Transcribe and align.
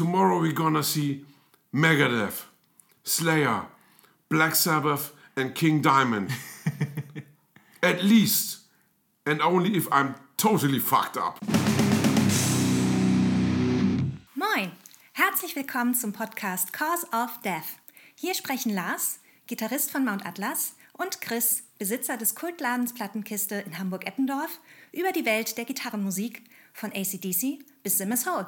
tomorrow 0.00 0.40
we're 0.40 0.50
gonna 0.50 0.82
see 0.82 1.26
Megadeth, 1.74 2.46
Slayer, 3.04 3.66
Black 4.30 4.54
Sabbath 4.54 5.12
and 5.36 5.54
King 5.54 5.82
Diamond. 5.82 6.30
At 7.82 8.02
least. 8.02 8.60
And 9.26 9.42
only 9.42 9.76
if 9.76 9.86
I'm 9.92 10.14
totally 10.38 10.78
fucked 10.78 11.18
up. 11.18 11.38
Moin! 14.34 14.72
Herzlich 15.12 15.54
willkommen 15.54 15.94
zum 15.94 16.14
Podcast 16.14 16.72
Cause 16.72 17.06
of 17.12 17.38
Death. 17.44 17.76
Hier 18.14 18.32
sprechen 18.34 18.74
Lars, 18.74 19.20
Gitarrist 19.46 19.90
von 19.90 20.06
Mount 20.06 20.24
Atlas, 20.24 20.76
und 20.94 21.20
Chris, 21.20 21.64
Besitzer 21.78 22.16
des 22.16 22.34
Kultladens 22.34 22.94
Plattenkiste 22.94 23.56
in 23.56 23.78
Hamburg-Eppendorf, 23.78 24.60
über 24.92 25.12
die 25.12 25.26
Welt 25.26 25.58
der 25.58 25.66
Gitarrenmusik 25.66 26.44
von 26.72 26.90
ACDC 26.90 27.58
bis 27.82 27.98
Simmers 27.98 28.24
Hole. 28.24 28.46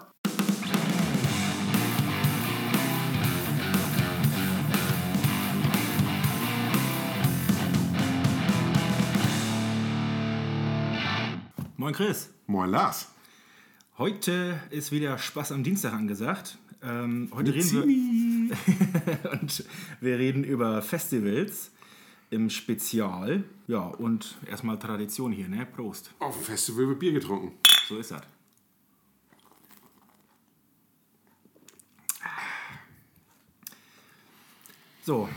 Moin 11.83 11.95
Chris. 11.95 12.31
Moin 12.47 12.71
Lars. 12.71 13.09
Heute 13.99 14.61
ist 14.71 14.93
wieder 14.93 15.19
Spaß 15.19 15.51
am 15.51 15.65
Dienstag 15.65 15.93
angesagt. 15.93 16.57
Ähm, 16.81 17.29
heute 17.35 17.53
reden 17.53 18.51
wir 18.53 19.33
und 19.33 19.65
wir 20.01 20.17
reden 20.17 20.45
über 20.45 20.81
Festivals 20.81 21.73
im 22.31 22.51
Spezial. 22.51 23.43
Ja, 23.67 23.81
und 23.81 24.39
erstmal 24.47 24.79
Tradition 24.79 25.33
hier, 25.33 25.49
ne? 25.49 25.67
Prost. 25.67 26.15
Auf 26.21 26.37
dem 26.37 26.45
Festival 26.45 26.87
wird 26.87 27.01
Bier 27.01 27.15
getrunken. 27.15 27.51
So 27.89 27.99
ist 27.99 28.13
das. 28.13 28.23
So, 35.05 35.29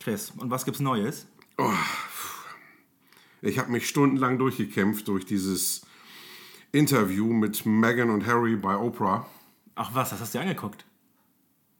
Chris, 0.00 0.30
und 0.30 0.50
was 0.50 0.64
gibt's 0.64 0.80
Neues? 0.80 1.26
Ich 3.42 3.58
habe 3.58 3.70
mich 3.70 3.88
stundenlang 3.88 4.38
durchgekämpft 4.38 5.08
durch 5.08 5.24
dieses 5.24 5.82
Interview 6.72 7.32
mit 7.32 7.64
Meghan 7.64 8.10
und 8.10 8.26
Harry 8.26 8.56
bei 8.56 8.76
Oprah. 8.76 9.26
Ach 9.74 9.94
was, 9.94 10.10
das 10.10 10.20
hast 10.20 10.34
du 10.34 10.38
dir 10.38 10.42
angeguckt? 10.42 10.84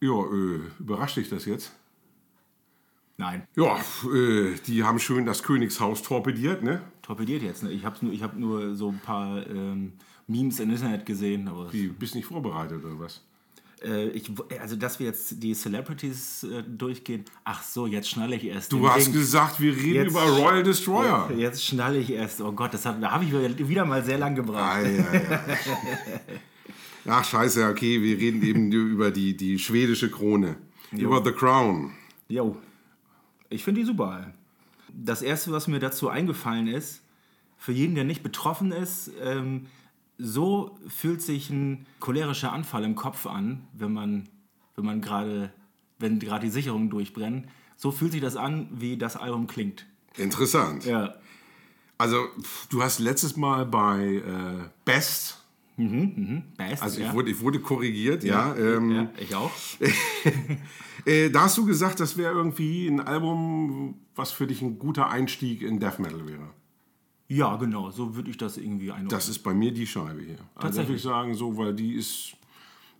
Ja, 0.01 0.25
äh, 0.25 0.61
überrascht 0.79 1.17
dich 1.17 1.29
das 1.29 1.45
jetzt? 1.45 1.73
Nein, 3.17 3.43
Ja, 3.57 3.77
äh, 4.15 4.55
die 4.67 4.85
haben 4.85 5.01
schön 5.01 5.27
das 5.27 5.43
Königshaus 5.43 6.03
torpediert, 6.03 6.63
ne? 6.63 6.81
torpediert 7.03 7.43
jetzt. 7.43 7.65
Ne? 7.65 7.73
Ich 7.73 7.85
habe 7.85 7.97
nur, 8.05 8.13
ich 8.15 8.23
hab 8.23 8.37
nur 8.37 8.77
so 8.77 8.91
ein 8.91 9.01
paar 9.01 9.45
ähm, 9.49 9.95
Memes 10.29 10.61
im 10.61 10.71
Internet 10.71 11.05
gesehen. 11.05 11.49
Aber 11.49 11.69
Die 11.71 11.89
bist 11.89 12.15
nicht 12.15 12.27
vorbereitet 12.27 12.85
oder 12.85 13.01
was? 13.01 13.25
Äh, 13.83 14.09
ich, 14.09 14.31
also, 14.61 14.77
dass 14.77 14.99
wir 14.99 15.07
jetzt 15.07 15.43
die 15.43 15.55
Celebrities 15.55 16.45
äh, 16.45 16.63
durchgehen. 16.63 17.25
Ach 17.45 17.63
so, 17.63 17.87
jetzt 17.87 18.09
schnalle 18.11 18.37
ich 18.37 18.45
erst. 18.45 18.73
Du 18.73 18.89
hast 18.89 19.07
Ding- 19.07 19.13
gesagt, 19.13 19.61
wir 19.61 19.75
reden 19.75 19.95
Jetzt- 19.95 20.11
über 20.11 20.23
Royal 20.23 20.63
Destroyer. 20.63 21.31
Jetzt 21.37 21.65
schnalle 21.65 21.99
ich 21.99 22.11
erst. 22.11 22.41
Oh 22.41 22.53
Gott, 22.53 22.75
das 22.75 22.85
hab, 22.87 23.01
da 23.01 23.11
habe 23.13 23.25
ich 23.25 23.33
wieder- 23.69 23.85
mal 23.85 24.05
sehr 24.05 24.19
lang 24.19 24.35
gebraucht. 24.35 24.63
Ei, 24.63 24.99
ei, 25.01 25.31
ei. 25.31 25.59
Ach, 27.11 27.25
scheiße, 27.25 27.67
okay, 27.69 28.03
wir 28.03 28.19
reden 28.19 28.43
eben 28.43 28.71
über 28.73 29.11
die, 29.11 29.37
die 29.37 29.59
schwedische 29.59 30.11
Krone. 30.11 30.57
Über 30.93 31.23
The 31.25 31.33
Crown. 31.33 31.93
Jo, 32.29 32.57
ich 33.49 33.65
finde 33.65 33.81
die 33.81 33.87
super. 33.87 34.33
Das 34.93 35.23
Erste, 35.23 35.53
was 35.53 35.69
mir 35.69 35.79
dazu 35.79 36.09
eingefallen 36.09 36.67
ist, 36.67 37.03
für 37.57 37.73
jeden, 37.73 37.95
der 37.95 38.05
nicht 38.05 38.23
betroffen 38.23 38.73
ist, 38.73 39.11
ähm, 39.23 39.67
so 40.19 40.79
fühlt 40.89 41.23
sich 41.23 41.51
ein 41.51 41.87
cholerischer 42.01 42.53
Anfall 42.53 42.85
im 42.85 42.97
Kopf 42.97 43.27
an, 43.27 43.67
wenn 43.73 43.93
man, 43.93 44.29
wenn 44.75 44.85
man 44.85 45.01
gerade, 45.01 45.53
wenn 45.99 46.19
gerade 46.19 46.47
die 46.47 46.53
Sicherungen 46.53 46.91
durchbrennen. 46.91 47.49
So 47.77 47.93
fühlt 47.93 48.13
sich 48.13 48.21
das 48.21 48.37
an, 48.37 48.69
wie 48.73 48.97
das 48.97 49.17
Album 49.17 49.47
klingt. 49.47 49.87
Interessant. 50.17 50.85
Ja. 50.85 51.15
Also, 51.97 52.27
du 52.71 52.83
hast 52.83 52.99
letztes 52.99 53.37
Mal 53.37 53.67
bei 53.67 54.17
äh, 54.17 54.69
Best, 54.85 55.39
Best, 56.57 56.83
also 56.83 57.01
ja. 57.01 57.07
ich, 57.07 57.13
wurde, 57.13 57.31
ich 57.31 57.41
wurde 57.41 57.61
korrigiert, 57.61 58.25
ja. 58.25 58.55
ähm, 58.57 58.91
ja, 58.91 59.11
ich 59.19 59.35
auch. 59.35 59.51
Äh, 61.07 61.31
da 61.31 61.43
hast 61.43 61.57
du 61.57 61.65
gesagt, 61.65 62.01
das 62.01 62.19
wäre 62.19 62.35
irgendwie 62.35 62.87
ein 62.87 63.01
Album, 63.01 63.95
was 64.15 64.33
für 64.33 64.47
dich 64.47 64.61
ein 64.61 64.79
guter 64.79 65.09
Einstieg 65.09 65.63
in 65.63 65.79
Death 65.79 66.01
Metal 66.01 66.29
wäre. 66.29 66.51
Ja, 67.29 67.57
genau, 67.57 67.91
so 67.91 68.17
würde 68.17 68.31
ich 68.31 68.39
das 68.39 68.57
irgendwie 68.57 68.91
einordnen. 68.91 69.11
Das 69.11 69.29
ist 69.29 69.41
bei 69.41 69.53
mir 69.53 69.73
die 69.73 69.87
Scheibe 69.87 70.21
hier. 70.23 70.39
Also 70.55 70.61
Tatsächlich. 70.61 70.89
würde 70.89 70.97
ich 70.97 71.03
sagen, 71.03 71.35
so, 71.35 71.57
weil 71.59 71.75
die 71.75 71.95
ist, 71.95 72.33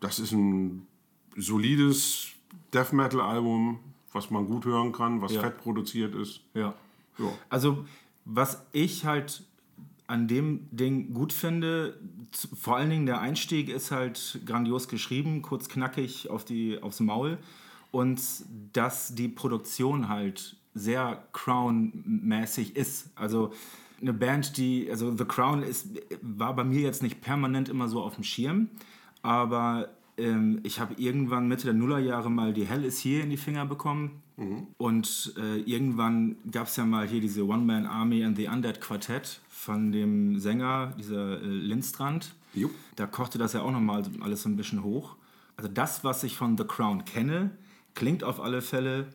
das 0.01 0.19
ist 0.19 0.33
ein 0.33 0.87
solides 1.37 2.29
Death 2.73 2.93
Metal 2.93 3.21
Album, 3.21 3.79
was 4.13 4.31
man 4.31 4.47
gut 4.47 4.65
hören 4.67 4.93
kann, 4.93 5.23
was 5.23 5.33
Ja. 5.33 5.41
fett 5.43 5.59
produziert 5.59 6.15
ist. 6.15 6.41
Ja. 6.55 6.75
Ja. 7.19 7.33
Also, 7.49 7.85
was 8.25 8.63
ich 8.73 9.05
halt 9.07 9.43
an 10.07 10.29
dem 10.29 10.69
Ding 10.71 11.13
gut 11.15 11.33
finde, 11.33 11.99
vor 12.61 12.77
allen 12.77 12.91
Dingen 12.91 13.07
der 13.07 13.21
Einstieg 13.21 13.69
ist 13.69 13.91
halt 13.91 14.41
grandios 14.47 14.89
geschrieben, 14.89 15.43
kurz 15.43 15.69
knackig 15.69 16.31
auf 16.31 16.45
die, 16.45 16.83
aufs 16.83 17.01
Maul 17.01 17.39
und 17.91 18.21
dass 18.73 19.15
die 19.15 19.29
Produktion 19.29 20.09
halt 20.09 20.57
sehr 20.75 21.25
Crown-mäßig 21.33 22.77
ist. 22.77 23.11
Also 23.17 23.53
eine 24.01 24.13
Band, 24.13 24.57
die, 24.57 24.89
also 24.91 25.17
The 25.17 25.25
Crown 25.25 25.63
ist, 25.63 25.89
war 26.23 26.55
bei 26.55 26.65
mir 26.65 26.81
jetzt 26.81 27.03
nicht 27.03 27.21
permanent 27.21 27.69
immer 27.69 27.89
so 27.89 28.03
auf 28.03 28.15
dem 28.15 28.25
Schirm, 28.25 28.69
aber 29.23 29.91
ähm, 30.17 30.61
ich 30.63 30.81
habe 30.81 30.95
irgendwann 30.95 31.49
Mitte 31.49 31.65
der 31.65 31.75
Nullerjahre 31.75 32.31
mal 32.31 32.53
die 32.53 32.67
Hell 32.67 32.85
is 32.85 33.05
Here 33.05 33.23
in 33.23 33.31
die 33.31 33.37
Finger 33.37 33.67
bekommen. 33.67 34.23
Und 34.77 35.35
äh, 35.37 35.59
irgendwann 35.63 36.37
gab 36.51 36.69
es 36.69 36.77
ja 36.77 36.85
mal 36.85 37.09
hier 37.09 37.21
diese 37.21 37.45
One-Man-Army 37.45 38.25
and 38.25 38.37
the 38.37 38.47
Undead 38.47 38.81
Quartett 38.81 39.41
von 39.49 39.91
dem 39.91 40.39
Sänger, 40.39 40.95
dieser 40.99 41.43
äh, 41.43 41.47
Lindstrand. 41.47 42.35
Jupp. 42.55 42.71
Da 42.95 43.07
kochte 43.07 43.39
das 43.39 43.53
ja 43.53 43.63
auch 43.63 43.73
nochmal 43.73 44.05
alles 44.21 44.43
so 44.43 44.49
ein 44.49 44.57
bisschen 44.57 44.85
hoch. 44.85 45.17
Also 45.57 45.69
das, 45.69 46.05
was 46.05 46.23
ich 46.23 46.37
von 46.37 46.57
The 46.57 46.65
Crown 46.65 47.05
kenne, 47.05 47.51
klingt 47.95 48.23
auf 48.23 48.41
alle 48.41 48.63
Fälle 48.63 49.09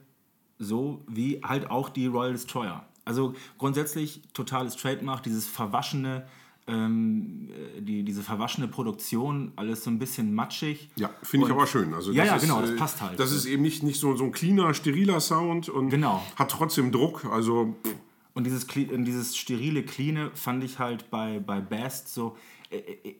so 0.59 1.03
wie 1.07 1.41
halt 1.41 1.69
auch 1.71 1.89
die 1.89 2.07
Royal 2.07 2.33
Destroyer. 2.33 2.85
Also 3.05 3.33
grundsätzlich 3.57 4.21
totales 4.33 4.75
Trademark, 4.75 5.23
dieses 5.23 5.45
verwaschene, 5.47 6.25
ähm, 6.67 7.49
äh, 7.77 7.81
die, 7.81 8.03
diese 8.03 8.23
verwaschene 8.23 8.67
Produktion, 8.69 9.51
alles 9.57 9.83
so 9.83 9.89
ein 9.89 9.99
bisschen 9.99 10.33
matschig. 10.33 10.89
Ja, 10.95 11.09
finde 11.21 11.47
ich 11.47 11.51
aber 11.51 11.67
schön. 11.67 11.93
Also 11.93 12.11
Ja, 12.11 12.23
das 12.23 12.29
ja, 12.29 12.35
ist, 12.37 12.41
genau, 12.43 12.61
das 12.61 12.69
äh, 12.71 12.75
passt 12.77 13.01
halt. 13.01 13.19
Das 13.19 13.31
ist 13.33 13.45
eben 13.45 13.61
nicht, 13.61 13.83
nicht 13.83 13.99
so, 13.99 14.15
so 14.15 14.23
ein 14.23 14.31
cleaner, 14.31 14.73
steriler 14.73 15.19
Sound 15.19 15.67
und 15.69 15.89
Genau. 15.89 16.23
hat 16.37 16.49
trotzdem 16.51 16.91
Druck. 16.93 17.25
Also, 17.25 17.75
pff, 17.85 17.93
Und 18.35 18.45
dieses, 18.45 18.65
dieses 18.67 19.35
sterile, 19.35 19.83
cleane 19.83 20.31
fand 20.33 20.63
ich 20.63 20.79
halt 20.79 21.09
bei, 21.11 21.39
bei 21.39 21.59
Best 21.59 22.13
so 22.13 22.37
äh, 22.69 22.77
äh, 22.77 23.15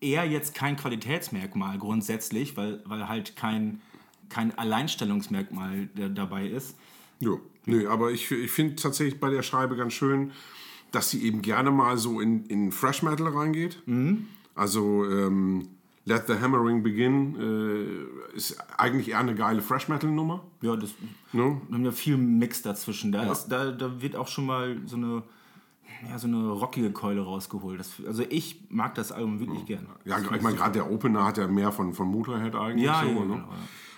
eher 0.00 0.24
jetzt 0.24 0.54
kein 0.54 0.76
Qualitätsmerkmal 0.76 1.76
grundsätzlich, 1.78 2.56
weil, 2.56 2.80
weil 2.86 3.08
halt 3.08 3.34
kein, 3.36 3.80
kein 4.28 4.56
Alleinstellungsmerkmal 4.56 5.88
da- 5.96 6.08
dabei 6.08 6.46
ist. 6.46 6.76
Ja. 7.20 7.36
Nö, 7.66 7.88
aber 7.88 8.10
ich, 8.10 8.30
ich 8.30 8.50
finde 8.50 8.76
tatsächlich 8.76 9.20
bei 9.20 9.30
der 9.30 9.42
Schreibe 9.42 9.76
ganz 9.76 9.92
schön, 9.92 10.32
dass 10.90 11.10
sie 11.10 11.22
eben 11.24 11.42
gerne 11.42 11.70
mal 11.70 11.98
so 11.98 12.20
in, 12.20 12.46
in 12.46 12.72
Fresh 12.72 13.02
Metal 13.02 13.28
reingeht. 13.28 13.82
Mhm. 13.86 14.26
Also, 14.54 15.04
ähm, 15.04 15.68
Let 16.06 16.26
the 16.26 16.34
Hammering 16.34 16.82
Begin 16.82 17.36
äh, 17.38 18.36
ist 18.36 18.56
eigentlich 18.76 19.10
eher 19.10 19.18
eine 19.18 19.34
geile 19.34 19.60
Fresh 19.60 19.88
Metal 19.88 20.10
Nummer. 20.10 20.42
Ja, 20.62 20.74
das 20.74 20.90
wir 21.32 21.42
haben 21.42 21.84
ja 21.84 21.92
viel 21.92 22.16
Mix 22.16 22.62
dazwischen. 22.62 23.12
Da, 23.12 23.30
ist, 23.30 23.48
da, 23.48 23.70
da 23.70 24.00
wird 24.00 24.16
auch 24.16 24.26
schon 24.26 24.46
mal 24.46 24.76
so 24.86 24.96
eine, 24.96 25.22
ja, 26.08 26.18
so 26.18 26.26
eine 26.26 26.48
rockige 26.48 26.90
Keule 26.90 27.22
rausgeholt. 27.22 27.78
Das, 27.78 27.92
also 28.06 28.24
ich 28.28 28.62
mag 28.70 28.94
das 28.94 29.12
Album 29.12 29.38
wirklich 29.40 29.66
gern. 29.66 29.86
Ja, 30.04 30.18
ich 30.18 30.42
meine, 30.42 30.56
gerade 30.56 30.72
der 30.72 30.90
Opener 30.90 31.24
hat 31.24 31.38
ja 31.38 31.46
mehr 31.46 31.70
von, 31.70 31.92
von 31.92 32.08
Motorhead 32.08 32.54
eigentlich. 32.56 32.86
Ja, 32.86 33.02
so, 33.02 33.08
ja, 33.08 33.14
ne? 33.14 33.20
genau, 33.20 33.36
ja. 33.36 33.44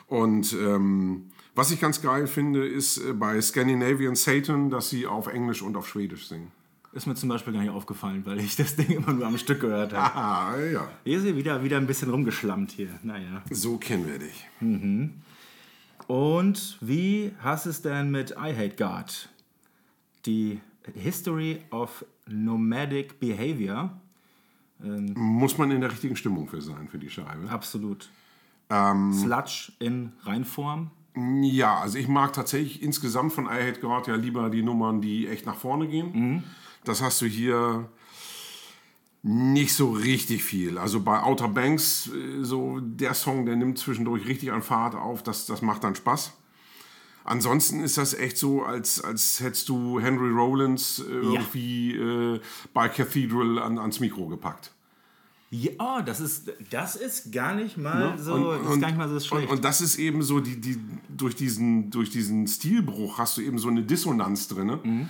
Und 0.09 0.53
ähm, 0.53 1.31
was 1.55 1.71
ich 1.71 1.81
ganz 1.81 2.01
geil 2.01 2.27
finde, 2.27 2.67
ist 2.67 2.99
äh, 2.99 3.13
bei 3.13 3.41
Scandinavian 3.41 4.15
Satan, 4.15 4.71
dass 4.71 4.91
sie 4.91 5.07
auf 5.07 5.27
Englisch 5.27 5.63
und 5.63 5.77
auf 5.77 5.89
Schwedisch 5.89 6.29
singen. 6.29 6.51
Ist 6.93 7.07
mir 7.07 7.15
zum 7.15 7.31
Beispiel 7.31 7.55
gar 7.55 7.61
nicht 7.61 7.71
aufgefallen, 7.71 8.23
weil 8.27 8.39
ich 8.41 8.55
das 8.57 8.77
Ding 8.77 8.91
immer 8.91 9.13
nur 9.15 9.27
am 9.27 9.39
Stück 9.39 9.61
gehört 9.61 9.95
habe. 9.95 10.15
Ah, 10.15 10.57
ja. 10.59 10.89
Hier 11.05 11.17
ist 11.17 11.23
sie 11.23 11.37
wieder, 11.37 11.63
wieder 11.65 11.79
ein 11.79 11.87
bisschen 11.87 12.11
rumgeschlammt 12.11 12.71
hier. 12.73 12.91
Naja. 13.03 13.43
So 13.51 13.79
kennen 13.79 14.07
wir 14.07 14.19
dich. 14.19 14.47
Und 16.07 16.77
wie 16.83 17.33
hast 17.41 17.65
es 17.65 17.81
denn 17.81 18.11
mit 18.11 18.33
I 18.33 18.55
Hate 18.55 18.77
God? 18.77 19.31
Die 20.27 20.61
History 20.95 21.63
of 21.71 22.05
Nomadic 22.27 23.19
Behavior. 23.21 23.99
Muss 24.79 25.57
man 25.57 25.71
in 25.71 25.81
der 25.81 25.91
richtigen 25.91 26.17
Stimmung 26.17 26.49
für 26.49 26.61
sein, 26.61 26.89
für 26.89 26.99
die 26.99 27.09
Scheibe. 27.09 27.49
Absolut. 27.49 28.11
Ähm, 28.69 29.13
Sludge 29.15 29.73
in 29.79 30.13
Reinform. 30.25 30.91
Ja, 31.15 31.79
also 31.79 31.99
ich 31.99 32.09
mag 32.09 32.33
tatsächlich 32.33 32.83
insgesamt 32.83 33.33
von 33.33 33.47
I 33.47 33.69
Hate 33.69 33.81
God 33.81 34.07
ja 34.07 34.15
lieber 34.15 34.49
die 34.49 34.63
Nummern, 34.63 35.01
die 35.01 35.29
echt 35.29 35.45
nach 35.45 35.57
vorne 35.57 35.87
gehen. 35.87 36.43
Das 36.85 37.03
hast 37.03 37.21
du 37.21 37.27
hier 37.27 37.89
Nicht 39.25 39.75
so 39.75 39.93
richtig 39.93 40.43
viel. 40.43 40.79
Also 40.79 41.01
bei 41.01 41.23
Outer 41.23 41.47
Banks, 41.47 42.09
äh, 42.09 42.43
so 42.43 42.81
der 42.81 43.15
Song, 43.15 43.47
der 43.47 43.55
nimmt 43.55 43.79
zwischendurch 43.79 44.27
richtig 44.27 44.51
an 44.53 44.63
Fahrt 44.63 44.97
auf, 44.97 45.23
das, 45.23 45.47
das 45.47 45.63
macht 45.63 45.85
dann 45.85 45.95
Spaß. 45.95 46.33
Ansonsten 47.25 47.85
ist 47.85 47.99
das 47.99 48.15
echt 48.15 48.37
so, 48.37 48.65
als, 48.65 49.01
als 49.01 49.39
hättest 49.39 49.69
du 49.69 50.01
Henry 50.01 50.33
Rollins 50.33 50.99
äh, 50.99 51.13
irgendwie 51.13 51.95
äh, 51.95 52.41
bei 52.75 52.89
Cathedral 52.89 53.61
an, 53.61 53.79
ans 53.79 54.01
Mikro 54.01 54.27
gepackt. 54.27 54.73
Ja, 55.55 56.01
das 56.01 56.21
ist, 56.21 56.51
das 56.71 56.97
ist 56.97 57.31
gar 57.31 57.55
nicht 57.55 57.77
mal 57.77 58.19
so, 58.19 58.53
das 58.53 58.73
ist 58.73 58.81
gar 58.81 58.89
nicht 58.89 58.97
mal 58.97 59.07
so 59.07 59.21
schlecht. 59.21 59.51
Und, 59.51 59.57
und 59.57 59.65
das 59.65 59.83
ist 59.83 59.99
eben 59.99 60.23
so, 60.23 60.41
die, 60.41 60.59
die, 60.59 60.81
durch, 61.11 61.37
diesen, 61.37 61.91
durch 61.91 62.09
diesen 62.09 62.49
Stilbruch 62.49 63.19
hast 63.19 63.37
du 63.37 63.43
eben 63.43 63.59
so 63.59 63.69
eine 63.69 63.83
Dissonanz 63.83 64.49
drin. 64.49 64.67
Ne? 64.67 64.81
Mhm. 64.83 65.09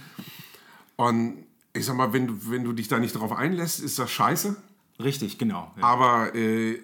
Und 0.97 1.45
ich 1.73 1.87
sag 1.87 1.97
mal, 1.97 2.13
wenn 2.13 2.27
du, 2.27 2.51
wenn 2.51 2.65
du 2.65 2.73
dich 2.73 2.89
da 2.89 2.99
nicht 2.99 3.13
drauf 3.13 3.31
einlässt, 3.31 3.79
ist 3.79 4.01
das 4.01 4.11
scheiße. 4.11 4.57
Richtig, 4.99 5.39
genau. 5.39 5.71
Ja. 5.77 5.85
Aber 5.85 6.35
äh, 6.35 6.81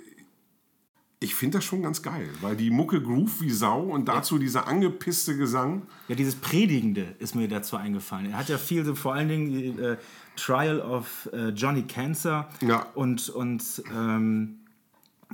ich 1.21 1.35
finde 1.35 1.59
das 1.59 1.65
schon 1.65 1.83
ganz 1.83 2.03
geil, 2.03 2.29
weil 2.41 2.55
die 2.55 2.71
Mucke 2.71 3.03
groove 3.03 3.41
wie 3.41 3.51
Sau 3.51 3.81
und 3.83 4.07
dazu 4.09 4.39
dieser 4.39 4.69
angepisste 4.69 5.37
Gesang. 5.37 5.83
Ja, 6.07 6.15
dieses 6.15 6.37
Predigende 6.37 7.15
ist 7.19 7.35
mir 7.35 7.49
dazu 7.49 7.77
eingefallen. 7.77 8.31
Er 8.31 8.39
hat 8.39 8.49
ja 8.49 8.59
viel, 8.59 8.85
so 8.85 8.95
vor 8.95 9.15
allen 9.15 9.29
Dingen 9.29 9.79
äh, 9.81 9.97
Trial 10.37 10.81
of 10.81 11.29
äh, 11.33 11.49
Johnny 11.49 11.83
Cancer 11.83 12.49
Ja. 12.61 12.87
und, 12.95 13.29
und 13.31 13.83
ähm, 13.93 14.59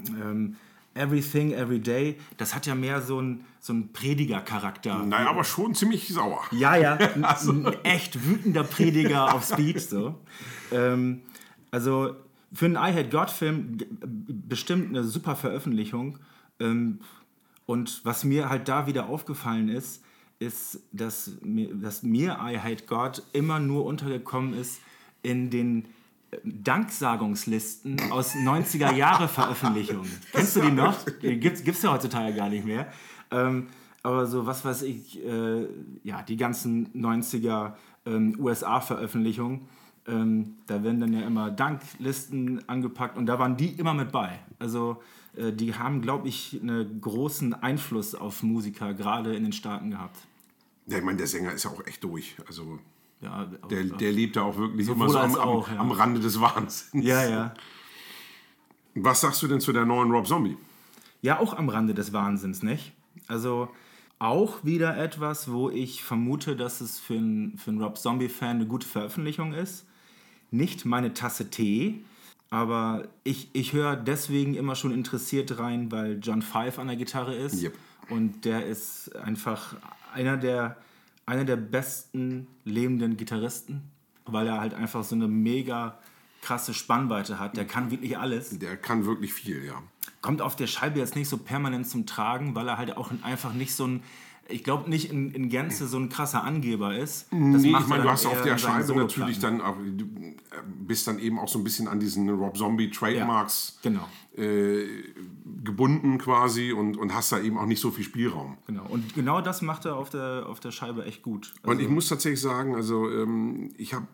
ähm, 0.08 0.56
Everything, 0.94 1.52
Every 1.52 1.80
Day. 1.80 2.16
Das 2.38 2.54
hat 2.54 2.66
ja 2.66 2.74
mehr 2.74 3.02
so 3.02 3.18
einen 3.18 3.44
so 3.60 3.72
einen 3.72 3.92
Prediger-Charakter. 3.94 5.02
Naja, 5.04 5.30
aber 5.30 5.42
schon 5.42 5.74
ziemlich 5.74 6.08
sauer. 6.08 6.42
Ja, 6.52 6.76
ja, 6.76 6.94
ein, 7.14 7.24
ein 7.24 7.66
echt 7.82 8.26
wütender 8.26 8.62
Prediger 8.62 9.34
auf 9.34 9.44
Speed. 9.44 9.80
So. 9.80 10.14
Ähm, 10.70 11.22
also 11.70 12.14
für 12.54 12.66
einen 12.66 12.76
I 12.76 12.96
Hate 12.96 13.08
God-Film 13.08 13.78
bestimmt 14.48 14.90
eine 14.90 15.04
super 15.04 15.36
Veröffentlichung. 15.36 16.18
Ähm, 16.60 17.00
und 17.66 18.04
was 18.04 18.24
mir 18.24 18.48
halt 18.48 18.68
da 18.68 18.86
wieder 18.86 19.08
aufgefallen 19.08 19.68
ist, 19.68 20.02
ist, 20.38 20.80
dass 20.92 21.32
mir, 21.42 21.74
dass 21.74 22.02
mir 22.02 22.38
I 22.42 22.58
Hate 22.58 22.84
God 22.86 23.22
immer 23.32 23.58
nur 23.60 23.84
untergekommen 23.84 24.54
ist 24.54 24.80
in 25.22 25.50
den 25.50 25.86
äh, 26.30 26.38
Danksagungslisten 26.44 28.12
aus 28.12 28.34
90er 28.34 28.94
Jahre 28.94 29.28
Veröffentlichungen. 29.28 30.10
Kennst 30.32 30.56
du 30.56 30.60
die 30.60 30.70
noch? 30.70 30.96
Die 31.22 31.38
gibt's, 31.38 31.64
gibt's 31.64 31.82
ja 31.82 31.92
heutzutage 31.92 32.34
gar 32.34 32.48
nicht 32.48 32.64
mehr. 32.64 32.92
Ähm, 33.30 33.68
aber 34.02 34.26
so, 34.26 34.44
was 34.44 34.64
weiß 34.64 34.82
ich, 34.82 35.24
äh, 35.24 35.66
ja, 36.02 36.22
die 36.22 36.36
ganzen 36.36 36.92
90er 36.92 37.72
ähm, 38.04 38.36
USA-Veröffentlichungen, 38.38 39.62
ähm, 40.06 40.56
da 40.66 40.82
werden 40.82 41.00
dann 41.00 41.12
ja 41.12 41.20
immer 41.26 41.50
Danklisten 41.50 42.68
angepackt 42.68 43.16
und 43.16 43.26
da 43.26 43.38
waren 43.38 43.56
die 43.56 43.70
immer 43.70 43.94
mit 43.94 44.12
bei. 44.12 44.38
Also 44.58 45.02
äh, 45.36 45.52
die 45.52 45.74
haben, 45.74 46.02
glaube 46.02 46.28
ich, 46.28 46.58
einen 46.60 47.00
großen 47.00 47.54
Einfluss 47.54 48.14
auf 48.14 48.42
Musiker, 48.42 48.94
gerade 48.94 49.34
in 49.34 49.44
den 49.44 49.52
Staaten 49.52 49.90
gehabt. 49.90 50.18
Ja, 50.86 50.98
ich 50.98 51.04
meine, 51.04 51.18
der 51.18 51.26
Sänger 51.26 51.52
ist 51.52 51.64
ja 51.64 51.70
auch 51.70 51.86
echt 51.86 52.04
durch. 52.04 52.36
Also 52.46 52.78
Ja, 53.20 53.46
der, 53.70 53.84
der 53.84 54.12
lebt 54.12 54.36
ja 54.36 54.42
auch 54.42 54.58
wirklich 54.58 54.88
immer 54.88 55.08
so 55.08 55.18
am, 55.18 55.34
auch, 55.36 55.68
ja. 55.70 55.78
am 55.78 55.90
Rande 55.90 56.20
des 56.20 56.40
Wahnsinns. 56.40 56.90
ja, 56.92 57.24
ja. 57.26 57.54
Was 58.96 59.22
sagst 59.22 59.42
du 59.42 59.48
denn 59.48 59.60
zu 59.60 59.72
der 59.72 59.84
neuen 59.84 60.10
Rob 60.10 60.26
Zombie? 60.26 60.56
Ja, 61.20 61.40
auch 61.40 61.56
am 61.56 61.68
Rande 61.68 61.94
des 61.94 62.12
Wahnsinns, 62.12 62.62
nicht? 62.62 62.92
Also 63.26 63.68
auch 64.18 64.62
wieder 64.64 64.96
etwas, 64.96 65.50
wo 65.50 65.70
ich 65.70 66.04
vermute, 66.04 66.54
dass 66.54 66.80
es 66.80 67.00
für 67.00 67.14
einen, 67.14 67.58
für 67.58 67.70
einen 67.70 67.82
Rob 67.82 67.98
Zombie-Fan 67.98 68.56
eine 68.56 68.66
gute 68.66 68.86
Veröffentlichung 68.86 69.52
ist. 69.52 69.86
Nicht 70.54 70.84
meine 70.84 71.14
Tasse 71.14 71.50
Tee, 71.50 72.04
aber 72.48 73.08
ich, 73.24 73.50
ich 73.52 73.72
höre 73.72 73.96
deswegen 73.96 74.54
immer 74.54 74.76
schon 74.76 74.92
interessiert 74.92 75.58
rein, 75.58 75.90
weil 75.90 76.20
John 76.22 76.42
Five 76.42 76.78
an 76.78 76.86
der 76.86 76.96
Gitarre 76.96 77.34
ist. 77.34 77.60
Yep. 77.60 77.74
Und 78.08 78.44
der 78.44 78.64
ist 78.64 79.16
einfach 79.16 79.74
einer 80.12 80.36
der, 80.36 80.76
einer 81.26 81.44
der 81.44 81.56
besten 81.56 82.46
lebenden 82.64 83.16
Gitarristen, 83.16 83.82
weil 84.26 84.46
er 84.46 84.60
halt 84.60 84.74
einfach 84.74 85.02
so 85.02 85.16
eine 85.16 85.26
mega 85.26 85.98
krasse 86.40 86.72
Spannweite 86.72 87.40
hat. 87.40 87.56
Der 87.56 87.66
kann 87.66 87.90
wirklich 87.90 88.16
alles. 88.16 88.56
Der 88.56 88.76
kann 88.76 89.06
wirklich 89.06 89.34
viel, 89.34 89.64
ja. 89.64 89.82
Kommt 90.20 90.40
auf 90.40 90.54
der 90.54 90.68
Scheibe 90.68 91.00
jetzt 91.00 91.16
nicht 91.16 91.28
so 91.28 91.38
permanent 91.38 91.88
zum 91.88 92.06
Tragen, 92.06 92.54
weil 92.54 92.68
er 92.68 92.78
halt 92.78 92.96
auch 92.96 93.10
einfach 93.22 93.54
nicht 93.54 93.74
so 93.74 93.88
ein, 93.88 94.04
ich 94.48 94.64
glaube 94.64 94.90
nicht 94.90 95.10
in, 95.10 95.30
in 95.30 95.48
Gänze 95.48 95.86
so 95.86 95.96
ein 95.98 96.08
krasser 96.08 96.44
Angeber 96.44 96.96
ist. 96.96 97.26
Das 97.30 97.40
Nee, 97.40 97.70
macht 97.70 97.84
ich 97.84 97.88
meine, 97.88 98.02
du 98.02 98.10
hast 98.10 98.26
auf 98.26 98.42
der 98.42 98.58
Scheibe 98.58 98.94
natürlich 98.94 99.38
dann 99.38 99.60
auch, 99.60 99.76
du 99.76 100.04
äh, 100.04 100.36
bist 100.86 101.06
dann 101.06 101.18
eben 101.18 101.38
auch 101.38 101.48
so 101.48 101.58
ein 101.58 101.64
bisschen 101.64 101.88
an 101.88 102.00
diesen 102.00 102.28
Rob 102.28 102.56
Zombie 102.56 102.90
Trademarks 102.90 103.78
Genau, 103.82 104.06
äh, 104.36 104.84
gebunden 105.62 106.18
quasi 106.18 106.72
und, 106.72 106.96
und 106.96 107.14
hast 107.14 107.32
da 107.32 107.40
eben 107.40 107.58
auch 107.58 107.66
nicht 107.66 107.80
so 107.80 107.90
viel 107.90 108.04
Spielraum. 108.04 108.58
genau. 108.66 108.84
Und 108.88 109.14
genau 109.14 109.40
das 109.40 109.62
macht 109.62 109.84
er 109.86 109.96
auf 109.96 110.10
der, 110.10 110.46
auf 110.48 110.60
der 110.60 110.70
Scheibe 110.72 111.04
echt 111.04 111.22
gut. 111.22 111.54
Also, 111.62 111.70
Und 111.70 111.80
ich 111.80 111.88
muss 111.88 112.08
tatsächlich 112.08 112.40
sagen, 112.40 112.74
also 112.74 113.10
ähm, 113.10 113.70
ich 113.78 113.94
habe 113.94 114.06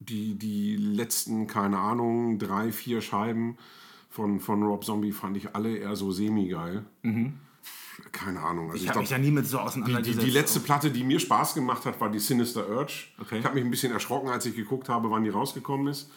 die, 0.00 0.34
die 0.38 0.76
letzten, 0.76 1.46
keine 1.46 1.78
Ahnung, 1.78 2.38
drei, 2.38 2.72
vier 2.72 3.00
Scheiben 3.00 3.56
von, 4.10 4.40
von 4.40 4.62
Rob 4.62 4.84
Zombie 4.84 5.12
fand 5.12 5.36
ich 5.36 5.54
alle 5.54 5.76
eher 5.76 5.96
so 5.96 6.10
semi-geil. 6.12 6.84
Keine 8.12 8.40
Ahnung. 8.40 8.70
Also 8.70 8.78
Mhm. 8.78 8.82
ich 8.84 8.88
habe 8.90 9.00
mich 9.00 9.10
ja 9.10 9.18
nie 9.18 9.30
mit 9.30 9.46
so 9.46 9.56
die, 9.58 9.62
die, 9.62 9.66
auseinandergesetzt. 9.66 10.26
die 10.26 10.30
letzte 10.30 10.60
Platte, 10.60 10.90
die 10.90 11.04
mir 11.04 11.18
Spaß 11.20 11.54
gemacht 11.54 11.84
hat, 11.86 12.00
war 12.00 12.10
die 12.10 12.18
Sinister 12.18 12.68
Urge. 12.68 13.04
Okay. 13.20 13.38
Ich 13.38 13.44
habe 13.44 13.54
mich 13.56 13.64
ein 13.64 13.70
bisschen 13.70 13.92
erschrocken, 13.92 14.28
als 14.28 14.46
ich 14.46 14.54
geguckt 14.56 14.88
habe, 14.88 15.10
wann 15.10 15.24
die 15.24 15.30
rausgekommen 15.30 15.88
ist. 15.88 16.10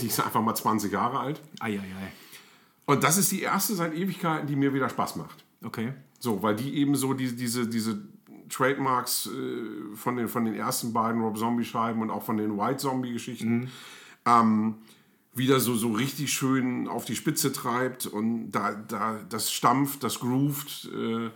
Die 0.00 0.06
ist 0.06 0.20
einfach 0.20 0.40
mal 0.42 0.54
20 0.54 0.92
Jahre 0.92 1.18
alt. 1.20 1.40
Eieiei. 1.60 2.12
Und 2.86 3.02
das 3.04 3.16
ist 3.18 3.32
die 3.32 3.42
erste 3.42 3.74
seit 3.74 3.94
Ewigkeiten, 3.94 4.46
die 4.46 4.56
mir 4.56 4.72
wieder 4.74 4.88
Spaß 4.88 5.16
macht. 5.16 5.44
Okay. 5.62 5.92
So, 6.18 6.42
weil 6.42 6.56
die 6.56 6.74
eben 6.76 6.94
so 6.96 7.14
die, 7.14 7.34
diese, 7.34 7.66
diese 7.66 8.02
Trademarks 8.48 9.26
äh, 9.26 9.94
von, 9.96 10.16
den, 10.16 10.28
von 10.28 10.44
den 10.44 10.54
ersten 10.54 10.92
beiden 10.92 11.20
Rob 11.22 11.36
Zombie-Scheiben 11.38 12.00
und 12.02 12.10
auch 12.10 12.22
von 12.22 12.36
den 12.36 12.56
White 12.58 12.78
Zombie-Geschichten 12.78 13.70
ähm, 14.26 14.74
wieder 15.34 15.58
so, 15.60 15.74
so 15.74 15.92
richtig 15.92 16.32
schön 16.32 16.86
auf 16.88 17.04
die 17.04 17.16
Spitze 17.16 17.52
treibt 17.52 18.06
und 18.06 18.52
da, 18.52 18.72
da 18.72 19.20
das 19.28 19.52
stampft, 19.52 20.04
das 20.04 20.20
groovt, 20.20 20.88
äh, 20.94 21.30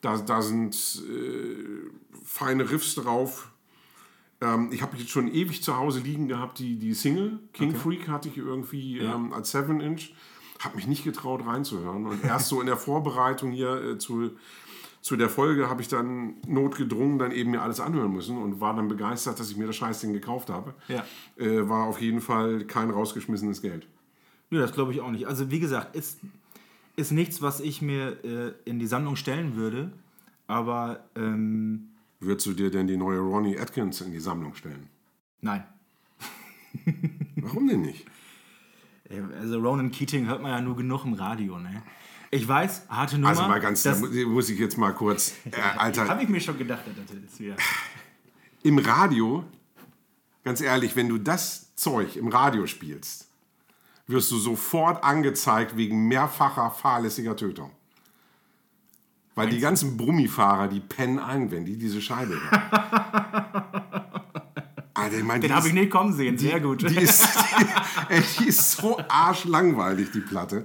da, 0.00 0.18
da 0.18 0.42
sind 0.42 0.74
äh, 1.08 1.90
feine 2.24 2.70
Riffs 2.70 2.94
drauf. 2.94 3.50
Ähm, 4.40 4.70
ich 4.72 4.82
habe 4.82 4.96
jetzt 4.96 5.10
schon 5.10 5.32
ewig 5.32 5.62
zu 5.62 5.76
Hause 5.76 6.00
liegen 6.00 6.28
gehabt, 6.28 6.58
die, 6.58 6.78
die 6.78 6.94
Single, 6.94 7.40
King 7.52 7.74
Freak 7.74 8.08
hatte 8.08 8.28
ich 8.28 8.36
irgendwie 8.36 8.98
ähm, 8.98 9.32
als 9.32 9.54
7-Inch. 9.54 10.14
Habe 10.60 10.76
mich 10.76 10.86
nicht 10.86 11.02
getraut 11.02 11.44
reinzuhören. 11.44 12.06
Und 12.06 12.24
erst 12.24 12.48
so 12.48 12.60
in 12.60 12.66
der 12.66 12.76
Vorbereitung 12.76 13.50
hier 13.50 13.82
äh, 13.82 13.98
zu, 13.98 14.30
zu 15.02 15.16
der 15.16 15.28
Folge 15.28 15.68
habe 15.68 15.82
ich 15.82 15.88
dann 15.88 16.36
notgedrungen 16.46 17.18
dann 17.18 17.32
eben 17.32 17.50
mir 17.50 17.60
alles 17.60 17.80
anhören 17.80 18.12
müssen 18.12 18.38
und 18.38 18.60
war 18.60 18.74
dann 18.74 18.86
begeistert, 18.88 19.38
dass 19.38 19.50
ich 19.50 19.56
mir 19.56 19.66
das 19.66 19.76
Scheißding 19.76 20.12
gekauft 20.12 20.48
habe. 20.48 20.74
Ja. 20.88 21.04
Äh, 21.36 21.68
war 21.68 21.86
auf 21.86 22.00
jeden 22.00 22.20
Fall 22.20 22.64
kein 22.64 22.88
rausgeschmissenes 22.88 23.60
Geld. 23.62 23.86
Nö, 24.50 24.60
das 24.60 24.72
glaube 24.72 24.92
ich 24.92 25.00
auch 25.00 25.10
nicht. 25.10 25.26
Also 25.26 25.50
wie 25.50 25.58
gesagt, 25.58 25.96
ist, 25.96 26.20
ist 26.94 27.10
nichts, 27.10 27.42
was 27.42 27.60
ich 27.60 27.82
mir 27.82 28.24
äh, 28.24 28.52
in 28.64 28.78
die 28.78 28.86
Sammlung 28.86 29.16
stellen 29.16 29.56
würde. 29.56 29.92
Aber 30.46 31.04
ähm, 31.16 31.88
Würdest 32.20 32.46
du 32.46 32.52
dir 32.52 32.70
denn 32.70 32.86
die 32.86 32.96
neue 32.96 33.18
Ronnie 33.18 33.58
Atkins 33.58 34.00
in 34.00 34.12
die 34.12 34.20
Sammlung 34.20 34.54
stellen? 34.54 34.88
nein. 35.40 35.64
Warum 37.36 37.66
denn 37.68 37.82
nicht? 37.82 38.06
Also 39.38 39.58
Ronan 39.58 39.90
Keating 39.90 40.26
hört 40.26 40.40
man 40.40 40.52
ja 40.52 40.60
nur 40.62 40.74
genug 40.74 41.04
im 41.04 41.12
Radio, 41.12 41.58
ne? 41.58 41.82
Ich 42.34 42.48
weiß, 42.48 42.86
harte 42.88 43.16
Nummer. 43.16 43.28
Also 43.28 43.42
mal 43.42 43.60
ganz, 43.60 43.82
da 43.82 43.94
muss 43.94 44.48
ich 44.48 44.58
jetzt 44.58 44.78
mal 44.78 44.92
kurz, 44.94 45.34
äh, 45.44 45.50
Alter, 45.76 46.08
habe 46.08 46.22
ich 46.22 46.30
mir 46.30 46.40
schon 46.40 46.56
gedacht, 46.56 46.80
das 46.86 47.14
ist 47.14 47.38
wieder. 47.38 47.56
im 48.62 48.78
Radio, 48.78 49.44
ganz 50.42 50.62
ehrlich, 50.62 50.96
wenn 50.96 51.10
du 51.10 51.18
das 51.18 51.74
Zeug 51.76 52.16
im 52.16 52.28
Radio 52.28 52.66
spielst, 52.66 53.28
wirst 54.06 54.30
du 54.30 54.38
sofort 54.38 55.04
angezeigt 55.04 55.76
wegen 55.76 56.08
mehrfacher 56.08 56.70
fahrlässiger 56.70 57.36
Tötung. 57.36 57.70
Weil 59.34 59.50
die 59.50 59.60
ganzen 59.60 59.98
Brummifahrer, 59.98 60.68
die 60.68 60.80
pennen 60.80 61.18
ein, 61.18 61.50
wenn 61.50 61.66
die 61.66 61.76
diese 61.76 62.00
Scheibe 62.00 62.40
hören. 62.40 62.62
Alter, 64.94 65.18
ich 65.18 65.24
mein, 65.24 65.42
Den 65.42 65.54
habe 65.54 65.68
ich 65.68 65.74
nicht 65.74 65.90
kommen 65.90 66.14
sehen, 66.14 66.38
sehr 66.38 66.60
gut. 66.60 66.88
Die 66.88 66.96
ist, 66.96 67.26
die, 67.26 67.66
ey, 68.14 68.22
die 68.38 68.48
ist 68.48 68.72
so 68.72 68.98
arschlangweilig, 69.06 70.10
die 70.12 70.20
Platte. 70.20 70.64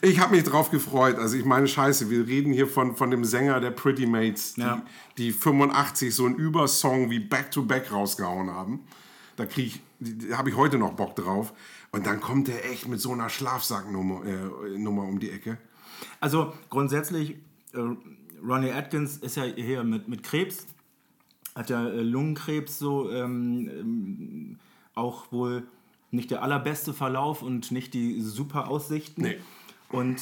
Ich 0.00 0.18
habe 0.20 0.34
mich 0.34 0.44
drauf 0.44 0.70
gefreut. 0.70 1.16
Also 1.18 1.36
ich 1.36 1.44
meine, 1.44 1.68
scheiße, 1.68 2.08
wir 2.10 2.26
reden 2.26 2.52
hier 2.52 2.66
von, 2.66 2.96
von 2.96 3.10
dem 3.10 3.24
Sänger 3.24 3.60
der 3.60 3.70
Pretty 3.70 4.06
Mates, 4.06 4.54
die, 4.54 4.60
Ja. 4.62 4.82
die 5.18 5.32
85 5.32 6.14
so 6.14 6.26
einen 6.26 6.36
Übersong 6.36 7.10
wie 7.10 7.18
Back 7.20 7.50
to 7.50 7.62
Back 7.62 7.92
rausgehauen 7.92 8.50
haben. 8.50 8.80
Da 9.36 9.46
krieg 9.46 9.66
ich, 9.66 9.80
da 10.28 10.38
habe 10.38 10.50
ich 10.50 10.56
heute 10.56 10.78
noch 10.78 10.92
Bock 10.94 11.16
drauf. 11.16 11.52
Und 11.90 12.06
dann 12.06 12.20
kommt 12.20 12.48
der 12.48 12.70
echt 12.70 12.88
mit 12.88 13.00
so 13.00 13.12
einer 13.12 13.28
Schlafsacknummer 13.28 14.22
äh, 14.24 14.78
Nummer 14.78 15.02
um 15.04 15.18
die 15.20 15.30
Ecke. 15.30 15.58
Also 16.20 16.52
grundsätzlich, 16.70 17.36
äh, 17.74 17.78
Ronnie 18.44 18.72
Atkins 18.72 19.18
ist 19.18 19.36
ja 19.36 19.44
hier 19.44 19.84
mit, 19.84 20.08
mit 20.08 20.22
Krebs, 20.22 20.66
hat 21.54 21.68
ja 21.70 21.86
äh, 21.86 22.00
Lungenkrebs 22.02 22.78
so 22.78 23.10
ähm, 23.10 23.68
ähm, 23.70 24.58
auch 24.94 25.30
wohl 25.32 25.64
nicht 26.10 26.30
der 26.30 26.42
allerbeste 26.42 26.92
Verlauf 26.92 27.42
und 27.42 27.70
nicht 27.72 27.94
die 27.94 28.20
super 28.20 28.68
Aussichten. 28.68 29.22
Nee. 29.22 29.36
Und 29.92 30.20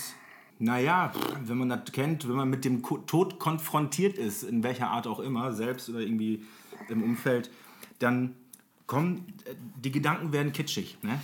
naja, 0.58 1.12
wenn 1.42 1.56
man 1.56 1.70
das 1.70 1.92
kennt, 1.92 2.28
wenn 2.28 2.36
man 2.36 2.50
mit 2.50 2.64
dem 2.64 2.82
Tod 2.82 3.38
konfrontiert 3.38 4.18
ist, 4.18 4.42
in 4.42 4.62
welcher 4.62 4.90
Art 4.90 5.06
auch 5.06 5.20
immer, 5.20 5.52
selbst 5.52 5.88
oder 5.88 6.00
irgendwie 6.00 6.44
im 6.88 7.02
Umfeld, 7.02 7.50
dann 7.98 8.34
kommen, 8.86 9.32
äh, 9.44 9.54
die 9.82 9.90
Gedanken 9.90 10.32
werden 10.32 10.52
kitschig. 10.52 10.98
Ne? 11.02 11.20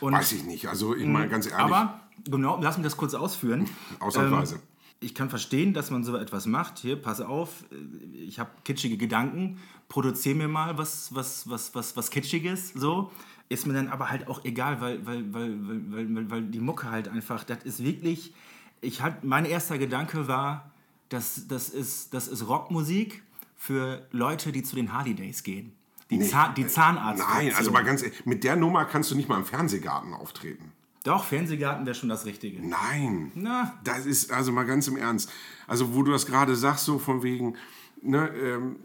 Und, 0.00 0.12
Weiß 0.12 0.32
ich 0.32 0.44
nicht. 0.44 0.68
Also 0.68 0.94
ich 0.94 1.06
meine 1.06 1.28
ganz 1.28 1.46
ehrlich, 1.46 1.58
aber, 1.58 2.00
genau, 2.24 2.60
lass 2.62 2.76
mich 2.76 2.84
das 2.84 2.96
kurz 2.96 3.14
ausführen. 3.14 3.68
ausnahmsweise. 3.98 4.56
Ähm, 4.56 4.60
ich 5.00 5.14
kann 5.14 5.30
verstehen, 5.30 5.74
dass 5.74 5.90
man 5.90 6.04
so 6.04 6.16
etwas 6.16 6.46
macht. 6.46 6.78
Hier, 6.78 6.96
pass 6.96 7.20
auf, 7.20 7.64
ich 8.12 8.38
habe 8.38 8.50
kitschige 8.64 8.96
Gedanken, 8.96 9.58
produziere 9.88 10.34
mir 10.34 10.48
mal 10.48 10.78
was, 10.78 11.14
was, 11.14 11.48
was, 11.48 11.74
was, 11.74 11.96
was 11.96 12.10
Kitschiges, 12.10 12.72
so. 12.74 13.10
Ist 13.48 13.66
mir 13.66 13.74
dann 13.74 13.88
aber 13.88 14.10
halt 14.10 14.26
auch 14.28 14.44
egal, 14.44 14.80
weil, 14.80 15.06
weil, 15.06 15.32
weil, 15.32 15.54
weil, 15.60 16.14
weil, 16.14 16.30
weil, 16.30 16.42
die 16.42 16.60
Mucke 16.60 16.90
halt 16.90 17.08
einfach, 17.08 17.44
das 17.44 17.64
ist 17.64 17.84
wirklich, 17.84 18.34
ich 18.80 19.02
halt, 19.02 19.22
mein 19.22 19.44
erster 19.44 19.78
Gedanke 19.78 20.26
war, 20.26 20.70
das, 21.08 21.46
das, 21.46 21.68
ist, 21.68 22.12
das 22.12 22.26
ist 22.26 22.48
Rockmusik 22.48 23.22
für 23.56 24.06
Leute, 24.10 24.50
die 24.50 24.62
zu 24.62 24.74
den 24.74 24.92
Harley 24.92 25.14
Days 25.14 25.42
gehen. 25.42 25.72
Die, 26.10 26.20
Zahn, 26.20 26.54
die 26.54 26.66
Zahnarzt. 26.66 27.22
Nein, 27.28 27.52
also 27.56 27.70
mal 27.72 27.82
ganz 27.82 28.02
ehrlich, 28.02 28.26
mit 28.26 28.44
der 28.44 28.56
Nummer 28.56 28.84
kannst 28.84 29.10
du 29.10 29.16
nicht 29.16 29.28
mal 29.28 29.38
im 29.38 29.44
Fernsehgarten 29.44 30.14
auftreten. 30.14 30.72
Doch, 31.02 31.24
Fernsehgarten 31.24 31.86
wäre 31.86 31.94
schon 31.94 32.08
das 32.08 32.26
Richtige. 32.26 32.66
Nein. 32.66 33.30
Na. 33.34 33.78
Das 33.84 34.06
ist 34.06 34.32
also 34.32 34.50
mal 34.52 34.64
ganz 34.64 34.88
im 34.88 34.96
Ernst. 34.96 35.30
Also 35.66 35.94
wo 35.94 36.02
du 36.02 36.12
das 36.12 36.26
gerade 36.26 36.56
sagst, 36.56 36.84
so 36.84 36.98
von 36.98 37.22
wegen, 37.22 37.56
ne, 38.02 38.28
ähm, 38.28 38.76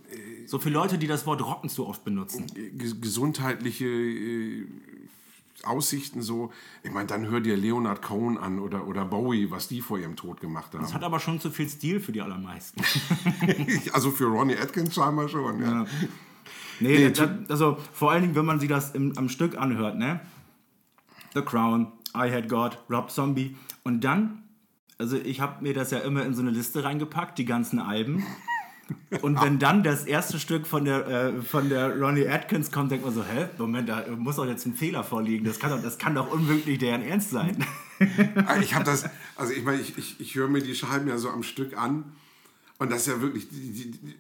So 0.48 0.60
für 0.60 0.70
Leute, 0.70 0.98
die 0.98 1.08
das 1.08 1.26
Wort 1.26 1.42
Rocken 1.46 1.70
zu 1.70 1.88
oft 1.88 2.04
benutzen. 2.04 2.48
ge- 2.48 2.94
gesundheitliche 3.00 3.86
äh, 3.86 4.66
Aussichten 5.64 6.22
so. 6.22 6.52
Ich 6.84 6.92
meine, 6.92 7.08
dann 7.08 7.28
hör 7.30 7.40
dir 7.40 7.56
Leonard 7.56 8.02
Cohen 8.02 8.38
an 8.38 8.58
oder, 8.60 8.88
oder 8.88 9.06
Bowie, 9.06 9.52
was 9.52 9.68
die 9.68 9.82
vor 9.82 10.00
ihrem 10.00 10.16
Tod 10.16 10.42
gemacht 10.42 10.74
haben. 10.74 10.82
Das 10.82 10.94
hat 10.94 11.04
aber 11.04 11.20
schon 11.20 11.40
zu 11.40 11.52
viel 11.52 11.70
Stil 11.70 12.00
für 12.00 12.12
die 12.12 12.22
allermeisten. 12.22 12.82
also 13.94 14.10
für 14.12 14.26
Ronnie 14.26 14.58
Atkins 14.58 14.96
scheinbar 14.96 15.28
schon. 15.30 15.62
Ja. 15.62 15.86
Nee, 16.80 17.12
das, 17.12 17.30
also 17.48 17.78
vor 17.94 18.12
allen 18.12 18.24
Dingen, 18.24 18.36
wenn 18.36 18.46
man 18.46 18.60
sich 18.60 18.70
das 18.70 18.92
im, 18.96 19.16
am 19.18 19.30
Stück 19.30 19.56
anhört, 19.56 19.98
ne? 20.00 20.20
The 21.36 21.42
Crown, 21.42 21.92
I 22.16 22.32
Had 22.32 22.50
God, 22.50 22.80
Rob 22.90 23.12
Zombie. 23.12 23.56
Und 23.84 24.04
dann, 24.04 24.42
also 24.98 25.16
ich 25.16 25.42
habe 25.42 25.62
mir 25.64 25.76
das 25.76 25.92
ja 25.92 26.00
immer 26.00 26.26
in 26.26 26.34
so 26.34 26.42
eine 26.42 26.50
Liste 26.50 26.84
reingepackt, 26.84 27.38
die 27.38 27.46
ganzen 27.46 27.78
Alben. 27.78 28.24
Und 29.22 29.42
wenn 29.42 29.60
dann 29.60 29.84
das 29.84 30.06
erste 30.06 30.40
Stück 30.40 30.68
von 30.68 30.86
der, 30.86 31.08
äh, 31.08 31.42
von 31.42 31.70
der 31.70 32.00
Ronnie 32.00 32.28
Atkins 32.28 32.72
kommt, 32.72 32.92
denkt 32.92 33.06
man 33.06 33.14
so, 33.14 33.24
hä, 33.24 33.48
Moment, 33.58 33.90
da 33.90 34.06
muss 34.18 34.38
doch 34.38 34.46
jetzt 34.46 34.66
ein 34.66 34.74
Fehler 34.74 35.04
vorliegen. 35.04 35.46
Das 35.46 35.60
kann 35.60 35.72
doch, 35.72 35.82
das 35.82 35.98
kann 35.98 36.16
doch 36.16 36.32
unmöglich 36.32 36.80
deren 36.80 37.02
Ernst 37.02 37.32
sein. 37.32 37.66
Ich 38.62 38.74
habe 38.74 38.84
das, 38.84 39.06
also 39.36 39.54
ich 39.54 39.64
meine, 39.64 39.80
ich, 39.80 39.98
ich, 39.98 40.20
ich 40.20 40.36
höre 40.36 40.48
mir 40.48 40.62
die 40.62 40.74
Scheiben 40.74 41.08
ja 41.08 41.18
so 41.20 41.30
am 41.30 41.44
Stück 41.44 41.78
an 41.78 42.06
und 42.80 42.92
das 42.92 43.02
ist 43.02 43.08
ja 43.08 43.22
wirklich, 43.22 43.48
die, 43.50 43.72
die, 43.72 43.92
die, 43.92 44.16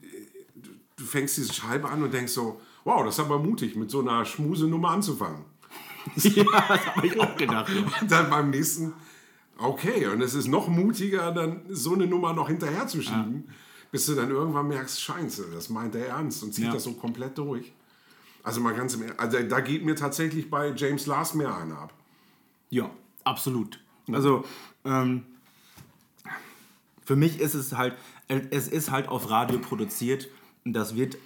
du 0.97 1.03
fängst 1.03 1.37
diese 1.37 1.51
Scheibe 1.51 1.89
an 1.89 2.03
und 2.03 2.13
denkst 2.13 2.31
so, 2.31 2.61
wow, 2.83 3.03
das 3.03 3.15
ist 3.15 3.19
aber 3.19 3.39
mutig, 3.39 3.75
mit 3.75 3.89
so 3.89 4.01
einer 4.01 4.23
Schmusenummer 4.23 4.89
anzufangen. 4.89 5.45
ja, 6.15 6.43
das 6.67 6.85
habe 6.85 7.07
ich 7.07 7.19
auch 7.19 7.35
gedacht. 7.35 7.71
Und 8.01 8.11
dann 8.11 8.29
beim 8.29 8.51
nächsten, 8.51 8.93
okay, 9.57 10.07
und 10.07 10.21
es 10.21 10.33
ist 10.33 10.47
noch 10.47 10.67
mutiger, 10.67 11.31
dann 11.31 11.61
so 11.69 11.93
eine 11.93 12.07
Nummer 12.07 12.33
noch 12.33 12.47
hinterher 12.47 12.87
zu 12.87 13.01
schieben, 13.01 13.49
bis 13.91 14.05
du 14.05 14.15
dann 14.15 14.29
irgendwann 14.31 14.67
merkst, 14.67 15.01
scheiße, 15.01 15.47
das 15.53 15.69
meint 15.69 15.95
er 15.95 16.07
ernst 16.07 16.41
und 16.43 16.53
zieht 16.53 16.65
Ja. 16.65 16.73
das 16.73 16.83
so 16.83 16.93
komplett 16.93 17.37
durch. 17.37 17.71
Also 18.43 18.59
mal 18.61 18.73
ganz 18.73 18.95
im 18.95 19.03
Ernst, 19.03 19.19
also 19.19 19.39
da 19.43 19.59
geht 19.59 19.85
mir 19.85 19.95
tatsächlich 19.95 20.49
bei 20.49 20.73
James 20.75 21.05
Last 21.05 21.35
mehr 21.35 21.55
einer 21.55 21.77
ab. 21.77 21.93
Ja, 22.69 22.89
absolut. 23.23 23.79
Also, 24.11 24.45
ähm, 24.85 25.23
für 27.05 27.15
mich 27.15 27.39
ist 27.39 27.53
es 27.53 27.73
halt, 27.75 27.95
es 28.27 28.67
ist 28.67 28.91
halt 28.91 29.07
auf 29.09 29.29
Radio 29.29 29.59
produziert 29.59 30.27
und 30.65 30.73
das 30.73 30.95
wird, 30.95 31.17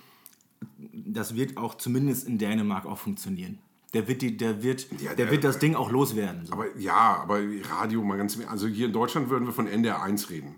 das 0.91 1.35
wird 1.35 1.57
auch 1.57 1.75
zumindest 1.75 2.27
in 2.27 2.37
Dänemark 2.37 2.85
auch 2.85 2.97
funktionieren. 2.97 3.59
Der 3.93 4.07
wird, 4.07 4.21
die, 4.21 4.35
der 4.35 4.61
wird, 4.63 4.87
Ja, 4.99 5.09
der 5.13 5.15
der- 5.15 5.31
wird 5.31 5.43
das 5.43 5.59
Ding 5.59 5.75
auch 5.75 5.89
loswerden. 5.91 6.45
So. 6.47 6.53
Aber 6.53 6.75
ja, 6.77 7.17
aber 7.21 7.39
Radio 7.69 8.03
mal 8.03 8.17
ganz 8.17 8.35
im 8.35 8.41
Ernst, 8.41 8.51
also 8.53 8.67
hier 8.67 8.87
in 8.87 8.93
Deutschland 8.93 9.29
würden 9.29 9.45
wir 9.45 9.53
von 9.53 9.67
NDR 9.67 10.01
1 10.01 10.29
reden. 10.31 10.55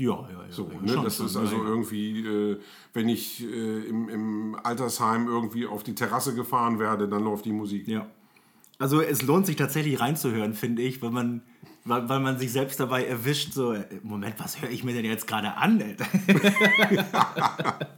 Ja, 0.00 0.28
ja, 0.32 0.44
ja. 0.46 0.52
So, 0.52 0.70
ja, 0.72 0.80
ne? 0.80 0.88
schon, 0.88 1.04
Das 1.04 1.16
schon, 1.16 1.26
ist 1.26 1.36
also 1.36 1.56
ja, 1.56 1.62
ja. 1.62 1.68
irgendwie, 1.68 2.26
äh, 2.26 2.60
wenn 2.94 3.08
ich 3.08 3.42
äh, 3.44 3.86
im, 3.86 4.08
im 4.08 4.56
Altersheim 4.62 5.28
irgendwie 5.28 5.66
auf 5.66 5.82
die 5.82 5.94
Terrasse 5.94 6.34
gefahren 6.34 6.78
werde, 6.78 7.06
dann 7.06 7.22
läuft 7.22 7.44
die 7.44 7.52
Musik. 7.52 7.86
Ja. 7.86 8.06
Also 8.78 9.02
es 9.02 9.20
lohnt 9.20 9.44
sich 9.44 9.56
tatsächlich 9.56 10.00
reinzuhören, 10.00 10.54
finde 10.54 10.80
ich, 10.80 11.02
wenn 11.02 11.12
man, 11.12 11.42
weil, 11.84 12.08
weil 12.08 12.20
man 12.20 12.38
sich 12.38 12.50
selbst 12.50 12.80
dabei 12.80 13.04
erwischt, 13.04 13.52
so, 13.52 13.74
äh, 13.74 13.84
Moment, 14.02 14.36
was 14.38 14.62
höre 14.62 14.70
ich 14.70 14.84
mir 14.84 14.94
denn 14.94 15.04
jetzt 15.04 15.26
gerade 15.26 15.54
an? 15.54 15.82
Alter? 15.82 16.06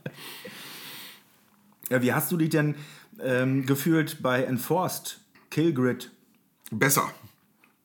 ja, 1.89 2.03
wie 2.03 2.13
hast 2.13 2.33
du 2.33 2.37
dich 2.37 2.49
denn 2.51 2.75
ähm, 3.21 3.65
gefühlt 3.65 4.23
bei 4.23 4.43
Enforced 4.43 5.21
Killgrid? 5.51 6.11
Besser. 6.73 7.13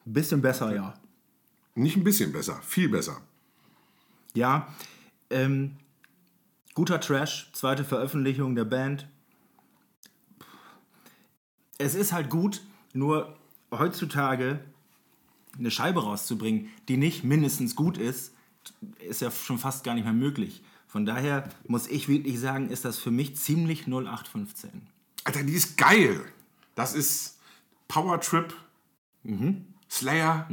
Bisschen 0.06 0.42
besser, 0.42 0.74
ja. 0.74 0.96
Nicht 1.76 1.98
ein 1.98 2.04
bisschen 2.04 2.32
besser, 2.32 2.60
viel 2.64 2.90
besser. 2.90 3.22
Ja, 4.38 4.68
ähm, 5.32 5.78
guter 6.76 7.00
Trash, 7.00 7.50
zweite 7.54 7.84
Veröffentlichung 7.84 8.54
der 8.54 8.66
Band. 8.66 9.08
Es 11.80 11.96
ist 11.96 12.14
halt 12.14 12.30
gut, 12.30 12.62
nur 12.94 13.36
heutzutage 13.72 14.60
eine 15.58 15.72
Scheibe 15.72 16.04
rauszubringen, 16.04 16.70
die 16.88 16.98
nicht 16.98 17.24
mindestens 17.24 17.76
gut 17.76 17.98
ist, 17.98 18.32
ist 19.00 19.22
ja 19.22 19.32
schon 19.32 19.58
fast 19.58 19.84
gar 19.84 19.96
nicht 19.96 20.04
mehr 20.04 20.14
möglich. 20.14 20.62
Von 20.86 21.08
daher 21.08 21.50
muss 21.68 21.88
ich 21.88 22.08
wirklich 22.08 22.40
sagen, 22.40 22.70
ist 22.70 22.86
das 22.86 23.00
für 23.00 23.10
mich 23.10 23.36
ziemlich 23.36 23.88
0815. 23.88 24.70
Alter, 25.24 25.42
die 25.42 25.54
ist 25.54 25.78
geil. 25.78 26.22
Das 26.76 26.94
ist 26.94 27.40
Power 27.88 28.22
Trip, 28.22 28.54
Slayer, 29.90 30.48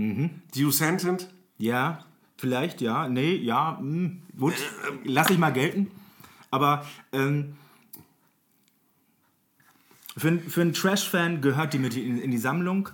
Dew 0.54 0.70
Sentient. 0.70 1.28
Ja, 1.58 2.06
vielleicht, 2.44 2.82
ja, 2.82 3.08
nee, 3.08 3.34
ja, 3.36 3.78
hm, 3.78 4.20
gut, 4.38 4.52
lass 5.04 5.30
ich 5.30 5.38
mal 5.38 5.50
gelten. 5.50 5.90
Aber 6.50 6.84
ähm, 7.10 7.56
für, 10.14 10.38
für 10.40 10.60
einen 10.60 10.74
Trash-Fan 10.74 11.40
gehört 11.40 11.72
die 11.72 11.78
mit 11.78 11.96
in, 11.96 12.18
in 12.18 12.30
die 12.30 12.36
Sammlung. 12.38 12.90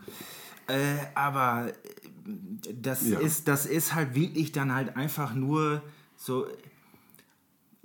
Äh, 0.68 0.98
aber 1.16 1.66
äh, 1.68 2.72
das, 2.72 3.08
Ja. 3.08 3.18
ist, 3.18 3.48
das 3.48 3.66
ist 3.66 3.92
halt 3.96 4.14
wirklich 4.14 4.52
dann 4.52 4.72
halt 4.72 4.96
einfach 4.96 5.34
nur 5.34 5.82
so. 6.16 6.46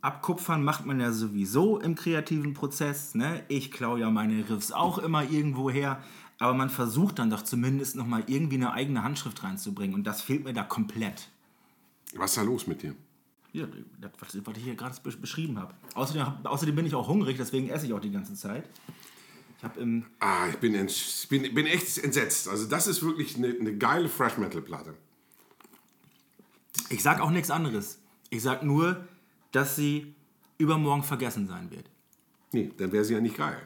Abkupfern 0.02 0.64
macht 0.64 0.86
man 0.86 1.00
ja 1.00 1.12
sowieso 1.12 1.80
im 1.80 1.96
kreativen 1.96 2.54
Prozess. 2.54 3.16
Ne? 3.16 3.42
Ich 3.48 3.72
klaue 3.72 4.00
ja 4.02 4.12
meine 4.12 4.48
Riffs 4.48 4.72
auch 4.72 5.00
immer 5.00 5.24
irgendwo 5.24 5.72
her. 5.72 6.00
Aber 6.38 6.54
man 6.54 6.70
versucht 6.70 7.18
dann 7.18 7.32
doch 7.32 7.42
zumindest 7.42 7.96
nochmal 7.96 8.24
irgendwie 8.28 8.58
eine 8.58 8.72
eigene 8.74 9.02
Handschrift 9.04 9.44
reinzubringen. 9.44 9.96
Und 9.96 10.04
das 10.04 10.22
fehlt 10.22 10.44
mir 10.44 10.54
da 10.54 10.62
komplett. 10.64 11.30
Was 12.16 12.32
ist 12.32 12.38
da 12.38 12.42
los 12.44 12.68
mit 12.68 12.82
dir? 12.82 12.96
Ja, 13.54 13.68
das, 14.00 14.12
was, 14.20 14.36
ich 14.58 14.64
hier 14.64 14.76
gerade 14.76 14.96
besch- 14.98 15.20
beschrieben 15.20 15.58
habe. 15.60 15.74
Außerdem, 15.94 16.46
außerdem 16.46 16.76
bin 16.76 16.86
ich 16.86 16.94
auch 16.96 17.08
hungrig, 17.08 17.38
deswegen 17.38 17.70
esse 17.70 17.86
ich 17.86 17.94
auch 17.94 18.02
die 18.02 18.12
ganze 18.12 18.34
Zeit. 18.34 18.70
Ich 19.58 19.64
habe 19.64 19.80
im. 19.80 20.06
Ah, 20.20 20.48
ich 20.50 20.58
bin, 20.58 20.76
ich 20.76 21.28
bin, 21.30 21.54
bin 21.54 21.66
echt 21.66 21.98
entsetzt. 22.00 22.50
Also 22.50 22.68
das 22.68 22.88
ist 22.88 23.02
wirklich 23.02 23.38
eine, 23.38 23.48
eine 23.58 23.78
geile 23.78 24.10
Fresh 24.10 24.38
Metal 24.38 24.62
Platte. 24.62 24.94
Ich 26.90 27.02
sag 27.02 27.22
auch 27.22 27.32
nichts 27.32 27.50
anderes. 27.50 28.00
Ich 28.30 28.42
sag 28.44 28.64
nur, 28.64 29.08
dass 29.54 29.76
sie 29.76 30.14
übermorgen 30.58 31.04
vergessen 31.04 31.48
sein 31.48 31.72
wird. 31.72 31.86
Nee, 32.52 32.72
dann 32.78 32.92
wäre 32.92 33.06
sie 33.06 33.14
ja 33.14 33.22
nicht 33.22 33.38
geil. 33.38 33.62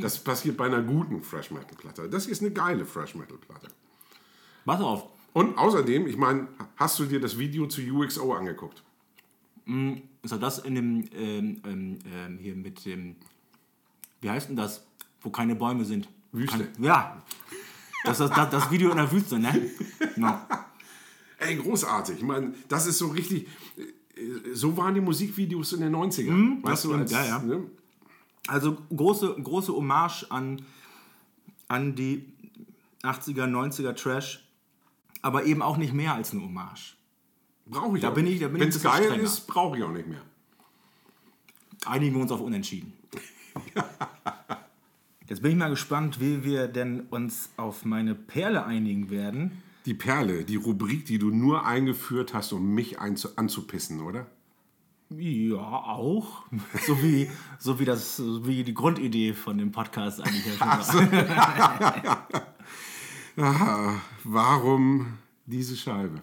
Das 0.00 0.18
passiert 0.18 0.56
bei 0.56 0.66
einer 0.66 0.82
guten 0.82 1.22
Fresh 1.22 1.50
Metal 1.50 1.76
Platte. 1.76 2.08
Das 2.08 2.26
ist 2.26 2.40
eine 2.40 2.50
geile 2.50 2.86
Fresh 2.86 3.14
Metal 3.14 3.36
Platte. 3.36 3.68
Pass 4.64 4.80
auf. 4.80 5.08
Und 5.36 5.58
außerdem, 5.58 6.06
ich 6.06 6.16
meine, 6.16 6.48
hast 6.76 6.98
du 6.98 7.04
dir 7.04 7.20
das 7.20 7.36
Video 7.38 7.66
zu 7.66 7.82
UXO 7.82 8.32
angeguckt? 8.32 8.82
Ist 10.22 10.32
auch 10.32 10.40
das 10.40 10.60
in 10.60 10.74
dem. 10.74 11.04
Ähm, 11.14 11.60
ähm, 11.66 11.98
ähm, 12.10 12.38
hier 12.40 12.54
mit 12.54 12.86
dem. 12.86 13.16
Wie 14.22 14.30
heißt 14.30 14.48
denn 14.48 14.56
das? 14.56 14.86
Wo 15.20 15.28
keine 15.28 15.54
Bäume 15.54 15.84
sind. 15.84 16.08
Wüste. 16.32 16.64
Kein, 16.64 16.82
ja. 16.82 17.22
Das 18.04 18.18
ist 18.18 18.30
das, 18.34 18.48
das 18.48 18.70
Video 18.70 18.90
in 18.90 18.96
der 18.96 19.12
Wüste, 19.12 19.38
ne? 19.38 19.68
Ja. 20.16 20.48
Ey, 21.36 21.56
großartig. 21.56 22.16
Ich 22.16 22.22
meine, 22.22 22.54
das 22.68 22.86
ist 22.86 22.96
so 22.96 23.08
richtig. 23.08 23.46
äh, 23.76 24.54
So 24.54 24.74
waren 24.78 24.94
die 24.94 25.02
Musikvideos 25.02 25.74
in 25.74 25.82
den 25.82 25.94
90ern. 25.94 26.62
weißt 26.62 26.84
du, 26.86 26.94
als, 26.94 27.12
ja, 27.12 27.24
ja. 27.26 27.38
Ne? 27.40 27.66
Also 28.46 28.78
große, 28.96 29.36
große 29.42 29.70
Hommage 29.74 30.24
an, 30.30 30.62
an 31.68 31.94
die 31.94 32.24
80er, 33.02 33.44
90er 33.44 33.94
Trash, 33.94 34.45
aber 35.22 35.44
eben 35.44 35.62
auch 35.62 35.76
nicht 35.76 35.92
mehr 35.92 36.14
als 36.14 36.32
eine 36.32 36.42
Hommage. 36.42 36.94
Brauche 37.66 37.96
ich 37.96 38.02
Da 38.02 38.10
auch 38.10 38.14
bin 38.14 38.24
nicht. 38.24 38.34
ich- 38.34 38.40
da 38.40 38.48
bin 38.48 38.56
ich 38.56 38.60
Wenn 38.60 38.66
ein 38.66 38.70
es 38.70 38.74
bisschen 38.76 38.90
geil 38.92 39.04
strenger. 39.04 39.22
ist, 39.24 39.46
brauche 39.46 39.76
ich 39.78 39.82
auch 39.84 39.90
nicht 39.92 40.06
mehr. 40.06 40.20
Einigen 41.86 42.14
wir 42.14 42.22
uns 42.22 42.32
auf 42.32 42.40
Unentschieden. 42.40 42.92
Jetzt 45.28 45.42
bin 45.42 45.50
ich 45.52 45.56
mal 45.56 45.70
gespannt, 45.70 46.20
wie 46.20 46.44
wir 46.44 46.68
denn 46.68 47.00
uns 47.10 47.48
auf 47.56 47.84
meine 47.84 48.14
Perle 48.14 48.64
einigen 48.64 49.10
werden. 49.10 49.62
Die 49.84 49.94
Perle, 49.94 50.44
die 50.44 50.56
Rubrik, 50.56 51.04
die 51.06 51.18
du 51.18 51.30
nur 51.30 51.66
eingeführt 51.66 52.32
hast, 52.34 52.52
um 52.52 52.74
mich 52.74 52.98
anzupissen, 53.00 54.00
oder? 54.02 54.26
Ja, 55.10 55.56
auch. 55.58 56.44
So 56.86 57.00
wie, 57.02 57.30
so 57.58 57.78
wie, 57.78 57.84
das, 57.84 58.16
so 58.16 58.46
wie 58.46 58.64
die 58.64 58.74
Grundidee 58.74 59.32
von 59.34 59.58
dem 59.58 59.70
Podcast 59.72 60.20
eigentlich 60.20 60.46
ja 60.58 60.82
schon 60.82 61.12
war. 61.12 62.28
Aha, 63.36 64.00
warum 64.24 65.18
diese 65.44 65.76
Scheibe? 65.76 66.22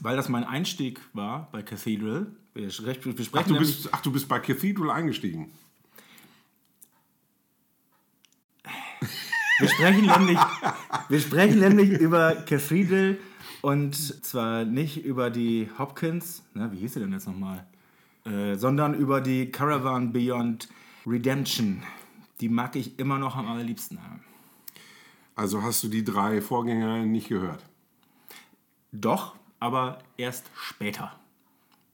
Weil 0.00 0.16
das 0.16 0.30
mein 0.30 0.44
Einstieg 0.44 1.00
war 1.12 1.48
bei 1.52 1.62
Cathedral. 1.62 2.26
Wir, 2.54 2.68
Ach 3.32 3.42
du, 3.44 3.58
bist, 3.58 3.88
ach, 3.92 4.00
du 4.00 4.10
bist 4.10 4.26
bei 4.28 4.40
Cathedral 4.40 4.90
eingestiegen. 4.90 5.52
wir, 9.58 9.68
sprechen 9.68 10.06
nämlich, 10.06 10.38
wir 11.08 11.20
sprechen 11.20 11.60
nämlich 11.60 11.90
über 11.90 12.34
Cathedral 12.34 13.18
und 13.60 13.94
zwar 13.94 14.64
nicht 14.64 15.04
über 15.04 15.28
die 15.28 15.68
Hopkins, 15.78 16.42
na, 16.54 16.72
wie 16.72 16.78
hieß 16.78 16.94
sie 16.94 17.00
denn 17.00 17.12
jetzt 17.12 17.26
nochmal? 17.26 17.66
Äh, 18.24 18.56
sondern 18.56 18.94
über 18.94 19.20
die 19.20 19.50
Caravan 19.50 20.12
Beyond 20.12 20.68
Redemption. 21.06 21.82
Die 22.40 22.48
mag 22.48 22.76
ich 22.76 22.98
immer 22.98 23.18
noch 23.18 23.36
am 23.36 23.46
allerliebsten 23.46 24.02
haben. 24.02 24.24
Also 25.40 25.62
hast 25.62 25.82
du 25.82 25.88
die 25.88 26.04
drei 26.04 26.42
Vorgänger 26.42 27.06
nicht 27.06 27.30
gehört? 27.30 27.64
Doch, 28.92 29.36
aber 29.58 30.00
erst 30.18 30.50
später. 30.54 31.18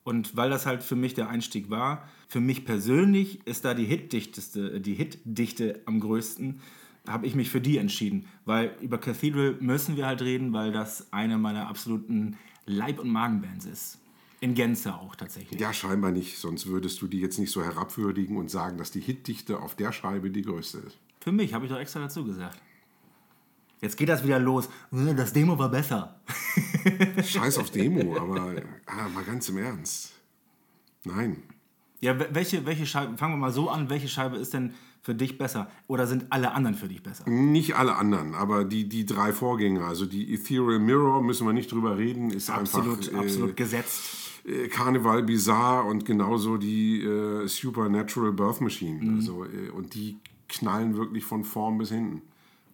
Und 0.03 0.37
weil 0.37 0.51
das 0.51 0.67
halt 0.67 0.83
für 0.83 0.97
mich 0.97 1.15
der 1.15 1.29
Einstieg 1.29 1.71
war, 1.71 2.09
für 2.27 2.41
mich 2.41 2.65
persönlich 2.65 3.47
ist 3.47 3.65
da 3.65 3.75
die 3.75 3.85
Hitdichteste, 3.85 4.81
die 4.81 4.95
Hitdichte 4.95 5.81
am 5.85 6.01
größten, 6.01 6.61
habe 7.07 7.25
ich 7.29 7.37
mich 7.37 7.49
für 7.49 7.61
die 7.61 7.79
entschieden. 7.79 8.27
Weil 8.47 8.77
über 8.81 8.99
Cathedral 8.99 9.55
müssen 9.61 9.97
wir 9.97 10.07
halt 10.09 10.23
reden, 10.23 10.53
weil 10.53 10.73
das 10.73 11.13
eine 11.13 11.39
meiner 11.39 11.69
absoluten 11.69 12.37
Leib- 12.65 12.99
und 12.99 13.11
Magenbands 13.11 13.65
ist. 13.65 14.01
In 14.41 14.55
Gänze 14.55 14.93
auch 14.93 15.15
tatsächlich. 15.15 15.61
Ja, 15.61 15.73
scheinbar 15.73 16.11
nicht, 16.11 16.37
sonst 16.39 16.67
würdest 16.67 17.01
du 17.01 17.07
die 17.07 17.21
jetzt 17.21 17.39
nicht 17.39 17.53
so 17.53 17.63
herabwürdigen 17.63 18.39
und 18.39 18.51
sagen, 18.51 18.77
dass 18.77 18.91
die 18.91 19.01
Hitdichte 19.01 19.61
auf 19.61 19.77
der 19.77 19.93
Scheibe 19.93 20.33
die 20.33 20.43
größte 20.43 20.79
ist. 20.79 20.99
Für 21.21 21.31
mich 21.31 21.55
habe 21.55 21.67
ich 21.67 21.71
doch 21.71 21.79
extra 21.79 22.01
dazu 22.01 22.25
gesagt. 22.25 22.61
Jetzt 23.81 23.97
geht 23.97 24.09
das 24.09 24.25
wieder 24.25 24.39
los. 24.39 24.69
Äh, 24.93 25.15
Das 25.15 25.33
Demo 25.33 25.59
war 25.59 25.71
besser. 25.71 26.21
Scheiß 27.25 27.59
auf 27.59 27.71
Demo, 27.71 28.17
aber 28.17 28.63
ah, 28.87 29.09
mal 29.15 29.25
ganz 29.25 29.49
im 29.49 29.59
Ernst. 29.59 30.13
Nein. 31.05 31.43
Ja, 32.01 32.13
wel- 32.13 32.29
welche, 32.33 32.65
welche 32.67 32.87
Scheibe, 32.87 33.17
fangen 33.17 33.35
wir 33.35 33.39
mal 33.39 33.53
so 33.53 33.69
an, 33.71 33.89
welche 33.91 34.09
Scheibe 34.09 34.37
ist 34.37 34.55
denn 34.55 34.75
für 35.03 35.15
dich 35.15 35.39
besser? 35.39 35.71
Oder 35.87 36.07
sind 36.07 36.27
alle 36.31 36.53
anderen 36.53 36.77
für 36.77 36.89
dich 36.89 37.03
besser? 37.03 37.29
Nicht 37.29 37.77
alle 37.77 37.97
anderen, 37.97 38.35
aber 38.35 38.65
die, 38.65 38.89
die 38.89 39.07
drei 39.07 39.33
Vorgänger, 39.33 39.85
also 39.87 40.05
die 40.07 40.35
Ethereal 40.35 40.79
Mirror, 40.79 41.23
müssen 41.23 41.47
wir 41.47 41.53
nicht 41.53 41.71
drüber 41.73 41.97
reden, 41.97 42.31
ist 42.31 42.51
Absolut, 42.51 42.99
einfach 43.09 43.13
äh, 43.13 43.25
absolut 43.25 43.57
gesetzt. 43.57 44.03
äh, 44.47 44.69
Carnival 44.69 45.23
Bizarre 45.23 45.89
und 45.89 46.05
genauso 46.05 46.57
die 46.59 47.03
äh, 47.03 47.47
Supernatural 47.47 48.33
Birth 48.33 48.61
Machine. 48.61 49.03
Mhm. 49.03 49.17
Also, 49.17 49.45
äh, 49.45 49.71
und 49.71 49.95
die 49.95 50.19
knallen 50.49 50.97
wirklich 50.97 51.25
von 51.25 51.45
vorn 51.45 51.79
bis 51.79 51.91
hinten. 51.91 52.23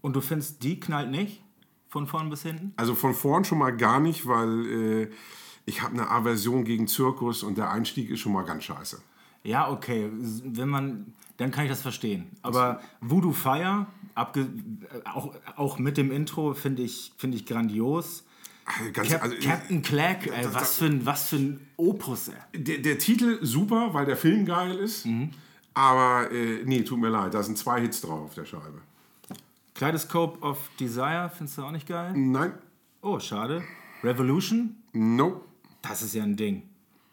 Und 0.03 0.15
du 0.15 0.21
findest, 0.21 0.63
die 0.63 0.79
knallt 0.79 1.11
nicht? 1.11 1.43
Von 1.89 2.07
vorn 2.07 2.29
bis 2.31 2.43
hinten? 2.43 2.73
Also 2.77 2.95
von 2.95 3.15
vorn 3.15 3.45
schon 3.45 3.59
mal 3.59 3.75
gar 3.77 4.01
nicht, 4.01 4.27
weil 4.27 4.67
äh, 4.67 5.11
ich 5.67 5.83
habe 5.83 5.95
eine 5.95 6.11
Aversion 6.11 6.65
gegen 6.65 6.89
Zirkus 6.89 7.43
und 7.43 7.57
der 7.59 7.71
Einstieg 7.71 8.11
ist 8.11 8.21
schon 8.21 8.33
mal 8.33 8.45
ganz 8.45 8.65
scheiße. 8.65 9.01
Ja, 9.45 9.71
okay. 9.71 10.09
Wenn 10.13 10.69
man, 10.69 11.13
dann 11.37 11.51
kann 11.51 11.65
ich 11.65 11.71
das 11.71 11.83
verstehen. 11.83 12.31
Aber 12.43 12.81
Voodoo 13.01 13.33
Fire, 13.33 13.87
abge, 14.15 14.41
äh, 14.43 15.09
auch, 15.09 15.35
auch 15.57 15.79
mit 15.79 15.97
dem 15.97 16.11
Intro, 16.11 16.55
finde 16.55 16.83
ich, 16.83 17.13
finde 17.19 17.37
ich 17.37 17.47
grandios. 17.47 18.25
Äh, 18.87 18.91
Ganz, 18.93 19.09
Cap 19.09 19.23
also, 19.23 19.37
Captain 19.43 19.83
Clack, 19.83 20.27
ey, 20.29 20.45
das- 20.45 20.55
was, 20.55 20.77
für 20.79 20.87
ein, 20.87 21.05
was 21.05 21.29
für 21.29 21.37
ein 21.37 21.69
Opus, 21.77 22.29
ey. 22.29 22.63
der, 22.63 22.79
der 22.79 22.99
Titel 22.99 23.39
super, 23.45 23.93
weil 23.93 24.07
der 24.07 24.17
Film 24.17 24.47
geil 24.47 24.77
ist. 24.79 25.05
Mhm. 25.05 25.31
Aber 25.75 26.31
äh, 26.31 26.63
nee, 26.65 26.83
tut 26.83 26.99
mir 27.01 27.09
leid, 27.09 27.35
da 27.35 27.43
sind 27.43 27.59
zwei 27.59 27.81
Hits 27.81 28.01
drauf 28.01 28.21
auf 28.21 28.35
der 28.35 28.45
Scheibe. 28.45 28.81
Kaleidoscope 29.75 30.41
of 30.43 30.59
Desire, 30.79 31.31
findest 31.35 31.59
du 31.59 31.63
auch 31.63 31.71
nicht 31.71 31.87
geil? 31.89 32.13
Nein, 32.17 32.53
Oh, 33.01 33.19
schade. 33.19 33.63
Revolution, 34.05 34.77
nope. 34.93 35.41
das 35.83 36.03
ist 36.03 36.15
ja 36.15 36.23
ein 36.23 36.37
Ding. 36.37 36.63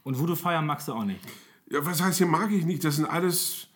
Und 0.03 0.19
Voodoo 0.19 0.35
Fire 0.35 0.61
magst 0.61 0.87
du 0.87 0.93
auch 0.93 1.03
nicht. 1.05 1.19
Ja, 1.69 1.83
was 1.85 2.01
heißt 2.01 2.17
hier 2.19 2.27
mag 2.27 2.51
ich 2.51 2.65
nicht? 2.65 2.83
Das 2.83 2.95
sind 2.97 3.05
alles 3.05 3.67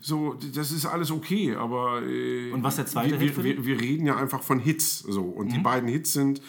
so, 0.00 0.34
das 0.34 0.70
ist 0.72 0.84
alles 0.84 1.10
okay, 1.10 1.54
aber 1.54 2.02
äh, 2.02 2.52
Und 2.52 2.62
was 2.62 2.76
der 2.76 2.86
zweite 2.86 3.18
wir, 3.18 3.42
wir, 3.42 3.64
wir 3.64 3.80
reden 3.80 4.04
ja 4.06 4.16
einfach 4.16 4.42
von 4.42 4.58
Hits 4.58 4.98
so 5.00 5.22
und 5.22 5.46
Mhm. 5.46 5.52
die 5.52 5.58
beiden 5.60 5.88
Hits 5.88 6.12
sind 6.12 6.42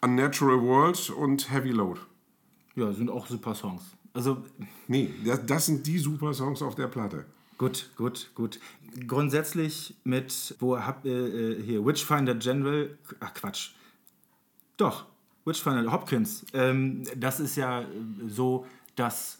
Unnatural 0.00 0.60
World 0.62 1.10
und 1.10 1.50
Heavy 1.50 1.70
Load. 1.72 2.00
Ja, 2.74 2.92
sind 2.92 3.10
auch 3.10 3.26
super 3.26 3.54
Songs. 3.54 3.82
Also, 4.14 4.38
Nee, 4.88 5.10
das, 5.24 5.44
das 5.44 5.66
sind 5.66 5.86
die 5.86 5.98
super 5.98 6.32
Songs 6.32 6.62
auf 6.62 6.74
der 6.74 6.86
Platte. 6.86 7.26
Gut, 7.58 7.90
gut, 7.96 8.30
gut. 8.34 8.60
Grundsätzlich 9.06 9.94
mit, 10.04 10.54
wo 10.60 10.78
hab, 10.78 11.04
äh, 11.06 11.62
hier, 11.62 11.84
Witchfinder 11.84 12.34
General, 12.34 12.96
ach 13.20 13.32
Quatsch. 13.34 13.70
Doch, 14.76 15.06
Witchfinder 15.44 15.90
Hopkins. 15.90 16.44
Ähm, 16.52 17.04
das 17.16 17.40
ist 17.40 17.56
ja 17.56 17.82
äh, 17.82 17.86
so, 18.28 18.66
dass 18.94 19.38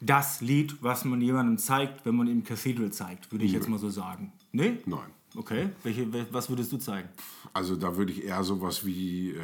das 0.00 0.40
Lied, 0.40 0.82
was 0.82 1.04
man 1.04 1.20
jemandem 1.20 1.58
zeigt, 1.58 2.06
wenn 2.06 2.16
man 2.16 2.26
ihm 2.26 2.42
Cathedral 2.42 2.90
zeigt, 2.90 3.30
würde 3.32 3.44
ich 3.44 3.52
jetzt 3.52 3.68
mal 3.68 3.78
so 3.78 3.90
sagen. 3.90 4.32
Nee? 4.52 4.78
Nein. 4.86 5.10
Okay, 5.36 5.68
Welche, 5.84 6.06
wel- 6.12 6.26
was 6.32 6.48
würdest 6.48 6.72
du 6.72 6.78
zeigen? 6.78 7.08
Also 7.52 7.76
da 7.76 7.96
würde 7.96 8.12
ich 8.12 8.24
eher 8.24 8.42
sowas 8.42 8.84
wie 8.84 9.30
äh, 9.32 9.40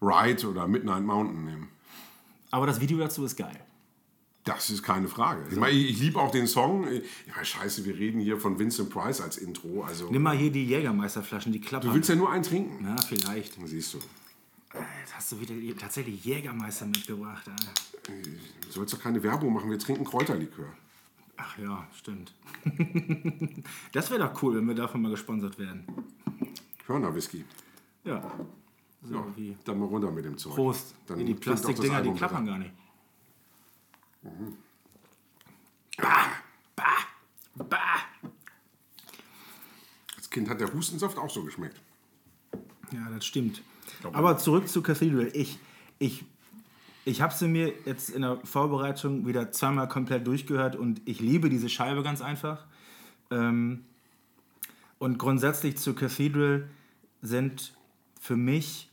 Ride 0.00 0.48
oder 0.48 0.66
Midnight 0.66 1.02
Mountain 1.02 1.44
nehmen. 1.44 1.68
Aber 2.50 2.66
das 2.66 2.80
Video 2.80 2.96
dazu 2.98 3.22
ist 3.24 3.36
geil. 3.36 3.60
Das 4.48 4.70
ist 4.70 4.82
keine 4.82 5.08
Frage. 5.08 5.42
Ich 5.50 5.56
meine, 5.56 5.76
ich, 5.76 5.90
ich 5.90 6.00
liebe 6.00 6.18
auch 6.20 6.30
den 6.30 6.46
Song. 6.46 6.86
Ich 6.90 7.02
meine, 7.32 7.44
scheiße, 7.44 7.84
wir 7.84 7.96
reden 7.96 8.20
hier 8.20 8.38
von 8.38 8.58
Vincent 8.58 8.90
Price 8.90 9.20
als 9.20 9.36
Intro. 9.36 9.82
Also, 9.84 10.08
Nimm 10.10 10.22
mal 10.22 10.36
hier 10.36 10.50
die 10.50 10.64
Jägermeisterflaschen, 10.64 11.52
die 11.52 11.60
klappern. 11.60 11.90
du 11.90 11.94
willst 11.94 12.08
ja 12.08 12.14
nur 12.16 12.30
einen 12.30 12.42
trinken. 12.42 12.78
Na, 12.80 12.96
vielleicht. 13.00 13.58
Siehst 13.64 13.94
du. 13.94 13.98
Jetzt 15.00 15.14
hast 15.14 15.32
du 15.32 15.40
wieder 15.40 15.54
tatsächlich 15.78 16.24
Jägermeister 16.24 16.86
mitgebracht. 16.86 17.44
Ey. 18.08 18.22
Du 18.22 18.70
sollst 18.70 18.94
doch 18.94 19.00
keine 19.00 19.22
Werbung 19.22 19.52
machen, 19.52 19.70
wir 19.70 19.78
trinken 19.78 20.04
Kräuterlikör. 20.04 20.66
Ach 21.36 21.56
ja, 21.58 21.86
stimmt. 21.96 22.34
das 23.92 24.10
wäre 24.10 24.20
doch 24.28 24.42
cool, 24.42 24.56
wenn 24.56 24.66
wir 24.66 24.74
davon 24.74 25.02
mal 25.02 25.10
gesponsert 25.10 25.58
werden. 25.58 25.84
Hörnerwhisky. 26.86 27.44
Ja. 28.04 28.22
So 29.02 29.14
Ja, 29.14 29.24
wie. 29.36 29.56
dann 29.64 29.78
mal 29.78 29.86
runter 29.86 30.10
mit 30.10 30.24
dem 30.24 30.36
Zeug. 30.36 30.54
Prost. 30.54 30.94
Dann 31.06 31.18
die 31.24 31.32
auch 31.32 31.36
das 31.36 31.40
Plastikdinger, 31.62 32.02
die 32.02 32.12
klappern 32.12 32.46
gar 32.46 32.58
nicht. 32.58 32.72
Als 40.16 40.30
Kind 40.30 40.48
hat 40.48 40.60
der 40.60 40.72
Hustensaft 40.72 41.18
auch 41.18 41.30
so 41.30 41.44
geschmeckt. 41.44 41.80
Ja, 42.92 43.08
das 43.10 43.24
stimmt. 43.24 43.62
Aber 44.12 44.38
zurück 44.38 44.68
zu 44.68 44.82
Cathedral. 44.82 45.30
Ich, 45.34 45.58
ich, 45.98 46.24
ich 47.04 47.20
habe 47.20 47.34
sie 47.34 47.48
mir 47.48 47.72
jetzt 47.84 48.10
in 48.10 48.22
der 48.22 48.38
Vorbereitung 48.44 49.26
wieder 49.26 49.52
zweimal 49.52 49.88
komplett 49.88 50.26
durchgehört 50.26 50.76
und 50.76 51.00
ich 51.04 51.20
liebe 51.20 51.48
diese 51.50 51.68
Scheibe 51.68 52.02
ganz 52.02 52.20
einfach. 52.20 52.66
Ähm, 53.30 53.84
und 54.98 55.18
grundsätzlich 55.18 55.76
zu 55.76 55.94
Cathedral 55.94 56.68
sind 57.22 57.74
für 58.20 58.36
mich 58.36 58.87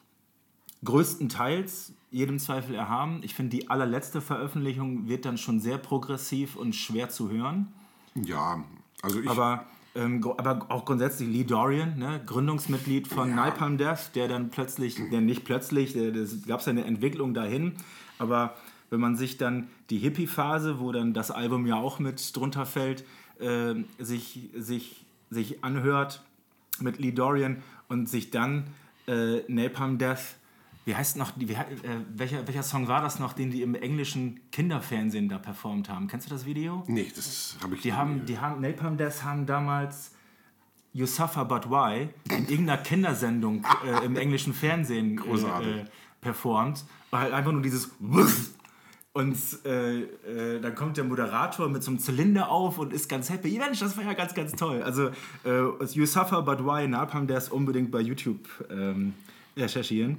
größtenteils 0.85 1.93
jedem 2.11 2.39
Zweifel 2.39 2.75
erhaben. 2.75 3.19
Ich 3.23 3.35
finde, 3.35 3.57
die 3.57 3.69
allerletzte 3.69 4.21
Veröffentlichung 4.21 5.07
wird 5.07 5.25
dann 5.25 5.37
schon 5.37 5.59
sehr 5.59 5.77
progressiv 5.77 6.55
und 6.55 6.75
schwer 6.75 7.09
zu 7.09 7.29
hören. 7.29 7.67
Ja, 8.15 8.63
also 9.01 9.19
ich. 9.19 9.29
Aber, 9.29 9.65
ähm, 9.95 10.23
aber 10.37 10.65
auch 10.69 10.85
grundsätzlich 10.85 11.27
Lee 11.27 11.43
Dorian, 11.43 11.97
ne, 11.97 12.21
Gründungsmitglied 12.25 13.07
von 13.07 13.35
Napalm 13.35 13.77
Death, 13.77 14.15
der 14.15 14.27
dann 14.27 14.49
plötzlich, 14.49 14.95
der 15.11 15.21
nicht 15.21 15.43
plötzlich, 15.43 15.93
der, 15.93 16.11
das 16.11 16.45
gab 16.47 16.61
es 16.61 16.67
ja 16.67 16.71
eine 16.71 16.85
Entwicklung 16.85 17.33
dahin, 17.33 17.73
aber 18.17 18.55
wenn 18.89 18.99
man 18.99 19.15
sich 19.15 19.37
dann 19.37 19.67
die 19.89 19.97
Hippie-Phase, 19.97 20.79
wo 20.79 20.91
dann 20.91 21.13
das 21.13 21.31
Album 21.31 21.65
ja 21.65 21.75
auch 21.75 21.99
mit 21.99 22.35
drunter 22.35 22.65
fällt, 22.65 23.03
äh, 23.39 23.75
sich, 23.99 24.49
sich, 24.55 25.05
sich 25.29 25.63
anhört 25.63 26.23
mit 26.79 26.99
Lee 26.99 27.11
Dorian 27.11 27.61
und 27.89 28.07
sich 28.07 28.31
dann 28.31 28.67
äh, 29.07 29.41
Napalm 29.47 29.97
Death, 29.97 30.37
wie 30.85 30.95
heißt 30.95 31.17
noch, 31.17 31.33
wie, 31.35 31.51
äh, 31.51 31.67
welcher, 32.15 32.47
welcher 32.47 32.61
Song 32.61 32.87
war 32.87 33.01
das 33.01 33.19
noch, 33.19 33.33
den 33.33 33.49
die 33.49 33.63
im 33.63 33.73
englischen 33.73 34.39
Kinderfernsehen 34.51 35.27
da 35.27 35.39
performt 35.39 35.89
haben? 35.89 36.07
Kennst 36.07 36.27
du 36.27 36.29
das 36.29 36.45
Video? 36.45 36.83
nee, 36.87 37.11
das 37.13 37.57
habe 37.61 37.75
ich 37.75 37.81
Die 37.81 37.93
haben, 37.93 38.25
die 38.25 38.37
haben, 38.37 38.61
Napalm 38.61 38.95
Death 38.95 39.23
haben 39.23 39.47
damals 39.47 40.11
You 40.93 41.07
Suffer 41.07 41.43
But 41.43 41.69
Why 41.69 42.09
in 42.29 42.47
irgendeiner 42.47 42.77
Kindersendung 42.77 43.65
äh, 43.85 44.05
im 44.05 44.15
englischen 44.15 44.53
Fernsehen 44.53 45.19
äh, 45.19 45.81
äh, 45.81 45.85
performt. 46.21 46.85
War 47.09 47.21
halt 47.21 47.33
einfach 47.33 47.51
nur 47.51 47.63
dieses. 47.63 47.91
Und 49.11 49.37
äh, 49.65 50.01
äh, 50.01 50.59
dann 50.59 50.75
kommt 50.75 50.97
der 50.97 51.05
Moderator 51.05 51.69
mit 51.69 51.83
so 51.83 51.91
einem 51.91 51.99
Zylinder 51.99 52.51
auf 52.51 52.77
und 52.79 52.91
ist 52.91 53.07
ganz 53.07 53.29
happy. 53.29 53.57
Mensch, 53.57 53.79
das 53.79 53.95
war 53.95 54.03
ja 54.03 54.13
ganz, 54.13 54.33
ganz 54.33 54.51
toll. 54.51 54.83
Also, 54.83 55.07
äh, 55.45 55.85
You 55.93 56.05
Suffer 56.05 56.41
But 56.41 56.59
Why 56.65 56.85
Napalm, 56.85 57.27
ist 57.29 57.49
unbedingt 57.49 57.91
bei 57.91 58.01
YouTube 58.01 58.47
ähm, 58.69 59.13
recherchieren. 59.55 60.17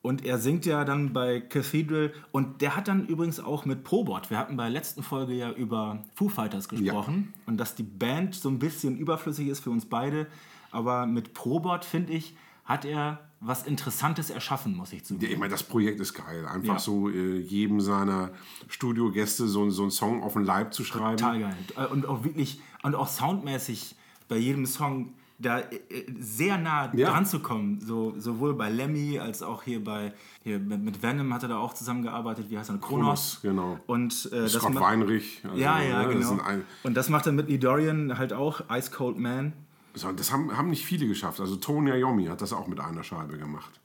Und 0.00 0.24
er 0.24 0.38
singt 0.38 0.64
ja 0.64 0.84
dann 0.84 1.12
bei 1.12 1.40
Cathedral 1.40 2.12
und 2.30 2.62
der 2.62 2.76
hat 2.76 2.86
dann 2.88 3.06
übrigens 3.06 3.40
auch 3.40 3.64
mit 3.64 3.82
Probot. 3.82 4.30
Wir 4.30 4.38
hatten 4.38 4.56
bei 4.56 4.64
der 4.64 4.72
letzten 4.72 5.02
Folge 5.02 5.34
ja 5.34 5.50
über 5.50 6.04
Foo 6.14 6.28
Fighters 6.28 6.68
gesprochen 6.68 7.34
und 7.46 7.56
dass 7.58 7.74
die 7.74 7.82
Band 7.82 8.34
so 8.34 8.48
ein 8.48 8.58
bisschen 8.60 8.96
überflüssig 8.96 9.48
ist 9.48 9.60
für 9.60 9.70
uns 9.70 9.86
beide. 9.86 10.26
Aber 10.70 11.06
mit 11.06 11.34
Probot, 11.34 11.84
finde 11.84 12.12
ich, 12.12 12.36
hat 12.64 12.84
er 12.84 13.18
was 13.40 13.64
Interessantes 13.66 14.30
erschaffen, 14.30 14.76
muss 14.76 14.92
ich 14.92 15.00
Ja, 15.00 15.04
zugeben. 15.06 15.32
ich 15.32 15.38
meine, 15.38 15.50
das 15.50 15.62
Projekt 15.62 16.00
ist 16.00 16.12
geil. 16.14 16.46
Einfach 16.46 16.74
Ja. 16.74 16.78
so 16.78 17.08
äh, 17.08 17.38
jedem 17.38 17.80
seiner 17.80 18.30
Studiogäste 18.68 19.46
so, 19.48 19.68
so 19.70 19.82
einen 19.82 19.90
Song 19.90 20.22
auf 20.22 20.34
den 20.34 20.44
Leib 20.44 20.74
zu 20.74 20.84
schreiben. 20.84 21.16
Total 21.16 21.40
geil. 21.40 21.56
Und 21.90 22.06
auch 22.06 22.24
wirklich, 22.24 22.60
und 22.82 22.94
auch 22.94 23.08
soundmäßig 23.08 23.94
bei 24.28 24.36
jedem 24.36 24.66
Song 24.66 25.14
da 25.40 25.60
äh, 25.60 25.70
sehr 26.18 26.58
nah 26.58 26.92
Ja. 26.94 27.10
dran 27.10 27.24
zu 27.26 27.40
kommen. 27.40 27.80
So, 27.80 28.14
sowohl 28.18 28.54
bei 28.54 28.68
Lemmy 28.70 29.18
als 29.18 29.42
auch 29.42 29.62
hier 29.62 29.82
bei 29.82 30.12
hier 30.42 30.58
mit, 30.58 31.02
Venom 31.02 31.32
hat 31.32 31.42
er 31.44 31.48
da 31.50 31.58
auch 31.58 31.74
zusammengearbeitet. 31.74 32.50
Wie 32.50 32.58
heißt 32.58 32.70
er? 32.70 32.78
Kronos. 32.78 33.38
Kronos, 33.40 33.40
genau. 33.42 33.78
Und 33.86 34.28
äh, 34.32 34.40
das 34.42 34.52
Scott 34.54 34.74
ma- 34.74 34.80
Weinrich. 34.80 35.40
also, 35.44 35.56
Ja, 35.56 35.80
ja, 35.80 36.06
ne, 36.06 36.14
das 36.14 36.28
genau. 36.30 36.42
ein- 36.42 36.64
Und 36.82 36.94
das 36.94 37.08
macht 37.08 37.26
er 37.26 37.32
mit 37.32 37.48
Lee 37.48 37.58
Dorian 37.58 38.18
halt 38.18 38.32
auch, 38.32 38.62
Ice 38.70 38.90
Cold 38.90 39.18
Man. 39.18 39.52
So, 39.94 40.10
das 40.12 40.32
haben, 40.32 40.56
haben 40.56 40.70
nicht 40.70 40.84
viele 40.84 41.06
geschafft. 41.08 41.40
Also 41.40 41.56
Tony 41.56 41.90
Iommi 41.90 42.26
hat 42.26 42.40
das 42.40 42.52
auch 42.52 42.66
mit 42.66 42.78
einer 42.80 43.02
Scheibe 43.04 43.38
gemacht. 43.38 43.80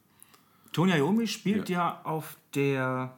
Tony 0.72 0.92
Iommi 0.98 1.28
spielt 1.28 1.70
ja. 1.70 2.02
auf 2.04 2.36
der, 2.56 3.16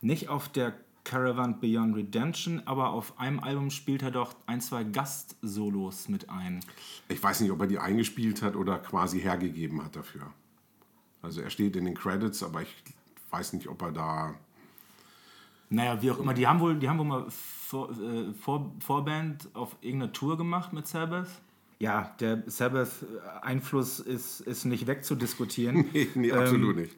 nicht 0.00 0.28
auf 0.28 0.48
der 0.48 0.74
Caravan 1.04 1.58
Beyond 1.60 1.96
Redemption, 1.96 2.62
aber 2.64 2.90
auf 2.90 3.18
einem 3.18 3.40
Album 3.40 3.70
spielt 3.70 4.02
er 4.02 4.10
doch 4.10 4.34
ein, 4.46 4.60
zwei 4.60 4.84
Gast-Solos 4.84 6.08
mit 6.08 6.30
ein. 6.30 6.60
Ich 7.08 7.22
weiß 7.22 7.40
nicht, 7.40 7.50
ob 7.50 7.60
er 7.60 7.66
die 7.66 7.78
eingespielt 7.78 8.42
hat 8.42 8.54
oder 8.56 8.78
quasi 8.78 9.20
hergegeben 9.20 9.84
hat 9.84 9.96
dafür. 9.96 10.32
Also 11.20 11.40
er 11.40 11.50
steht 11.50 11.76
in 11.76 11.84
den 11.84 11.94
Credits, 11.94 12.42
aber 12.42 12.62
ich 12.62 12.74
weiß 13.30 13.54
nicht, 13.54 13.68
ob 13.68 13.82
er 13.82 13.92
da... 13.92 14.34
Naja, 15.70 16.00
wie 16.02 16.10
auch 16.10 16.18
immer, 16.18 16.34
die 16.34 16.46
haben 16.46 16.60
wohl, 16.60 16.78
die 16.78 16.88
haben 16.88 16.98
wohl 16.98 17.06
mal 17.06 17.26
vor, 17.30 17.90
äh, 17.90 18.32
vor, 18.34 18.72
Vorband 18.80 19.48
auf 19.54 19.76
irgendeiner 19.80 20.12
Tour 20.12 20.36
gemacht 20.36 20.72
mit 20.72 20.86
Sabbath. 20.86 21.28
Ja, 21.78 22.14
der 22.20 22.42
Sabbath-Einfluss 22.46 23.98
ist, 23.98 24.40
ist 24.40 24.66
nicht 24.66 24.86
wegzudiskutieren. 24.86 25.86
Nee, 25.92 26.08
nee 26.14 26.32
absolut 26.32 26.76
nicht. 26.76 26.96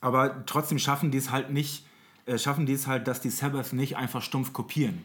Aber 0.00 0.44
trotzdem 0.46 0.78
schaffen 0.78 1.10
die 1.10 1.18
es 1.18 1.30
halt 1.30 1.50
nicht, 1.50 1.84
äh, 2.30 2.38
schaffen 2.38 2.66
die 2.66 2.72
es 2.74 2.86
halt, 2.86 3.06
dass 3.08 3.20
die 3.20 3.30
Sabbath 3.30 3.72
nicht 3.72 3.96
einfach 3.96 4.22
stumpf 4.22 4.52
kopieren. 4.52 4.98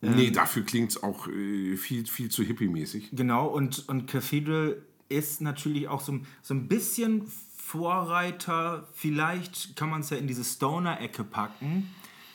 nee, 0.00 0.30
dafür 0.30 0.64
klingt 0.64 0.90
es 0.90 1.02
auch 1.02 1.28
äh, 1.28 1.76
viel, 1.76 2.06
viel 2.06 2.28
zu 2.30 2.42
hippie-mäßig. 2.42 3.10
Genau, 3.12 3.46
und, 3.46 3.88
und 3.88 4.06
Cathedral 4.06 4.82
ist 5.08 5.40
natürlich 5.40 5.88
auch 5.88 6.00
so, 6.00 6.18
so 6.42 6.54
ein 6.54 6.68
bisschen 6.68 7.24
Vorreiter. 7.56 8.88
Vielleicht 8.92 9.76
kann 9.76 9.90
man 9.90 10.00
es 10.00 10.10
ja 10.10 10.16
in 10.16 10.26
diese 10.26 10.44
Stoner-Ecke 10.44 11.24
packen. 11.24 11.88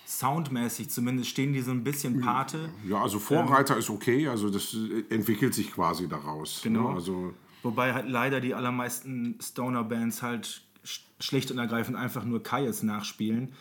Soundmäßig 0.05 0.89
zumindest 0.89 1.29
stehen 1.29 1.51
die 1.51 1.62
so 1.62 1.71
ein 1.71 1.83
bisschen 1.83 2.21
Pate. 2.21 2.69
Ja, 2.88 3.01
also 3.03 3.19
Vorreiter 3.19 3.75
ist 3.75 3.89
okay, 3.89 4.27
also 4.29 4.49
das 4.49 4.73
äh, 4.73 5.13
entwickelt 5.13 5.53
sich 5.53 5.71
quasi 5.73 6.07
daraus. 6.07 6.62
Genau. 6.63 6.89
Ne? 6.89 6.95
Also 6.95 7.33
Wobei 7.63 7.93
halt 7.93 8.07
leider 8.10 8.39
die 8.39 8.53
allermeisten 8.53 9.38
Stoner-Bands 9.41 10.21
halt 10.21 10.62
sch- 10.86 11.01
schlicht 11.19 11.51
und 11.51 11.57
ergreifend 11.57 11.97
einfach 11.97 12.23
nur 12.23 12.41
Kaius 12.41 12.83
nachspielen. 12.83 13.51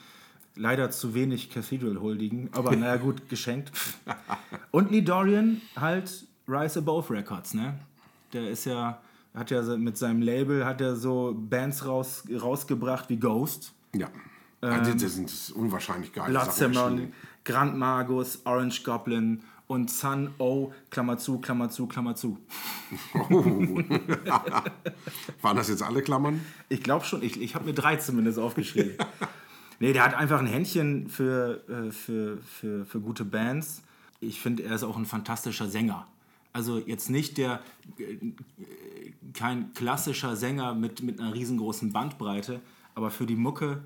Leider 0.56 0.90
zu 0.90 1.14
wenig 1.14 1.50
Cathedral 1.50 2.00
huldigen, 2.00 2.48
aber 2.52 2.74
naja 2.74 2.96
gut, 2.96 3.28
geschenkt. 3.28 3.72
Und 4.70 4.90
Lee 4.90 5.02
Dorian 5.02 5.60
halt 5.76 6.26
Rise 6.48 6.78
Above 6.78 7.12
Records, 7.12 7.54
ne? 7.54 7.78
Der 8.32 8.50
ist 8.50 8.64
ja, 8.64 9.00
hat 9.34 9.50
ja 9.50 9.62
mit 9.76 9.98
seinem 9.98 10.22
Label 10.22 10.64
hat 10.64 10.80
er 10.80 10.96
so 10.96 11.36
Bands 11.38 11.84
raus, 11.84 12.24
rausgebracht 12.30 13.08
wie 13.10 13.18
Ghost, 13.18 13.72
ja. 13.94 14.08
Also, 14.60 14.92
das 14.94 15.14
sind 15.14 15.32
unwahrscheinlich 15.54 16.12
geile 16.12 16.30
Blood 16.30 16.52
Sachen. 16.52 17.12
Grand 17.44 17.76
Magus, 17.76 18.40
Orange 18.44 18.82
Goblin 18.82 19.42
und 19.68 19.90
Sun 19.90 20.30
O, 20.38 20.72
Klammer 20.90 21.18
zu, 21.18 21.38
Klammer 21.38 21.70
zu, 21.70 21.86
Klammer 21.86 22.16
zu. 22.16 22.38
Waren 25.42 25.56
das 25.56 25.68
jetzt 25.68 25.82
alle 25.82 26.02
Klammern? 26.02 26.40
Ich 26.68 26.82
glaube 26.82 27.04
schon, 27.04 27.22
ich, 27.22 27.40
ich 27.40 27.54
habe 27.54 27.66
mir 27.66 27.74
drei 27.74 27.96
zumindest 27.96 28.38
aufgeschrieben. 28.38 28.96
nee, 29.80 29.92
der 29.92 30.04
hat 30.04 30.14
einfach 30.14 30.38
ein 30.38 30.46
Händchen 30.46 31.08
für, 31.08 31.62
äh, 31.68 31.90
für, 31.90 32.38
für, 32.38 32.84
für 32.84 33.00
gute 33.00 33.24
Bands. 33.24 33.82
Ich 34.20 34.40
finde, 34.40 34.62
er 34.64 34.74
ist 34.74 34.82
auch 34.82 34.96
ein 34.96 35.06
fantastischer 35.06 35.68
Sänger. 35.68 36.06
Also 36.52 36.78
jetzt 36.78 37.10
nicht 37.10 37.36
der, 37.36 37.60
äh, 37.98 38.16
kein 39.34 39.72
klassischer 39.74 40.36
Sänger 40.36 40.74
mit, 40.74 41.02
mit 41.02 41.20
einer 41.20 41.34
riesengroßen 41.34 41.92
Bandbreite, 41.92 42.60
aber 42.94 43.10
für 43.10 43.26
die 43.26 43.36
Mucke 43.36 43.82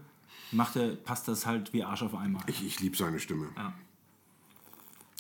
macht 0.53 0.77
er, 0.77 0.95
passt 0.95 1.27
das 1.27 1.47
halt 1.47 1.73
wie 1.73 1.83
Arsch 1.83 2.03
auf 2.03 2.15
einmal. 2.15 2.43
Ich, 2.47 2.65
ich 2.65 2.81
liebe 2.81 2.97
seine 2.97 3.19
Stimme. 3.19 3.49
Ja. 3.57 3.73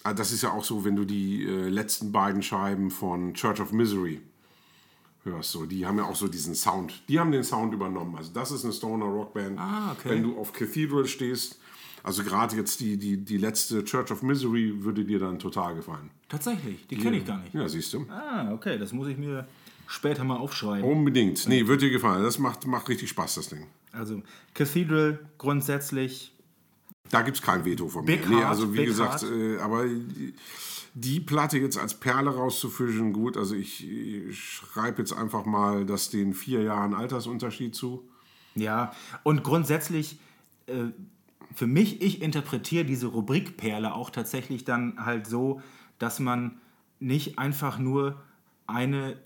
Ah, 0.04 0.14
Das 0.14 0.32
ist 0.32 0.42
ja 0.42 0.52
auch 0.52 0.64
so, 0.64 0.84
wenn 0.84 0.96
du 0.96 1.04
die 1.04 1.44
äh, 1.44 1.68
letzten 1.68 2.12
beiden 2.12 2.42
Scheiben 2.42 2.90
von 2.90 3.34
Church 3.34 3.60
of 3.60 3.72
Misery 3.72 4.22
hörst. 5.24 5.52
So, 5.52 5.66
die 5.66 5.86
haben 5.86 5.98
ja 5.98 6.04
auch 6.04 6.16
so 6.16 6.28
diesen 6.28 6.54
Sound. 6.54 7.02
Die 7.08 7.18
haben 7.18 7.32
den 7.32 7.44
Sound 7.44 7.74
übernommen. 7.74 8.16
Also 8.16 8.30
das 8.32 8.50
ist 8.50 8.64
eine 8.64 8.72
Stoner 8.72 9.06
Rockband. 9.06 9.58
Ah, 9.58 9.92
okay. 9.92 10.10
Wenn 10.10 10.22
du 10.22 10.38
auf 10.38 10.52
Cathedral 10.52 11.06
stehst, 11.06 11.58
also 12.02 12.22
gerade 12.22 12.56
jetzt 12.56 12.80
die, 12.80 12.96
die, 12.96 13.18
die 13.18 13.36
letzte 13.36 13.84
Church 13.84 14.10
of 14.10 14.22
Misery 14.22 14.82
würde 14.82 15.04
dir 15.04 15.18
dann 15.18 15.38
total 15.38 15.74
gefallen. 15.74 16.10
Tatsächlich, 16.28 16.86
die 16.86 16.96
kenne 16.96 17.18
ich 17.18 17.26
gar 17.26 17.38
nicht. 17.38 17.54
Ja, 17.54 17.68
siehst 17.68 17.92
du. 17.92 18.06
Ah, 18.08 18.52
okay, 18.52 18.78
das 18.78 18.92
muss 18.92 19.08
ich 19.08 19.18
mir 19.18 19.46
später 19.86 20.24
mal 20.24 20.36
aufschreiben. 20.36 20.88
Unbedingt. 20.88 21.46
Nee, 21.48 21.66
wird 21.66 21.82
dir 21.82 21.90
gefallen. 21.90 22.22
Das 22.22 22.38
macht, 22.38 22.66
macht 22.66 22.88
richtig 22.88 23.10
Spaß, 23.10 23.34
das 23.34 23.48
Ding. 23.48 23.66
Also 23.92 24.22
Cathedral 24.54 25.18
grundsätzlich 25.36 26.32
Da 27.10 27.22
gibt 27.22 27.38
es 27.38 27.42
kein 27.42 27.64
Veto 27.64 27.88
von 27.88 28.04
mir. 28.04 28.16
Big 28.16 28.28
nee, 28.30 28.42
also 28.42 28.72
wie 28.72 28.78
Big 28.78 28.86
gesagt, 28.86 29.24
äh, 29.24 29.58
aber 29.58 29.84
die, 30.94 31.20
Platte 31.20 31.58
jetzt 31.58 31.78
als 31.78 31.94
Perle 31.94 32.30
rauszufischen, 32.30 33.12
gut, 33.12 33.36
also 33.36 33.54
ich, 33.54 33.86
schreibe 34.32 34.98
jetzt 34.98 35.12
einfach 35.12 35.44
mal 35.44 35.86
das 35.86 36.10
den 36.10 36.34
vier 36.34 36.62
Jahren 36.62 36.94
Altersunterschied 36.94 37.74
zu. 37.74 38.08
Ja, 38.54 38.92
und 39.22 39.44
grundsätzlich, 39.44 40.18
äh, 40.66 40.86
für 41.54 41.66
mich, 41.66 42.02
ich 42.02 42.22
interpretiere 42.22 42.84
diese 42.84 43.08
Rubrikperle 43.08 43.94
auch 43.94 44.10
tatsächlich 44.10 44.64
dann 44.64 45.04
halt 45.04 45.26
so, 45.26 45.60
dass 45.98 46.20
man 46.20 46.60
nicht 46.98 47.38
einfach 47.38 47.78
nur 47.78 48.20
eine, 48.66 49.16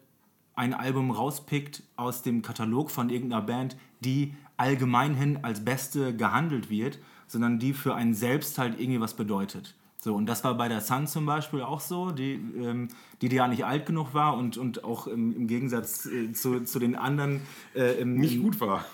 ein 0.54 0.74
Album 0.74 1.10
rauspickt 1.10 1.82
aus 1.96 2.22
dem 2.22 2.42
Katalog 2.42 2.90
von 2.90 3.10
irgendeiner 3.10 3.42
Band, 3.42 3.76
die 4.00 4.34
allgemeinhin 4.56 5.42
als 5.42 5.64
beste 5.64 6.16
gehandelt 6.16 6.70
wird, 6.70 6.98
sondern 7.26 7.58
die 7.58 7.72
für 7.72 7.94
einen 7.94 8.14
selbst 8.14 8.58
halt 8.58 8.78
irgendwie 8.78 9.00
was 9.00 9.14
bedeutet. 9.14 9.74
So, 10.04 10.14
und 10.14 10.26
das 10.26 10.44
war 10.44 10.54
bei 10.54 10.68
der 10.68 10.82
Sun 10.82 11.06
zum 11.06 11.24
Beispiel 11.24 11.62
auch 11.62 11.80
so, 11.80 12.10
die, 12.10 12.34
ähm, 12.34 12.88
die, 13.22 13.30
die 13.30 13.36
ja 13.36 13.48
nicht 13.48 13.64
alt 13.64 13.86
genug 13.86 14.12
war 14.12 14.36
und, 14.36 14.58
und 14.58 14.84
auch 14.84 15.06
im, 15.06 15.34
im 15.34 15.46
Gegensatz 15.46 16.04
äh, 16.04 16.30
zu, 16.30 16.60
zu 16.64 16.78
den 16.78 16.94
anderen 16.94 17.40
äh, 17.74 18.02
im, 18.02 18.18
Nicht 18.18 18.42
gut 18.42 18.60
war. 18.60 18.84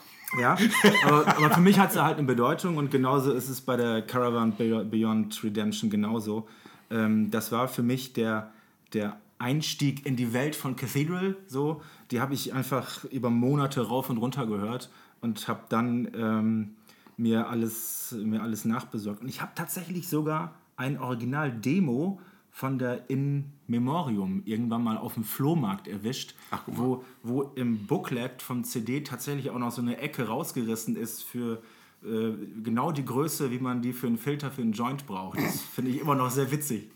ja, 0.41 0.57
aber, 1.05 1.27
aber 1.37 1.51
für 1.51 1.61
mich 1.63 1.81
hat 1.81 1.93
sie 1.93 2.01
halt 2.01 2.19
eine 2.19 2.29
Bedeutung 2.29 2.77
und 2.77 2.93
genauso 2.93 3.33
ist 3.33 3.49
es 3.49 3.61
bei 3.61 3.77
der 3.77 4.03
Caravan 4.03 4.53
Be- 4.55 4.85
Beyond 4.85 5.43
Redemption 5.43 5.91
genauso. 5.91 6.47
Ähm, 6.93 7.29
das 7.33 7.51
war 7.51 7.67
für 7.67 7.83
mich 7.83 8.13
der, 8.13 8.53
der 8.93 9.19
Einstieg 9.41 10.07
in 10.07 10.15
die 10.15 10.33
Welt 10.33 10.55
von 10.55 10.77
Cathedral. 10.77 11.37
So, 11.49 11.83
die 12.13 12.21
habe 12.21 12.35
ich 12.35 12.55
einfach 12.55 13.03
über 13.07 13.31
Monate 13.31 13.85
rauf 13.85 14.11
und 14.11 14.19
runter 14.19 14.47
gehört 14.47 14.91
und 15.23 15.49
habe 15.49 15.63
dann 15.71 16.09
ähm, 16.17 16.77
mir, 17.17 17.49
alles, 17.49 18.15
mir 18.17 18.43
alles 18.43 18.65
nachbesorgt. 18.65 19.23
Und 19.23 19.29
ich 19.29 19.43
habe 19.43 19.51
tatsächlich 19.57 20.07
sogar 20.07 20.55
ein 20.81 20.99
Original-Demo 20.99 22.21
von 22.51 22.79
der 22.79 23.09
In 23.09 23.53
Memorium 23.69 24.43
irgendwann 24.45 24.83
mal 24.83 24.97
auf 24.99 25.15
dem 25.15 25.25
Flohmarkt 25.25 25.87
erwischt, 25.87 26.35
wo, 26.67 27.05
wo 27.23 27.43
im 27.55 27.87
Booklet 27.87 28.43
vom 28.43 28.65
CD 28.65 29.03
tatsächlich 29.03 29.51
auch 29.51 29.59
noch 29.59 29.71
so 29.71 29.83
eine 29.83 29.99
Ecke 29.99 30.27
rausgerissen 30.27 30.97
ist 30.97 31.23
für 31.23 31.63
äh, 32.03 32.33
genau 32.63 32.93
die 32.93 33.05
Größe, 33.05 33.51
wie 33.51 33.59
man 33.59 33.83
die 33.83 33.93
für 33.93 34.07
einen 34.09 34.19
Filter 34.19 34.51
für 34.51 34.63
einen 34.63 34.73
Joint 34.73 35.07
braucht. 35.07 35.39
Das 35.39 35.61
finde 35.75 35.93
ich 35.93 36.01
immer 36.01 36.15
noch 36.15 36.31
sehr 36.31 36.51
witzig. 36.51 36.91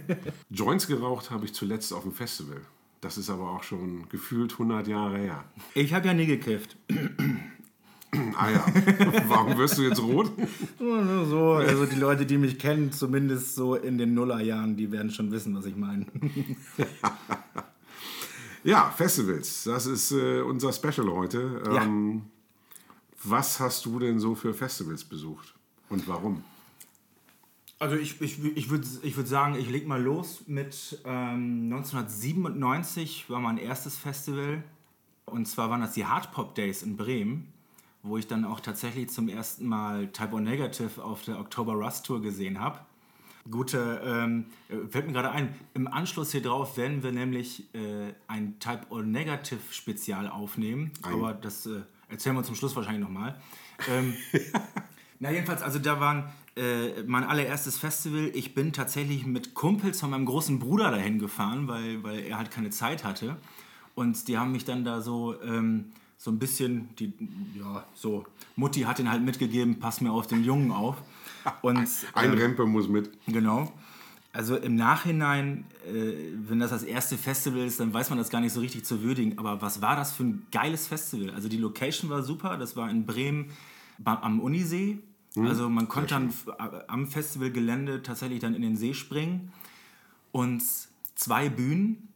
Joints 0.50 0.86
geraucht 0.86 1.30
habe 1.30 1.46
ich 1.46 1.54
zuletzt 1.54 1.92
auf 1.92 2.02
dem 2.02 2.12
Festival. 2.12 2.60
Das 3.00 3.16
ist 3.16 3.30
aber 3.30 3.48
auch 3.50 3.62
schon 3.62 4.08
gefühlt 4.10 4.52
100 4.52 4.86
Jahre 4.88 5.18
her. 5.18 5.44
Ich 5.74 5.94
habe 5.94 6.08
ja 6.08 6.14
nie 6.14 6.26
gekifft. 6.26 6.76
Ah 8.36 8.50
ja, 8.50 8.64
warum 9.28 9.56
wirst 9.56 9.78
du 9.78 9.82
jetzt 9.82 10.02
rot? 10.02 10.32
So, 10.78 11.52
also 11.54 11.86
die 11.86 11.98
Leute, 11.98 12.26
die 12.26 12.38
mich 12.38 12.58
kennen, 12.58 12.90
zumindest 12.92 13.54
so 13.54 13.76
in 13.76 13.98
den 13.98 14.14
Nullerjahren, 14.14 14.76
die 14.76 14.90
werden 14.90 15.10
schon 15.10 15.30
wissen, 15.30 15.54
was 15.56 15.66
ich 15.66 15.76
meine. 15.76 16.06
Ja, 18.62 18.90
Festivals, 18.90 19.64
das 19.64 19.86
ist 19.86 20.12
äh, 20.12 20.40
unser 20.42 20.72
Special 20.72 21.10
heute. 21.10 21.62
Ja. 21.66 21.84
Ähm, 21.84 22.22
Was 23.24 23.60
hast 23.60 23.86
du 23.86 23.98
denn 23.98 24.18
so 24.18 24.34
für 24.34 24.52
Festivals 24.54 25.04
besucht? 25.04 25.54
Und 25.88 26.06
warum? 26.08 26.42
Also 27.78 27.96
ich, 27.96 28.20
ich, 28.20 28.44
ich 28.54 28.68
würde 28.68 28.86
ich 29.02 29.16
würd 29.16 29.28
sagen, 29.28 29.54
ich 29.54 29.70
leg 29.70 29.86
mal 29.86 30.02
los 30.02 30.42
mit 30.46 31.00
ähm, 31.06 31.70
1997 31.72 33.30
war 33.30 33.40
mein 33.40 33.56
erstes 33.56 33.96
Festival. 33.96 34.62
Und 35.24 35.46
zwar 35.46 35.70
waren 35.70 35.80
das 35.80 35.94
die 35.94 36.04
Hardpop 36.04 36.54
Days 36.54 36.82
in 36.82 36.96
Bremen, 36.96 37.52
wo 38.02 38.16
ich 38.16 38.26
dann 38.26 38.44
auch 38.44 38.60
tatsächlich 38.60 39.10
zum 39.10 39.28
ersten 39.28 39.66
Mal 39.66 40.08
Type 40.08 40.34
O 40.34 40.40
Negative 40.40 41.02
auf 41.04 41.22
der 41.24 41.38
Oktober 41.38 41.74
Rust 41.74 42.06
Tour 42.06 42.22
gesehen 42.22 42.60
habe. 42.60 42.78
Gute, 43.50 44.00
ähm, 44.04 44.46
fällt 44.90 45.06
mir 45.06 45.12
gerade 45.14 45.30
ein, 45.30 45.54
im 45.74 45.86
Anschluss 45.88 46.30
hier 46.32 46.42
drauf 46.42 46.76
werden 46.76 47.02
wir 47.02 47.10
nämlich 47.12 47.74
äh, 47.74 48.12
ein 48.28 48.58
Type 48.58 48.82
O 48.90 48.98
Negative 49.00 49.60
Spezial 49.70 50.28
aufnehmen. 50.28 50.90
Ein- 51.02 51.14
Aber 51.14 51.32
das 51.32 51.66
äh, 51.66 51.80
erzählen 52.08 52.36
wir 52.36 52.42
zum 52.42 52.54
Schluss 52.54 52.76
wahrscheinlich 52.76 53.02
nochmal. 53.02 53.34
Ähm, 53.90 54.14
na, 55.18 55.30
jedenfalls, 55.30 55.62
also 55.62 55.78
da 55.78 56.00
waren 56.00 56.24
äh, 56.56 57.02
mein 57.06 57.24
allererstes 57.24 57.78
Festival. 57.78 58.30
Ich 58.34 58.54
bin 58.54 58.72
tatsächlich 58.72 59.24
mit 59.26 59.54
Kumpels 59.54 60.00
von 60.00 60.10
meinem 60.10 60.26
großen 60.26 60.58
Bruder 60.58 60.90
dahin 60.90 61.18
gefahren, 61.18 61.66
weil, 61.66 62.02
weil 62.02 62.20
er 62.20 62.36
halt 62.38 62.50
keine 62.50 62.70
Zeit 62.70 63.04
hatte. 63.04 63.36
Und 63.94 64.28
die 64.28 64.36
haben 64.38 64.52
mich 64.52 64.64
dann 64.66 64.84
da 64.84 65.00
so, 65.00 65.40
ähm, 65.42 65.92
so 66.22 66.30
ein 66.30 66.38
bisschen, 66.38 66.90
die, 66.96 67.14
ja, 67.58 67.82
so, 67.94 68.26
Mutti 68.54 68.82
hat 68.82 68.98
ihn 68.98 69.10
halt 69.10 69.24
mitgegeben, 69.24 69.78
pass 69.78 70.02
mir 70.02 70.12
auf 70.12 70.26
den 70.26 70.44
Jungen 70.44 70.70
auf. 70.70 70.96
Und, 71.62 71.78
Ein 72.12 72.32
ähm, 72.32 72.38
Rempe 72.38 72.66
muss 72.66 72.88
mit. 72.88 73.10
Genau. 73.26 73.72
Also 74.30 74.56
im 74.56 74.76
Nachhinein, 74.76 75.64
äh, 75.86 76.12
wenn 76.46 76.60
das 76.60 76.72
das 76.72 76.82
erste 76.82 77.16
Festival 77.16 77.60
ist, 77.60 77.80
dann 77.80 77.94
weiß 77.94 78.10
man 78.10 78.18
das 78.18 78.28
gar 78.28 78.42
nicht 78.42 78.52
so 78.52 78.60
richtig 78.60 78.84
zu 78.84 79.02
würdigen. 79.02 79.38
Aber 79.38 79.62
was 79.62 79.80
war 79.80 79.96
das 79.96 80.12
für 80.12 80.24
ein 80.24 80.46
geiles 80.52 80.86
Festival? 80.86 81.30
Also 81.30 81.48
die 81.48 81.56
Location 81.56 82.10
war 82.10 82.22
super. 82.22 82.58
Das 82.58 82.76
war 82.76 82.90
in 82.90 83.06
Bremen 83.06 83.50
am 84.04 84.40
Unisee. 84.40 84.98
Also 85.36 85.70
man 85.70 85.88
konnte 85.88 86.14
dann 86.14 86.34
am 86.86 87.06
Festivalgelände 87.06 88.02
tatsächlich 88.02 88.40
dann 88.40 88.54
in 88.54 88.60
den 88.60 88.76
See 88.76 88.92
springen. 88.92 89.52
Und 90.32 90.62
zwei 91.14 91.48
Bühnen, 91.48 92.09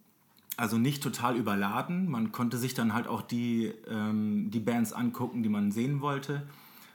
also 0.56 0.78
nicht 0.78 1.02
total 1.02 1.36
überladen. 1.36 2.10
Man 2.10 2.32
konnte 2.32 2.58
sich 2.58 2.74
dann 2.74 2.94
halt 2.94 3.06
auch 3.06 3.22
die, 3.22 3.72
ähm, 3.88 4.50
die 4.50 4.60
Bands 4.60 4.92
angucken, 4.92 5.42
die 5.42 5.48
man 5.48 5.72
sehen 5.72 6.00
wollte. 6.00 6.46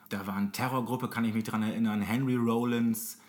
Da 0.10 0.26
war 0.26 0.36
eine 0.36 0.52
Terrorgruppe, 0.52 1.08
kann 1.08 1.26
ich 1.26 1.34
mich 1.34 1.43
dran 1.43 1.62
erinnern, 1.62 2.02
Henry 2.02 2.36
Rollins, 2.36 3.19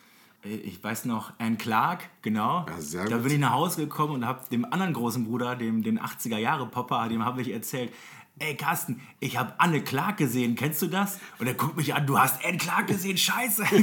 äh, 0.44 0.54
ich 0.54 0.82
weiß 0.82 1.04
noch, 1.04 1.32
Anne 1.38 1.56
Clark, 1.56 2.08
genau. 2.22 2.66
Ja, 2.92 3.04
da 3.04 3.18
bin 3.18 3.32
ich 3.32 3.38
nach 3.38 3.52
Hause 3.52 3.82
gekommen 3.82 4.14
und 4.14 4.26
habe 4.26 4.48
dem 4.50 4.64
anderen 4.64 4.92
großen 4.92 5.24
Bruder, 5.24 5.56
dem 5.56 5.82
den 5.82 6.00
80er-Jahre-Popper, 6.00 7.08
dem 7.08 7.24
habe 7.24 7.42
ich 7.42 7.50
erzählt, 7.50 7.92
ey 8.38 8.56
Carsten, 8.56 9.00
ich 9.20 9.36
habe 9.36 9.52
Anne 9.58 9.82
Clark 9.82 10.16
gesehen, 10.16 10.54
kennst 10.54 10.80
du 10.80 10.86
das? 10.86 11.18
Und 11.38 11.46
er 11.46 11.54
guckt 11.54 11.76
mich 11.76 11.94
an, 11.94 12.06
du 12.06 12.18
hast 12.18 12.44
Anne 12.44 12.56
Clark 12.58 12.86
gesehen, 12.86 13.16
scheiße. 13.16 13.64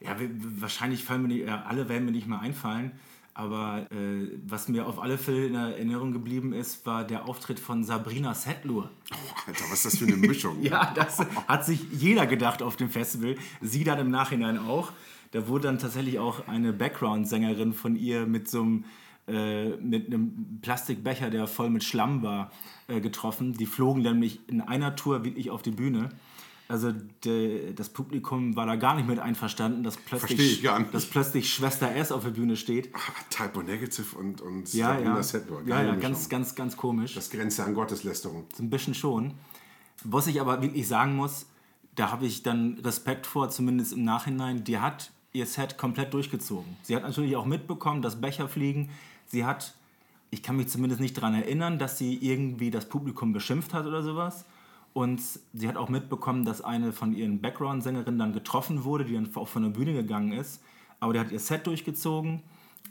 Ja, 0.00 0.14
wahrscheinlich 0.60 1.02
fallen 1.02 1.22
mir 1.22 1.28
nicht, 1.28 1.46
ja, 1.46 1.64
alle 1.66 1.88
werden 1.88 2.04
mir 2.04 2.12
nicht 2.12 2.26
mal 2.26 2.38
einfallen. 2.38 2.92
Aber 3.38 3.86
äh, 3.92 4.30
was 4.46 4.66
mir 4.68 4.86
auf 4.86 4.98
alle 4.98 5.18
Fälle 5.18 5.46
in 5.46 5.54
Erinnerung 5.54 6.12
geblieben 6.12 6.54
ist, 6.54 6.86
war 6.86 7.04
der 7.04 7.28
Auftritt 7.28 7.60
von 7.60 7.84
Sabrina 7.84 8.32
Setlur. 8.34 8.88
Alter, 9.46 9.64
was 9.64 9.84
ist 9.84 9.84
das 9.84 9.98
für 9.98 10.06
eine 10.06 10.16
Mischung? 10.16 10.56
Ja, 10.62 10.90
das 10.94 11.18
hat 11.46 11.66
sich 11.66 11.82
jeder 11.92 12.26
gedacht 12.26 12.62
auf 12.62 12.76
dem 12.76 12.88
Festival. 12.88 13.36
Sie 13.60 13.84
dann 13.84 13.98
im 13.98 14.10
Nachhinein 14.10 14.56
auch. 14.56 14.90
Da 15.32 15.48
wurde 15.48 15.64
dann 15.64 15.78
tatsächlich 15.78 16.18
auch 16.18 16.48
eine 16.48 16.72
Background-Sängerin 16.72 17.74
von 17.74 17.94
ihr 17.94 18.24
mit 18.24 18.48
so 18.48 18.62
einem, 18.62 18.84
äh, 19.28 19.68
mit 19.76 20.06
einem 20.06 20.58
Plastikbecher, 20.62 21.28
der 21.28 21.46
voll 21.46 21.68
mit 21.68 21.84
Schlamm 21.84 22.22
war, 22.22 22.50
äh, 22.88 23.02
getroffen. 23.02 23.52
Die 23.52 23.66
flogen 23.66 24.00
nämlich 24.00 24.40
in 24.48 24.62
einer 24.62 24.96
Tour 24.96 25.24
wirklich 25.24 25.50
auf 25.50 25.60
die 25.60 25.72
Bühne. 25.72 26.08
Also 26.68 26.92
de, 27.24 27.72
das 27.74 27.88
Publikum 27.88 28.56
war 28.56 28.66
da 28.66 28.74
gar 28.74 28.96
nicht 28.96 29.06
mit 29.06 29.20
einverstanden, 29.20 29.84
dass 29.84 29.96
plötzlich, 29.96 30.62
dass 30.90 31.06
plötzlich 31.06 31.52
Schwester 31.52 31.94
S 31.94 32.10
auf 32.10 32.24
der 32.24 32.30
Bühne 32.30 32.56
steht. 32.56 32.90
Ah, 32.92 32.98
Typo 33.30 33.62
Negative 33.62 34.16
und, 34.18 34.40
und 34.40 34.72
Ja, 34.74 34.88
Sabrina 34.88 35.16
ja. 35.16 35.22
Setlur. 35.22 35.62
Ja, 35.64 35.82
ja, 35.82 35.94
ganz, 35.94 36.28
ganz, 36.28 36.56
ganz 36.56 36.76
komisch. 36.76 37.14
Das 37.14 37.30
grenzt 37.30 37.58
ja 37.58 37.66
an 37.66 37.74
Gotteslästerung. 37.74 38.46
So 38.52 38.64
ein 38.64 38.70
bisschen 38.70 38.94
schon. 38.94 39.34
Was 40.02 40.26
ich 40.26 40.40
aber 40.40 40.60
wirklich 40.60 40.88
sagen 40.88 41.14
muss, 41.14 41.46
da 41.94 42.10
habe 42.10 42.26
ich 42.26 42.42
dann 42.42 42.78
Respekt 42.84 43.26
vor, 43.26 43.48
zumindest 43.48 43.92
im 43.92 44.04
Nachhinein, 44.04 44.64
die 44.64 44.78
hat 44.78 45.12
ihr 45.32 45.46
Set 45.46 45.78
komplett 45.78 46.14
durchgezogen. 46.14 46.76
Sie 46.82 46.96
hat 46.96 47.02
natürlich 47.02 47.36
auch 47.36 47.46
mitbekommen, 47.46 48.02
dass 48.02 48.20
Becher 48.20 48.48
fliegen. 48.48 48.90
Sie 49.26 49.44
hat, 49.44 49.74
ich 50.30 50.42
kann 50.42 50.56
mich 50.56 50.68
zumindest 50.68 51.00
nicht 51.00 51.16
daran 51.16 51.34
erinnern, 51.34 51.78
dass 51.78 51.96
sie 51.96 52.14
irgendwie 52.16 52.70
das 52.70 52.88
Publikum 52.88 53.32
beschimpft 53.32 53.72
hat 53.72 53.86
oder 53.86 54.02
sowas. 54.02 54.44
Und 54.96 55.20
sie 55.52 55.68
hat 55.68 55.76
auch 55.76 55.90
mitbekommen, 55.90 56.46
dass 56.46 56.62
eine 56.62 56.90
von 56.90 57.14
ihren 57.14 57.42
Background-Sängerinnen 57.42 58.18
dann 58.18 58.32
getroffen 58.32 58.84
wurde, 58.84 59.04
die 59.04 59.12
dann 59.12 59.28
auch 59.34 59.46
von 59.46 59.62
der 59.62 59.68
Bühne 59.68 59.92
gegangen 59.92 60.32
ist. 60.32 60.62
Aber 61.00 61.12
die 61.12 61.18
hat 61.18 61.30
ihr 61.30 61.38
Set 61.38 61.66
durchgezogen. 61.66 62.42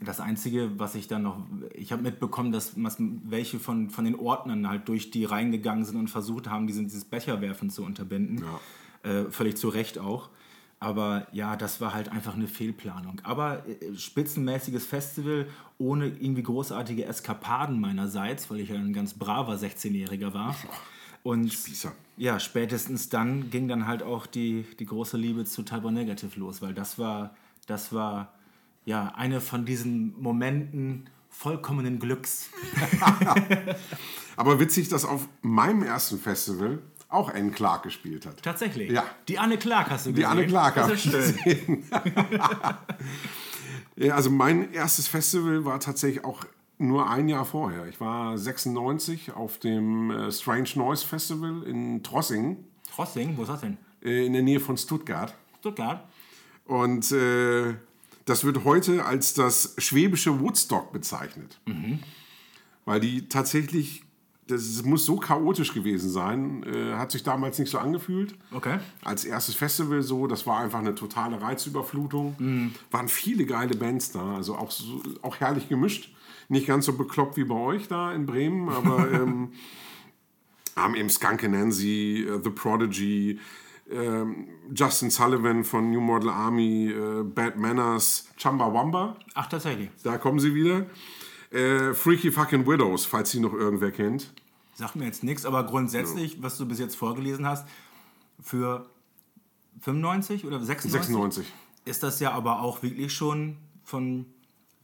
Das 0.03 0.19
Einzige, 0.19 0.77
was 0.77 0.93
ich 0.93 1.07
dann 1.07 1.23
noch, 1.23 1.39
ich 1.73 1.91
habe 1.91 2.03
mitbekommen, 2.03 2.51
dass 2.51 2.73
welche 2.75 3.57
von, 3.57 3.89
von 3.89 4.05
den 4.05 4.13
Ordnern 4.19 4.69
halt 4.69 4.87
durch 4.87 5.09
die 5.09 5.25
reingegangen 5.25 5.83
sind 5.83 5.97
und 5.97 6.07
versucht 6.11 6.47
haben, 6.47 6.67
diesen, 6.67 6.83
dieses 6.83 7.05
Becherwerfen 7.05 7.71
zu 7.71 7.83
unterbinden. 7.83 8.43
Äh, 9.01 9.31
völlig 9.31 9.57
zu 9.57 9.69
Recht 9.69 9.97
auch. 9.97 10.29
Aber 10.79 11.25
ja, 11.31 11.55
das 11.55 11.81
war 11.81 11.95
halt 11.95 12.09
einfach 12.09 12.35
eine 12.35 12.47
Fehlplanung. 12.47 13.19
Aber 13.23 13.67
äh, 13.67 13.95
spitzenmäßiges 13.95 14.85
Festival 14.85 15.47
ohne 15.79 16.05
irgendwie 16.05 16.43
großartige 16.43 17.05
Eskapaden 17.05 17.79
meinerseits, 17.79 18.51
weil 18.51 18.59
ich 18.59 18.69
ja 18.69 18.75
ein 18.75 18.93
ganz 18.93 19.15
braver 19.15 19.55
16-Jähriger 19.55 20.35
war. 20.35 20.55
Und 21.25 21.51
Spießer. 21.51 21.91
ja, 22.17 22.39
spätestens 22.39 23.09
dann 23.09 23.49
ging 23.49 23.67
dann 23.67 23.87
halt 23.87 24.03
auch 24.03 24.27
die, 24.27 24.63
die 24.77 24.85
große 24.85 25.17
Liebe 25.17 25.43
zu 25.43 25.63
Type 25.63 25.91
Negative 25.91 26.39
los, 26.39 26.61
weil 26.61 26.75
das 26.75 26.99
war, 26.99 27.35
das 27.65 27.91
war 27.91 28.31
ja 28.85 29.11
eine 29.15 29.41
von 29.41 29.65
diesen 29.65 30.13
Momenten 30.21 31.09
vollkommenen 31.31 31.97
Glücks. 31.97 32.51
Aber 34.35 34.59
witzig, 34.59 34.87
dass 34.89 35.03
auf 35.03 35.27
meinem 35.41 35.81
ersten 35.81 36.19
Festival 36.19 36.77
auch 37.09 37.33
Anne 37.33 37.49
Clark 37.49 37.81
gespielt 37.81 38.27
hat. 38.27 38.43
Tatsächlich. 38.43 38.91
Ja. 38.91 39.03
Die 39.27 39.39
Anne 39.39 39.57
Clark 39.57 39.89
hast 39.89 40.05
du 40.05 40.11
Die 40.11 40.21
gesehen. 40.21 40.31
Anne 40.31 40.45
Clark 40.45 40.75
habe 40.75 40.93
ich 40.93 41.11
gesehen. 41.11 41.89
ja, 43.95 44.13
also 44.13 44.29
mein 44.29 44.71
erstes 44.71 45.07
Festival 45.07 45.65
war 45.65 45.79
tatsächlich 45.79 46.23
auch 46.23 46.45
nur 46.77 47.09
ein 47.09 47.29
Jahr 47.29 47.45
vorher. 47.45 47.85
Ich 47.87 47.99
war 48.01 48.37
96 48.37 49.31
auf 49.33 49.57
dem 49.59 50.11
äh, 50.11 50.31
Strange 50.31 50.69
Noise 50.75 51.05
Festival 51.05 51.63
in 51.63 52.03
Trossingen, 52.03 52.57
Trossing, 52.93 53.37
wo 53.37 53.43
ist 53.43 53.49
das 53.49 53.61
denn? 53.61 53.77
äh, 54.03 54.25
in 54.25 54.33
der 54.33 54.41
Nähe 54.43 54.59
von 54.59 54.77
Stuttgart. 54.77 55.33
Stuttgart. 55.59 56.03
Und 56.65 57.11
äh, 57.11 57.75
das 58.25 58.43
wird 58.43 58.63
heute 58.63 59.05
als 59.05 59.33
das 59.33 59.75
schwäbische 59.77 60.39
Woodstock 60.39 60.91
bezeichnet. 60.91 61.59
Weil 62.85 62.99
die 62.99 63.29
tatsächlich, 63.29 64.03
das 64.47 64.83
muss 64.83 65.05
so 65.05 65.17
chaotisch 65.17 65.73
gewesen 65.73 66.09
sein, 66.09 66.63
äh, 66.63 66.93
hat 66.95 67.11
sich 67.11 67.21
damals 67.23 67.59
nicht 67.59 67.69
so 67.69 67.77
angefühlt. 67.77 68.35
Okay. 68.51 68.79
Als 69.03 69.25
erstes 69.25 69.55
Festival 69.55 70.01
so, 70.01 70.25
das 70.27 70.45
war 70.47 70.59
einfach 70.59 70.79
eine 70.79 70.95
totale 70.95 71.39
Reizüberflutung. 71.39 72.71
Waren 72.91 73.07
viele 73.07 73.45
geile 73.45 73.75
Bands 73.75 74.11
da, 74.11 74.35
also 74.35 74.55
auch, 74.55 74.71
auch 75.21 75.39
herrlich 75.39 75.69
gemischt. 75.69 76.14
Nicht 76.47 76.67
ganz 76.67 76.85
so 76.85 76.93
bekloppt 76.93 77.37
wie 77.37 77.43
bei 77.43 77.55
euch 77.55 77.87
da 77.87 78.13
in 78.13 78.25
Bremen, 78.25 78.69
aber 78.69 79.11
ähm, 79.13 79.53
haben 80.75 80.95
eben 80.95 81.09
Skunk 81.09 81.43
Nancy, 81.49 82.25
äh, 82.27 82.39
The 82.43 82.49
Prodigy, 82.49 83.39
ähm, 83.89 84.47
Justin 84.73 85.09
Sullivan 85.09 85.63
von 85.63 85.91
New 85.91 86.01
Model 86.01 86.29
Army, 86.29 86.89
äh, 86.89 87.23
Bad 87.23 87.57
Manners, 87.57 88.27
Chumbawamba, 88.37 89.15
Ach, 89.33 89.47
tatsächlich. 89.47 89.89
da 90.03 90.17
kommen 90.17 90.39
sie 90.39 90.53
wieder. 90.53 90.85
Äh, 91.51 91.93
Freaky 91.93 92.31
Fucking 92.31 92.67
Widows, 92.67 93.05
falls 93.05 93.31
sie 93.31 93.39
noch 93.39 93.53
irgendwer 93.53 93.91
kennt. 93.91 94.33
Sagt 94.73 94.95
mir 94.95 95.05
jetzt 95.05 95.23
nichts, 95.23 95.45
aber 95.45 95.63
grundsätzlich, 95.63 96.41
was 96.41 96.57
du 96.57 96.65
bis 96.65 96.79
jetzt 96.79 96.95
vorgelesen 96.95 97.47
hast, 97.47 97.65
für 98.41 98.89
95 99.81 100.45
oder 100.45 100.59
96, 100.59 100.91
96. 100.91 101.53
ist 101.85 102.03
das 102.03 102.19
ja 102.19 102.31
aber 102.31 102.61
auch 102.61 102.83
wirklich 102.83 103.13
schon 103.13 103.57
von, 103.83 104.25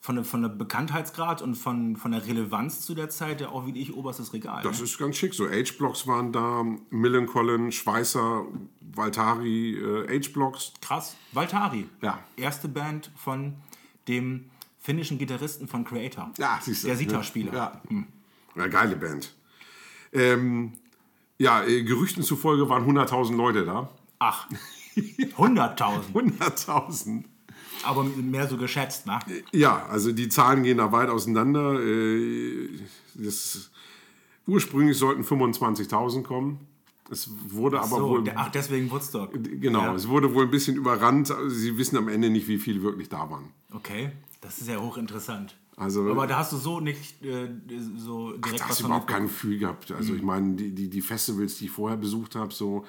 von, 0.02 0.16
der, 0.16 0.26
von 0.26 0.42
der 0.42 0.50
Bekanntheitsgrad 0.50 1.44
und 1.44 1.56
von, 1.56 1.96
von 1.96 2.12
der 2.12 2.26
Relevanz 2.26 2.82
zu 2.82 2.96
der 2.96 3.10
Zeit 3.10 3.40
ja 3.40 3.50
auch 3.50 3.68
wirklich 3.68 3.94
oberstes 3.94 4.34
Regal. 4.34 4.64
Das 4.64 4.80
ne? 4.80 4.86
ist 4.86 4.98
ganz 4.98 5.16
schick. 5.16 5.36
So 5.36 5.48
H-Blocks 5.48 6.08
waren 6.08 6.34
da, 6.34 6.66
Millencolin, 6.90 7.72
Schweißer, 7.72 8.46
Valtari, 8.82 9.76
äh, 9.76 10.20
H-Blocks. 10.20 10.74
Krass. 10.82 11.16
Valtari. 11.34 11.88
Ja. 12.02 12.20
Erste 12.36 12.68
Band 12.68 13.12
von 13.16 13.54
dem 14.08 14.50
finnischen 14.80 15.20
Gitarristen 15.20 15.68
von 15.68 15.86
Creator. 15.86 16.32
Ja, 16.40 16.60
siehst 16.60 16.84
du. 16.84 16.88
Der 16.88 16.98
Sita-Spieler. 16.98 17.54
Ja. 17.54 17.82
ja, 18.56 18.68
geile 18.68 18.96
Band. 18.96 19.36
Ähm, 20.14 20.74
ja, 21.38 21.64
äh, 21.64 21.84
Gerüchten 21.84 22.24
zufolge 22.24 22.68
waren 22.68 22.90
100.000 22.90 23.36
Leute 23.36 23.66
da. 23.66 23.92
Ach, 24.18 24.50
100.000. 24.96 26.12
100.000. 26.12 27.24
Aber 27.84 28.04
mehr 28.04 28.48
so 28.48 28.58
geschätzt, 28.58 29.08
wa? 29.08 29.20
Ja, 29.52 29.86
also 29.88 30.12
die 30.12 30.30
Zahlen 30.30 30.64
gehen 30.64 30.78
da 30.78 30.92
weit 30.92 31.10
auseinander. 31.10 31.80
Äh, 31.82 32.70
Das, 33.14 33.70
ursprünglich 34.48 34.98
sollten 34.98 35.24
25.000 35.24 36.24
kommen. 36.24 36.60
Es 37.10 37.30
wurde 37.50 37.80
aber 37.80 37.98
So, 37.98 38.10
wohl. 38.10 38.24
ach, 38.36 38.50
deswegen 38.50 38.90
Woodstock. 38.90 39.32
Genau, 39.34 39.82
Ja. 39.84 39.96
es 39.96 40.08
wurde 40.08 40.34
wohl 40.34 40.46
ein 40.46 40.52
bisschen 40.52 40.78
überrannt. 40.78 41.30
Also 41.30 41.50
Sie 41.50 41.78
wissen 41.78 41.98
am 41.98 42.08
Ende 42.08 42.30
nicht, 42.30 42.48
wie 42.48 42.58
viele 42.58 42.82
wirklich 42.82 43.10
da 43.10 43.30
waren. 43.30 43.50
Okay, 43.74 44.12
das 44.40 44.60
ist 44.60 44.70
ja 44.70 44.78
hochinteressant. 44.80 45.56
Also- 45.76 46.10
aber 46.10 46.28
da 46.28 46.38
hast 46.38 46.52
du 46.54 46.58
so 46.58 46.80
nicht 46.80 47.24
äh, 47.26 47.50
so 47.98 48.32
direkt 48.34 48.60
Da 48.60 48.64
was 48.66 48.70
hast 48.70 48.82
du 48.82 48.86
überhaupt 48.86 49.08
kein. 49.08 49.24
Gefühl 49.24 49.58
gehabt. 49.58 49.90
Mhm. 49.90 49.96
Also 49.98 50.14
ich 50.14 50.22
meine, 50.22 50.56
die, 50.56 50.72
die, 50.72 50.90
die 50.90 51.02
Festivals, 51.02 51.56
die 51.56 51.66
ich 51.66 51.72
vorher 51.72 51.98
besucht 51.98 52.36
habe, 52.36 52.54
so, 52.54 52.86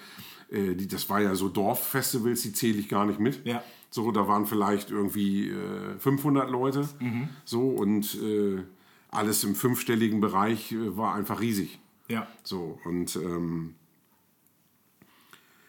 äh, 0.51 0.75
die, 0.75 0.87
das 0.87 1.09
war 1.11 1.21
ja 1.21 1.35
so 1.35 1.49
Dorffestivals, 1.49 2.43
die 2.43 2.53
zähle 2.53 2.79
ich 2.79 2.89
gar 2.89 3.07
nicht 3.07 3.19
mit. 3.19 3.45
Ja. 3.45 3.63
So, 3.95 4.11
da 4.11 4.27
waren 4.27 4.47
vielleicht 4.47 4.91
irgendwie 4.91 5.51
äh, 5.51 5.99
500 5.99 6.51
Leute. 6.51 6.89
Mhm. 6.99 7.29
So 7.45 7.69
und 7.69 8.15
äh, 8.23 8.65
alles 9.11 9.45
im 9.45 9.55
fünfstelligen 9.55 10.23
Bereich 10.23 10.73
äh, 10.73 10.97
war 10.97 11.15
einfach 11.15 11.41
riesig. 11.41 11.79
Ja. 12.09 12.27
So 12.43 12.81
und 12.87 13.17
ähm, 13.17 13.75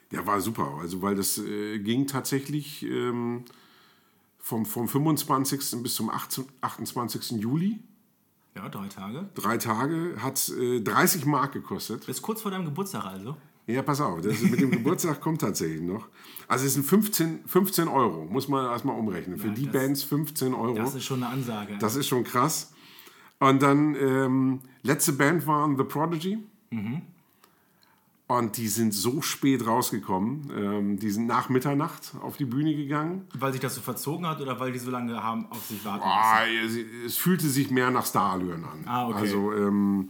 ja, 0.10 0.26
war 0.26 0.40
super. 0.40 0.78
Also 0.80 1.02
weil 1.02 1.16
das 1.16 1.38
äh, 1.38 1.80
ging 1.80 2.08
tatsächlich 2.08 2.84
ähm, 2.84 3.44
vom, 4.40 4.66
vom 4.66 4.88
25. 4.88 5.84
bis 5.84 5.96
zum 5.96 6.10
18, 6.10 6.46
28. 6.62 7.32
Juli. 7.42 7.80
ja, 8.56 8.70
drei 8.70 8.88
Tage. 8.88 9.30
Drei 9.34 9.58
Tage 9.58 10.16
hat 10.20 10.48
äh, 10.48 10.80
30 10.80 11.26
Mark 11.26 11.52
gekostet. 11.52 12.06
Bis 12.06 12.22
kurz 12.22 12.42
vor 12.42 12.52
deinem 12.52 12.64
Geburtstag 12.64 13.04
also. 13.04 13.36
Ja, 13.66 13.82
pass 13.82 14.02
auf, 14.02 14.22
das 14.22 14.42
mit 14.42 14.60
dem 14.60 14.72
Geburtstag 14.78 15.22
kommt 15.22 15.42
tatsächlich 15.42 15.82
noch. 15.82 16.08
Also 16.48 16.66
es 16.66 16.74
sind 16.74 16.84
15, 16.86 17.46
15 17.46 17.88
Euro, 17.88 18.26
muss 18.26 18.48
man 18.50 18.66
erstmal 18.66 18.98
umrechnen. 19.00 19.38
Für 19.38 19.48
Ja, 19.48 19.54
die 19.54 19.64
das- 19.66 19.74
Bands 19.74 20.04
15 20.04 20.54
Euro. 20.54 20.76
Das 20.76 20.96
ist 20.96 21.06
schon 21.06 21.24
eine 21.24 21.32
Ansage. 21.34 21.78
Das 21.80 21.96
ist 21.96 22.08
schon 22.08 22.24
krass. 22.24 22.74
Und 23.40 23.62
dann, 23.62 23.96
ähm, 23.96 24.60
letzte 24.84 25.14
Band 25.14 25.48
waren 25.48 25.78
The 25.78 25.84
Prodigy. 25.84 26.40
Und 28.28 28.58
die 28.58 28.68
sind 28.68 28.94
so 28.94 29.22
spät 29.22 29.68
rausgekommen. 29.68 30.50
Ähm, 30.56 30.98
die 31.00 31.10
sind 31.12 31.28
nach 31.28 31.50
Mitternacht 31.50 32.14
auf 32.22 32.38
die 32.38 32.46
Bühne 32.46 32.74
gegangen. 32.76 33.28
weil 33.38 33.52
sich 33.52 33.62
das 33.62 33.76
so 33.76 33.82
verzogen 33.82 34.26
hat 34.28 34.42
oder 34.42 34.60
weil 34.60 34.72
die 34.72 34.80
so 34.80 34.90
lange 34.90 35.22
haben 35.22 35.46
auf 35.52 35.66
sich 35.68 35.84
warten 35.86 36.00
lassen? 36.04 36.12
Ah, 36.12 36.46
es, 36.66 36.78
es 37.06 37.18
fühlte 37.18 37.48
sich 37.48 37.70
mehr 37.70 37.92
nach 37.92 38.06
Starallüren 38.06 38.64
an. 38.64 38.84
Ah, 38.86 39.08
okay. 39.10 39.18
Also 39.20 39.54
ähm, 39.54 40.10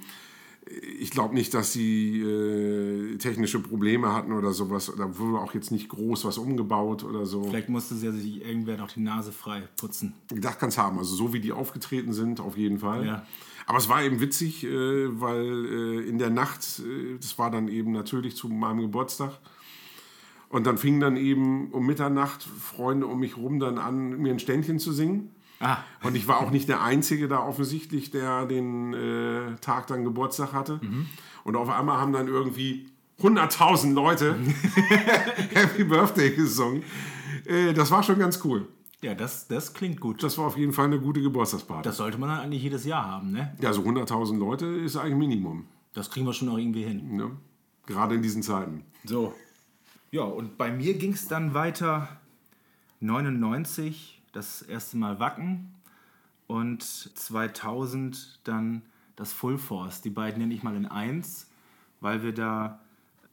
ich 0.66 1.12
glaube 1.12 1.34
nicht, 1.34 1.54
dass 1.54 1.74
sie 1.74 2.22
äh, 2.22 3.18
technische 3.18 3.60
Probleme 3.60 4.14
hatten 4.14 4.32
oder 4.32 4.54
sowas. 4.54 4.92
Da 4.98 5.18
wurde 5.18 5.40
auch 5.40 5.54
jetzt 5.54 5.72
nicht 5.72 5.90
groß 5.90 6.26
was 6.26 6.38
umgebaut 6.38 7.04
oder 7.04 7.26
so. 7.26 7.44
Vielleicht 7.44 7.70
musste 7.70 7.96
sie 7.96 8.12
sich 8.12 8.46
irgendwer 8.46 8.78
noch 8.78 8.92
die 8.92 9.02
Nase 9.02 9.32
frei 9.32 9.68
putzen. 9.76 10.14
Das 10.30 10.58
kann 10.58 10.70
es 10.70 10.78
haben. 10.78 10.98
Also 10.98 11.16
so 11.16 11.34
wie 11.34 11.40
die 11.40 11.52
aufgetreten 11.52 12.14
sind, 12.14 12.40
auf 12.40 12.58
jeden 12.58 12.80
Fall. 12.80 13.06
Ja. 13.06 13.26
Aber 13.66 13.78
es 13.78 13.90
war 13.90 14.04
eben 14.04 14.20
witzig, 14.20 14.64
äh, 14.64 15.20
weil 15.20 15.66
äh, 15.66 16.10
in 16.10 16.18
der 16.18 16.30
Nacht, 16.30 16.80
äh, 16.80 17.18
das 17.20 17.38
war 17.38 17.52
dann 17.52 17.68
eben 17.68 17.92
natürlich 17.92 18.36
zu 18.36 18.48
meinem 18.48 18.82
Geburtstag. 18.82 19.40
Und 20.50 20.68
dann 20.68 20.78
fingen 20.78 21.00
dann 21.00 21.18
eben 21.18 21.72
um 21.72 21.86
Mitternacht 21.86 22.44
Freunde 22.44 23.08
um 23.08 23.20
mich 23.20 23.38
rum 23.38 23.60
dann 23.60 23.78
an, 23.80 24.18
mir 24.20 24.32
ein 24.32 24.40
Ständchen 24.40 24.80
zu 24.80 24.94
singen. 24.94 25.33
Ah, 25.64 25.78
Und 26.04 26.16
ich 26.16 26.28
war 26.28 26.40
auch 26.42 26.52
nicht 26.52 26.68
der 26.68 26.82
Einzige 26.84 27.28
da 27.28 27.40
offensichtlich, 27.40 28.12
der 28.12 28.46
den 28.46 28.94
äh, 28.94 29.56
Tag 29.62 29.88
dann 29.88 30.04
Geburtstag 30.04 30.52
hatte. 30.54 30.80
Und 31.44 31.56
auf 31.56 31.70
einmal 31.70 31.98
haben 32.00 32.12
dann 32.14 32.28
irgendwie 32.28 32.90
100.000 33.22 33.94
Leute 33.94 34.36
Happy 35.54 35.84
Birthday 35.86 36.32
gesungen. 36.32 36.84
Äh, 37.46 37.74
das 37.74 37.92
war 37.92 38.04
schon 38.04 38.20
ganz 38.20 38.44
cool. 38.44 38.68
ja, 39.02 39.14
das, 39.16 39.48
das 39.48 39.74
klingt 39.74 40.00
gut. 40.02 40.22
Das 40.24 40.38
war 40.38 40.46
auf 40.48 40.58
jeden 40.58 40.74
Fall 40.74 40.86
eine 40.86 41.00
gute 41.00 41.22
Geburtstagsparty. 41.22 41.84
Das 41.84 41.98
sollte 41.98 42.18
man 42.18 42.30
dann 42.30 42.40
eigentlich 42.40 42.64
jedes 42.64 42.86
Jahr 42.86 43.06
haben, 43.06 43.32
ne? 43.32 43.56
ja, 43.62 43.72
so 43.74 43.82
100.000 43.82 44.38
Leute 44.38 44.66
ist 44.66 44.96
eigentlich 44.98 45.16
Minimum. 45.18 45.66
Das 45.94 46.10
kriegen 46.10 46.26
wir 46.26 46.34
schon 46.34 46.50
auch 46.50 46.58
irgendwie 46.58 46.84
hin. 46.84 47.16
Ne? 47.16 47.32
Gerade 47.86 48.16
in 48.16 48.22
diesen 48.22 48.42
Zeiten. 48.44 48.84
So. 49.06 49.34
Ja, 50.12 50.24
und 50.24 50.58
bei 50.58 50.72
mir 50.72 50.96
ging 50.96 51.14
es 51.14 51.28
dann 51.28 51.54
weiter 51.54 52.08
99, 53.00 54.23
das 54.34 54.62
erste 54.62 54.98
Mal 54.98 55.20
Wacken 55.20 55.74
und 56.48 56.84
2000 56.84 58.40
dann 58.44 58.82
das 59.16 59.32
Full 59.32 59.58
Force. 59.58 60.02
Die 60.02 60.10
beiden 60.10 60.42
nenne 60.42 60.54
ich 60.54 60.64
mal 60.64 60.76
in 60.76 60.86
eins, 60.86 61.50
weil 62.02 62.24
wir 62.24 62.34
da, 62.34 62.82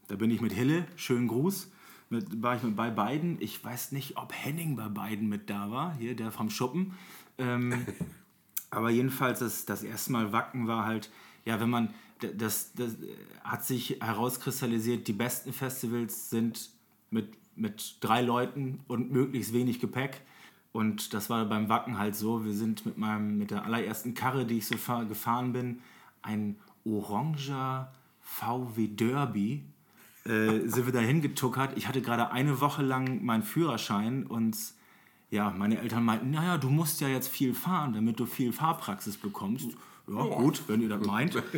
da 0.09 0.17
bin 0.17 0.31
ich 0.31 0.41
mit 0.41 0.53
Hille, 0.53 0.87
schönen 0.97 1.27
Gruß, 1.27 1.73
mit, 2.11 2.43
war 2.43 2.57
ich 2.57 2.63
mit 2.63 2.77
bei 2.77 2.91
beiden. 2.91 3.41
Ich 3.41 3.63
weiß 3.65 3.93
nicht, 3.93 4.17
ob 4.17 4.33
Henning 4.33 4.77
bei 4.77 4.89
beiden 4.89 5.29
mit 5.29 5.51
da 5.51 5.71
war, 5.71 5.97
hier 5.97 6.15
der 6.15 6.31
vom 6.31 6.51
Schuppen. 6.51 6.95
Ähm, 7.39 7.87
aber 8.71 8.91
jedenfalls, 8.91 9.41
das, 9.41 9.65
das 9.65 9.83
erste 9.83 10.13
Mal 10.13 10.33
Wacken 10.33 10.67
war 10.67 10.85
halt, 10.85 11.11
ja, 11.45 11.61
wenn 11.61 11.71
man, 11.71 11.95
das, 12.37 12.73
das 12.75 12.97
hat 13.43 13.65
sich 13.65 13.97
herauskristallisiert, 14.01 15.09
die 15.09 15.15
besten 15.15 15.53
Festivals 15.53 16.29
sind 16.29 16.71
mit, 17.11 17.33
mit 17.57 17.97
drei 18.01 18.21
Leuten 18.21 18.81
und 18.87 19.11
möglichst 19.11 19.55
wenig 19.55 19.81
Gepäck. 19.81 20.21
Und 20.73 21.15
das 21.15 21.31
war 21.31 21.45
beim 21.47 21.69
Wacken 21.69 21.99
halt 21.99 22.15
so, 22.15 22.45
wir 22.45 22.53
sind 22.53 22.87
mit, 22.87 22.97
meinem, 22.97 23.39
mit 23.39 23.51
der 23.51 23.65
allerersten 23.65 24.15
Karre, 24.15 24.45
die 24.45 24.59
ich 24.59 24.67
so 24.67 24.77
fahr, 24.77 25.05
gefahren 25.05 25.53
bin, 25.53 25.81
ein 26.23 26.57
oranger 26.85 27.93
VW 28.23 28.87
Derby, 28.89 29.65
äh, 30.25 30.61
sind 30.67 30.87
wir 30.87 30.93
dahin 30.93 31.23
getuckert. 31.23 31.77
Ich 31.77 31.89
hatte 31.89 32.03
gerade 32.03 32.31
eine 32.31 32.61
Woche 32.61 32.83
lang 32.83 33.25
meinen 33.25 33.43
Führerschein 33.43 34.27
und 34.27 34.57
ja, 35.31 35.51
meine 35.51 35.79
Eltern 35.79 36.05
meinten, 36.05 36.31
naja, 36.31 36.59
du 36.59 36.71
musst 36.71 37.01
ja 37.01 37.09
jetzt 37.09 37.29
viel 37.29 37.55
fahren, 37.55 37.93
damit 37.93 38.19
du 38.19 38.27
viel 38.27 38.53
Fahrpraxis 38.53 39.17
bekommst. 39.17 39.69
Ja, 40.09 40.23
gut, 40.23 40.63
wenn 40.67 40.81
ihr 40.83 40.89
das 40.89 41.07
meint. 41.07 41.41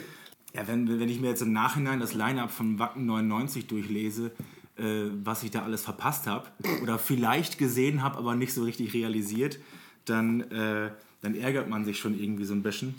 Ja, 0.55 0.69
wenn, 0.69 1.01
wenn 1.01 1.09
ich 1.09 1.19
mir 1.19 1.29
jetzt 1.29 1.41
im 1.41 1.55
Nachhinein 1.55 1.99
das 1.99 2.13
Line-Up 2.13 2.51
von 2.51 2.79
Wacken 2.79 3.07
99 3.07 3.69
durchlese, 3.69 4.33
äh, 4.77 5.11
was 5.25 5.43
ich 5.43 5.51
da 5.51 5.63
alles 5.63 5.83
verpasst 5.83 6.27
habe 6.27 6.49
oder 6.83 6.99
vielleicht 6.99 7.59
gesehen 7.59 8.03
habe, 8.03 8.19
aber 8.19 8.35
nicht 8.35 8.55
so 8.55 8.63
richtig 8.65 8.95
realisiert, 8.95 9.59
dann, 10.05 10.41
äh, 10.51 10.91
dann 11.21 11.35
ärgert 11.35 11.69
man 11.69 11.85
sich 11.85 11.99
schon 11.99 12.19
irgendwie 12.19 12.45
so 12.45 12.55
ein 12.55 12.63
bisschen. 12.63 12.95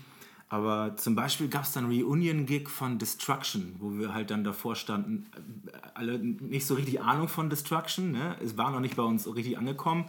Aber 0.49 0.95
zum 0.97 1.15
Beispiel 1.15 1.47
gab 1.47 1.63
es 1.63 1.71
dann 1.71 1.85
Reunion-Gig 1.85 2.69
von 2.69 2.99
Destruction, 2.99 3.75
wo 3.79 3.97
wir 3.97 4.13
halt 4.13 4.29
dann 4.29 4.43
davor 4.43 4.75
standen, 4.75 5.25
äh, 5.35 5.77
alle 5.95 6.19
nicht 6.19 6.67
so 6.67 6.75
richtig 6.75 7.01
Ahnung 7.01 7.27
von 7.27 7.49
Destruction, 7.49 8.11
ne? 8.11 8.35
es 8.43 8.55
war 8.55 8.69
noch 8.69 8.79
nicht 8.79 8.95
bei 8.95 9.03
uns 9.03 9.25
richtig 9.33 9.57
angekommen 9.57 10.05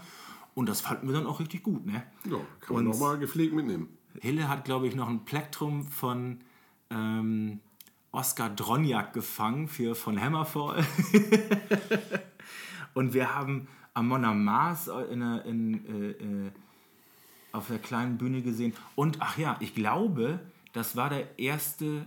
und 0.54 0.68
das 0.68 0.82
fanden 0.82 1.06
wir 1.06 1.14
dann 1.14 1.26
auch 1.26 1.40
richtig 1.40 1.62
gut. 1.62 1.86
Ne? 1.86 2.02
Ja, 2.30 2.36
kann 2.60 2.76
man 2.76 2.84
nochmal 2.84 3.18
gepflegt 3.18 3.54
mitnehmen. 3.54 3.88
Hille 4.20 4.48
hat, 4.48 4.64
glaube 4.64 4.86
ich, 4.86 4.94
noch 4.94 5.08
ein 5.08 5.24
Plektrum 5.24 5.86
von 5.86 6.40
ähm, 6.90 7.60
Oskar 8.14 8.50
Dronjak 8.50 9.12
gefangen 9.12 9.68
für 9.68 9.94
von 9.94 10.20
Hammerfall. 10.20 10.84
Und 12.94 13.12
wir 13.14 13.34
haben 13.34 13.66
Amon 13.92 14.44
Mars 14.44 14.88
in, 15.10 15.20
der- 15.20 15.44
in, 15.44 15.84
äh, 15.86 16.10
äh, 16.10 16.50
auf 17.52 17.68
der 17.68 17.78
kleinen 17.78 18.18
Bühne 18.18 18.42
gesehen. 18.42 18.72
Und 18.94 19.18
ach 19.20 19.38
ja, 19.38 19.56
ich 19.60 19.74
glaube, 19.74 20.40
das 20.72 20.96
war 20.96 21.08
der 21.08 21.38
erste 21.38 22.06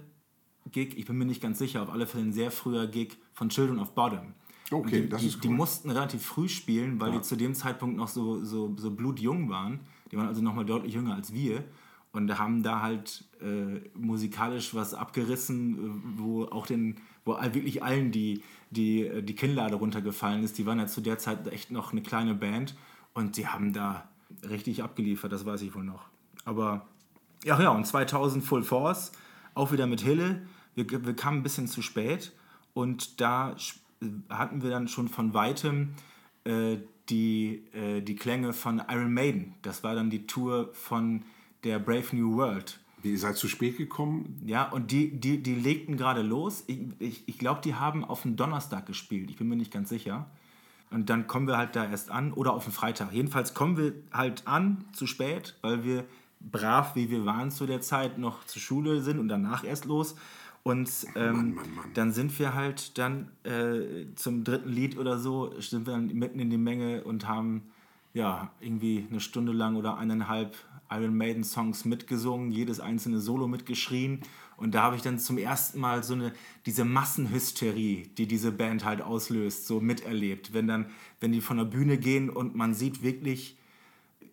Gig, 0.71 0.97
ich 0.97 1.05
bin 1.05 1.17
mir 1.17 1.25
nicht 1.25 1.41
ganz 1.41 1.59
sicher, 1.59 1.81
auf 1.83 1.89
alle 1.89 2.05
Fälle 2.07 2.25
ein 2.25 2.33
sehr 2.33 2.51
früher 2.51 2.87
Gig 2.87 3.17
von 3.33 3.49
Children 3.49 3.79
of 3.79 3.93
Bottom. 3.95 4.33
Okay, 4.69 5.03
die, 5.03 5.09
das 5.09 5.21
die, 5.21 5.27
ist 5.27 5.43
die 5.43 5.47
cool. 5.47 5.55
mussten 5.55 5.89
relativ 5.89 6.25
früh 6.25 6.49
spielen, 6.49 6.99
weil 6.99 7.11
die 7.11 7.21
zu 7.21 7.37
dem 7.37 7.53
Zeitpunkt 7.53 7.95
noch 7.95 8.09
so, 8.09 8.43
so, 8.43 8.75
so 8.75 8.91
blutjung 8.91 9.49
waren. 9.49 9.79
Die 10.11 10.17
waren 10.17 10.27
also 10.27 10.41
noch 10.41 10.53
mal 10.53 10.65
deutlich 10.65 10.93
jünger 10.93 11.15
als 11.15 11.33
wir. 11.33 11.63
Und 12.13 12.35
haben 12.39 12.63
da 12.63 12.81
halt 12.81 13.25
äh, 13.41 13.81
musikalisch 13.95 14.73
was 14.73 14.93
abgerissen, 14.93 15.75
äh, 15.75 16.19
wo 16.19 16.45
auch 16.45 16.65
den, 16.65 16.95
wo 17.25 17.37
wirklich 17.53 17.83
allen 17.83 18.11
die, 18.11 18.41
die, 18.71 19.05
äh, 19.05 19.21
die 19.21 19.35
Kinnlade 19.35 19.75
runtergefallen 19.75 20.43
ist. 20.43 20.57
Die 20.57 20.65
waren 20.65 20.79
ja 20.79 20.87
zu 20.87 21.01
der 21.01 21.19
Zeit 21.19 21.47
echt 21.47 21.69
noch 21.69 21.91
eine 21.91 22.01
kleine 22.01 22.33
Band 22.33 22.75
und 23.13 23.37
die 23.37 23.47
haben 23.47 23.73
da 23.73 24.07
richtig 24.49 24.83
abgeliefert, 24.83 25.31
das 25.31 25.45
weiß 25.45 25.61
ich 25.61 25.75
wohl 25.75 25.83
noch. 25.83 26.05
Aber 26.45 26.87
ja, 27.43 27.61
ja, 27.61 27.69
und 27.69 27.85
2000 27.85 28.43
Full 28.43 28.63
Force, 28.63 29.11
auch 29.53 29.71
wieder 29.71 29.85
mit 29.85 30.01
Hille. 30.01 30.41
Wir, 30.75 30.89
wir 31.05 31.15
kamen 31.15 31.39
ein 31.39 31.43
bisschen 31.43 31.67
zu 31.67 31.81
spät 31.81 32.31
und 32.73 33.21
da 33.21 33.51
sch- 33.53 33.77
hatten 34.29 34.63
wir 34.63 34.69
dann 34.69 34.87
schon 34.87 35.07
von 35.07 35.33
weitem 35.33 35.93
äh, 36.45 36.77
die, 37.09 37.63
äh, 37.73 38.01
die 38.01 38.15
Klänge 38.15 38.53
von 38.53 38.81
Iron 38.89 39.13
Maiden. 39.13 39.53
Das 39.61 39.83
war 39.83 39.93
dann 39.95 40.09
die 40.09 40.25
Tour 40.27 40.69
von 40.73 41.23
der 41.63 41.79
Brave 41.79 42.15
New 42.15 42.37
World. 42.37 42.79
Ihr 43.03 43.17
seid 43.17 43.37
zu 43.37 43.47
spät 43.47 43.77
gekommen? 43.77 44.41
Ja, 44.45 44.69
und 44.69 44.91
die, 44.91 45.11
die, 45.11 45.41
die 45.41 45.55
legten 45.55 45.97
gerade 45.97 46.21
los. 46.21 46.63
Ich, 46.67 46.79
ich, 46.99 47.27
ich 47.27 47.37
glaube, 47.37 47.61
die 47.63 47.75
haben 47.75 48.03
auf 48.03 48.23
den 48.23 48.35
Donnerstag 48.35 48.85
gespielt. 48.85 49.29
Ich 49.29 49.37
bin 49.37 49.47
mir 49.47 49.55
nicht 49.55 49.71
ganz 49.71 49.89
sicher. 49.89 50.25
Und 50.89 51.09
dann 51.09 51.27
kommen 51.27 51.47
wir 51.47 51.57
halt 51.57 51.75
da 51.75 51.89
erst 51.89 52.11
an 52.11 52.33
oder 52.33 52.53
auf 52.53 52.63
den 52.63 52.73
Freitag. 52.73 53.11
Jedenfalls 53.11 53.53
kommen 53.53 53.77
wir 53.77 53.93
halt 54.11 54.47
an, 54.47 54.85
zu 54.93 55.05
spät, 55.05 55.55
weil 55.61 55.83
wir 55.83 56.05
brav, 56.39 56.95
wie 56.95 57.09
wir 57.09 57.25
waren 57.25 57.51
zu 57.51 57.65
der 57.65 57.81
Zeit, 57.81 58.17
noch 58.17 58.45
zur 58.45 58.61
Schule 58.61 59.01
sind 59.01 59.19
und 59.19 59.27
danach 59.27 59.63
erst 59.63 59.85
los. 59.85 60.15
Und 60.63 60.89
ähm, 61.15 61.33
Mann, 61.33 61.55
Mann, 61.55 61.75
Mann. 61.75 61.85
dann 61.93 62.11
sind 62.11 62.37
wir 62.39 62.53
halt 62.53 62.97
dann 62.97 63.29
äh, 63.43 64.05
zum 64.15 64.43
dritten 64.43 64.69
Lied 64.69 64.97
oder 64.97 65.17
so, 65.17 65.53
sind 65.59 65.85
wir 65.85 65.93
dann 65.93 66.07
mitten 66.07 66.39
in 66.39 66.49
die 66.49 66.57
Menge 66.57 67.03
und 67.03 67.27
haben 67.27 67.63
ja 68.13 68.51
irgendwie 68.59 69.05
eine 69.09 69.19
Stunde 69.19 69.53
lang 69.53 69.75
oder 69.75 69.97
eineinhalb 69.97 70.55
Iron 70.89 71.15
Maiden 71.15 71.43
Songs 71.43 71.85
mitgesungen, 71.85 72.51
jedes 72.51 72.79
einzelne 72.79 73.19
Solo 73.19 73.47
mitgeschrien 73.47 74.21
Und 74.55 74.73
da 74.73 74.83
habe 74.83 74.95
ich 74.95 75.01
dann 75.01 75.19
zum 75.19 75.37
ersten 75.37 75.79
Mal 75.79 76.03
so 76.03 76.13
eine, 76.13 76.33
diese 76.65 76.85
Massenhysterie, 76.85 78.07
die 78.17 78.27
diese 78.27 78.51
Band 78.51 78.85
halt 78.85 79.01
auslöst, 79.01 79.67
so 79.67 79.79
miterlebt. 79.79 80.53
Wenn 80.53 80.67
dann, 80.67 80.87
wenn 81.19 81.31
die 81.31 81.41
von 81.41 81.57
der 81.57 81.65
Bühne 81.65 81.97
gehen 81.97 82.29
und 82.29 82.55
man 82.55 82.73
sieht 82.73 83.03
wirklich 83.03 83.57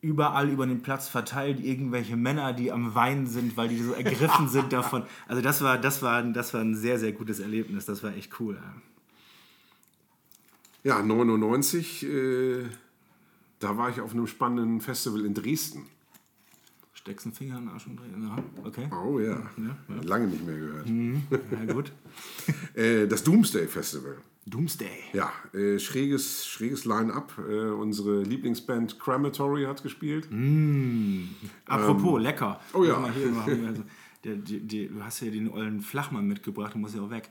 überall 0.04 0.50
über 0.50 0.66
den 0.66 0.82
Platz 0.82 1.08
verteilt 1.08 1.64
irgendwelche 1.64 2.16
Männer, 2.16 2.52
die 2.52 2.70
am 2.70 2.94
Weinen 2.94 3.26
sind, 3.26 3.56
weil 3.56 3.68
die 3.68 3.82
so 3.82 3.92
ergriffen 3.92 4.48
sind 4.48 4.72
davon. 4.72 5.04
Also 5.26 5.40
das 5.40 5.62
war, 5.62 5.78
das 5.78 6.02
war, 6.02 6.22
das 6.22 6.52
war 6.52 6.60
ein 6.60 6.74
sehr, 6.74 6.98
sehr 6.98 7.12
gutes 7.12 7.40
Erlebnis. 7.40 7.86
Das 7.86 8.02
war 8.02 8.14
echt 8.14 8.38
cool. 8.38 8.58
Ja, 10.82 11.02
99, 11.02 12.02
äh, 12.02 12.64
da 13.58 13.78
war 13.78 13.88
ich 13.88 14.02
auf 14.02 14.12
einem 14.12 14.26
spannenden 14.26 14.82
Festival 14.82 15.24
in 15.24 15.32
Dresden. 15.32 15.86
Steckst 16.94 17.26
einen 17.26 17.34
Finger 17.34 17.58
in 17.58 17.64
den 17.66 17.68
Arsch 17.70 17.86
und 17.86 17.98
drehen. 17.98 18.22
Ja, 18.22 18.42
okay. 18.64 18.88
Oh 18.92 19.18
ja, 19.18 19.42
lange 20.02 20.28
nicht 20.28 20.46
mehr 20.46 20.56
gehört. 20.56 20.88
Ja, 20.88 21.72
gut. 21.72 21.92
Äh, 22.74 23.06
das 23.06 23.22
Doomsday 23.22 23.68
Festival. 23.68 24.16
Doomsday. 24.46 25.04
Ja, 25.12 25.32
äh, 25.52 25.78
schräges, 25.78 26.44
schräges 26.46 26.84
Line-Up. 26.84 27.32
Äh, 27.38 27.70
unsere 27.70 28.22
Lieblingsband 28.22 28.98
Crematory 28.98 29.64
hat 29.64 29.82
gespielt. 29.82 30.28
Apropos, 31.66 32.20
lecker. 32.20 32.60
oh 32.72 32.84
ja. 32.84 33.08
Hier, 33.12 33.32
also, 33.66 33.84
der, 34.24 34.36
die, 34.36 34.60
die, 34.60 34.88
du 34.88 35.04
hast 35.04 35.20
ja 35.20 35.30
den 35.30 35.50
ollen 35.50 35.80
Flachmann 35.80 36.26
mitgebracht, 36.26 36.74
der 36.74 36.80
muss 36.80 36.94
ja 36.94 37.02
auch 37.02 37.10
weg. 37.10 37.30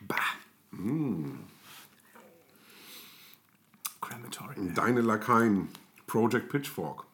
Bah. 0.00 0.16
Crematory. 4.00 4.74
Deine 4.74 5.00
Lakaien, 5.00 5.68
Project 6.12 6.50
Pitchfork, 6.50 7.06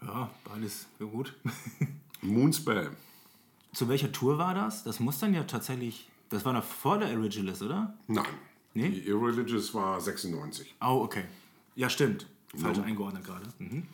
Ja, 0.00 0.30
beides 0.44 0.86
sehr 0.96 1.08
gut. 1.08 1.34
Moonspell. 2.22 2.96
Zu 3.74 3.86
welcher 3.86 4.10
Tour 4.10 4.38
war 4.38 4.54
das? 4.54 4.82
Das 4.82 4.98
muss 4.98 5.18
dann 5.18 5.34
ja 5.34 5.44
tatsächlich. 5.44 6.08
Das 6.30 6.46
war 6.46 6.54
noch 6.54 6.64
vor 6.64 6.96
der 6.96 7.10
Originalist, 7.10 7.60
oder? 7.60 7.92
Nein. 8.06 8.24
Nee? 8.72 8.88
Die 8.88 9.06
Irreligious 9.06 9.74
war 9.74 10.00
96. 10.00 10.74
Oh, 10.80 11.02
okay. 11.04 11.24
Ja, 11.76 11.90
stimmt. 11.90 12.26
Falsch 12.56 12.78
eingeordnet 12.78 13.26
gerade. 13.26 13.44
Mhm. 13.58 13.86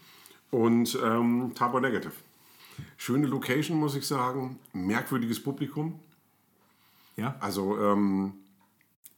Und 0.53 0.97
ähm, 1.03 1.51
Tabor 1.57 1.81
Negative. 1.81 2.13
Schöne 2.99 3.27
Location, 3.27 3.81
muss 3.81 3.97
ich 3.97 4.07
sagen. 4.07 4.61
Merkwürdiges 4.75 5.43
Publikum. 5.43 5.99
Ja? 7.17 7.35
Also, 7.41 7.77
ähm, 7.81 8.35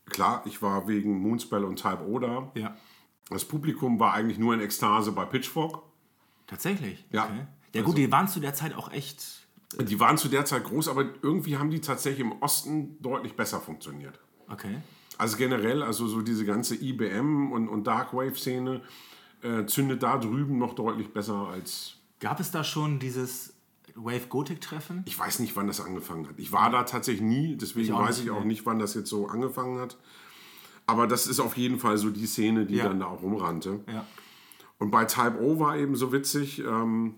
klar, 0.07 0.43
ich 0.47 0.63
war 0.63 0.89
wegen 0.89 1.21
Moonspell 1.21 1.65
und 1.65 1.77
Type 1.77 2.03
O 2.09 2.19
da. 2.19 2.51
Ja. 2.55 2.75
Das 3.31 3.45
Publikum 3.45 3.99
war 4.01 4.13
eigentlich 4.13 4.39
nur 4.39 4.55
in 4.55 4.61
Ekstase 4.61 5.13
bei 5.13 5.25
Pitchfork. 5.25 5.83
Tatsächlich? 6.47 7.05
Ja. 7.11 7.25
Okay. 7.25 7.47
Ja, 7.73 7.83
gut, 7.83 7.97
die 7.97 8.11
waren 8.11 8.27
zu 8.27 8.41
der 8.41 8.55
Zeit 8.55 8.75
auch 8.75 8.91
echt. 8.91 9.47
Die 9.79 10.01
waren 10.01 10.19
zu 10.19 10.29
der 10.29 10.45
Zeit 10.45 10.65
groß, 10.65 10.89
aber 10.89 11.05
irgendwie 11.23 11.57
haben 11.57 11.71
die 11.71 11.81
tatsächlich 11.81 12.21
im 12.21 12.33
Osten 12.43 13.01
deutlich 13.01 13.37
besser 13.37 13.61
funktioniert. 13.61 14.19
Okay. 14.49 14.79
Also 15.17 15.37
generell, 15.37 15.83
also 15.83 16.09
so 16.09 16.23
diese 16.23 16.45
ganze 16.45 16.75
IBM 16.75 17.53
und, 17.53 17.69
und 17.69 17.87
Darkwave-Szene 17.87 18.81
äh, 19.43 19.65
zündet 19.67 20.03
da 20.03 20.19
drüben 20.19 20.59
noch 20.59 20.75
deutlich 20.75 21.13
besser 21.13 21.49
als. 21.49 21.97
Gab 22.19 22.41
es 22.41 22.51
da 22.51 22.65
schon 22.65 22.99
dieses 22.99 23.55
Wave 23.95 24.27
Gothic-Treffen? 24.29 25.03
Ich 25.07 25.19
weiß 25.19 25.39
nicht, 25.39 25.55
wann 25.55 25.69
das 25.69 25.81
angefangen 25.81 26.29
hat. 26.29 26.35
Ich 26.39 26.53
war 26.53 26.71
da 26.71 26.83
tatsächlich 26.83 27.23
nie, 27.23 27.57
deswegen 27.57 27.93
Ich 27.93 27.95
weiß 27.95 28.21
ich 28.21 28.31
auch 28.31 28.45
nicht, 28.45 28.67
wann 28.67 28.79
das 28.79 28.95
jetzt 28.95 29.09
so 29.09 29.29
angefangen 29.29 29.79
hat. 29.79 29.97
Aber 30.91 31.07
das 31.07 31.27
ist 31.29 31.39
auf 31.39 31.57
jeden 31.57 31.79
Fall 31.79 31.97
so 31.99 32.11
die 32.11 32.27
Szene, 32.27 32.67
die 32.67 32.75
Ja. 32.77 32.85
dann 32.89 32.99
da 33.01 33.07
auch 33.07 33.23
rumrannte. 33.23 33.81
Ja. 33.87 34.05
Und 34.79 34.91
bei 34.91 35.05
Type 35.05 35.39
O 35.41 35.61
war 35.61 35.77
eben 35.77 35.95
so 35.95 36.11
witzig, 36.13 36.59
ähm, 36.61 37.15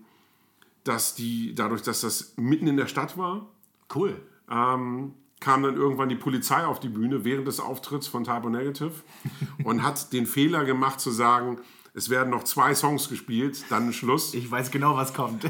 dass 0.83 1.15
die, 1.15 1.55
dadurch, 1.55 1.81
dass 1.81 2.01
das 2.01 2.33
mitten 2.37 2.67
in 2.67 2.77
der 2.77 2.87
Stadt 2.87 3.17
war, 3.17 3.47
Cool. 3.95 4.21
ähm, 4.51 5.13
kam 5.39 5.63
dann 5.63 5.75
irgendwann 5.75 6.09
die 6.09 6.15
Polizei 6.15 6.65
auf 6.65 6.79
die 6.79 6.89
Bühne 6.89 7.23
während 7.25 7.47
des 7.47 7.59
Auftritts 7.59 8.07
von 8.07 8.23
Typo 8.23 8.49
Negative 8.49 8.91
und 9.63 9.81
hat 9.83 10.13
den 10.13 10.25
Fehler 10.25 10.65
gemacht 10.65 10.99
zu 10.99 11.09
sagen, 11.11 11.57
es 11.95 12.09
werden 12.09 12.29
noch 12.29 12.43
zwei 12.43 12.73
Songs 12.75 13.07
gespielt, 13.09 13.63
dann 13.69 13.91
Schluss. 13.93 14.33
Ich 14.33 14.49
weiß 14.49 14.71
genau, 14.71 14.95
was 14.95 15.13
kommt. 15.13 15.49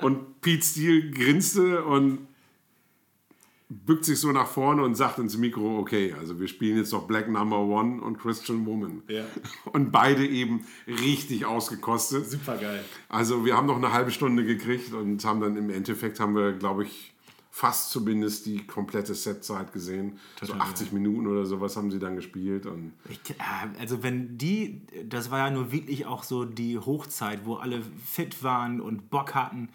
Und 0.00 0.40
Pete 0.40 0.64
Steele 0.64 1.10
grinste 1.10 1.84
und 1.84 2.26
bückt 3.86 4.04
sich 4.04 4.18
so 4.20 4.32
nach 4.32 4.46
vorne 4.46 4.82
und 4.82 4.94
sagt 4.94 5.18
ins 5.18 5.36
Mikro, 5.36 5.78
okay, 5.78 6.14
also 6.18 6.38
wir 6.40 6.48
spielen 6.48 6.76
jetzt 6.76 6.92
noch 6.92 7.06
Black 7.06 7.28
Number 7.28 7.58
One 7.58 8.00
und 8.02 8.18
Christian 8.18 8.64
Woman. 8.66 9.02
Ja. 9.08 9.24
Und 9.72 9.90
beide 9.90 10.26
eben 10.26 10.64
richtig 10.86 11.44
ausgekostet. 11.44 12.30
Super 12.30 12.56
geil. 12.56 12.84
Also 13.08 13.44
wir 13.44 13.56
haben 13.56 13.66
noch 13.66 13.76
eine 13.76 13.92
halbe 13.92 14.10
Stunde 14.10 14.44
gekriegt 14.44 14.92
und 14.92 15.24
haben 15.24 15.40
dann 15.40 15.56
im 15.56 15.70
Endeffekt 15.70 16.20
haben 16.20 16.34
wir, 16.36 16.52
glaube 16.52 16.84
ich, 16.84 17.14
fast 17.54 17.92
zumindest 17.92 18.46
die 18.46 18.66
komplette 18.66 19.14
Setzeit 19.14 19.72
gesehen. 19.72 20.18
so 20.40 20.46
Total 20.46 20.62
80 20.70 20.90
Minuten 20.90 21.28
oder 21.28 21.46
sowas 21.46 21.76
haben 21.76 21.90
sie 21.92 22.00
dann 22.00 22.16
gespielt. 22.16 22.66
Und 22.66 22.92
Ich, 23.08 23.30
äh, 23.30 23.34
also 23.78 24.02
wenn 24.02 24.36
die, 24.36 24.82
das 25.08 25.30
war 25.30 25.38
ja 25.38 25.50
nur 25.50 25.70
wirklich 25.70 26.04
auch 26.04 26.24
so 26.24 26.44
die 26.44 26.78
Hochzeit, 26.78 27.46
wo 27.46 27.54
alle 27.54 27.82
fit 28.04 28.42
waren 28.42 28.80
und 28.80 29.08
Bock 29.08 29.34
hatten. 29.34 29.68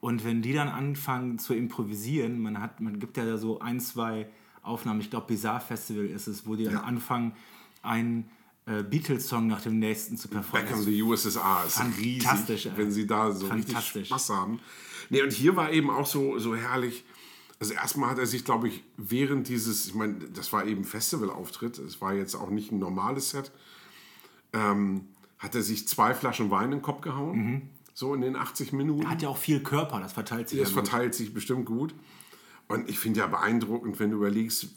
Und 0.00 0.24
wenn 0.24 0.42
die 0.42 0.52
dann 0.52 0.68
anfangen 0.68 1.38
zu 1.38 1.54
improvisieren, 1.54 2.40
man 2.40 2.60
hat, 2.60 2.80
man 2.80 2.98
gibt 3.00 3.16
ja 3.16 3.36
so 3.38 3.60
ein, 3.60 3.80
zwei 3.80 4.28
Aufnahmen, 4.62 5.00
ich 5.00 5.10
glaube 5.10 5.26
Bizarre 5.28 5.60
Festival 5.60 6.06
ist 6.06 6.26
es, 6.26 6.46
wo 6.46 6.54
die 6.56 6.64
Ja. 6.64 6.72
dann 6.72 6.84
anfangen, 6.84 7.32
einen 7.82 8.28
äh, 8.66 8.82
Beatles-Song 8.82 9.46
nach 9.46 9.60
dem 9.62 9.78
nächsten 9.78 10.16
zu 10.16 10.28
performen. 10.28 10.66
Back 10.68 10.76
in 10.76 10.82
the 10.82 11.02
USSR 11.02 11.64
ist 11.66 11.76
Fantastisch, 11.76 12.66
riesig, 12.66 12.72
wenn 12.76 12.90
sie 12.90 13.06
da 13.06 13.30
so 13.32 13.46
richtig. 13.46 14.06
Spaß 14.08 14.30
haben. 14.30 14.58
Nee, 15.08 15.22
und 15.22 15.32
hier 15.32 15.54
war 15.56 15.70
eben 15.72 15.88
auch 15.88 16.06
so, 16.06 16.38
so 16.38 16.54
herrlich. 16.56 17.04
Also 17.60 17.74
erstmal 17.74 18.10
hat 18.10 18.18
er 18.18 18.26
sich, 18.26 18.44
glaube 18.44 18.68
ich, 18.68 18.82
während 18.96 19.48
dieses, 19.48 19.86
ich 19.86 19.94
meine, 19.94 20.14
das 20.34 20.52
war 20.52 20.66
eben 20.66 20.84
Festivalauftritt, 20.84 21.78
es 21.78 22.00
war 22.00 22.12
jetzt 22.12 22.34
auch 22.34 22.50
nicht 22.50 22.70
ein 22.72 22.78
normales 22.80 23.30
Set, 23.30 23.50
ähm, 24.52 25.06
hat 25.38 25.54
er 25.54 25.62
sich 25.62 25.86
zwei 25.88 26.12
Flaschen 26.14 26.50
Wein 26.50 26.66
in 26.66 26.70
den 26.78 26.82
Kopf 26.82 27.00
gehauen, 27.02 27.70
so 27.96 28.12
in 28.14 28.20
den 28.20 28.36
80 28.36 28.74
Minuten. 28.74 29.08
Hat 29.08 29.22
ja 29.22 29.30
auch 29.30 29.38
viel 29.38 29.62
Körper, 29.62 30.00
das 30.00 30.12
verteilt 30.12 30.50
sich 30.50 30.60
Das 30.60 30.70
verteilt 30.70 31.14
sich 31.14 31.32
bestimmt 31.32 31.64
gut. 31.64 31.94
Und 32.68 32.90
ich 32.90 32.98
finde 32.98 33.20
ja 33.20 33.26
beeindruckend, 33.26 33.98
wenn 33.98 34.10
du 34.10 34.18
überlegst, 34.18 34.68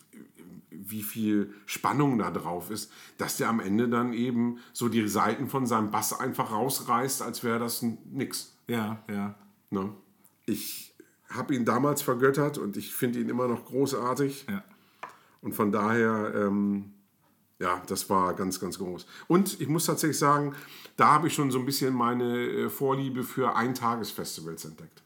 wie 0.72 1.04
viel 1.04 1.54
Spannung 1.66 2.18
da 2.18 2.32
drauf 2.32 2.72
ist, 2.72 2.90
dass 3.18 3.36
der 3.36 3.50
am 3.50 3.60
Ende 3.60 3.90
dann 3.90 4.14
eben 4.14 4.60
so 4.72 4.88
die 4.88 5.06
Seiten 5.10 5.50
von 5.50 5.68
seinem 5.68 5.92
Bass 5.92 6.18
einfach 6.18 6.52
rausreißt, 6.52 7.22
als 7.22 7.44
wäre 7.44 7.60
das 7.60 7.82
nix. 7.82 8.56
Ja, 8.68 9.04
ja. 9.10 9.36
Ne? 9.70 9.92
Ich 10.46 10.96
habe 11.30 11.54
ihn 11.54 11.66
damals 11.66 12.02
vergöttert 12.02 12.58
und 12.58 12.78
ich 12.78 12.94
finde 12.94 13.20
ihn 13.20 13.28
immer 13.28 13.50
noch 13.50 13.66
großartig. 13.66 14.46
ja. 14.50 14.64
Und 15.42 15.54
von 15.54 15.72
daher, 15.72 16.34
ähm, 16.36 16.94
ja, 17.60 17.82
das 17.88 18.10
war 18.10 18.34
ganz, 18.34 18.60
ganz 18.60 18.78
groß. 18.78 19.06
Und 19.28 19.60
ich 19.60 19.68
muss 19.68 19.86
tatsächlich 19.86 20.18
sagen, 20.18 20.56
da 20.96 21.12
habe 21.14 21.28
ich 21.28 21.34
schon 21.34 21.52
so 21.52 21.60
ein 21.60 21.66
bisschen 21.66 21.94
meine 21.94 22.48
äh, 22.48 22.70
Vorliebe 22.70 23.24
für 23.24 23.56
Eintagesfestivals 23.56 24.66
entdeckt. 24.66 25.04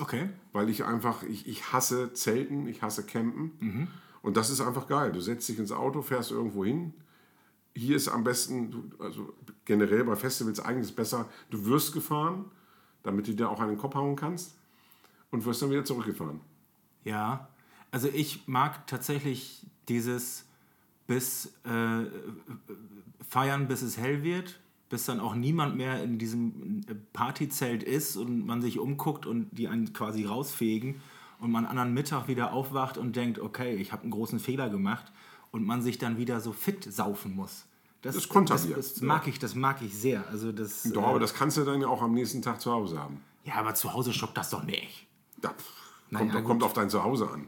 Okay. 0.00 0.28
Weil 0.52 0.68
ich 0.70 0.84
einfach, 0.84 1.22
ich, 1.24 1.46
ich 1.46 1.72
hasse 1.72 2.12
Zelten, 2.14 2.66
ich 2.66 2.82
hasse 2.82 3.04
Campen. 3.04 3.52
Und 4.22 4.36
das 4.36 4.50
ist 4.50 4.60
einfach 4.60 4.86
geil. 4.86 5.12
Du 5.12 5.20
setzt 5.20 5.48
dich 5.48 5.58
ins 5.58 5.72
Auto, 5.72 6.02
fährst 6.02 6.30
irgendwo 6.30 6.64
hin. 6.64 6.94
Hier 7.74 7.96
ist 7.96 8.08
am 8.08 8.24
besten, 8.24 8.92
also 8.98 9.34
generell 9.64 10.04
bei 10.04 10.16
Festivals 10.16 10.60
eigentlich 10.60 10.94
besser, 10.94 11.28
du 11.50 11.64
wirst 11.66 11.92
gefahren, 11.92 12.44
damit 13.02 13.26
du 13.26 13.34
dir 13.34 13.50
auch 13.50 13.58
den 13.58 13.78
Kopf 13.78 13.94
hauen 13.96 14.16
kannst 14.16 14.54
und 15.30 15.44
wirst 15.44 15.60
dann 15.60 15.70
wieder 15.70 15.84
zurückgefahren. 15.84 16.40
Ja, 17.02 17.48
also 17.90 18.08
ich 18.08 18.46
mag 18.46 18.86
tatsächlich 18.86 19.66
dieses 19.88 20.44
bis 21.06 21.54
äh, 21.64 22.04
feiern, 23.28 23.68
bis 23.68 23.82
es 23.82 23.98
hell 23.98 24.22
wird, 24.22 24.60
bis 24.88 25.04
dann 25.06 25.20
auch 25.20 25.34
niemand 25.34 25.76
mehr 25.76 26.02
in 26.02 26.18
diesem 26.18 26.82
Partyzelt 27.12 27.82
ist 27.82 28.16
und 28.16 28.46
man 28.46 28.62
sich 28.62 28.78
umguckt 28.78 29.26
und 29.26 29.48
die 29.52 29.68
einen 29.68 29.92
quasi 29.92 30.24
rausfegen 30.24 31.00
und 31.40 31.50
man 31.50 31.66
anderen 31.66 31.92
Mittag 31.94 32.28
wieder 32.28 32.52
aufwacht 32.52 32.96
und 32.96 33.16
denkt, 33.16 33.38
okay, 33.38 33.74
ich 33.74 33.92
habe 33.92 34.02
einen 34.02 34.12
großen 34.12 34.38
Fehler 34.38 34.70
gemacht 34.70 35.12
und 35.50 35.64
man 35.64 35.82
sich 35.82 35.98
dann 35.98 36.16
wieder 36.16 36.40
so 36.40 36.52
fit 36.52 36.92
saufen 36.92 37.34
muss. 37.34 37.66
Das, 38.02 38.14
Das 38.14 38.28
kontert 38.28 38.58
das, 38.58 38.94
das 38.94 39.00
mag 39.00 39.26
ich, 39.26 39.38
das 39.38 39.54
mag 39.54 39.80
ich 39.80 39.96
sehr. 39.96 40.28
Also 40.28 40.52
das, 40.52 40.82
Doch, 40.84 41.04
aber 41.04 41.18
das 41.18 41.32
kannst 41.34 41.56
du 41.56 41.64
dann 41.64 41.80
ja 41.80 41.88
auch 41.88 42.02
am 42.02 42.12
nächsten 42.12 42.42
Tag 42.42 42.60
zu 42.60 42.70
Hause 42.70 42.98
haben. 42.98 43.20
ja, 43.44 43.54
aber 43.54 43.74
zu 43.74 43.92
Hause 43.92 44.12
schockt 44.12 44.36
das 44.36 44.50
doch 44.50 44.62
nicht. 44.62 45.06
Ja, 45.42 45.50
pff, 45.50 45.72
Naja, 46.10 46.32
kommt, 46.32 46.44
kommt 46.44 46.62
auf 46.62 46.72
dein 46.74 46.90
Zuhause 46.90 47.30
an. 47.30 47.46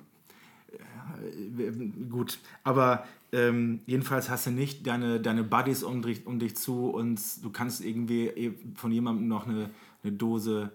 Gut, 2.11 2.39
aber 2.65 3.07
ähm, 3.33 3.81
jedenfalls 3.87 4.31
hast 4.31 4.47
du 4.47 4.51
nicht 4.51 4.87
deine, 4.87 5.21
deine 5.21 5.43
Buddies 5.43 5.83
um 5.83 6.03
dich, 6.03 6.27
um 6.27 6.39
dich 6.39 6.57
zu 6.57 6.91
und 6.91 7.21
du 7.43 7.51
kannst 7.51 7.85
irgendwie 7.85 8.29
eh 8.29 8.55
von 8.75 8.93
jemandem 8.93 9.29
noch 9.29 9.47
eine, 9.47 9.71
eine 10.03 10.13
Dose 10.13 10.71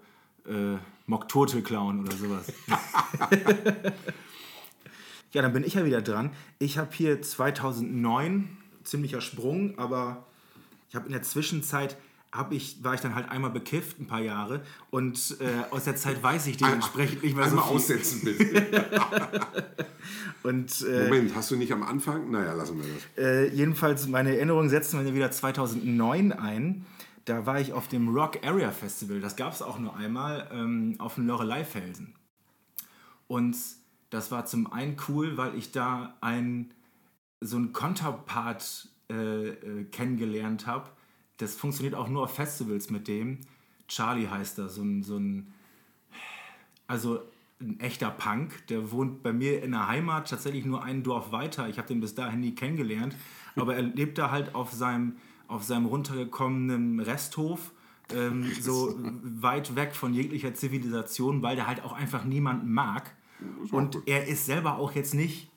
äh, 0.46 0.76
Moktote 1.06 1.62
klauen 1.62 2.00
oder 2.00 2.12
sowas. 2.16 2.52
ja, 5.32 5.42
dann 5.42 5.52
bin 5.52 5.64
ich 5.64 5.74
ja 5.74 5.84
wieder 5.84 6.02
dran. 6.02 6.30
Ich 6.58 6.78
habe 6.78 6.90
hier 6.92 7.22
2009, 7.22 8.56
ziemlicher 8.84 9.20
Sprung, 9.20 9.78
aber 9.78 10.26
ich 10.88 10.94
habe 10.94 11.06
in 11.06 11.12
der 11.12 11.22
Zwischenzeit 11.22 11.96
hab 12.32 12.50
ich, 12.52 12.82
war 12.82 12.94
ich 12.94 13.00
dann 13.00 13.14
halt 13.14 13.28
einmal 13.30 13.50
bekifft, 13.50 14.00
ein 14.00 14.06
paar 14.06 14.22
Jahre. 14.22 14.62
Und 14.90 15.36
äh, 15.40 15.70
aus 15.70 15.84
der 15.84 15.96
Zeit 15.96 16.22
weiß 16.22 16.46
ich 16.46 16.56
dementsprechend 16.56 17.22
nicht 17.22 17.36
mehr 17.36 17.48
so 17.48 17.58
viel. 17.58 17.74
aussetzen, 17.74 18.20
bitte. 18.24 18.86
Und 20.42 20.82
äh, 20.82 21.04
Moment, 21.04 21.36
hast 21.36 21.50
du 21.50 21.56
nicht 21.56 21.72
am 21.72 21.82
Anfang? 21.82 22.30
Naja, 22.30 22.54
lassen 22.54 22.78
wir 22.78 22.84
das. 22.84 23.24
äh, 23.24 23.48
jedenfalls, 23.54 24.08
meine 24.08 24.34
Erinnerung 24.34 24.68
setzen 24.68 25.04
wir 25.04 25.14
wieder 25.14 25.30
2009 25.30 26.32
ein. 26.32 26.86
Da 27.26 27.46
war 27.46 27.60
ich 27.60 27.72
auf 27.72 27.86
dem 27.86 28.08
Rock 28.08 28.44
Area 28.44 28.70
Festival. 28.72 29.20
Das 29.20 29.36
gab 29.36 29.52
es 29.52 29.62
auch 29.62 29.78
nur 29.78 29.94
einmal 29.94 30.48
ähm, 30.52 30.96
auf 30.98 31.14
dem 31.14 31.26
Lorelei-Felsen. 31.28 32.14
Und 33.28 33.56
das 34.10 34.30
war 34.30 34.44
zum 34.46 34.72
einen 34.72 34.96
cool, 35.08 35.36
weil 35.36 35.54
ich 35.54 35.70
da 35.70 36.16
ein, 36.20 36.72
so 37.40 37.56
einen 37.56 37.72
Konterpart 37.72 38.88
äh, 39.10 39.48
äh, 39.48 39.84
kennengelernt 39.84 40.66
habe. 40.66 40.90
Das 41.38 41.54
funktioniert 41.54 41.94
auch 41.94 42.08
nur 42.08 42.24
auf 42.24 42.34
Festivals 42.34 42.90
mit 42.90 43.08
dem. 43.08 43.40
Charlie 43.88 44.28
heißt 44.28 44.58
er, 44.58 44.68
so 44.68 44.82
ein, 44.82 45.02
so 45.02 45.16
ein 45.16 45.52
also 46.86 47.20
ein 47.60 47.80
echter 47.80 48.10
Punk, 48.10 48.66
der 48.66 48.90
wohnt 48.90 49.22
bei 49.22 49.32
mir 49.32 49.62
in 49.62 49.72
der 49.72 49.88
Heimat 49.88 50.28
tatsächlich 50.28 50.64
nur 50.64 50.82
ein 50.82 51.02
Dorf 51.02 51.32
weiter. 51.32 51.68
Ich 51.68 51.78
habe 51.78 51.88
den 51.88 52.00
bis 52.00 52.14
dahin 52.14 52.40
nie 52.40 52.54
kennengelernt, 52.54 53.16
aber 53.56 53.76
er 53.76 53.82
lebt 53.82 54.18
da 54.18 54.30
halt 54.30 54.54
auf 54.54 54.72
seinem, 54.72 55.16
auf 55.48 55.62
seinem 55.62 55.86
runtergekommenen 55.86 57.00
Resthof, 57.00 57.72
ähm, 58.14 58.50
so 58.60 58.98
weit 59.22 59.76
weg 59.76 59.94
von 59.94 60.12
jeglicher 60.12 60.54
Zivilisation, 60.54 61.42
weil 61.42 61.56
der 61.56 61.66
halt 61.66 61.82
auch 61.84 61.92
einfach 61.92 62.24
niemanden 62.24 62.72
mag. 62.72 63.14
Und 63.72 63.98
er 64.06 64.28
ist 64.28 64.46
selber 64.46 64.76
auch 64.76 64.92
jetzt 64.92 65.14
nicht 65.14 65.51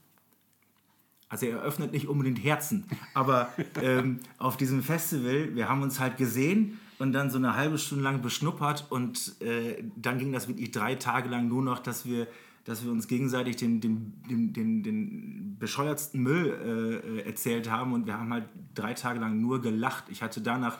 also 1.29 1.45
er 1.47 1.61
öffnet 1.61 1.91
nicht 1.91 2.07
unbedingt 2.07 2.43
Herzen, 2.43 2.85
aber 3.13 3.49
ähm, 3.81 4.19
auf 4.37 4.57
diesem 4.57 4.83
Festival, 4.83 5.55
wir 5.55 5.69
haben 5.69 5.81
uns 5.81 5.99
halt 5.99 6.17
gesehen 6.17 6.79
und 6.99 7.13
dann 7.13 7.29
so 7.29 7.37
eine 7.37 7.55
halbe 7.55 7.77
Stunde 7.77 8.03
lang 8.03 8.21
beschnuppert 8.21 8.85
und 8.89 9.39
äh, 9.41 9.83
dann 9.95 10.17
ging 10.17 10.31
das 10.31 10.47
wirklich 10.47 10.71
drei 10.71 10.95
Tage 10.95 11.29
lang 11.29 11.47
nur 11.47 11.63
noch, 11.63 11.79
dass 11.79 12.05
wir, 12.05 12.27
dass 12.63 12.83
wir 12.83 12.91
uns 12.91 13.07
gegenseitig 13.07 13.55
den, 13.57 13.81
den, 13.81 14.13
den, 14.29 14.53
den, 14.53 14.83
den 14.83 15.57
bescheuertsten 15.59 16.21
Müll 16.21 16.47
äh, 16.47 17.19
äh, 17.19 17.27
erzählt 17.27 17.69
haben 17.69 17.93
und 17.93 18.05
wir 18.05 18.17
haben 18.17 18.31
halt 18.31 18.45
drei 18.73 18.93
Tage 18.93 19.19
lang 19.19 19.41
nur 19.41 19.61
gelacht. 19.61 20.05
Ich 20.09 20.21
hatte 20.21 20.41
danach 20.41 20.79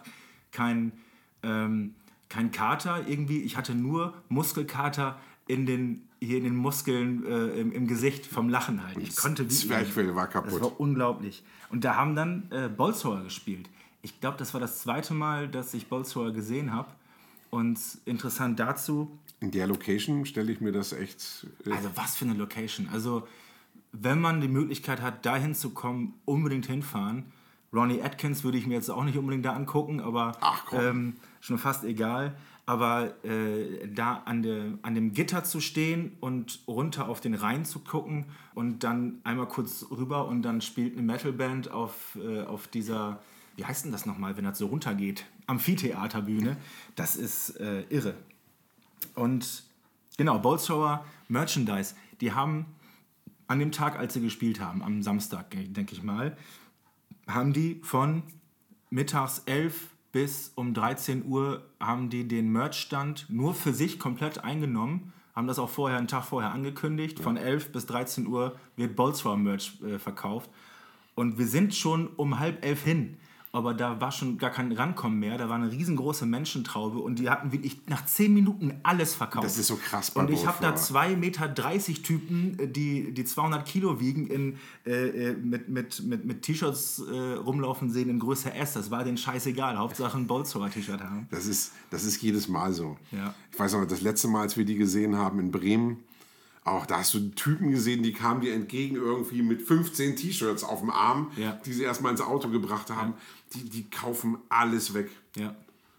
kein, 0.52 0.91
ähm, 1.43 1.96
kein 2.30 2.52
Kater 2.52 3.08
irgendwie, 3.08 3.41
ich 3.41 3.58
hatte 3.58 3.76
nur 3.76 4.14
Muskelkater 4.30 5.20
in 5.48 5.66
den, 5.66 6.08
hier 6.20 6.38
in 6.38 6.43
den 6.43 6.56
Muskeln 6.56 7.26
äh, 7.26 7.60
im, 7.60 7.72
im 7.72 7.88
Gesicht 7.88 8.26
vom 8.26 8.50
Lachen 8.50 8.84
halt. 8.86 8.98
Ich 8.98 9.16
konnte 9.16 9.43
wirklich- 9.43 9.60
Zwerchfell 9.68 10.16
war 10.16 10.26
das 10.26 10.34
kaputt. 10.34 10.62
war 10.62 10.80
unglaublich. 10.80 11.43
Und 11.70 11.84
da 11.84 11.96
haben 11.96 12.16
dann 12.16 12.48
äh, 12.52 12.68
Bolzhauer 12.70 13.24
gespielt. 13.24 13.70
Ich 14.02 14.20
glaube, 14.22 14.38
das 14.38 14.54
war 14.54 14.62
das 14.62 14.80
zweite 14.82 15.14
Mal, 15.14 15.48
dass 15.48 15.74
ich 15.74 15.88
Bolzhauer 15.88 16.32
gesehen 16.32 16.74
habe. 16.74 16.89
Und 17.50 17.80
interessant 18.06 18.60
dazu, 18.60 19.18
In 19.39 19.52
der 19.52 19.68
Location 19.68 20.26
stelle 20.26 20.52
ich 20.52 20.62
mir 20.62 20.72
das 20.72 20.93
echt. 20.93 21.48
Äh, 21.66 21.72
also 21.72 21.89
was 21.96 22.16
für 22.16 22.26
eine 22.26 22.34
Location. 22.34 22.89
Also 22.91 23.28
wenn 23.91 24.20
man 24.20 24.41
die 24.41 24.48
Möglichkeit 24.48 25.02
hat, 25.02 25.26
dahin 25.26 25.56
zu 25.56 25.70
kommen, 25.70 26.14
unbedingt 26.26 26.66
hinfahren. 26.66 27.26
Ronnie 27.74 28.02
Atkins 28.02 28.43
würde 28.43 28.58
ich 28.58 28.68
mir 28.68 28.76
jetzt 28.76 28.89
auch 28.89 29.04
nicht 29.04 29.18
unbedingt 29.18 29.46
da 29.46 29.54
angucken, 29.54 30.00
aber 30.00 30.38
Ach, 30.39 30.66
ähm, 30.74 31.16
schon 31.41 31.58
fast 31.58 31.84
egal. 31.84 32.36
Aber 32.66 33.24
äh, 33.24 33.88
da 33.88 34.24
an, 34.26 34.41
der, 34.41 34.80
an 34.82 34.95
dem 34.95 35.13
Gitter 35.13 35.43
zu 35.43 35.61
stehen 35.61 36.18
und 36.20 36.61
runter 36.68 37.07
auf 37.07 37.22
den 37.22 37.36
Rhein 37.36 37.63
zu 37.63 37.80
gucken 37.80 38.26
und 38.55 38.84
dann 38.84 39.20
einmal 39.24 39.47
kurz 39.47 39.86
rüber 39.91 40.28
und 40.28 40.41
dann 40.41 40.61
spielt 40.61 40.93
eine 40.93 41.03
Metalband 41.03 41.70
auf, 41.70 42.18
äh, 42.20 42.41
auf 42.41 42.68
dieser, 42.68 43.22
wie 43.55 43.66
heißt 43.66 43.86
denn 43.86 43.91
das 43.91 44.07
nochmal, 44.07 44.36
wenn 44.36 44.45
das 44.45 44.57
so 44.57 44.66
runtergeht? 44.68 45.26
Amphitheaterbühne. 45.45 46.57
Das 46.95 47.16
ist 47.16 47.59
äh, 47.59 47.84
irre. 47.89 48.16
Und 49.13 49.63
genau, 50.18 50.39
Bolzhauer 50.39 51.05
Merchandise, 51.28 51.95
die 52.20 52.32
haben 52.32 52.66
an 53.47 53.59
dem 53.59 53.72
Tag, 53.72 53.97
als 53.97 54.13
sie 54.16 54.22
gespielt 54.22 54.59
haben, 54.59 54.82
am 54.82 55.03
Samstag, 55.03 55.51
denke 55.51 55.93
ich 55.93 56.01
mal, 56.01 56.36
haben 57.28 57.53
die 57.53 57.80
von 57.84 58.24
mittags 58.89 59.39
11 59.45 59.89
bis 60.16 60.53
um 60.55 60.74
13 60.74 61.26
Uhr 61.26 61.61
haben 61.78 62.09
die 62.09 62.26
den 62.26 62.49
Merchstand 62.49 63.26
nur 63.28 63.53
für 63.53 63.74
sich 63.74 63.99
komplett 63.99 64.45
eingenommen, 64.45 65.11
haben 65.36 65.45
das 65.45 65.59
auch 65.59 65.70
vorher, 65.70 65.97
einen 65.97 66.07
Tag 66.07 66.24
vorher 66.24 66.53
angekündigt. 66.53 67.20
Von 67.20 67.36
11 67.36 67.74
bis 67.74 67.86
13 67.88 68.26
Uhr 68.26 68.55
wird 68.78 68.95
Bolzhauer 68.95 69.36
Merch 69.36 69.74
äh, 69.84 69.99
verkauft. 69.99 70.49
Und 71.16 71.38
wir 71.38 71.47
sind 71.47 71.76
schon 71.76 72.07
um 72.16 72.39
halb 72.39 72.63
elf 72.63 72.82
hin. 72.82 73.18
Aber 73.56 73.74
da 73.74 74.01
war 74.01 74.12
schon 74.12 74.38
gar 74.38 74.49
kein 74.49 74.72
Rankommen 74.74 75.18
mehr. 75.18 75.38
Da 75.38 75.47
war 75.47 75.56
eine 75.56 75.72
riesengroße 75.72 76.26
Menschentraube 76.26 76.99
und 76.99 77.20
die 77.20 77.30
hatten 77.30 77.51
wirklich 77.53 77.80
nach 77.88 78.06
10 78.06 78.34
Minuten 78.34 78.74
alles 78.84 79.16
verkauft. 79.16 79.45
Das 79.45 79.58
ist 79.58 79.68
so 79.68 79.78
krass 79.78 80.12
bei 80.12 80.22
Und 80.22 80.30
ich 80.30 80.45
habe 80.45 80.58
da 80.62 80.72
Bolzhauer. 80.72 81.03
2,30 81.03 81.16
Meter 81.16 81.53
Typen, 82.03 82.60
äh, 82.60 82.68
die, 82.68 83.14
die 83.14 83.24
200 83.24 83.66
Kilo 83.66 83.99
wiegen, 84.01 84.28
in, 84.28 84.58
äh, 84.86 85.30
äh, 85.30 85.34
mit, 85.36 85.70
mit, 85.70 86.03
mit, 86.03 86.26
mit 86.26 86.41
T-Shirts 86.41 86.99
äh, 87.10 87.34
rumlaufen 87.34 87.89
sehen 87.89 88.10
in 88.10 88.20
Größe 88.20 88.53
S. 88.53 88.74
Das 88.74 88.91
war 88.91 89.03
denen 89.06 89.18
scheißegal. 89.18 89.78
Hauptsache 89.78 90.18
ein 90.18 90.28
Bolzhauer 90.28 90.70
T-Shirt 90.70 91.01
haben. 91.01 91.28
Das 91.32 91.45
ist, 91.45 91.72
das 91.89 92.03
ist 92.03 92.22
jedes 92.22 92.49
Mal 92.49 92.74
so. 92.74 92.97
Ja. 93.12 93.34
Ich 93.53 93.58
weiß 93.58 93.74
noch, 93.74 93.86
das 93.86 94.01
letzte 94.01 94.28
Mal, 94.28 94.41
als 94.41 94.58
wir 94.58 94.66
die 94.66 94.76
gesehen 94.76 95.16
haben 95.16 95.39
in 95.39 95.51
Bremen, 95.51 96.03
auch 96.66 96.88
da 96.88 96.97
hast 96.97 97.14
du 97.14 97.20
Typen 97.30 97.70
gesehen, 97.70 98.01
die 98.01 98.12
kamen 98.12 98.41
dir 98.41 98.53
entgegen 98.56 98.95
irgendwie 98.95 99.43
mit 99.43 99.62
15 99.62 100.16
T-Shirts 100.16 100.64
auf 100.64 100.80
dem 100.80 100.89
Arm, 100.89 101.30
Ja. 101.38 101.51
die 101.64 101.72
sie 101.72 101.84
erstmal 101.84 102.12
ins 102.12 102.22
Auto 102.22 102.49
gebracht 102.49 102.89
haben. 102.89 103.14
Die, 103.56 103.70
die 103.70 103.89
kaufen 103.89 104.38
alles 104.49 104.93
weg. 104.93 105.10
Ja. 105.36 105.56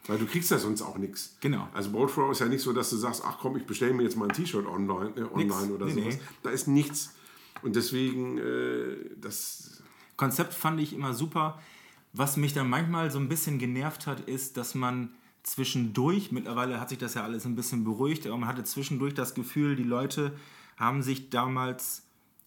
Weil 0.06 0.18
du 0.18 0.26
kriegst 0.26 0.50
ja 0.52 0.58
sonst 0.58 0.82
auch 0.82 0.98
nichts. 0.98 1.36
Genau. 1.40 1.68
Also 1.74 1.90
Boatthrow 1.90 2.30
ist 2.30 2.38
ja 2.40 2.46
nicht 2.46 2.62
so, 2.62 2.72
dass 2.72 2.90
du 2.90 2.96
sagst, 2.96 3.22
ach 3.24 3.38
komm, 3.40 3.56
ich 3.56 3.64
bestelle 3.66 3.92
mir 3.92 4.04
jetzt 4.04 4.16
mal 4.16 4.28
ein 4.28 4.34
T-Shirt 4.34 4.66
online, 4.66 5.12
äh, 5.16 5.22
online 5.22 5.72
oder 5.72 5.86
Nee, 5.86 5.92
sowas. 5.94 6.14
nee. 6.14 6.20
Da 6.44 6.50
ist 6.50 6.68
nichts. 6.68 7.14
Und 7.62 7.74
deswegen, 7.74 8.38
äh, 8.38 8.96
das 9.20 9.82
Konzept 10.16 10.54
fand 10.54 10.80
ich 10.80 10.92
immer 10.92 11.12
super. 11.12 11.60
Was 12.12 12.36
mich 12.36 12.52
dann 12.54 12.68
manchmal 12.70 13.10
so 13.10 13.18
ein 13.18 13.28
bisschen 13.28 13.58
genervt 13.58 14.06
hat, 14.06 14.20
ist, 14.20 14.56
dass 14.56 14.74
man 14.74 15.10
zwischendurch, 15.42 16.32
mittlerweile 16.32 16.80
hat 16.80 16.88
sich 16.88 16.98
das 16.98 17.14
ja 17.14 17.22
alles 17.24 17.44
ein 17.44 17.56
bisschen 17.56 17.84
beruhigt, 17.84 18.26
aber 18.26 18.36
man 18.36 18.48
hatte 18.48 18.64
zwischendurch 18.64 19.14
das 19.14 19.34
Gefühl, 19.34 19.76
die 19.76 19.82
Leute 19.84 20.36
haben 20.76 21.02
sich 21.02 21.30
damals, 21.30 22.02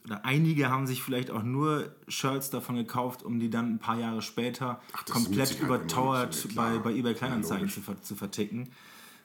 oder 0.05 0.25
einige 0.25 0.69
haben 0.69 0.87
sich 0.87 1.03
vielleicht 1.03 1.29
auch 1.31 1.43
nur 1.43 1.91
Shirts 2.07 2.49
davon 2.49 2.75
gekauft, 2.75 3.23
um 3.23 3.39
die 3.39 3.49
dann 3.49 3.73
ein 3.75 3.79
paar 3.79 3.99
Jahre 3.99 4.21
später 4.21 4.81
Ach, 4.93 5.05
komplett 5.05 5.59
überteuert 5.59 6.33
so, 6.33 6.49
bei, 6.55 6.77
bei 6.77 6.91
eBay 6.93 7.13
Kleinanzeigen 7.13 7.67
Ja, 7.67 7.73
zu, 7.73 7.81
zu 8.01 8.15
verticken. 8.15 8.69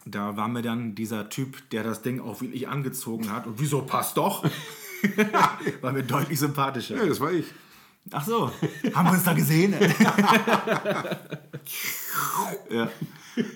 Da 0.07 0.37
war 0.37 0.49
mir 0.49 0.63
dann 0.63 0.95
dieser 0.95 1.31
Typ, 1.31 1.71
der 1.71 1.83
das 1.83 2.03
Ding 2.03 2.21
auch 2.21 2.41
wirklich 2.41 2.69
angezogen 2.69 3.33
hat. 3.33 3.47
Und 3.47 3.59
wieso 3.59 3.83
passt 3.83 4.17
doch? 4.17 4.45
war 5.81 5.93
mir 5.93 6.03
deutlich 6.03 6.39
sympathischer. 6.39 6.97
ja, 6.97 7.07
das 7.07 7.21
war 7.21 7.33
ich. 7.33 7.47
Ach 8.11 8.25
so, 8.25 8.51
haben 8.95 9.07
wir 9.09 9.13
uns 9.13 9.25
da 9.25 9.33
gesehen? 9.33 9.75
ja. 12.71 12.91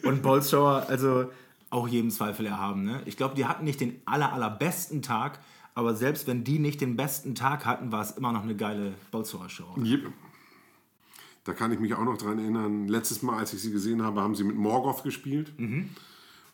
Und 0.05 0.23
Bolzschauer, 0.23 0.87
also 0.89 1.31
auch 1.69 1.87
jedem 1.87 2.11
Zweifel 2.11 2.47
erhaben. 2.47 2.85
Ne? 2.85 3.03
Ich 3.05 3.19
glaube, 3.19 3.35
die 3.35 3.45
hatten 3.45 3.64
nicht 3.64 3.81
den 3.81 4.01
aller, 4.07 4.33
allerbesten 4.33 5.03
Tag, 5.03 5.39
aber 5.79 5.95
selbst 5.95 6.26
wenn 6.26 6.43
die 6.43 6.59
nicht 6.59 6.81
den 6.81 6.97
besten 6.97 7.37
Tag 7.37 7.64
hatten, 7.64 7.93
war 7.93 8.03
es 8.03 8.11
immer 8.11 8.33
noch 8.33 8.43
eine 8.43 8.57
geile 8.57 8.95
Bolzschauer 9.12 9.49
Show. 9.49 9.76
Yep. 9.81 10.12
Da 11.45 11.53
kann 11.53 11.70
ich 11.70 11.79
mich 11.79 11.95
auch 11.95 12.03
noch 12.03 12.18
dran 12.18 12.41
erinnern. 12.41 12.89
Letztes 12.89 13.22
Mal, 13.22 13.39
als 13.39 13.53
ich 13.53 13.61
sie 13.61 13.70
gesehen 13.70 14.03
habe, 14.03 14.20
haben 14.20 14.35
sie 14.35 14.43
mit 14.43 14.57
Morgoth 14.57 15.05
gespielt. 15.05 15.53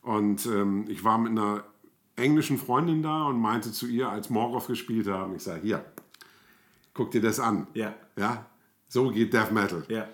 Und 0.02 0.44
ähm, 0.44 0.84
ich 0.88 1.04
war 1.04 1.16
mit 1.16 1.30
einer 1.30 1.64
englischen 2.16 2.58
Freundin 2.58 3.02
da 3.02 3.24
und 3.24 3.40
meinte 3.40 3.72
zu 3.72 3.86
ihr, 3.86 4.10
als 4.10 4.28
Morgoth 4.28 4.66
gespielt 4.66 5.06
haben, 5.06 5.36
ich 5.36 5.42
sage, 5.42 5.62
hier, 5.62 5.82
guck 6.92 7.10
dir 7.10 7.22
das 7.22 7.40
an. 7.40 7.66
Ja. 7.72 7.94
Ja, 8.18 8.44
so 8.88 9.10
geht 9.10 9.32
Death 9.32 9.52
Metal. 9.52 9.84
Ja. 9.88 10.06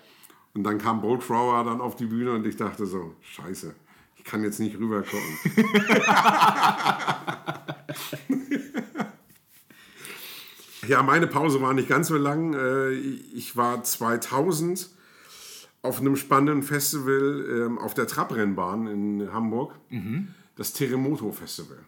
Und 0.53 0.63
dann 0.63 0.77
kam 0.77 1.01
Bolt 1.01 1.21
Thrower 1.21 1.65
dann 1.65 1.81
auf 1.81 1.97
die 1.97 2.05
Bühne 2.05 2.31
und 2.31 2.47
ich 2.47 2.55
dachte 2.55 2.85
so, 2.85 3.13
scheiße, 3.19 3.75
ich 4.15 4.23
kann 4.23 4.41
jetzt 4.41 4.61
nicht 4.61 4.79
rüber 4.79 5.03
gucken. 5.03 5.67
ja, 10.87 11.03
meine 11.03 11.27
Pause 11.27 11.61
war 11.61 11.73
nicht 11.73 11.89
ganz 11.89 12.07
so 12.07 12.17
lang. 12.17 12.53
Äh, 12.53 12.91
Ich 12.93 13.55
war 13.55 13.83
2000 13.83 14.89
auf 15.81 15.99
einem 15.99 16.15
spannenden 16.15 16.63
Festival 16.63 17.45
ähm, 17.49 17.77
auf 17.79 17.93
der 17.93 18.07
Trabrennbahn 18.07 18.87
in 18.87 19.33
Hamburg. 19.33 19.75
Das 20.55 20.73
Terremoto 20.73 21.31
Festival. 21.31 21.79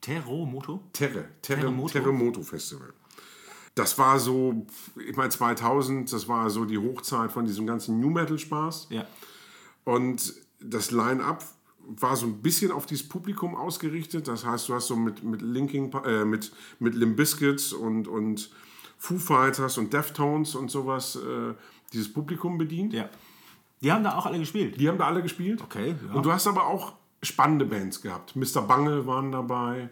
Terromoto? 0.00 0.82
Terre, 0.92 1.26
Terre, 1.42 1.60
Terremoto? 1.60 1.92
Terremoto 1.92 2.42
Festival. 2.42 2.92
Das 3.74 3.98
war 3.98 4.18
so, 4.18 4.66
ich 5.06 5.16
meine 5.16 5.30
2000, 5.30 6.12
das 6.12 6.26
war 6.26 6.50
so 6.50 6.64
die 6.64 6.78
Hochzeit 6.78 7.30
von 7.30 7.44
diesem 7.44 7.66
ganzen 7.66 8.00
New 8.00 8.10
Metal 8.10 8.38
Spaß. 8.38 8.88
Ja. 8.90 9.06
Und 9.84 10.34
das 10.60 10.90
Line-Up 10.90 11.44
war 11.98 12.16
so 12.16 12.26
ein 12.26 12.42
bisschen 12.42 12.70
auf 12.70 12.86
dieses 12.86 13.08
Publikum 13.08 13.56
ausgerichtet. 13.56 14.28
Das 14.28 14.44
heißt, 14.44 14.68
du 14.68 14.74
hast 14.74 14.86
so 14.86 14.96
mit, 14.96 15.22
mit 15.22 15.42
Linking, 15.42 15.92
äh, 16.04 16.24
mit, 16.24 16.52
mit 16.78 16.94
Limp 16.94 17.16
Bizkit 17.16 17.72
und, 17.72 18.08
und 18.08 18.50
Foo 18.98 19.18
Fighters 19.18 19.78
und 19.78 19.92
Deftones 19.92 20.54
und 20.54 20.70
sowas 20.70 21.16
äh, 21.16 21.54
dieses 21.92 22.12
Publikum 22.12 22.58
bedient. 22.58 22.92
Ja. 22.92 23.08
Die 23.82 23.90
haben 23.90 24.04
da 24.04 24.16
auch 24.16 24.26
alle 24.26 24.38
gespielt. 24.38 24.78
Die 24.78 24.88
haben 24.88 24.98
da 24.98 25.06
alle 25.06 25.22
gespielt. 25.22 25.62
Okay, 25.62 25.94
ja. 26.06 26.14
Und 26.14 26.26
du 26.26 26.32
hast 26.32 26.46
aber 26.46 26.66
auch 26.66 26.94
spannende 27.22 27.64
Bands 27.64 28.02
gehabt. 28.02 28.36
Mr. 28.36 28.62
Bungle 28.62 29.06
waren 29.06 29.32
dabei. 29.32 29.88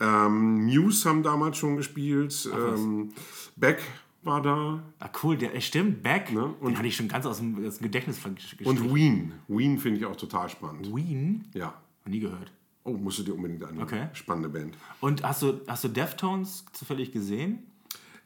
Ähm, 0.00 0.66
Muse 0.66 1.08
haben 1.08 1.22
damals 1.22 1.56
schon 1.56 1.76
gespielt. 1.76 2.48
Ähm, 2.52 3.12
Beck 3.56 3.80
war 4.26 4.42
da. 4.42 4.82
Ah, 4.98 5.10
cool, 5.22 5.36
der, 5.36 5.60
stimmt, 5.60 6.02
Back. 6.02 6.32
Ne? 6.32 6.44
Und 6.60 6.72
Den 6.72 6.78
hatte 6.78 6.88
ich 6.88 6.96
schon 6.96 7.08
ganz 7.08 7.26
aus 7.26 7.38
dem, 7.38 7.66
aus 7.66 7.78
dem 7.78 7.84
Gedächtnis 7.84 8.18
vergessen. 8.18 8.64
Und 8.64 8.94
Ween. 8.94 9.32
Ween 9.48 9.78
finde 9.78 9.98
ich 10.00 10.06
auch 10.06 10.16
total 10.16 10.48
spannend. 10.48 10.94
Ween? 10.94 11.44
Ja. 11.54 11.74
Noch 12.04 12.12
nie 12.12 12.20
gehört. 12.20 12.52
Oh, 12.84 12.92
musst 12.92 13.18
du 13.18 13.22
dir 13.22 13.34
unbedingt 13.34 13.64
anhören. 13.64 13.82
Okay. 13.82 14.08
Spannende 14.12 14.50
Band. 14.50 14.76
Und 15.00 15.22
hast 15.22 15.42
du, 15.42 15.60
hast 15.66 15.84
du 15.84 15.88
Deftones 15.88 16.66
zufällig 16.72 17.12
gesehen? 17.12 17.62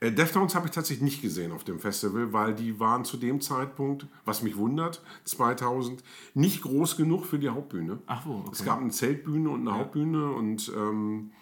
Äh, 0.00 0.12
Deftones 0.12 0.54
habe 0.54 0.66
ich 0.66 0.72
tatsächlich 0.72 1.02
nicht 1.02 1.22
gesehen 1.22 1.52
auf 1.52 1.64
dem 1.64 1.78
Festival, 1.80 2.32
weil 2.32 2.54
die 2.54 2.78
waren 2.78 3.04
zu 3.04 3.16
dem 3.16 3.40
Zeitpunkt, 3.40 4.06
was 4.24 4.42
mich 4.42 4.56
wundert, 4.56 5.02
2000, 5.24 6.02
nicht 6.34 6.62
groß 6.62 6.96
genug 6.96 7.26
für 7.26 7.38
die 7.38 7.48
Hauptbühne. 7.48 7.98
Ach 8.06 8.26
wo, 8.26 8.34
okay. 8.38 8.50
Es 8.52 8.64
gab 8.64 8.80
eine 8.80 8.90
Zeltbühne 8.90 9.48
und 9.48 9.66
eine 9.66 9.76
Hauptbühne 9.76 10.30
und 10.30 10.72
ähm, 10.76 11.32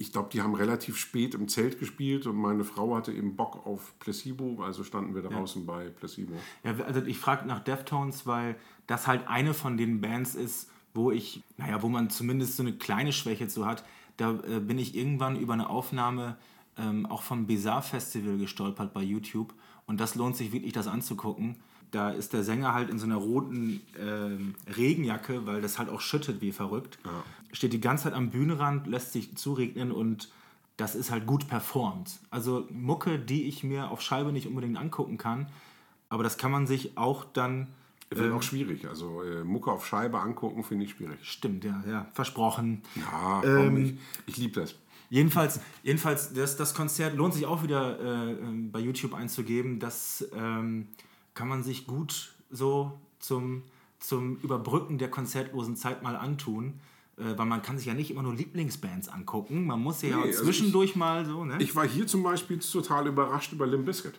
ich 0.00 0.12
glaube, 0.12 0.28
die 0.32 0.42
haben 0.42 0.54
relativ 0.54 0.96
spät 0.96 1.34
im 1.34 1.48
Zelt 1.48 1.80
gespielt 1.80 2.26
und 2.26 2.36
meine 2.36 2.62
Frau 2.62 2.94
hatte 2.94 3.12
eben 3.12 3.34
Bock 3.34 3.66
auf 3.66 3.98
Placebo, 3.98 4.62
also 4.62 4.84
standen 4.84 5.14
wir 5.16 5.22
draußen 5.22 5.66
bei 5.66 5.88
Placebo. 5.90 6.34
Ja, 6.62 6.76
also 6.84 7.02
ich 7.02 7.18
frage 7.18 7.46
nach 7.48 7.58
Deftones, 7.58 8.24
weil 8.24 8.56
das 8.86 9.08
halt 9.08 9.26
eine 9.26 9.54
von 9.54 9.76
den 9.76 10.00
Bands 10.00 10.36
ist, 10.36 10.70
wo 10.94 11.10
ich, 11.10 11.42
naja, 11.56 11.82
wo 11.82 11.88
man 11.88 12.10
zumindest 12.10 12.56
so 12.56 12.62
eine 12.62 12.74
kleine 12.74 13.12
Schwäche 13.12 13.48
zu 13.48 13.66
hat. 13.66 13.84
Da 14.16 14.38
äh, 14.48 14.60
bin 14.60 14.78
ich 14.78 14.96
irgendwann 14.96 15.36
über 15.36 15.54
eine 15.54 15.68
Aufnahme 15.68 16.36
ähm, 16.76 17.04
auch 17.06 17.22
vom 17.22 17.48
Bizarre 17.48 17.82
Festival 17.82 18.38
gestolpert 18.38 18.94
bei 18.94 19.02
YouTube 19.02 19.52
und 19.86 19.98
das 19.98 20.14
lohnt 20.14 20.36
sich 20.36 20.52
wirklich, 20.52 20.72
das 20.72 20.86
anzugucken. 20.86 21.56
Da 21.90 22.10
ist 22.10 22.32
der 22.32 22.44
Sänger 22.44 22.74
halt 22.74 22.90
in 22.90 22.98
so 22.98 23.06
einer 23.06 23.16
roten 23.16 23.80
ähm, 23.98 24.54
Regenjacke, 24.76 25.46
weil 25.46 25.62
das 25.62 25.78
halt 25.78 25.88
auch 25.88 26.00
schüttet 26.00 26.40
wie 26.40 26.52
verrückt. 26.52 26.98
Steht 27.52 27.72
die 27.72 27.80
ganze 27.80 28.04
Zeit 28.04 28.12
am 28.12 28.30
Bühnenrand, 28.30 28.86
lässt 28.86 29.12
sich 29.12 29.36
zuregnen 29.36 29.90
und 29.90 30.28
das 30.76 30.94
ist 30.94 31.10
halt 31.10 31.26
gut 31.26 31.48
performt. 31.48 32.20
Also 32.30 32.66
Mucke, 32.70 33.18
die 33.18 33.44
ich 33.44 33.64
mir 33.64 33.90
auf 33.90 34.00
Scheibe 34.00 34.32
nicht 34.32 34.46
unbedingt 34.46 34.78
angucken 34.78 35.18
kann, 35.18 35.48
aber 36.08 36.22
das 36.22 36.38
kann 36.38 36.50
man 36.50 36.66
sich 36.66 36.96
auch 36.96 37.24
dann. 37.24 37.68
Wird 38.10 38.32
auch 38.32 38.42
schwierig. 38.42 38.88
Also 38.88 39.22
äh, 39.22 39.44
Mucke 39.44 39.70
auf 39.70 39.86
Scheibe 39.86 40.20
angucken 40.20 40.64
finde 40.64 40.86
ich 40.86 40.92
schwierig. 40.92 41.18
Stimmt, 41.22 41.64
ja, 41.64 41.82
ja, 41.86 42.06
versprochen. 42.14 42.82
Ja, 42.94 43.42
komm, 43.42 43.76
ich, 43.76 43.98
ich 44.26 44.36
liebe 44.38 44.60
das. 44.60 44.76
Jedenfalls, 45.10 45.60
jedenfalls 45.82 46.32
das, 46.32 46.56
das 46.56 46.74
Konzert 46.74 47.16
lohnt 47.16 47.34
sich 47.34 47.44
auch 47.44 47.62
wieder 47.62 47.98
äh, 48.00 48.32
ähm, 48.32 48.70
bei 48.70 48.78
YouTube 48.78 49.14
einzugeben. 49.14 49.78
Das 49.78 50.26
ähm, 50.34 50.88
kann 51.38 51.46
man 51.46 51.62
sich 51.62 51.86
gut 51.86 52.34
so 52.50 52.98
zum, 53.20 53.62
zum 54.00 54.38
Überbrücken 54.38 54.98
der 54.98 55.08
konzertlosen 55.08 55.76
Zeit 55.76 56.02
mal 56.02 56.16
antun. 56.16 56.80
Äh, 57.16 57.38
weil 57.38 57.46
man 57.46 57.62
kann 57.62 57.78
sich 57.78 57.86
ja 57.86 57.94
nicht 57.94 58.10
immer 58.10 58.24
nur 58.24 58.34
Lieblingsbands 58.34 59.08
angucken. 59.08 59.64
Man 59.64 59.80
muss 59.80 60.02
ja 60.02 60.08
Nee, 60.08 60.14
auch 60.16 60.22
also 60.24 60.42
zwischendurch 60.42 60.96
mal 60.96 61.24
so, 61.26 61.44
ne? 61.44 61.56
Ich 61.60 61.76
war 61.76 61.86
hier 61.86 62.08
zum 62.08 62.24
Beispiel 62.24 62.58
total 62.58 63.06
überrascht 63.06 63.52
über 63.52 63.68
Limp 63.68 63.86
Bizkit. 63.86 64.14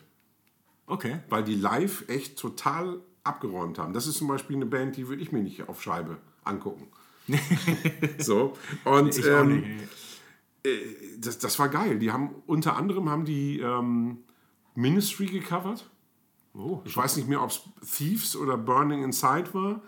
okay. 0.86 1.20
weil 1.28 1.44
die 1.44 1.56
live 1.56 2.08
echt 2.08 2.38
total 2.38 3.00
abgeräumt 3.22 3.78
haben. 3.78 3.92
Das 3.92 4.06
ist 4.06 4.16
zum 4.16 4.28
Beispiel 4.28 4.56
eine 4.56 4.66
Band, 4.66 4.96
die 4.96 5.06
würde 5.08 5.22
ich 5.22 5.30
mir 5.30 5.42
nicht 5.42 5.68
auf 5.68 5.82
Scheibe 5.82 6.16
angucken. 6.44 6.88
so 8.18 8.56
und 8.84 9.16
Ich 9.16 9.26
ähm, 9.26 9.60
nicht. 9.60 11.26
das, 11.26 11.38
das 11.38 11.58
war 11.58 11.68
geil. 11.68 11.98
Die 11.98 12.12
haben 12.12 12.30
unter 12.46 12.76
anderem 12.76 13.10
haben 13.10 13.26
die 13.26 13.60
ähm, 13.60 14.18
Ministry 14.74 15.26
gecovert. 15.26 15.90
Oh, 16.54 16.80
Ich 16.84 16.96
weiß 16.96 17.16
nicht 17.16 17.28
mehr, 17.28 17.42
ob 17.42 17.50
es 17.50 17.62
Thieves 17.96 18.34
oder 18.36 18.56
Burning 18.56 19.04
Inside 19.04 19.54
war. 19.54 19.80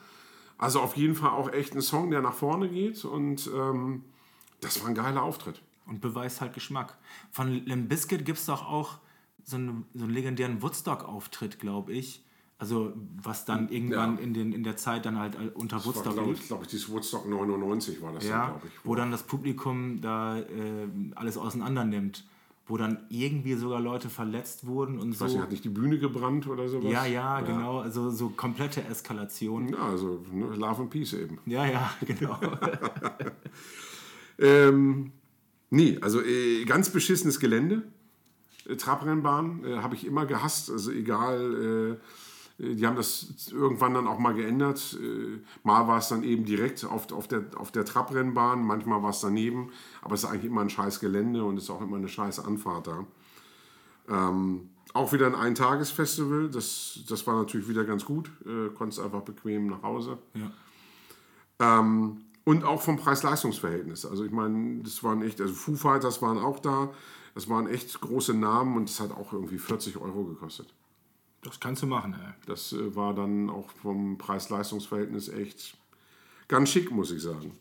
Also 0.58 0.80
auf 0.80 0.96
jeden 0.96 1.14
Fall 1.16 1.30
auch 1.30 1.50
echt 1.52 1.74
ein 1.74 1.82
Song, 1.82 2.10
der 2.10 2.20
nach 2.22 2.34
vorne 2.34 2.68
geht 2.68 3.04
und 3.04 3.50
ähm, 3.52 4.04
das 4.60 4.80
war 4.80 4.88
ein 4.88 4.94
geiler 4.94 5.22
Auftritt. 5.22 5.60
Und 5.86 6.00
beweist 6.00 6.40
halt 6.40 6.54
Geschmack. 6.54 6.96
Von 7.32 7.48
Limp 7.66 7.88
Bizkit 7.88 8.24
gibt 8.24 8.38
es 8.38 8.46
doch 8.46 8.64
auch 8.68 8.98
so 9.42 9.56
einen, 9.56 9.84
so 9.92 10.04
einen 10.04 10.12
legendären 10.12 10.62
Woodstock-Auftritt, 10.62 11.58
glaube 11.58 11.92
ich. 11.92 12.22
Also, 12.58 12.92
was 13.20 13.44
dann 13.44 13.68
irgendwann 13.70 14.18
Ja. 14.18 14.22
in, 14.22 14.34
den, 14.34 14.52
in 14.52 14.62
der 14.62 14.76
Zeit 14.76 15.04
dann 15.04 15.18
halt 15.18 15.34
unter 15.56 15.78
Das 15.78 15.86
war, 15.86 15.94
Woodstock 15.96 16.12
glaube 16.14 16.30
lief. 16.30 16.40
ich, 16.42 16.46
glaub 16.46 16.62
ich, 16.62 16.68
dieses 16.68 16.88
Woodstock 16.92 17.28
99 17.28 18.00
war 18.00 18.12
das, 18.12 18.24
Ja, 18.28 18.50
glaube 18.50 18.68
ich. 18.68 18.72
wo 18.84 18.94
dann 18.94 19.10
das 19.10 19.24
Publikum 19.24 20.00
da 20.00 20.38
äh, 20.38 20.44
alles 21.16 21.36
auseinander 21.38 21.84
nimmt. 21.84 22.24
Wo 22.66 22.76
dann 22.76 22.98
irgendwie 23.08 23.54
sogar 23.54 23.80
Leute 23.80 24.08
verletzt 24.08 24.66
wurden 24.66 24.98
und 25.00 25.12
Ich 25.12 25.20
weiß 25.20 25.30
so. 25.30 25.36
nicht, 25.36 25.42
hat 25.42 25.50
nicht 25.50 25.64
die 25.64 25.68
Bühne 25.68 25.98
gebrannt 25.98 26.46
oder 26.46 26.68
sowas? 26.68 26.92
Ja, 26.92 27.04
ja, 27.06 27.40
genau. 27.40 27.80
Also 27.80 28.10
so 28.10 28.28
komplette 28.28 28.84
Eskalation. 28.84 29.68
Ja, 29.70 29.88
also 29.88 30.24
ne, 30.32 30.46
Love 30.54 30.82
and 30.82 30.90
Peace 30.90 31.12
eben. 31.14 31.38
Ja, 31.46 31.66
ja, 31.66 31.92
genau. 32.06 32.38
Ähm, 34.38 35.12
nee, 35.70 35.98
also 36.00 36.20
äh, 36.22 36.64
ganz 36.64 36.90
beschissenes 36.90 37.38
Gelände. 37.38 37.82
Äh, 38.68 38.76
Trabrennbahn 38.76 39.64
äh, 39.64 39.76
habe 39.76 39.94
ich 39.94 40.06
immer 40.06 40.26
gehasst. 40.26 40.70
Also 40.70 40.90
egal, 40.90 41.98
äh, 42.00 42.04
die 42.62 42.86
haben 42.86 42.96
das 42.96 43.50
irgendwann 43.50 43.94
dann 43.94 44.06
auch 44.06 44.18
mal 44.18 44.34
geändert. 44.34 44.96
Äh, 45.00 45.40
mal 45.64 45.88
war 45.88 45.98
es 45.98 46.08
dann 46.08 46.22
eben 46.22 46.44
direkt 46.44 46.84
auf, 46.84 47.10
auf, 47.12 47.26
der, 47.26 47.44
auf 47.56 47.72
der 47.72 47.84
Trabrennbahn, 47.84 48.64
manchmal 48.64 49.02
war 49.02 49.10
es 49.10 49.20
daneben. 49.20 49.72
Aber 50.00 50.14
es 50.14 50.22
ist 50.22 50.30
eigentlich 50.30 50.44
immer 50.44 50.60
ein 50.60 50.70
scheiß 50.70 51.00
Gelände 51.00 51.44
und 51.44 51.56
es 51.56 51.64
ist 51.64 51.70
auch 51.70 51.80
immer 51.80 51.96
eine 51.96 52.08
scheiß 52.08 52.40
Anfahrt 52.40 52.86
da. 52.86 53.04
Ähm, 54.08 54.70
auch 54.94 55.12
wieder 55.12 55.26
ein 55.26 55.34
Eintagesfestival. 55.34 56.50
Das, 56.50 57.00
das 57.08 57.26
war 57.26 57.36
natürlich 57.36 57.68
wieder 57.68 57.84
ganz 57.84 58.04
gut. 58.04 58.30
Äh, 58.46 58.68
konntest 58.74 59.00
einfach 59.00 59.22
bequem 59.22 59.66
nach 59.66 59.82
Hause. 59.82 60.18
ja. 60.34 60.50
Ähm, 61.58 62.22
und 62.44 62.64
auch 62.64 62.82
vom 62.82 62.96
Preis-Leistungs-Verhältnis. 62.96 64.04
Also 64.04 64.24
ich 64.24 64.32
meine, 64.32 64.82
das 64.82 65.04
waren 65.04 65.22
echt, 65.22 65.40
also 65.40 65.54
Foo 65.54 65.76
Fighters 65.76 66.20
waren 66.22 66.38
auch 66.38 66.58
da. 66.58 66.90
Das 67.34 67.48
waren 67.48 67.68
echt 67.68 68.00
große 68.00 68.34
Namen 68.34 68.76
und 68.76 68.88
das 68.88 69.00
hat 69.00 69.12
auch 69.12 69.32
irgendwie 69.32 69.58
40 69.58 69.96
Euro 69.98 70.24
gekostet. 70.24 70.74
Das 71.43 71.59
kannst 71.59 71.82
du 71.82 71.86
machen, 71.86 72.14
ey. 72.14 72.32
Das 72.47 72.72
äh, 72.72 72.95
war 72.95 73.14
dann 73.14 73.51
auch 73.51 73.68
vom 73.70 74.16
Preis-Leistungs-Verhältnis 74.16 75.28
echt 75.28 75.76
ganz 76.49 76.70
schick, 76.70 76.90
muss 76.90 77.11
ich 77.11 77.20
sagen. 77.22 77.53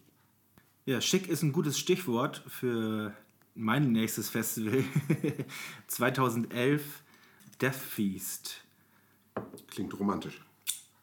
Ja, 0.86 1.02
schick 1.02 1.28
ist 1.28 1.42
ein 1.42 1.52
gutes 1.52 1.80
Stichwort 1.80 2.44
für 2.48 3.14
mein 3.56 3.92
nächstes 3.92 4.30
Festival. 4.30 4.84
2011 5.88 7.02
Death 7.60 7.76
Feast. 7.76 8.64
Klingt 9.68 9.98
romantisch. 10.00 10.42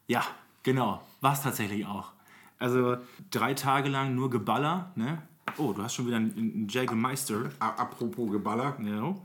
Ja, 0.06 0.24
genau. 0.62 1.02
War 1.20 1.32
es 1.32 1.42
tatsächlich 1.42 1.84
auch. 1.86 2.12
Also 2.58 2.96
drei 3.30 3.54
Tage 3.54 3.88
lang 3.88 4.14
nur 4.14 4.30
Geballer. 4.30 4.92
Ne? 4.96 5.22
Oh, 5.56 5.72
du 5.72 5.82
hast 5.82 5.94
schon 5.94 6.06
wieder 6.06 6.16
einen, 6.16 6.32
einen 6.36 6.68
Jägermeister. 6.68 7.50
A 7.58 7.70
apropos 7.70 8.30
Geballer, 8.30 8.76
Ja. 8.82 9.16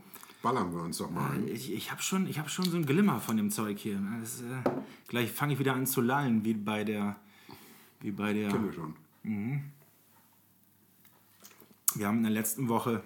Ballern 0.44 0.72
wir 0.74 0.82
uns 0.82 0.98
doch 0.98 1.10
mal 1.10 1.30
ein. 1.30 1.48
Ich, 1.48 1.72
ich 1.72 1.90
habe 1.90 2.02
schon, 2.02 2.28
ich 2.28 2.38
hab 2.38 2.50
schon 2.50 2.66
so 2.66 2.76
ein 2.76 2.84
Glimmer 2.84 3.18
von 3.18 3.38
dem 3.38 3.50
Zeug 3.50 3.78
hier. 3.78 3.98
ne? 3.98 4.18
Das, 4.20 4.42
äh, 4.42 4.62
gleich 5.08 5.32
fange 5.32 5.54
ich 5.54 5.58
wieder 5.58 5.74
an 5.74 5.86
zu 5.86 6.02
lallen, 6.02 6.44
wie 6.44 6.52
bei 6.52 6.84
der. 6.84 7.16
Wie 8.00 8.10
bei 8.10 8.34
der. 8.34 8.50
Kennen 8.50 8.66
wir 8.66 8.72
schon. 8.74 8.94
Wir 11.94 12.06
haben 12.06 12.18
in 12.18 12.24
der 12.24 12.32
letzten 12.32 12.68
Woche 12.68 13.02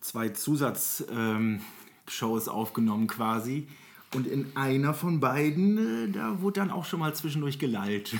zwei 0.00 0.30
Zusatz-Shows 0.30 2.46
ähm, 2.46 2.52
aufgenommen 2.52 3.06
quasi. 3.06 3.68
Und 4.12 4.26
in 4.26 4.56
einer 4.56 4.94
von 4.94 5.20
beiden, 5.20 6.08
äh, 6.08 6.10
da 6.10 6.40
wurde 6.40 6.58
dann 6.58 6.72
auch 6.72 6.86
schon 6.86 6.98
mal 6.98 7.14
zwischendurch 7.14 7.60
gelallt. 7.60 8.16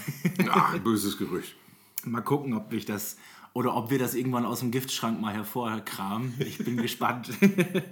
Ah, 0.49 0.77
böses 0.85 1.19
Gerücht. 1.19 1.57
mal 2.05 2.21
gucken, 2.21 2.55
ob 2.55 2.73
ich 2.73 2.85
das 2.85 3.17
oder 3.53 3.75
ob 3.75 3.91
wir 3.91 3.99
das 3.99 4.15
irgendwann 4.15 4.45
aus 4.47 4.61
dem 4.61 4.71
Giftschrank 4.71 5.21
mal 5.21 5.35
hervorkramen. 5.35 6.35
Ich 6.41 6.59
bin 6.59 6.77
gespannt. 6.83 7.31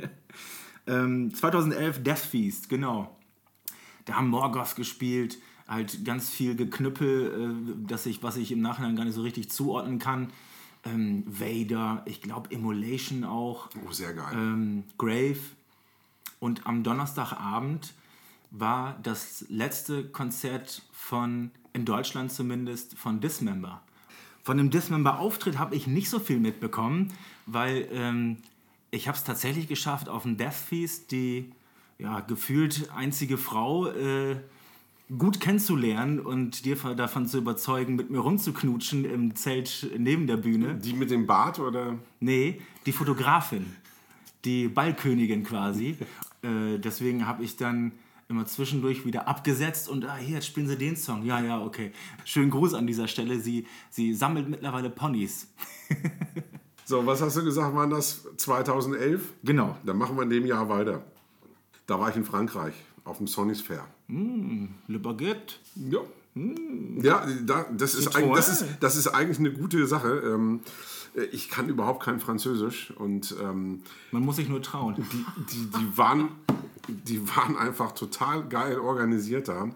ähm, 0.87 1.35
2011 1.35 2.03
Death 2.03 2.19
Feast, 2.19 2.69
genau. 2.69 3.17
Da 4.05 4.15
haben 4.15 4.29
Morgoth 4.29 4.77
gespielt, 4.77 5.39
halt 5.67 6.05
ganz 6.05 6.31
viel 6.31 6.55
Geknüppel, 6.57 7.77
äh, 7.83 7.87
dass 7.87 8.07
ich, 8.07 8.23
was 8.23 8.37
ich 8.37 8.53
im 8.53 8.61
Nachhinein 8.61 8.97
gar 8.97 9.05
nicht 9.05 9.15
so 9.15 9.23
richtig 9.23 9.51
zuordnen 9.51 9.99
kann. 9.99 10.33
Ähm, 10.85 11.25
Vader, 11.27 12.03
ich 12.07 12.23
glaube 12.23 12.49
Immolation 12.55 13.25
auch, 13.25 13.69
Oh, 13.87 13.91
sehr 13.93 14.15
geil. 14.15 14.33
ähm, 14.33 14.85
Grave. 14.97 15.39
Und 16.41 16.67
am 16.67 16.85
Donnerstagabend 16.85 17.93
war 18.51 18.97
das 19.03 19.45
letzte 19.49 20.05
Konzert 20.09 20.83
von, 20.93 21.51
in 21.73 21.85
Deutschland 21.85 22.33
zumindest, 22.33 22.97
von 22.97 23.21
Dismember. 23.21 23.83
Von 24.49 24.57
dem 24.57 24.71
Dismember-Auftritt 24.71 25.59
habe 25.59 25.75
ich 25.75 25.87
nicht 25.87 26.09
so 26.09 26.19
viel 26.19 26.39
mitbekommen, 26.39 27.13
weil 27.45 27.87
ähm, 27.93 28.39
ich 28.91 29.07
habe 29.07 29.19
es 29.19 29.23
tatsächlich 29.23 29.69
geschafft, 29.69 30.09
auf 30.09 30.23
dem 30.23 30.39
Death 30.39 30.55
Feast 30.55 31.11
die 31.11 31.53
ja, 31.99 32.21
gefühlt 32.21 32.89
einzige 32.97 33.37
Frau 33.37 33.89
äh, 33.89 34.37
gut 35.19 35.41
kennenzulernen 35.41 36.19
und 36.19 36.65
dir 36.65 36.77
davon 36.97 37.27
zu 37.27 37.37
überzeugen, 37.37 37.95
mit 37.95 38.09
mir 38.09 38.21
rumzuknutschen 38.21 39.05
im 39.05 39.37
Zelt 39.37 39.91
neben 39.99 40.27
der 40.27 40.39
Bühne. 40.39 40.77
Die 40.77 40.95
mit 40.95 41.11
dem 41.11 41.27
Bart 41.27 41.59
oder? 41.59 41.99
Nee, 42.19 42.63
die 42.87 42.93
Fotografin. 42.93 43.77
Die 44.47 44.69
Ballkönigin 44.69 45.45
quasi. 45.45 45.95
äh, 46.41 46.79
deswegen 46.79 47.27
habe 47.27 47.45
ich 47.45 47.59
dann 47.59 47.93
immer 48.29 48.45
zwischendurch 48.47 49.05
wieder 49.05 49.27
abgesetzt 49.27 49.89
und 49.89 50.05
ah, 50.05 50.17
hier, 50.17 50.37
jetzt 50.37 50.47
spielen 50.47 50.69
sie 50.69 50.77
den 50.77 50.97
Song. 50.97 51.25
Ja, 51.25 51.41
ja, 51.41 51.61
okay. 51.63 51.93
Schönen 52.25 52.51
Gruß 52.51 52.75
an 52.75 52.87
dieser 52.87 53.09
Stelle. 53.09 53.41
Sie, 53.41 53.67
sie 53.91 54.15
sammelt 54.15 54.49
mittlerweile 54.49 54.91
Ponys. 54.91 55.49
So, 56.89 57.05
was 57.05 57.21
hast 57.21 57.37
du 57.37 57.45
gesagt, 57.45 57.75
waren 57.77 57.91
das 57.91 58.27
2011? 58.39 59.35
Genau. 59.45 59.77
Dann 59.85 59.99
machen 59.99 60.17
wir 60.17 60.23
in 60.23 60.31
dem 60.31 60.47
Jahr 60.47 60.71
weiter. 60.71 61.05
Da 61.87 62.01
war 62.01 62.09
ich 62.09 62.17
in 62.17 62.25
Frankreich 62.25 62.73
auf 63.05 63.19
dem 63.19 63.27
Sonny's 63.27 63.61
Fair. 63.61 63.87
Le 64.09 64.99
Baguette. 64.99 65.57
Ja. 65.75 65.99
Ja, 67.03 67.27
da, 67.45 67.67
das, 67.77 67.95
ist 67.95 68.15
das, 68.15 68.49
ist, 68.49 68.65
das 68.81 68.97
ist 68.97 69.09
eigentlich 69.09 69.39
eine 69.39 69.53
gute 69.53 69.87
Sache. 69.87 70.09
Ähm, 70.09 70.61
äh, 70.65 70.71
ich 71.33 71.49
kann 71.49 71.69
überhaupt 71.69 72.03
kein 72.03 72.21
Französisch 72.21 72.93
und 72.93 73.35
ähm, 73.41 73.83
Man 74.13 74.25
muss 74.25 74.37
sich 74.37 74.49
nur 74.49 74.63
trauen. 74.63 74.95
die, 74.97 75.25
die, 75.53 75.71
die, 75.79 75.99
waren, 75.99 76.31
die 76.89 77.29
waren 77.37 77.57
einfach 77.57 77.93
total 77.93 78.49
geil 78.49 78.79
organisiert 78.79 79.49
da. 79.49 79.71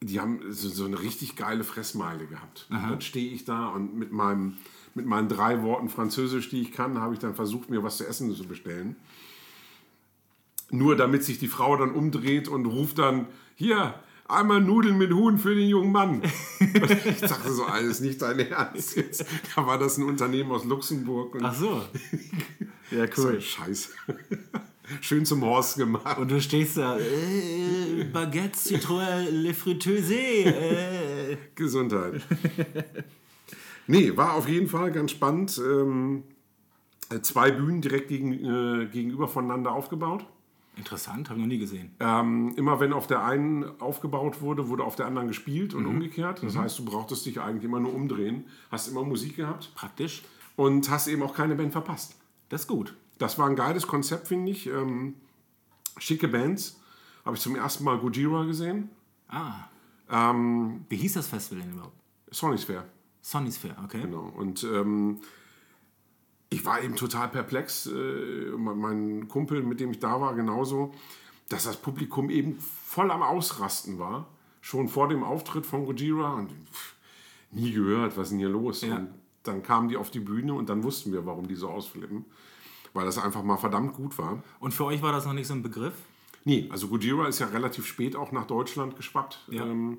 Die 0.00 0.20
haben 0.20 0.40
so, 0.50 0.68
so 0.68 0.84
eine 0.84 1.00
richtig 1.00 1.36
geile 1.36 1.62
Fressmeile 1.62 2.26
gehabt. 2.26 2.66
Dann 2.70 3.00
stehe 3.00 3.32
ich 3.32 3.44
da 3.44 3.68
und 3.68 3.94
mit, 3.96 4.10
meinem, 4.12 4.56
mit 4.94 5.06
meinen 5.06 5.28
drei 5.28 5.62
Worten 5.62 5.88
Französisch, 5.88 6.50
die 6.50 6.60
ich 6.60 6.72
kann, 6.72 6.98
habe 6.98 7.14
ich 7.14 7.20
dann 7.20 7.34
versucht, 7.34 7.70
mir 7.70 7.82
was 7.84 7.98
zu 7.98 8.06
essen 8.06 8.34
zu 8.34 8.44
bestellen. 8.44 8.96
Nur 10.70 10.96
damit 10.96 11.22
sich 11.22 11.38
die 11.38 11.48
Frau 11.48 11.76
dann 11.76 11.92
umdreht 11.92 12.48
und 12.48 12.66
ruft 12.66 12.98
dann, 12.98 13.26
hier, 13.54 13.94
einmal 14.28 14.60
Nudeln 14.60 14.98
mit 14.98 15.12
Huhn 15.12 15.38
für 15.38 15.54
den 15.54 15.68
jungen 15.68 15.92
Mann. 15.92 16.20
Und 16.20 16.90
ich 17.06 17.20
dachte 17.20 17.52
so, 17.52 17.64
alles 17.64 18.00
nicht 18.00 18.22
dein 18.22 18.38
Ernst 18.40 18.96
jetzt. 18.96 19.24
Da 19.54 19.66
war 19.66 19.78
das 19.78 19.98
ein 19.98 20.04
Unternehmen 20.04 20.50
aus 20.50 20.64
Luxemburg. 20.64 21.36
Ach 21.42 21.54
so. 21.54 21.82
Ja, 22.90 23.06
so, 23.10 23.40
Scheiße. 23.40 23.88
Schön 25.00 25.24
zum 25.24 25.40
Horst 25.40 25.78
gemacht. 25.78 26.18
Und 26.18 26.30
du 26.30 26.42
stehst 26.42 26.76
da, 26.76 26.98
äh, 26.98 28.04
Baguette, 28.12 28.54
Citroën, 28.54 29.30
Le 29.30 29.54
Fritteuse. 29.54 30.14
Äh. 30.14 31.38
Gesundheit. 31.54 32.20
nee, 33.86 34.14
war 34.14 34.34
auf 34.34 34.46
jeden 34.46 34.68
Fall 34.68 34.92
ganz 34.92 35.12
spannend. 35.12 35.58
Ähm, 35.58 36.24
äh, 37.08 37.22
zwei 37.22 37.50
Bühnen 37.50 37.80
direkt 37.80 38.08
gegen, 38.08 38.32
äh, 38.32 38.86
gegenüber 38.86 39.28
voneinander 39.28 39.72
aufgebaut. 39.72 40.26
Interessant, 40.74 41.28
habe 41.28 41.38
ich 41.38 41.44
noch 41.44 41.52
nie 41.52 41.58
gesehen. 41.58 41.94
Ähm, 42.00 42.54
immer 42.56 42.80
wenn 42.80 42.94
auf 42.94 43.06
der 43.06 43.22
einen 43.24 43.78
aufgebaut 43.80 44.40
wurde, 44.40 44.68
wurde 44.68 44.84
auf 44.84 44.96
der 44.96 45.06
anderen 45.06 45.28
gespielt 45.28 45.74
und 45.74 45.84
umgekehrt. 45.84 46.42
Das 46.42 46.56
heißt, 46.56 46.78
du 46.78 46.84
brauchtest 46.86 47.26
dich 47.26 47.40
eigentlich 47.40 47.64
immer 47.64 47.78
nur 47.78 47.94
umdrehen, 47.94 48.46
hast 48.70 48.88
immer 48.88 49.04
Musik 49.04 49.36
gehabt 49.36 49.70
Praktisch. 49.74 50.22
und 50.56 50.88
hast 50.88 51.08
eben 51.08 51.22
auch 51.22 51.34
keine 51.34 51.56
Band 51.56 51.72
verpasst. 51.72 52.16
Das 52.48 52.62
ist 52.62 52.68
gut. 52.68 52.94
Das 53.18 53.38
war 53.38 53.48
ein 53.48 53.56
geiles 53.56 53.86
Konzept, 53.86 54.28
finde 54.28 54.50
ich. 54.50 54.66
Ähm, 54.66 55.14
schicke 55.98 56.26
Bands. 56.28 56.80
Habe 57.24 57.36
ich 57.36 57.42
zum 57.42 57.54
ersten 57.54 57.84
Mal 57.84 57.98
Gojira 57.98 58.44
gesehen. 58.44 58.88
Ah. 59.28 59.64
Ähm, 60.10 60.84
Wie 60.88 60.96
hieß 60.96 61.12
das 61.14 61.26
Festival 61.28 61.62
denn 61.62 61.72
überhaupt? 61.72 61.96
Sony's 62.30 62.64
Fair. 62.64 62.84
Sonny's 63.20 63.58
Fair, 63.58 63.76
okay. 63.84 64.00
Genau. 64.02 64.32
Und 64.36 64.64
ähm, 64.64 65.20
ich 66.52 66.64
war 66.64 66.82
eben 66.82 66.96
total 66.96 67.28
perplex. 67.28 67.86
Äh, 67.86 68.50
mein- 68.56 68.78
mein 68.78 69.28
Kumpel, 69.28 69.62
mit 69.62 69.80
dem 69.80 69.90
ich 69.90 70.00
da 70.00 70.20
war, 70.20 70.34
genauso, 70.34 70.92
dass 71.48 71.64
das 71.64 71.76
Publikum 71.76 72.30
eben 72.30 72.58
voll 72.58 73.10
am 73.10 73.22
Ausrasten 73.22 73.98
war. 73.98 74.26
Schon 74.60 74.88
vor 74.88 75.08
dem 75.08 75.24
Auftritt 75.24 75.66
von 75.66 75.84
Gojira. 75.86 76.34
Und 76.34 76.50
pff, 76.72 76.94
nie 77.50 77.72
gehört, 77.72 78.16
was 78.16 78.24
ist 78.24 78.30
denn 78.30 78.38
hier 78.38 78.48
los? 78.48 78.82
Ja. 78.82 78.96
Und 78.96 79.08
dann 79.42 79.62
kamen 79.62 79.88
die 79.88 79.96
auf 79.96 80.10
die 80.10 80.20
Bühne 80.20 80.54
und 80.54 80.68
dann 80.68 80.82
wussten 80.84 81.12
wir, 81.12 81.26
warum 81.26 81.48
die 81.48 81.56
so 81.56 81.68
ausflippen. 81.68 82.24
Weil 82.94 83.06
das 83.06 83.18
einfach 83.18 83.42
mal 83.42 83.56
verdammt 83.56 83.94
gut 83.94 84.18
war. 84.18 84.42
Und 84.60 84.72
für 84.74 84.84
euch 84.84 85.00
war 85.02 85.12
das 85.12 85.24
noch 85.26 85.32
nicht 85.32 85.46
so 85.46 85.54
ein 85.54 85.62
Begriff? 85.62 85.94
Nee, 86.44 86.68
also 86.70 86.88
Gojira 86.88 87.26
ist 87.28 87.38
ja 87.38 87.46
relativ 87.46 87.86
spät 87.86 88.14
auch 88.16 88.32
nach 88.32 88.46
Deutschland 88.46 88.96
geschwappt. 88.96 89.44
Ja. 89.48 89.64
Ähm, 89.64 89.98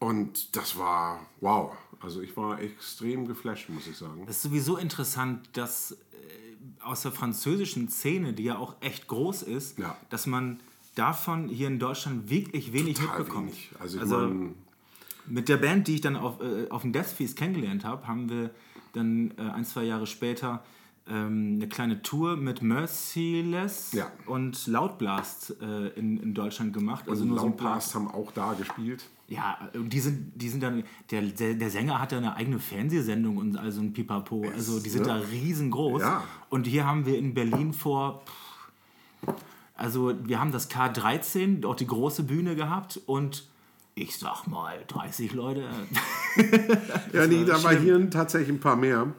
und 0.00 0.56
das 0.56 0.76
war 0.76 1.20
wow. 1.40 1.72
Also 2.00 2.20
ich 2.22 2.36
war 2.36 2.60
extrem 2.60 3.26
geflasht, 3.28 3.68
muss 3.68 3.86
ich 3.86 3.96
sagen. 3.96 4.24
Das 4.26 4.36
ist 4.36 4.42
sowieso 4.42 4.76
interessant, 4.78 5.48
dass 5.52 5.92
äh, 5.92 5.96
aus 6.82 7.02
der 7.02 7.12
französischen 7.12 7.88
Szene, 7.90 8.32
die 8.32 8.44
ja 8.44 8.58
auch 8.58 8.74
echt 8.80 9.06
groß 9.06 9.42
ist, 9.42 9.78
Ja. 9.78 9.96
dass 10.08 10.26
man 10.26 10.60
davon 10.94 11.48
hier 11.48 11.68
in 11.68 11.78
Deutschland 11.78 12.28
wirklich 12.30 12.72
wenig 12.72 12.96
Total 12.98 13.18
mitbekommt. 13.18 13.46
wenig. 13.48 13.70
Also 13.78 14.00
Also, 14.00 14.16
mein, 14.18 14.54
Mit 15.26 15.48
der 15.48 15.58
Band, 15.58 15.86
die 15.88 15.96
ich 15.96 16.00
dann 16.00 16.16
auf, 16.16 16.40
äh, 16.40 16.68
auf 16.70 16.82
dem 16.82 16.92
Death 16.92 17.06
Feast 17.06 17.36
kennengelernt 17.36 17.84
habe, 17.84 18.06
haben 18.08 18.28
wir 18.30 18.50
dann 18.94 19.32
äh, 19.38 19.42
ein, 19.42 19.64
zwei 19.64 19.84
Jahre 19.84 20.06
später 20.06 20.64
ähm, 21.08 21.54
eine 21.56 21.68
kleine 21.68 22.02
Tour 22.02 22.36
mit 22.36 22.62
Merciless 22.62 23.92
Ja. 23.92 24.10
und 24.26 24.66
Loudblast 24.66 25.56
äh, 25.60 25.88
in, 25.98 26.18
in 26.18 26.34
Deutschland 26.34 26.72
gemacht. 26.72 27.08
Also 27.08 27.22
und 27.22 27.30
nur 27.30 27.38
so. 27.38 27.46
Loudblast 27.46 27.94
haben 27.94 28.08
auch 28.08 28.32
da 28.32 28.52
gespielt. 28.54 29.04
Ja, 29.28 29.70
und 29.74 29.92
die 29.92 30.00
sind, 30.00 30.32
die 30.34 30.48
sind 30.48 30.62
dann, 30.62 30.82
der, 31.10 31.22
der, 31.22 31.54
der 31.54 31.70
Sänger 31.70 32.00
hat 32.00 32.10
ja 32.12 32.18
eine 32.18 32.34
eigene 32.34 32.58
Fernsehsendung 32.58 33.36
und 33.36 33.56
also 33.56 33.80
ein 33.80 33.92
Pipapo. 33.92 34.44
Also 34.52 34.80
die 34.80 34.90
sind 34.90 35.02
ne? 35.02 35.08
da 35.08 35.16
riesengroß. 35.16 36.02
Ja. 36.02 36.24
Und 36.48 36.66
hier 36.66 36.84
haben 36.84 37.06
wir 37.06 37.16
in 37.16 37.32
Berlin 37.32 37.72
vor, 37.72 38.24
pff, 38.24 39.34
also 39.76 40.12
wir 40.24 40.40
haben 40.40 40.52
das 40.52 40.70
K13, 40.70 41.64
auch 41.64 41.76
die 41.76 41.86
große 41.86 42.24
Bühne 42.24 42.54
gehabt 42.56 43.00
und 43.06 43.48
ich 43.94 44.18
sag 44.18 44.46
mal 44.46 44.78
30 44.88 45.32
Leute. 45.32 45.64
Ja, 47.12 47.26
nee, 47.26 47.44
da 47.44 47.62
war 47.62 47.72
schlimm. 47.72 47.82
hier 47.82 48.10
tatsächlich 48.10 48.50
ein 48.50 48.60
paar 48.60 48.76
mehr. 48.76 49.12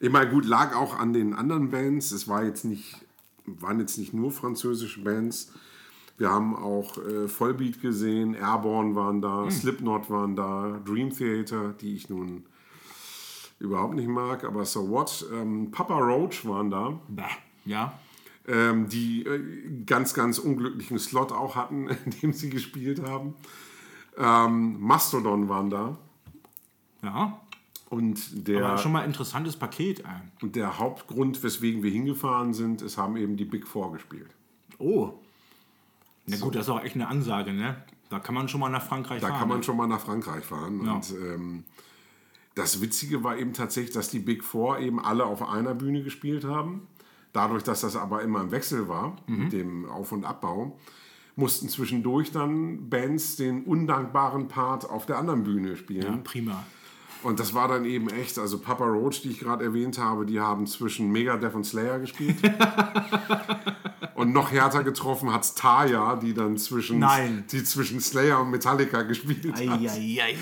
Ich 0.00 0.10
meine, 0.10 0.30
gut, 0.30 0.44
lag 0.44 0.74
auch 0.76 0.98
an 0.98 1.12
den 1.12 1.34
anderen 1.34 1.70
Bands. 1.70 2.10
Es 2.12 2.28
war 2.28 2.44
jetzt 2.44 2.64
nicht, 2.64 2.96
waren 3.46 3.80
jetzt 3.80 3.98
nicht 3.98 4.12
nur 4.12 4.30
französische 4.30 5.02
Bands. 5.02 5.52
Wir 6.18 6.30
haben 6.30 6.56
auch 6.56 6.96
äh, 6.98 7.28
Vollbeat 7.28 7.80
gesehen, 7.82 8.34
Airborne 8.34 8.94
waren 8.94 9.20
da, 9.20 9.42
Hm. 9.44 9.50
Slipknot 9.50 10.08
waren 10.08 10.34
da, 10.34 10.80
Dream 10.84 11.10
Theater, 11.10 11.74
die 11.80 11.94
ich 11.94 12.08
nun 12.08 12.44
überhaupt 13.58 13.94
nicht 13.94 14.08
mag, 14.08 14.44
aber 14.44 14.64
so 14.64 14.88
what. 14.88 15.26
Ähm, 15.32 15.70
Papa 15.70 15.98
Roach 15.98 16.46
waren 16.46 16.70
da, 16.70 16.98
Bäh, 17.08 17.22
ja. 17.66 17.98
ähm, 18.48 18.88
die 18.88 19.24
äh, 19.26 19.40
ganz, 19.84 20.14
ganz 20.14 20.38
unglücklichen 20.38 20.98
Slot 20.98 21.32
auch 21.32 21.54
hatten, 21.54 21.88
in 22.04 22.10
dem 22.22 22.32
sie 22.32 22.48
gespielt 22.50 23.02
haben. 23.06 23.34
Ähm, 24.16 24.80
Mastodon 24.80 25.48
waren 25.50 25.68
da. 25.68 25.98
Ja. 27.02 27.40
Und 27.88 28.48
der, 28.48 28.66
Aber 28.66 28.78
schon 28.78 28.92
mal 28.92 29.00
ein 29.02 29.06
interessantes 29.10 29.56
Paket. 29.56 30.00
Ey. 30.00 30.06
Und 30.42 30.56
der 30.56 30.78
Hauptgrund, 30.78 31.42
weswegen 31.42 31.82
wir 31.82 31.90
hingefahren 31.90 32.52
sind, 32.52 32.82
es 32.82 32.98
haben 32.98 33.16
eben 33.16 33.36
die 33.36 33.44
Big 33.44 33.66
Four 33.66 33.92
gespielt. 33.92 34.28
Oh. 34.78 35.14
Na 36.26 36.36
gut, 36.38 36.56
das 36.56 36.62
ist 36.66 36.70
auch 36.70 36.82
echt 36.82 36.96
eine 36.96 37.06
Ansage, 37.08 37.52
ne? 37.52 37.76
Da 38.08 38.18
kann 38.18 38.34
man 38.34 38.48
schon 38.48 38.60
mal 38.60 38.68
nach 38.68 38.82
Frankreich 38.82 39.20
Da 39.20 39.28
fahren. 39.28 39.38
kann 39.38 39.48
man 39.48 39.58
ne? 39.58 39.62
schon 39.64 39.76
mal 39.76 39.86
nach 39.86 40.00
Frankreich 40.00 40.44
fahren. 40.44 40.84
Ja. 40.84 40.94
Und 40.94 41.12
ähm, 41.12 41.64
das 42.56 42.80
Witzige 42.80 43.22
war 43.22 43.36
eben 43.38 43.52
tatsächlich, 43.52 43.94
dass 43.94 44.08
die 44.10 44.18
Big 44.18 44.42
Four 44.42 44.78
eben 44.80 44.98
alle 44.98 45.24
auf 45.24 45.48
einer 45.48 45.74
Bühne 45.74 46.02
gespielt 46.02 46.44
haben. 46.44 46.88
Dadurch, 47.32 47.62
dass 47.62 47.82
das 47.82 47.94
aber 47.96 48.22
immer 48.22 48.40
im 48.40 48.50
Wechsel 48.50 48.88
war, 48.88 49.16
Mhm. 49.26 49.38
mit 49.44 49.52
dem 49.52 49.86
Auf- 49.88 50.10
und 50.12 50.24
Abbau, 50.24 50.78
mussten 51.36 51.68
zwischendurch 51.68 52.32
dann 52.32 52.88
Bands 52.88 53.36
den 53.36 53.64
undankbaren 53.64 54.48
Part 54.48 54.88
auf 54.88 55.04
der 55.06 55.18
anderen 55.18 55.44
Bühne 55.44 55.76
spielen. 55.76 56.02
Ja, 56.02 56.16
prima. 56.24 56.64
Und 57.26 57.40
das 57.40 57.54
war 57.54 57.66
dann 57.66 57.84
eben 57.84 58.08
echt, 58.08 58.38
also 58.38 58.60
Papa 58.60 58.84
Roach, 58.84 59.22
die 59.22 59.30
ich 59.30 59.40
gerade 59.40 59.64
erwähnt 59.64 59.98
habe, 59.98 60.26
die 60.26 60.38
haben 60.38 60.64
zwischen 60.68 61.10
Megadeth 61.10 61.56
und 61.56 61.64
Slayer 61.64 61.98
gespielt. 61.98 62.36
und 64.14 64.32
noch 64.32 64.52
härter 64.52 64.84
getroffen 64.84 65.32
hat's 65.32 65.56
Taya, 65.56 66.14
die 66.14 66.34
dann 66.34 66.56
zwischen, 66.56 67.00
Nein. 67.00 67.42
die 67.50 67.64
zwischen 67.64 68.00
Slayer 68.00 68.40
und 68.40 68.52
Metallica 68.52 69.02
gespielt 69.02 69.44
hat. 69.44 69.60
Eieieiei. 69.60 70.36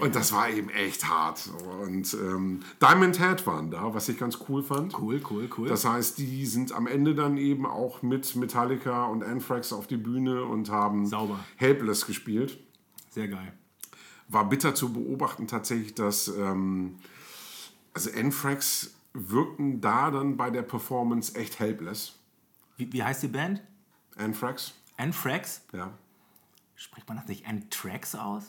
Und 0.00 0.14
das 0.14 0.34
war 0.34 0.50
eben 0.50 0.68
echt 0.68 1.08
hart. 1.08 1.48
Und 1.80 2.12
ähm, 2.12 2.60
Diamond 2.82 3.18
Head 3.18 3.46
waren 3.46 3.70
da, 3.70 3.94
was 3.94 4.06
ich 4.10 4.18
ganz 4.18 4.38
cool 4.50 4.62
fand. 4.62 4.92
Cool, 5.00 5.22
cool, 5.30 5.48
cool. 5.56 5.66
Das 5.66 5.86
heißt, 5.86 6.18
die 6.18 6.44
sind 6.44 6.72
am 6.72 6.86
Ende 6.86 7.14
dann 7.14 7.38
eben 7.38 7.64
auch 7.64 8.02
mit 8.02 8.36
Metallica 8.36 9.06
und 9.06 9.24
Anthrax 9.24 9.72
auf 9.72 9.86
die 9.86 9.96
Bühne 9.96 10.44
und 10.44 10.68
haben 10.68 11.06
Sauber. 11.06 11.40
Helpless 11.56 12.04
gespielt 12.04 12.58
Sehr 13.08 13.28
geil. 13.28 13.54
War 14.32 14.48
bitter 14.48 14.74
zu 14.74 14.92
beobachten 14.92 15.46
tatsächlich, 15.46 15.94
dass 15.94 16.28
ähm, 16.28 16.98
also 17.94 18.10
Anthrax 18.12 18.94
wirkten 19.12 19.80
da 19.80 20.10
dann 20.10 20.36
bei 20.36 20.50
der 20.50 20.62
Performance 20.62 21.34
echt 21.34 21.58
helpless. 21.58 22.18
Wie, 22.76 22.92
wie 22.92 23.02
heißt 23.02 23.22
die 23.22 23.28
Band? 23.28 23.62
Anthrax, 24.16 24.74
Anthrax? 24.96 25.62
ja. 25.72 25.92
Spricht 26.74 27.06
man 27.08 27.16
das 27.16 27.28
nicht 27.28 27.46
Anthrax 27.46 28.14
aus? 28.14 28.44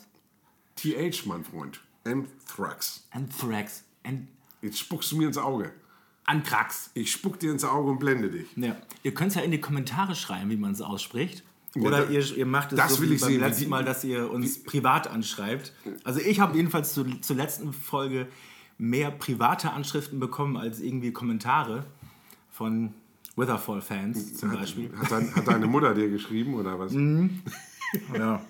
TH, 0.76 1.26
mein 1.26 1.44
Freund. 1.44 1.80
Anthrax. 2.04 3.06
Anthrax. 3.10 3.84
An 4.02 4.28
Jetzt 4.60 4.78
spuckst 4.78 5.12
du 5.12 5.16
mir 5.16 5.28
ins 5.28 5.38
Auge. 5.38 5.72
Anthrax. 6.24 6.90
Ich 6.94 7.12
spuck 7.12 7.38
dir 7.38 7.52
ins 7.52 7.64
Auge 7.64 7.90
und 7.90 7.98
blende 7.98 8.30
dich. 8.30 8.48
Ja. 8.56 8.76
Ihr 9.02 9.14
könnt 9.14 9.30
es 9.30 9.34
ja 9.36 9.42
in 9.42 9.50
die 9.50 9.60
Kommentare 9.60 10.14
schreiben, 10.14 10.50
wie 10.50 10.56
man 10.56 10.72
es 10.72 10.80
ausspricht. 10.80 11.44
Oder 11.76 12.08
ihr, 12.10 12.36
ihr 12.36 12.46
macht 12.46 12.72
es 12.72 12.78
das 12.78 12.94
so 12.94 13.02
will 13.02 13.10
wie 13.10 13.14
ich 13.14 13.20
beim 13.20 13.30
sehen, 13.30 13.40
letzten 13.40 13.68
Mal, 13.68 13.84
dass 13.84 14.04
ihr 14.04 14.30
uns 14.30 14.62
privat 14.62 15.08
anschreibt. 15.08 15.72
Also 16.04 16.20
ich 16.20 16.40
habe 16.40 16.56
jedenfalls 16.56 16.94
zu, 16.94 17.04
zur 17.20 17.36
letzten 17.36 17.72
Folge 17.72 18.28
mehr 18.78 19.10
private 19.10 19.72
Anschriften 19.72 20.20
bekommen 20.20 20.56
als 20.56 20.80
irgendwie 20.80 21.12
Kommentare 21.12 21.84
von 22.50 22.94
Witherfall-Fans 23.36 24.34
zum 24.34 24.52
Beispiel. 24.52 24.90
Hat, 24.96 25.10
dein, 25.10 25.34
hat 25.34 25.48
deine 25.48 25.66
Mutter 25.66 25.94
dir 25.94 26.08
geschrieben 26.08 26.54
oder 26.54 26.78
was? 26.78 26.92
Ja. 28.12 28.40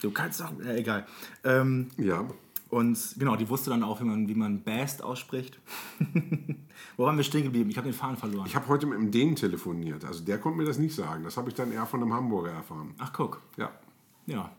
Du 0.00 0.10
kannst 0.10 0.40
doch. 0.40 0.52
Äh, 0.60 0.78
egal. 0.78 1.06
Ähm, 1.44 1.88
Ja. 1.98 2.26
Und 2.74 2.98
genau, 3.18 3.36
die 3.36 3.48
wusste 3.48 3.70
dann 3.70 3.82
auch, 3.82 4.00
wie 4.00 4.04
man, 4.04 4.28
wie 4.28 4.34
man 4.34 4.62
Bast 4.62 5.02
ausspricht. 5.02 5.58
Wo 6.96 7.04
waren 7.04 7.16
wir 7.16 7.24
stehen 7.24 7.42
geblieben? 7.44 7.70
Ich 7.70 7.76
habe 7.76 7.88
den 7.88 7.94
Faden 7.94 8.16
verloren. 8.16 8.46
Ich 8.46 8.54
habe 8.54 8.68
heute 8.68 8.86
mit 8.86 8.98
dem 8.98 9.10
Dänen 9.10 9.36
telefoniert. 9.36 10.04
Also 10.04 10.24
der 10.24 10.38
konnte 10.38 10.58
mir 10.58 10.64
das 10.64 10.78
nicht 10.78 10.94
sagen. 10.94 11.24
Das 11.24 11.36
habe 11.36 11.48
ich 11.48 11.54
dann 11.54 11.72
eher 11.72 11.86
von 11.86 12.00
einem 12.02 12.12
Hamburger 12.12 12.50
erfahren. 12.52 12.94
Ach, 12.98 13.12
guck. 13.12 13.40
Ja. 13.56 13.70
Ja. 14.26 14.50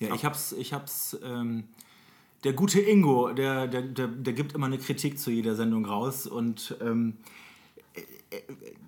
Ja, 0.00 0.14
ich 0.14 0.24
hab's, 0.24 0.52
ich 0.52 0.72
hab's, 0.72 1.16
ähm, 1.22 1.64
der 2.42 2.54
gute 2.54 2.80
Ingo, 2.80 3.32
der, 3.32 3.68
der, 3.68 3.82
der, 3.82 4.08
der 4.08 4.32
gibt 4.32 4.52
immer 4.54 4.66
eine 4.66 4.78
Kritik 4.78 5.18
zu 5.18 5.30
jeder 5.30 5.54
Sendung 5.54 5.84
raus 5.86 6.26
und 6.26 6.76
ähm, 6.80 7.14
er- 7.94 8.02
er 8.38 8.42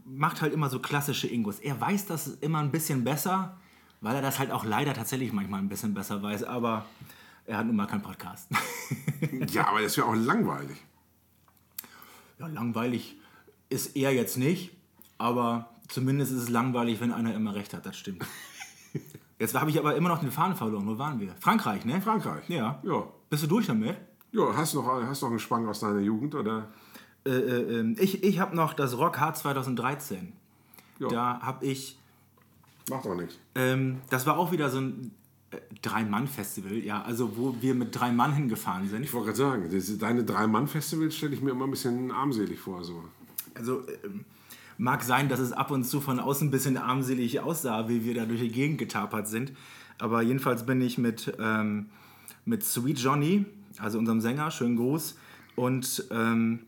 macht 0.04 0.42
halt 0.42 0.52
immer 0.52 0.68
so 0.70 0.80
klassische 0.80 1.28
Ingos. 1.28 1.60
Er 1.60 1.80
weiß 1.80 2.06
das 2.06 2.26
immer 2.40 2.58
ein 2.58 2.72
bisschen 2.72 3.04
besser, 3.04 3.56
weil 4.00 4.16
er 4.16 4.22
das 4.22 4.40
halt 4.40 4.50
auch 4.50 4.64
leider 4.64 4.92
tatsächlich 4.94 5.32
manchmal 5.32 5.60
ein 5.60 5.68
bisschen 5.68 5.94
besser 5.94 6.20
weiß, 6.22 6.42
aber 6.42 6.84
er 7.46 7.58
hat 7.58 7.66
nun 7.66 7.76
mal 7.76 7.86
keinen 7.86 8.02
Podcast. 8.02 8.48
Ja, 9.50 9.68
aber 9.68 9.80
das 9.80 9.96
wäre 9.96 10.06
auch 10.06 10.14
langweilig. 10.14 10.76
ja, 12.38 12.46
langweilig 12.46 13.16
ist 13.70 13.96
er 13.96 14.12
jetzt 14.12 14.36
nicht, 14.36 14.76
aber 15.16 15.70
zumindest 15.88 16.32
ist 16.32 16.42
es 16.42 16.48
langweilig, 16.50 17.00
wenn 17.00 17.10
einer 17.12 17.34
immer 17.34 17.54
recht 17.54 17.72
hat, 17.72 17.86
das 17.86 17.96
stimmt. 17.96 18.24
Jetzt 19.38 19.54
habe 19.58 19.70
ich 19.70 19.78
aber 19.78 19.96
immer 19.96 20.10
noch 20.10 20.20
den 20.20 20.30
Faden 20.30 20.54
verloren. 20.56 20.86
Wo 20.86 20.96
waren 20.98 21.18
wir? 21.20 21.34
Frankreich, 21.40 21.84
ne? 21.84 22.00
Frankreich. 22.00 22.48
Ja. 22.48 22.80
Ja. 22.84 23.04
Bist 23.30 23.42
du 23.42 23.46
durch 23.48 23.66
damit? 23.66 23.96
Ja, 24.32 24.54
hast 24.56 24.74
noch, 24.74 24.86
hast 24.86 25.22
noch 25.22 25.30
einen 25.30 25.38
Schwank 25.40 25.66
aus 25.68 25.80
deiner 25.80 26.00
Jugend, 26.00 26.34
oder? 26.34 26.68
Äh, 27.26 27.30
äh, 27.30 27.80
ähm, 27.80 27.96
ich 27.98 28.22
ich 28.22 28.38
habe 28.38 28.54
noch 28.54 28.74
das 28.74 28.96
Rock 28.98 29.18
Hard 29.18 29.36
2013. 29.36 30.32
Ja. 31.00 31.08
Da 31.08 31.40
habe 31.40 31.64
ich, 31.66 31.98
Macht 32.90 33.06
doch 33.06 33.14
nichts. 33.16 33.38
ähm, 33.54 34.00
das 34.10 34.26
war 34.26 34.38
auch 34.38 34.52
wieder 34.52 34.68
so 34.70 34.80
ein 34.80 35.10
Drei-Mann-Festival, 35.82 36.78
ja, 36.78 37.02
also 37.02 37.36
wo 37.36 37.56
wir 37.60 37.74
mit 37.74 37.94
drei 37.94 38.12
Mann 38.12 38.34
hingefahren 38.34 38.88
sind. 38.88 39.02
Ich 39.02 39.12
wollte 39.12 39.32
gerade 39.32 39.38
sagen, 39.38 39.68
diese, 39.70 39.98
deine 39.98 40.24
Drei-Mann-Festivals 40.24 41.14
stelle 41.14 41.34
ich 41.34 41.42
mir 41.42 41.50
immer 41.50 41.66
ein 41.66 41.70
bisschen 41.70 42.10
armselig 42.10 42.58
vor. 42.58 42.84
So. 42.84 43.04
Also 43.54 43.82
ähm, 44.04 44.24
mag 44.78 45.02
sein, 45.02 45.28
dass 45.28 45.40
es 45.40 45.52
ab 45.52 45.70
und 45.70 45.84
zu 45.84 46.00
von 46.00 46.18
außen 46.20 46.48
ein 46.48 46.50
bisschen 46.50 46.76
armselig 46.76 47.40
aussah, 47.40 47.88
wie 47.88 48.04
wir 48.04 48.14
da 48.14 48.26
durch 48.26 48.40
die 48.40 48.50
Gegend 48.50 48.78
getapert 48.78 49.28
sind. 49.28 49.52
Aber 49.98 50.22
jedenfalls 50.22 50.66
bin 50.66 50.80
ich 50.80 50.98
mit, 50.98 51.32
ähm, 51.38 51.86
mit 52.44 52.64
Sweet 52.64 52.98
Johnny, 52.98 53.44
also 53.78 53.98
unserem 53.98 54.20
Sänger, 54.20 54.50
schönen 54.50 54.76
Gruß, 54.76 55.16
und 55.56 56.04
ähm, 56.10 56.60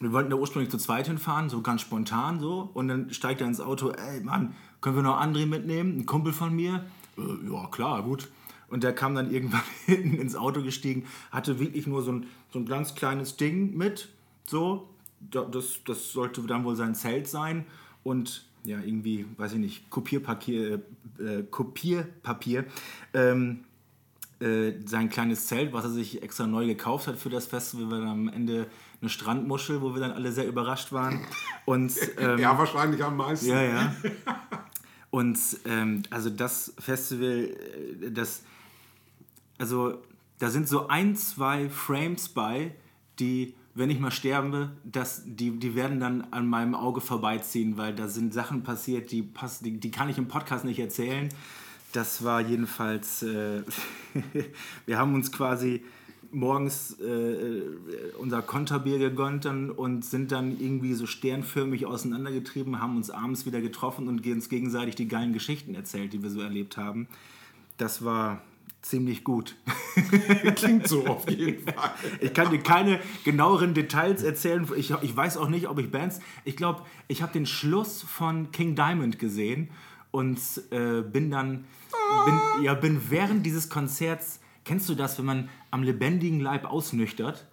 wir 0.00 0.12
wollten 0.12 0.30
da 0.30 0.36
ursprünglich 0.36 0.70
zu 0.70 0.78
zweit 0.78 1.06
hinfahren, 1.06 1.48
so 1.48 1.62
ganz 1.62 1.80
spontan 1.80 2.40
so. 2.40 2.70
Und 2.74 2.88
dann 2.88 3.12
steigt 3.12 3.40
er 3.40 3.46
ins 3.46 3.60
Auto, 3.60 3.90
ey 3.90 4.20
Mann, 4.22 4.54
können 4.80 4.96
wir 4.96 5.02
noch 5.02 5.20
André 5.20 5.46
mitnehmen? 5.46 5.98
Ein 5.98 6.06
Kumpel 6.06 6.32
von 6.32 6.54
mir? 6.54 6.84
Äh, 7.18 7.52
ja, 7.52 7.66
klar, 7.68 8.02
gut. 8.02 8.28
Und 8.68 8.82
der 8.82 8.94
kam 8.94 9.14
dann 9.14 9.30
irgendwann 9.32 9.62
hinten 9.86 10.14
ins 10.16 10.34
Auto 10.36 10.62
gestiegen, 10.62 11.04
hatte 11.30 11.58
wirklich 11.60 11.86
nur 11.86 12.02
so 12.02 12.12
ein, 12.12 12.26
so 12.52 12.58
ein 12.58 12.66
ganz 12.66 12.94
kleines 12.94 13.36
Ding 13.36 13.76
mit, 13.76 14.08
so. 14.46 14.88
Da- 15.30 15.44
Das, 15.44 15.80
das 15.86 16.12
sollte 16.12 16.42
dann 16.42 16.64
wohl 16.64 16.76
sein 16.76 16.94
Zelt 16.94 17.28
sein. 17.28 17.64
Und 18.02 18.44
ja, 18.64 18.78
irgendwie, 18.80 19.24
weiß 19.38 19.52
ich 19.54 19.58
nicht, 19.58 19.90
Kopierpapier, 19.90 20.82
äh, 21.18 21.42
Kopierpapier. 21.50 22.64
Ähm, 23.14 23.60
äh, 24.40 24.72
sein 24.84 25.08
kleines 25.10 25.46
Zelt, 25.46 25.72
was 25.72 25.84
er 25.84 25.90
sich 25.90 26.22
extra 26.22 26.46
neu 26.46 26.66
gekauft 26.66 27.06
hat 27.06 27.16
für 27.16 27.30
das 27.30 27.46
Festival, 27.46 27.90
war 27.90 27.98
dann 28.00 28.08
am 28.08 28.28
Ende 28.28 28.66
eine 29.00 29.08
Strandmuschel, 29.08 29.80
wo 29.80 29.94
wir 29.94 30.00
dann 30.00 30.10
alle 30.12 30.32
sehr 30.32 30.46
überrascht 30.48 30.92
waren. 30.92 31.20
Und 31.64 31.92
ähm, 32.18 32.38
ja, 32.38 32.58
wahrscheinlich 32.58 33.02
am 33.02 33.16
meisten. 33.16 33.46
ja, 33.48 33.62
ja. 33.62 33.94
Und 35.14 35.38
ähm, 35.64 36.02
also 36.10 36.28
das 36.28 36.74
Festival, 36.76 37.56
äh, 38.02 38.10
das, 38.10 38.42
also 39.58 40.02
da 40.40 40.50
sind 40.50 40.66
so 40.66 40.88
ein, 40.88 41.14
zwei 41.14 41.68
Frames 41.68 42.28
bei, 42.28 42.74
die, 43.20 43.54
wenn 43.76 43.90
ich 43.90 44.00
mal 44.00 44.10
sterbe, 44.10 44.72
das, 44.82 45.22
die, 45.24 45.52
die 45.52 45.76
werden 45.76 46.00
dann 46.00 46.26
an 46.32 46.48
meinem 46.48 46.74
Auge 46.74 47.00
vorbeiziehen, 47.00 47.76
weil 47.76 47.94
da 47.94 48.08
sind 48.08 48.34
Sachen 48.34 48.64
passiert, 48.64 49.12
die, 49.12 49.22
pass, 49.22 49.60
die, 49.60 49.78
die 49.78 49.92
kann 49.92 50.08
ich 50.08 50.18
im 50.18 50.26
Podcast 50.26 50.64
nicht 50.64 50.80
erzählen. 50.80 51.28
Das 51.92 52.24
war 52.24 52.40
jedenfalls, 52.40 53.22
äh, 53.22 53.62
wir 54.86 54.98
haben 54.98 55.14
uns 55.14 55.30
quasi 55.30 55.84
morgens 56.34 56.98
äh, 57.00 57.62
unser 58.18 58.42
Konterbier 58.42 58.98
gegönnt 58.98 59.46
und 59.46 60.04
sind 60.04 60.32
dann 60.32 60.58
irgendwie 60.60 60.94
so 60.94 61.06
sternförmig 61.06 61.86
auseinandergetrieben, 61.86 62.80
haben 62.80 62.96
uns 62.96 63.10
abends 63.10 63.46
wieder 63.46 63.60
getroffen 63.60 64.08
und 64.08 64.26
uns 64.26 64.48
gegenseitig 64.48 64.96
die 64.96 65.08
geilen 65.08 65.32
Geschichten 65.32 65.74
erzählt, 65.74 66.12
die 66.12 66.22
wir 66.22 66.30
so 66.30 66.40
erlebt 66.40 66.76
haben. 66.76 67.08
Das 67.76 68.04
war 68.04 68.42
ziemlich 68.82 69.24
gut. 69.24 69.56
Klingt 70.56 70.86
so 70.86 71.06
auf 71.06 71.28
jeden 71.30 71.64
Fall. 71.64 71.90
Ich 72.20 72.34
kann 72.34 72.50
dir 72.50 72.58
keine 72.58 73.00
genaueren 73.24 73.74
Details 73.74 74.22
erzählen. 74.22 74.68
Ich, 74.76 74.90
ich 74.90 75.16
weiß 75.16 75.38
auch 75.38 75.48
nicht, 75.48 75.68
ob 75.68 75.78
ich 75.78 75.90
Bands. 75.90 76.20
Ich 76.44 76.56
glaube, 76.56 76.82
ich 77.08 77.22
habe 77.22 77.32
den 77.32 77.46
Schluss 77.46 78.02
von 78.02 78.52
King 78.52 78.74
Diamond 78.74 79.18
gesehen 79.18 79.70
und 80.10 80.38
äh, 80.70 81.00
bin 81.00 81.30
dann. 81.30 81.64
Bin, 82.26 82.64
ja, 82.64 82.74
bin 82.74 83.00
während 83.10 83.44
dieses 83.44 83.68
Konzerts. 83.68 84.40
Kennst 84.64 84.88
du 84.88 84.94
das, 84.94 85.18
wenn 85.18 85.26
man 85.26 85.48
am 85.70 85.82
lebendigen 85.82 86.40
Leib 86.40 86.64
ausnüchtert? 86.64 87.44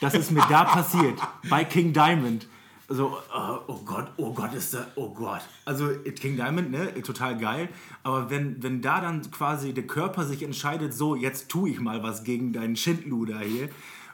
Das 0.00 0.14
ist 0.14 0.30
mir 0.30 0.44
da 0.48 0.64
passiert. 0.66 1.18
Bei 1.48 1.64
King 1.64 1.92
Diamond. 1.92 2.46
So, 2.88 3.16
äh, 3.32 3.58
oh 3.68 3.80
Gott, 3.86 4.08
oh 4.18 4.34
Gott, 4.34 4.52
ist 4.52 4.74
da, 4.74 4.86
oh 4.96 5.08
Gott. 5.14 5.40
Also 5.64 5.88
King 6.20 6.36
Diamond, 6.36 6.70
ne, 6.70 6.92
total 7.02 7.38
geil. 7.38 7.70
Aber 8.02 8.28
wenn, 8.28 8.62
wenn 8.62 8.82
da 8.82 9.00
dann 9.00 9.30
quasi 9.30 9.72
der 9.72 9.86
Körper 9.86 10.24
sich 10.24 10.42
entscheidet, 10.42 10.92
so, 10.92 11.16
jetzt 11.16 11.48
tue 11.48 11.70
ich 11.70 11.80
mal 11.80 12.02
was 12.02 12.22
gegen 12.22 12.52
deinen 12.52 12.76
Schindluder 12.76 13.38
hier. 13.38 13.70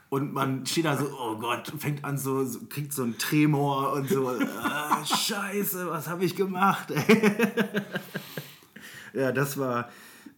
Und 0.09 0.33
man 0.33 0.65
steht 0.65 0.85
da 0.85 0.95
so, 0.95 1.07
oh 1.19 1.35
Gott, 1.35 1.73
fängt 1.77 2.05
an 2.05 2.17
so, 2.17 2.45
so 2.45 2.59
kriegt 2.69 2.93
so 2.93 3.03
einen 3.03 3.17
Tremor 3.17 3.93
und 3.93 4.09
so, 4.09 4.29
ah, 4.63 5.05
scheiße, 5.05 5.89
was 5.89 6.07
habe 6.07 6.23
ich 6.23 6.35
gemacht? 6.35 6.93
ja, 9.13 9.31
das 9.31 9.57
war, 9.57 9.89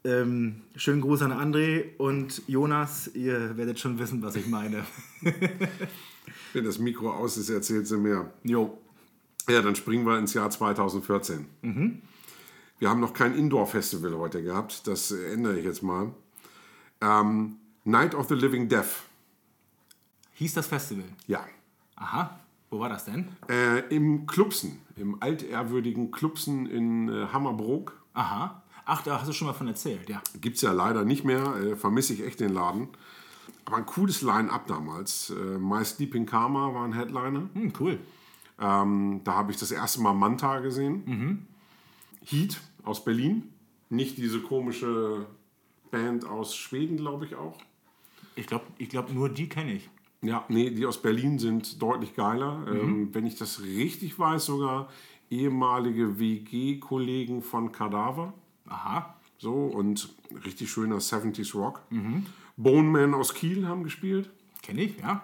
ähm, 0.03 0.61
schönen 0.75 1.01
Gruß 1.01 1.21
an 1.21 1.31
André 1.31 1.95
und 1.97 2.41
Jonas, 2.47 3.07
ihr 3.13 3.57
werdet 3.57 3.79
schon 3.79 3.99
wissen, 3.99 4.21
was 4.21 4.35
ich 4.35 4.47
meine. 4.47 4.83
Wenn 6.53 6.65
das 6.65 6.79
Mikro 6.79 7.11
aus 7.11 7.37
ist, 7.37 7.49
erzählt 7.49 7.87
sie 7.87 7.97
mir. 7.97 8.31
Jo. 8.43 8.77
Ja, 9.49 9.61
dann 9.61 9.75
springen 9.75 10.05
wir 10.05 10.17
ins 10.17 10.33
Jahr 10.33 10.49
2014. 10.49 11.45
Mhm. 11.61 12.01
Wir 12.79 12.89
haben 12.89 12.99
noch 12.99 13.13
kein 13.13 13.35
Indoor-Festival 13.35 14.17
heute 14.17 14.41
gehabt. 14.41 14.87
Das 14.87 15.11
ändere 15.11 15.59
ich 15.59 15.65
jetzt 15.65 15.83
mal. 15.83 16.13
Ähm, 16.99 17.57
Night 17.83 18.15
of 18.15 18.27
the 18.27 18.35
Living 18.35 18.69
Death. 18.69 19.03
Hieß 20.33 20.55
das 20.55 20.67
Festival? 20.67 21.05
Ja. 21.27 21.45
Aha, 21.95 22.39
wo 22.71 22.79
war 22.79 22.89
das 22.89 23.05
denn? 23.05 23.27
Äh, 23.47 23.81
Im 23.95 24.25
Klubsen, 24.25 24.79
im 24.95 25.21
altehrwürdigen 25.21 26.09
Klubsen 26.09 26.65
in 26.65 27.09
äh, 27.09 27.27
Hammerbrook. 27.31 28.01
Aha. 28.13 28.63
Ach, 28.85 29.01
da 29.03 29.19
hast 29.19 29.27
du 29.27 29.33
schon 29.33 29.47
mal 29.47 29.53
von 29.53 29.67
erzählt, 29.67 30.09
ja. 30.09 30.21
Gibt 30.39 30.55
es 30.55 30.61
ja 30.61 30.71
leider 30.71 31.05
nicht 31.05 31.23
mehr, 31.23 31.55
äh, 31.55 31.75
vermisse 31.75 32.13
ich 32.13 32.23
echt 32.25 32.39
den 32.39 32.53
Laden. 32.53 32.87
Aber 33.65 33.77
ein 33.77 33.85
cooles 33.85 34.21
Line-Up 34.21 34.67
damals. 34.67 35.29
Äh, 35.29 35.57
My 35.59 35.83
Sleeping 35.85 36.25
Karma 36.25 36.73
war 36.73 36.85
ein 36.85 36.93
Headliner. 36.93 37.49
Hm, 37.53 37.73
cool. 37.79 37.99
Ähm, 38.59 39.21
da 39.23 39.33
habe 39.33 39.51
ich 39.51 39.57
das 39.57 39.71
erste 39.71 40.01
Mal 40.01 40.13
Manta 40.13 40.59
gesehen. 40.59 41.47
Heat 42.23 42.59
aus 42.83 43.03
Berlin. 43.03 43.49
Nicht 43.89 44.17
diese 44.17 44.39
komische 44.39 45.25
Band 45.89 46.25
aus 46.25 46.55
Schweden, 46.55 46.97
glaube 46.97 47.25
ich 47.25 47.35
auch. 47.35 47.57
Ich 48.35 48.47
glaube, 48.47 48.65
ich 48.77 48.89
glaub, 48.89 49.11
nur 49.11 49.29
die 49.29 49.49
kenne 49.49 49.73
ich. 49.73 49.89
Ja, 50.21 50.45
nee, 50.47 50.69
die 50.69 50.85
aus 50.85 51.01
Berlin 51.01 51.39
sind 51.39 51.81
deutlich 51.81 52.15
geiler. 52.15 52.65
Ähm, 52.67 53.09
wenn 53.11 53.25
ich 53.25 53.35
das 53.35 53.61
richtig 53.61 54.17
weiß, 54.19 54.45
sogar 54.45 54.89
ehemalige 55.29 56.19
WG-Kollegen 56.19 57.41
von 57.41 57.71
Kadaver. 57.71 58.33
Aha. 58.71 59.15
So, 59.37 59.53
und 59.53 60.09
richtig 60.45 60.71
schöner 60.71 60.97
70s 60.97 61.55
Rock. 61.55 61.81
Bone 62.57 62.87
Man 62.89 63.13
aus 63.13 63.33
Kiel 63.33 63.67
haben 63.67 63.83
gespielt. 63.83 64.29
Kenne 64.61 64.81
ich, 64.83 64.99
ja. 64.99 65.23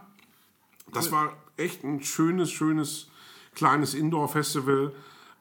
Das 0.92 1.12
war 1.12 1.34
echt 1.58 1.84
ein 1.84 2.02
schönes, 2.02 2.52
schönes, 2.52 3.10
kleines 3.54 3.94
Indoor-Festival. 3.94 4.94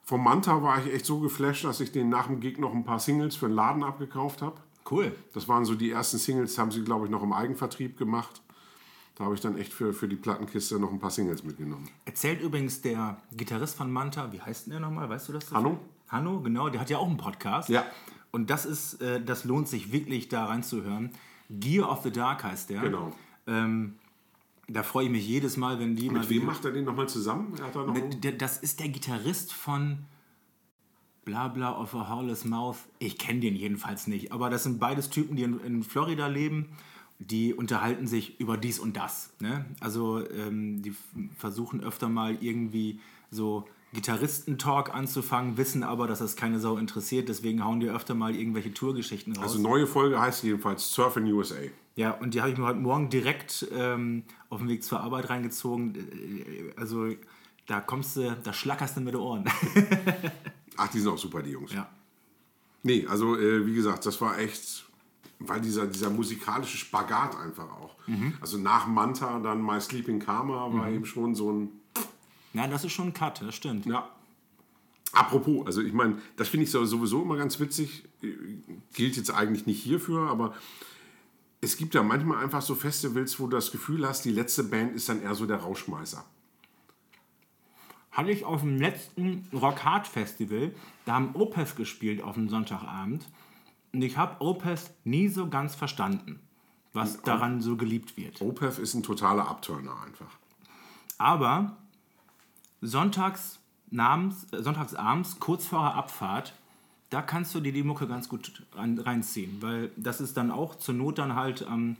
Vom 0.02 0.22
Manta 0.22 0.62
war 0.62 0.84
ich 0.84 0.92
echt 0.92 1.06
so 1.06 1.20
geflasht, 1.20 1.64
dass 1.64 1.80
ich 1.80 1.90
den 1.92 2.08
nach 2.08 2.26
dem 2.26 2.40
Gig 2.40 2.58
noch 2.58 2.74
ein 2.74 2.84
paar 2.84 3.00
Singles 3.00 3.36
für 3.36 3.48
den 3.48 3.54
Laden 3.54 3.82
abgekauft 3.82 4.42
habe. 4.42 4.60
Cool. 4.88 5.12
Das 5.32 5.48
waren 5.48 5.64
so 5.64 5.74
die 5.74 5.90
ersten 5.90 6.18
Singles, 6.18 6.58
haben 6.58 6.70
sie, 6.70 6.84
glaube 6.84 7.06
ich, 7.06 7.10
noch 7.10 7.22
im 7.22 7.32
Eigenvertrieb 7.32 7.98
gemacht. 7.98 8.42
Da 9.16 9.24
habe 9.24 9.34
ich 9.34 9.40
dann 9.40 9.56
echt 9.56 9.72
für, 9.72 9.92
für 9.94 10.06
die 10.06 10.16
Plattenkiste 10.16 10.78
noch 10.78 10.92
ein 10.92 11.00
paar 11.00 11.10
Singles 11.10 11.42
mitgenommen. 11.42 11.88
Erzählt 12.04 12.42
übrigens 12.42 12.82
der 12.82 13.16
Gitarrist 13.32 13.74
von 13.74 13.90
Manta, 13.90 14.30
wie 14.32 14.40
heißt 14.40 14.66
denn 14.66 14.72
der 14.72 14.80
nochmal? 14.80 15.08
Weißt 15.08 15.28
du 15.28 15.32
das? 15.32 15.50
Hanno? 15.50 15.80
Hanno, 16.08 16.40
genau, 16.40 16.68
der 16.68 16.80
hat 16.80 16.90
ja 16.90 16.98
auch 16.98 17.06
einen 17.08 17.16
Podcast. 17.16 17.68
Ja. 17.68 17.84
Und 18.32 18.50
das 18.50 18.66
ist, 18.66 19.00
äh, 19.02 19.22
das 19.24 19.44
lohnt 19.44 19.68
sich 19.68 19.92
wirklich 19.92 20.28
da 20.28 20.44
reinzuhören. 20.46 21.10
Gear 21.50 21.90
of 21.90 22.02
the 22.02 22.10
Dark 22.10 22.44
heißt 22.44 22.70
der. 22.70 22.80
Genau. 22.82 23.12
Ähm, 23.46 23.94
Da 24.68 24.82
freue 24.82 25.04
ich 25.04 25.10
mich 25.12 25.26
jedes 25.26 25.56
Mal, 25.56 25.78
wenn 25.78 25.94
die 25.94 26.10
mal 26.10 26.18
Mit 26.20 26.28
wem 26.30 26.44
macht 26.44 26.64
er 26.64 26.72
den 26.72 26.84
nochmal 26.84 27.08
zusammen? 27.08 27.54
Er 27.56 27.82
noch 27.86 27.94
Mit, 27.94 28.24
der- 28.24 28.32
das 28.32 28.58
ist 28.58 28.80
der 28.80 28.88
Gitarrist 28.88 29.52
von 29.52 29.98
Blabla 31.24 31.80
of 31.80 31.94
a 31.94 32.08
Horless 32.08 32.44
Mouth. 32.44 32.78
Ich 32.98 33.16
kenne 33.18 33.40
den 33.40 33.56
jedenfalls 33.56 34.06
nicht. 34.06 34.32
Aber 34.32 34.50
das 34.50 34.62
sind 34.64 34.78
beides 34.78 35.10
Typen, 35.10 35.36
die 35.36 35.42
in, 35.44 35.58
in 35.60 35.82
Florida 35.82 36.26
leben. 36.28 36.70
Die 37.18 37.54
unterhalten 37.54 38.06
sich 38.06 38.38
über 38.40 38.56
dies 38.56 38.78
und 38.78 38.96
das. 38.96 39.30
Ne? 39.40 39.64
Also 39.80 40.22
ähm, 40.30 40.82
die 40.82 40.94
versuchen 41.38 41.82
öfter 41.82 42.08
mal 42.08 42.36
irgendwie 42.42 43.00
so 43.30 43.66
Gitarristentalk 43.94 44.94
anzufangen, 44.94 45.56
wissen 45.56 45.82
aber, 45.82 46.06
dass 46.06 46.18
das 46.18 46.36
keine 46.36 46.60
Sau 46.60 46.76
interessiert. 46.76 47.28
Deswegen 47.28 47.64
hauen 47.64 47.80
die 47.80 47.88
öfter 47.88 48.14
mal 48.14 48.34
irgendwelche 48.34 48.74
Tourgeschichten 48.74 49.34
raus. 49.36 49.44
Also 49.44 49.60
neue 49.60 49.86
Folge 49.86 50.20
heißt 50.20 50.44
jedenfalls 50.44 50.92
Surf 50.92 51.16
in 51.16 51.24
USA. 51.32 51.54
Ja, 51.94 52.10
und 52.10 52.34
die 52.34 52.40
habe 52.42 52.50
ich 52.52 52.58
mir 52.58 52.64
heute 52.66 52.78
Morgen 52.80 53.08
direkt 53.08 53.66
ähm, 53.72 54.24
auf 54.50 54.58
dem 54.58 54.68
Weg 54.68 54.84
zur 54.84 55.00
Arbeit 55.00 55.30
reingezogen. 55.30 55.94
Äh, 55.94 56.72
Also 56.78 57.08
da 57.66 57.80
kommst 57.80 58.16
du, 58.16 58.36
da 58.44 58.52
schlackerst 58.52 58.96
du 58.98 59.00
mit 59.00 59.14
den 59.14 59.20
Ohren. 59.20 59.44
Ach, 60.76 60.88
die 60.88 61.00
sind 61.00 61.10
auch 61.10 61.18
super, 61.18 61.42
die 61.42 61.50
Jungs. 61.50 61.72
ja. 61.72 61.88
Nee, 62.82 63.04
also 63.08 63.36
äh, 63.36 63.66
wie 63.66 63.74
gesagt, 63.74 64.06
das 64.06 64.20
war 64.20 64.38
echt, 64.38 64.85
weil 65.38 65.60
dieser, 65.60 65.86
dieser 65.86 66.10
musikalische 66.10 66.76
Spagat 66.78 67.36
einfach 67.36 67.70
auch. 67.70 67.94
Also 68.40 68.56
nach 68.58 68.86
Manta 68.86 69.38
dann 69.40 69.62
My 69.64 69.80
Sleeping 69.80 70.18
Karma 70.20 70.72
war 70.72 70.88
eben 70.88 71.04
schon 71.04 71.34
so 71.34 71.52
ein, 71.52 71.68
Ja, 72.54 72.66
das 72.66 72.84
ist 72.84 72.92
schon 72.92 73.08
ein 73.08 73.14
Cut, 73.14 73.42
das 73.42 73.54
stimmt. 73.54 73.84
ja. 73.86 74.08
Apropos, 75.12 75.64
also 75.66 75.80
ich 75.80 75.92
meine, 75.92 76.18
das 76.36 76.48
finde 76.48 76.64
ich 76.64 76.70
so- 76.70 76.84
sowieso 76.84 77.22
immer 77.22 77.36
ganz 77.36 77.58
witzig, 77.58 78.04
äh, 78.22 78.28
gilt 78.94 79.16
jetzt 79.16 79.30
eigentlich 79.30 79.64
nicht 79.66 79.82
hierfür, 79.82 80.28
aber 80.28 80.54
es 81.60 81.76
gibt 81.76 81.94
ja 81.94 82.02
manchmal 82.02 82.42
einfach 82.44 82.60
so 82.60 82.74
Festivals, 82.74 83.38
wo 83.40 83.46
du 83.46 83.56
das 83.56 83.70
Gefühl 83.72 84.06
hast, 84.06 84.24
die 84.24 84.30
letzte 84.30 84.64
Band 84.64 84.94
ist 84.94 85.08
dann 85.08 85.22
eher 85.22 85.34
so 85.34 85.46
der 85.46 85.58
Rauschmeißer. 85.58 86.22
Hatte 88.10 88.30
ich 88.30 88.44
auf 88.44 88.60
dem 88.62 88.78
letzten 88.78 89.46
Rock 89.52 89.84
Hard 89.84 90.06
Festival, 90.06 90.74
da 91.04 91.14
haben 91.14 91.34
Opeth 91.34 91.76
gespielt 91.76 92.22
auf 92.22 92.34
dem 92.34 92.48
Sonntagabend. 92.48 93.26
Und 93.96 94.02
ich 94.02 94.18
habe 94.18 94.44
Opeth 94.44 94.90
nie 95.04 95.28
so 95.28 95.48
ganz 95.48 95.74
verstanden, 95.74 96.38
was 96.92 97.22
daran 97.22 97.62
so 97.62 97.78
geliebt 97.78 98.18
wird. 98.18 98.42
Opeth 98.42 98.78
ist 98.78 98.92
ein 98.92 99.02
totaler 99.02 99.48
Abturner 99.48 99.94
einfach. 100.04 100.36
Aber 101.16 101.78
sonntags, 102.82 103.58
namens, 103.90 104.52
äh, 104.52 104.62
sonntags 104.62 104.94
abends, 104.94 105.40
kurz 105.40 105.64
vor 105.66 105.80
der 105.80 105.94
Abfahrt, 105.94 106.52
da 107.08 107.22
kannst 107.22 107.54
du 107.54 107.60
dir 107.60 107.72
die 107.72 107.84
Mucke 107.84 108.06
ganz 108.06 108.28
gut 108.28 108.64
rein, 108.74 108.98
reinziehen. 108.98 109.62
Weil 109.62 109.90
das 109.96 110.20
ist 110.20 110.36
dann 110.36 110.50
auch 110.50 110.74
zur 110.74 110.94
Not 110.94 111.16
dann 111.16 111.34
halt 111.34 111.66
am 111.66 111.96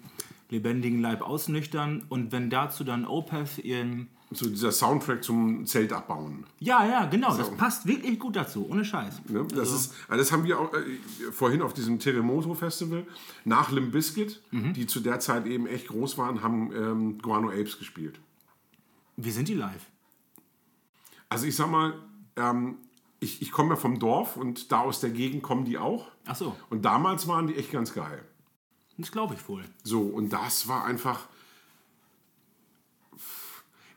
lebendigen 0.50 1.00
Leib 1.00 1.22
ausnüchtern. 1.22 2.04
Und 2.10 2.30
wenn 2.30 2.50
dazu 2.50 2.84
dann 2.84 3.06
Opeth 3.06 3.56
ihren. 3.56 4.08
So 4.32 4.48
dieser 4.48 4.72
Soundtrack 4.72 5.22
zum 5.22 5.66
Zelt 5.66 5.92
abbauen. 5.92 6.44
Ja, 6.58 6.84
ja, 6.84 7.06
genau, 7.06 7.36
das 7.36 7.48
passt 7.56 7.86
wirklich 7.86 8.18
gut 8.18 8.34
dazu, 8.34 8.68
ohne 8.68 8.84
Scheiß. 8.84 9.22
Ne? 9.28 9.46
Das, 9.54 9.70
ist, 9.72 9.94
also 10.08 10.20
das 10.20 10.32
haben 10.32 10.42
wir 10.42 10.58
auch 10.58 10.72
äh, 10.74 11.30
vorhin 11.30 11.62
auf 11.62 11.74
diesem 11.74 12.00
Terremoto 12.00 12.52
Festival 12.54 13.06
nach 13.44 13.70
Limp 13.70 13.92
Bizkit, 13.92 14.42
die 14.50 14.86
zu 14.86 14.98
der 14.98 15.20
Zeit 15.20 15.46
eben 15.46 15.68
echt 15.68 15.86
groß 15.88 16.18
waren, 16.18 16.42
haben 16.42 16.72
ähm, 16.74 17.18
Guano 17.18 17.50
Apes 17.50 17.78
gespielt. 17.78 18.18
Wie 19.16 19.30
sind 19.30 19.46
die 19.46 19.54
live? 19.54 19.86
Also 21.28 21.46
ich 21.46 21.54
sag 21.54 21.70
mal, 21.70 21.94
ähm, 22.36 22.78
ich, 23.20 23.42
ich 23.42 23.52
komme 23.52 23.70
ja 23.70 23.76
vom 23.76 23.98
Dorf 24.00 24.36
und 24.36 24.72
da 24.72 24.80
aus 24.80 25.00
der 25.00 25.10
Gegend 25.10 25.42
kommen 25.44 25.64
die 25.64 25.78
auch. 25.78 26.08
Ach 26.26 26.36
so, 26.36 26.56
Und 26.68 26.84
damals 26.84 27.28
waren 27.28 27.46
die 27.46 27.54
echt 27.54 27.70
ganz 27.70 27.94
geil. 27.94 28.24
das 28.98 29.12
glaube 29.12 29.34
ich 29.34 29.48
wohl. 29.48 29.64
So, 29.84 30.00
und 30.02 30.32
das 30.32 30.66
war 30.66 30.84
einfach. 30.84 31.28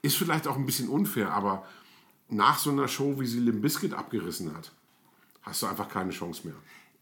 Ist 0.01 0.17
vielleicht 0.17 0.47
auch 0.47 0.55
ein 0.57 0.65
bisschen 0.65 0.87
unfair, 0.89 1.31
aber 1.33 1.65
nach 2.29 2.57
so 2.59 2.69
einer 2.71 2.87
Show, 2.87 3.19
wie 3.19 3.25
sie 3.27 3.39
Limp 3.39 3.61
Bizkit 3.61 3.93
abgerissen 3.93 4.55
hat, 4.55 4.71
hast 5.41 5.61
du 5.61 5.67
einfach 5.67 5.89
keine 5.89 6.11
Chance 6.11 6.47
mehr. 6.47 6.55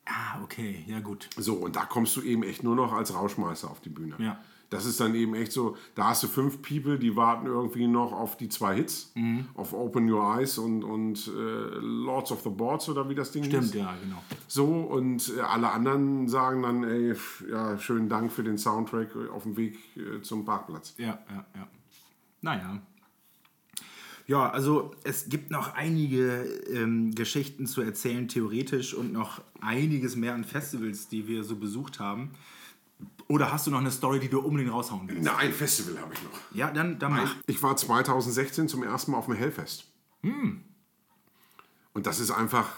Ah, 0.05 0.41
okay, 0.41 0.83
ja 0.87 0.99
gut. 1.01 1.29
So, 1.37 1.55
und 1.55 1.75
da 1.75 1.83
kommst 1.85 2.15
du 2.15 2.21
eben 2.21 2.43
echt 2.43 2.63
nur 2.63 2.75
noch 2.75 2.93
als 2.93 3.13
Rauschmeister 3.13 3.69
auf 3.69 3.81
die 3.81 3.89
Bühne. 3.89 4.15
Ja. 4.19 4.39
Das 4.69 4.85
ist 4.85 4.99
dann 4.99 5.15
eben 5.15 5.33
echt 5.33 5.53
so, 5.53 5.77
da 5.95 6.09
hast 6.09 6.23
du 6.23 6.27
fünf 6.27 6.61
People, 6.61 6.97
die 6.99 7.15
warten 7.15 7.45
irgendwie 7.47 7.87
noch 7.87 8.11
auf 8.11 8.35
die 8.35 8.49
zwei 8.49 8.75
Hits, 8.75 9.11
Mhm. 9.15 9.47
auf 9.55 9.73
Open 9.73 10.09
Your 10.11 10.35
Eyes 10.37 10.57
und, 10.57 10.83
und 10.83 11.27
äh, 11.27 11.31
Lords 11.79 12.31
of 12.33 12.41
the 12.43 12.49
Boards 12.49 12.89
oder 12.89 13.07
wie 13.09 13.15
das 13.15 13.31
Ding 13.31 13.45
Stimmt, 13.45 13.65
hieß. 13.65 13.73
ja, 13.75 13.95
genau. 14.03 14.21
So, 14.47 14.65
und 14.65 15.31
äh, 15.37 15.41
alle 15.41 15.71
anderen 15.71 16.27
sagen 16.27 16.63
dann, 16.63 16.83
ey, 16.83 17.13
ja, 17.49 17.77
schönen 17.77 18.09
Dank 18.09 18.31
für 18.31 18.43
den 18.43 18.57
Soundtrack 18.57 19.09
auf 19.33 19.43
dem 19.43 19.55
Weg 19.55 19.77
äh, 19.97 20.21
zum 20.21 20.43
Parkplatz. 20.43 20.95
Ja, 20.97 21.19
ja, 21.29 21.45
ja. 21.55 21.67
Naja. 22.41 22.81
Ja, 24.27 24.49
also 24.49 24.91
es 25.05 25.29
gibt 25.29 25.51
noch 25.51 25.73
einige 25.73 26.43
ähm, 26.73 27.15
Geschichten 27.15 27.65
zu 27.65 27.81
erzählen, 27.81 28.27
theoretisch, 28.27 28.93
und 28.93 29.13
noch 29.13 29.41
einiges 29.61 30.17
mehr 30.17 30.33
an 30.33 30.43
Festivals, 30.43 31.07
die 31.07 31.27
wir 31.27 31.45
so 31.45 31.55
besucht 31.55 31.99
haben. 31.99 32.31
Oder 33.29 33.51
hast 33.51 33.67
du 33.67 33.71
noch 33.71 33.79
eine 33.79 33.91
Story, 33.91 34.19
die 34.19 34.29
du 34.29 34.39
unbedingt 34.39 34.71
raushauen 34.71 35.07
willst? 35.07 35.23
Na, 35.23 35.38
ein 35.38 35.53
Festival 35.53 36.01
habe 36.01 36.13
ich 36.13 36.23
noch. 36.23 36.31
Ja, 36.51 36.71
dann, 36.71 36.99
dann 36.99 37.13
mach. 37.13 37.35
Ich 37.45 37.63
war 37.63 37.75
2016 37.75 38.67
zum 38.67 38.83
ersten 38.83 39.11
Mal 39.11 39.17
auf 39.17 39.25
dem 39.25 39.35
Hellfest. 39.35 39.85
Hm. 40.23 40.63
Und 41.93 42.05
das 42.05 42.19
ist 42.19 42.31
einfach 42.31 42.69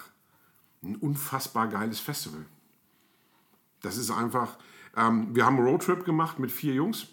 ein 0.84 0.96
unfassbar 0.96 1.68
geiles 1.68 2.00
Festival. 2.00 2.46
Das 3.82 3.98
ist 3.98 4.12
einfach. 4.12 4.58
Ähm, 4.96 5.36
wir 5.36 5.46
haben 5.46 5.58
einen 5.58 5.68
Roadtrip 5.68 6.06
gemacht 6.06 6.40
mit 6.40 6.52
vier 6.52 6.74
Jungs. 6.74 7.08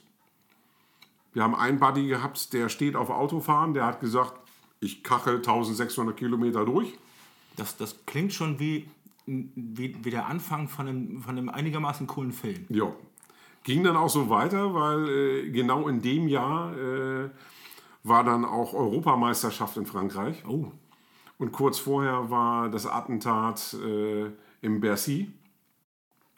Wir 1.36 1.42
haben 1.42 1.54
einen 1.54 1.78
Buddy 1.78 2.06
gehabt, 2.06 2.54
der 2.54 2.70
steht 2.70 2.96
auf 2.96 3.10
Autofahren. 3.10 3.74
Der 3.74 3.84
hat 3.84 4.00
gesagt, 4.00 4.32
ich 4.80 5.04
kachel 5.04 5.36
1600 5.36 6.16
Kilometer 6.16 6.64
durch. 6.64 6.94
Das, 7.56 7.76
das 7.76 8.06
klingt 8.06 8.32
schon 8.32 8.58
wie, 8.58 8.88
wie, 9.26 10.02
wie 10.02 10.10
der 10.10 10.28
Anfang 10.28 10.66
von 10.66 10.88
einem, 10.88 11.20
von 11.20 11.36
einem 11.36 11.50
einigermaßen 11.50 12.06
coolen 12.06 12.32
Film. 12.32 12.64
Ja. 12.70 12.90
Ging 13.64 13.84
dann 13.84 13.98
auch 13.98 14.08
so 14.08 14.30
weiter, 14.30 14.72
weil 14.72 15.08
äh, 15.10 15.50
genau 15.50 15.88
in 15.88 16.00
dem 16.00 16.26
Jahr 16.26 16.74
äh, 16.74 17.28
war 18.02 18.24
dann 18.24 18.46
auch 18.46 18.72
Europameisterschaft 18.72 19.76
in 19.76 19.84
Frankreich. 19.84 20.42
Oh, 20.48 20.72
Und 21.36 21.52
kurz 21.52 21.78
vorher 21.78 22.30
war 22.30 22.70
das 22.70 22.86
Attentat 22.86 23.74
äh, 23.74 24.30
im 24.62 24.80
Bercy. 24.80 25.32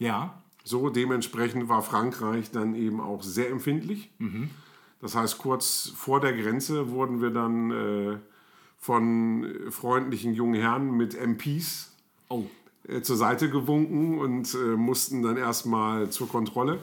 ja. 0.00 0.42
So, 0.64 0.90
dementsprechend 0.90 1.70
war 1.70 1.80
Frankreich 1.82 2.50
dann 2.50 2.74
eben 2.74 3.00
auch 3.00 3.22
sehr 3.22 3.48
empfindlich. 3.48 4.10
Das 5.00 5.14
heißt, 5.14 5.38
kurz 5.38 5.92
vor 5.94 6.20
der 6.20 6.32
Grenze 6.32 6.90
wurden 6.90 7.20
wir 7.22 7.30
dann 7.30 7.70
äh, 7.70 8.18
von 8.78 9.46
freundlichen 9.70 10.34
jungen 10.34 10.60
Herren 10.60 10.96
mit 10.96 11.14
MPs 11.14 11.92
Oh, 12.28 12.44
äh, 12.86 13.00
zur 13.00 13.16
Seite 13.16 13.48
gewunken 13.50 14.18
und 14.18 14.54
äh, 14.54 14.76
mussten 14.76 15.22
dann 15.22 15.36
erstmal 15.36 16.10
zur 16.10 16.28
Kontrolle. 16.28 16.78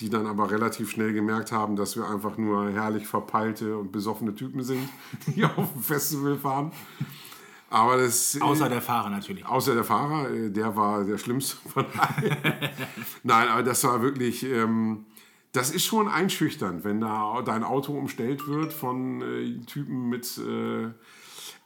Die 0.00 0.10
dann 0.10 0.26
aber 0.26 0.50
relativ 0.50 0.90
schnell 0.90 1.14
gemerkt 1.14 1.52
haben, 1.52 1.74
dass 1.74 1.96
wir 1.96 2.08
einfach 2.08 2.36
nur 2.36 2.70
herrlich 2.70 3.06
verpeilte 3.06 3.78
und 3.78 3.92
besoffene 3.92 4.34
Typen 4.34 4.62
sind, 4.62 4.88
die 5.26 5.44
auf 5.44 5.72
dem 5.72 5.82
Festival 5.82 6.36
fahren. 6.36 6.70
Aber 7.70 7.96
das. 7.96 8.36
äh, 8.36 8.40
außer 8.40 8.68
der 8.68 8.82
Fahrer 8.82 9.10
natürlich. 9.10 9.44
Außer 9.44 9.74
der 9.74 9.84
Fahrer, 9.84 10.30
äh, 10.30 10.50
der 10.50 10.76
war 10.76 11.02
der 11.02 11.18
schlimmste 11.18 11.56
von 11.68 11.86
allen. 11.98 12.36
Nein, 13.22 13.48
aber 13.48 13.62
das 13.62 13.82
war 13.84 14.02
wirklich, 14.02 14.44
ähm, 14.44 15.06
das 15.56 15.70
ist 15.70 15.84
schon 15.84 16.08
einschüchternd, 16.08 16.84
wenn 16.84 17.00
da 17.00 17.40
dein 17.42 17.64
Auto 17.64 17.96
umstellt 17.96 18.46
wird 18.46 18.72
von 18.72 19.22
äh, 19.22 19.64
Typen 19.64 20.08
mit 20.08 20.38
äh, 20.38 20.90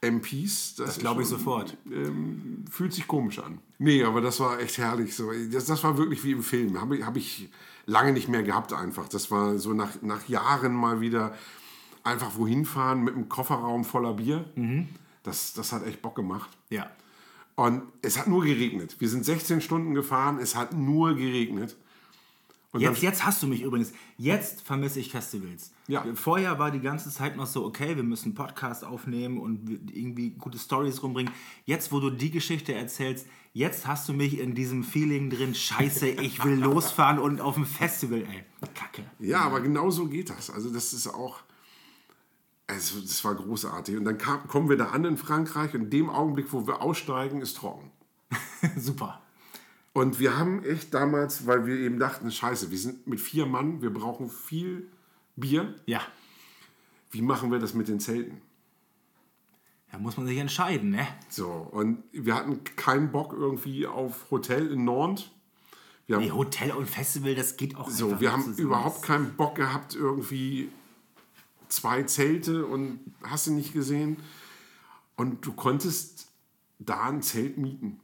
MPs. 0.09 0.77
Das, 0.77 0.91
ist 0.91 1.01
Glaube 1.01 1.23
ich 1.23 1.29
sofort. 1.29 1.77
ähm, 1.91 2.65
fühlt 2.71 2.93
sich 2.93 3.09
komisch 3.09 3.41
an. 3.41 3.59
Nee, 3.79 4.05
aber 4.05 4.21
das 4.21 4.39
war 4.39 4.61
echt 4.61 4.79
herrlich. 4.79 5.17
So. 5.17 5.31
Das, 5.51 5.67
das 5.67 5.83
war 5.83 5.99
wirklich 5.99 6.23
wie 6.23 6.33
im 6.33 6.43
Film. 6.43 6.81
Habe 6.81 6.99
ich, 6.99 7.05
hab 7.05 7.17
ich 7.17 7.51
lange 7.87 8.13
nicht 8.13 8.29
mehr 8.29 8.45
gehabt 8.45 8.73
einfach. 8.73 9.09
Das 9.09 9.31
war 9.31 9.59
so 9.59 9.73
nach, 9.75 10.01
nach 10.03 10.29
Jahren 10.29 10.73
mal 10.73 11.01
wieder 11.01 11.35
einfach 12.05 12.37
wohin 12.37 12.65
fahren 12.65 13.03
mit 13.03 13.15
einem 13.15 13.29
Kofferraum 13.29 13.85
voller 13.85 14.15
Bier. 14.15 14.45
Das, 15.25 15.53
das 15.53 15.73
hat 15.73 15.85
echt 15.85 16.01
Bock 16.01 16.15
gemacht. 16.15 16.51
Ja. 16.69 16.91
Und 17.57 17.83
es 18.03 18.19
hat 18.19 18.29
nur 18.29 18.45
geregnet. 18.45 18.97
Wir 19.01 19.09
sind 19.09 19.25
16 19.25 19.61
Stunden 19.61 19.95
gefahren, 19.95 20.39
es 20.39 20.55
hat 20.55 20.73
nur 20.73 21.15
geregnet. 21.15 21.77
Und 22.73 22.83
Jetzt, 22.83 23.03
jetzt 23.03 23.27
hast 23.27 23.43
du 23.43 23.49
mich 23.49 23.63
übrigens. 23.63 23.93
Jetzt 24.17 24.61
vermisse 24.61 25.01
ich 25.01 25.11
Festivals. 25.11 25.73
Ja. 25.89 26.05
Vorher 26.15 26.61
war 26.61 26.71
die 26.71 26.81
ganze 26.81 27.11
Zeit 27.11 27.37
noch 27.37 27.47
so, 27.47 27.65
okay, 27.65 27.97
wir 27.97 28.05
müssen 28.05 28.27
einen 28.27 28.35
Podcast 28.35 28.85
aufnehmen 28.85 29.39
und 29.39 29.91
irgendwie 29.93 30.31
gute 30.31 30.57
Stories 30.57 31.03
rumbringen. 31.03 31.33
Jetzt, 31.65 31.91
wo 31.91 31.99
du 31.99 32.11
die 32.11 32.31
Geschichte 32.31 32.73
erzählst, 32.73 33.27
jetzt 33.55 33.89
hast 33.89 34.09
du 34.09 34.13
mich 34.13 34.39
in 34.39 34.55
diesem 34.55 34.85
Feeling 34.85 35.31
drin, 35.31 35.53
scheiße, 35.53 36.07
ich 36.09 36.45
will 36.45 36.55
losfahren 36.61 37.19
und 37.19 37.41
auf 37.41 37.57
ein 37.57 37.67
Festival, 37.67 38.21
ey. 38.21 38.45
Kacke. 38.73 39.03
Ja, 39.19 39.41
aber 39.41 39.61
genau 39.61 39.91
so 39.91 40.07
geht 40.07 40.31
das. 40.31 40.49
Also 40.49 40.73
das 40.73 40.93
ist 40.93 41.09
auch, 41.09 41.41
also 42.69 43.01
das 43.01 43.25
war 43.25 43.35
großartig. 43.35 43.97
Und 43.97 44.05
dann 44.05 44.17
kam, 44.17 44.47
kommen 44.47 44.69
wir 44.69 44.77
da 44.77 44.91
an 44.91 45.05
in 45.05 45.17
Frankreich 45.17 45.75
und 45.75 45.83
in 45.83 45.91
dem 45.91 46.09
Augenblick, 46.09 46.53
wo 46.53 46.69
wir 46.69 46.83
aussteigen, 46.83 47.41
ist 47.41 47.57
trocken. 47.57 47.91
Super. 48.77 49.21
Und 49.93 50.21
wir 50.21 50.39
haben 50.39 50.63
echt 50.65 50.95
damals, 50.95 51.47
weil 51.47 51.67
wir 51.67 51.77
eben 51.77 51.99
dachten, 51.99 52.31
scheiße, 52.31 52.71
wir 52.71 52.79
sind 52.79 53.07
mit 53.07 53.21
vier 53.21 53.47
Mann, 53.47 53.83
wir 53.83 53.93
brauchen 53.93 54.29
viel 54.29 54.89
Bier. 55.37 55.75
Ja. 55.87 56.01
Wie 57.11 57.23
machen 57.23 57.51
wir 57.51 57.59
das 57.59 57.75
mit 57.75 57.89
den 57.89 57.99
Zelten? 57.99 58.41
Da 59.91 59.99
muss 59.99 60.17
man 60.17 60.27
sich 60.27 60.39
entscheiden, 60.39 60.91
ne? 60.91 61.07
So, 61.29 61.49
und 61.49 62.05
wir 62.13 62.37
hatten 62.37 62.63
keinen 62.77 63.11
Bock 63.11 63.33
irgendwie 63.33 63.87
auf 63.87 64.31
Hotel 64.31 64.71
in 64.71 64.85
Nantes. 64.85 65.31
Wir 66.07 66.17
haben, 66.17 66.25
Nee, 66.25 66.31
Hotel 66.31 66.71
und 66.73 66.87
Festival, 66.87 67.35
das 67.35 67.57
geht 67.57 67.77
auch 67.77 67.89
so, 67.91 68.21
wir 68.21 68.33
haben 68.33 68.55
überhaupt 68.55 69.03
keinen 69.03 69.35
Bock 69.37 69.57
gehabt, 69.57 69.97
irgendwie 69.97 70.71
zwei 71.69 72.05
Zelte 72.05 72.67
und 72.67 73.01
hast 73.23 73.49
du 73.49 73.53
nicht 73.53 73.73
gesehen. 73.73 74.17
Und 75.17 75.45
du 75.45 75.53
konntest 75.53 76.29
da 76.79 77.09
ein 77.09 77.23
Zelt 77.23 77.59
mieten. 77.59 78.01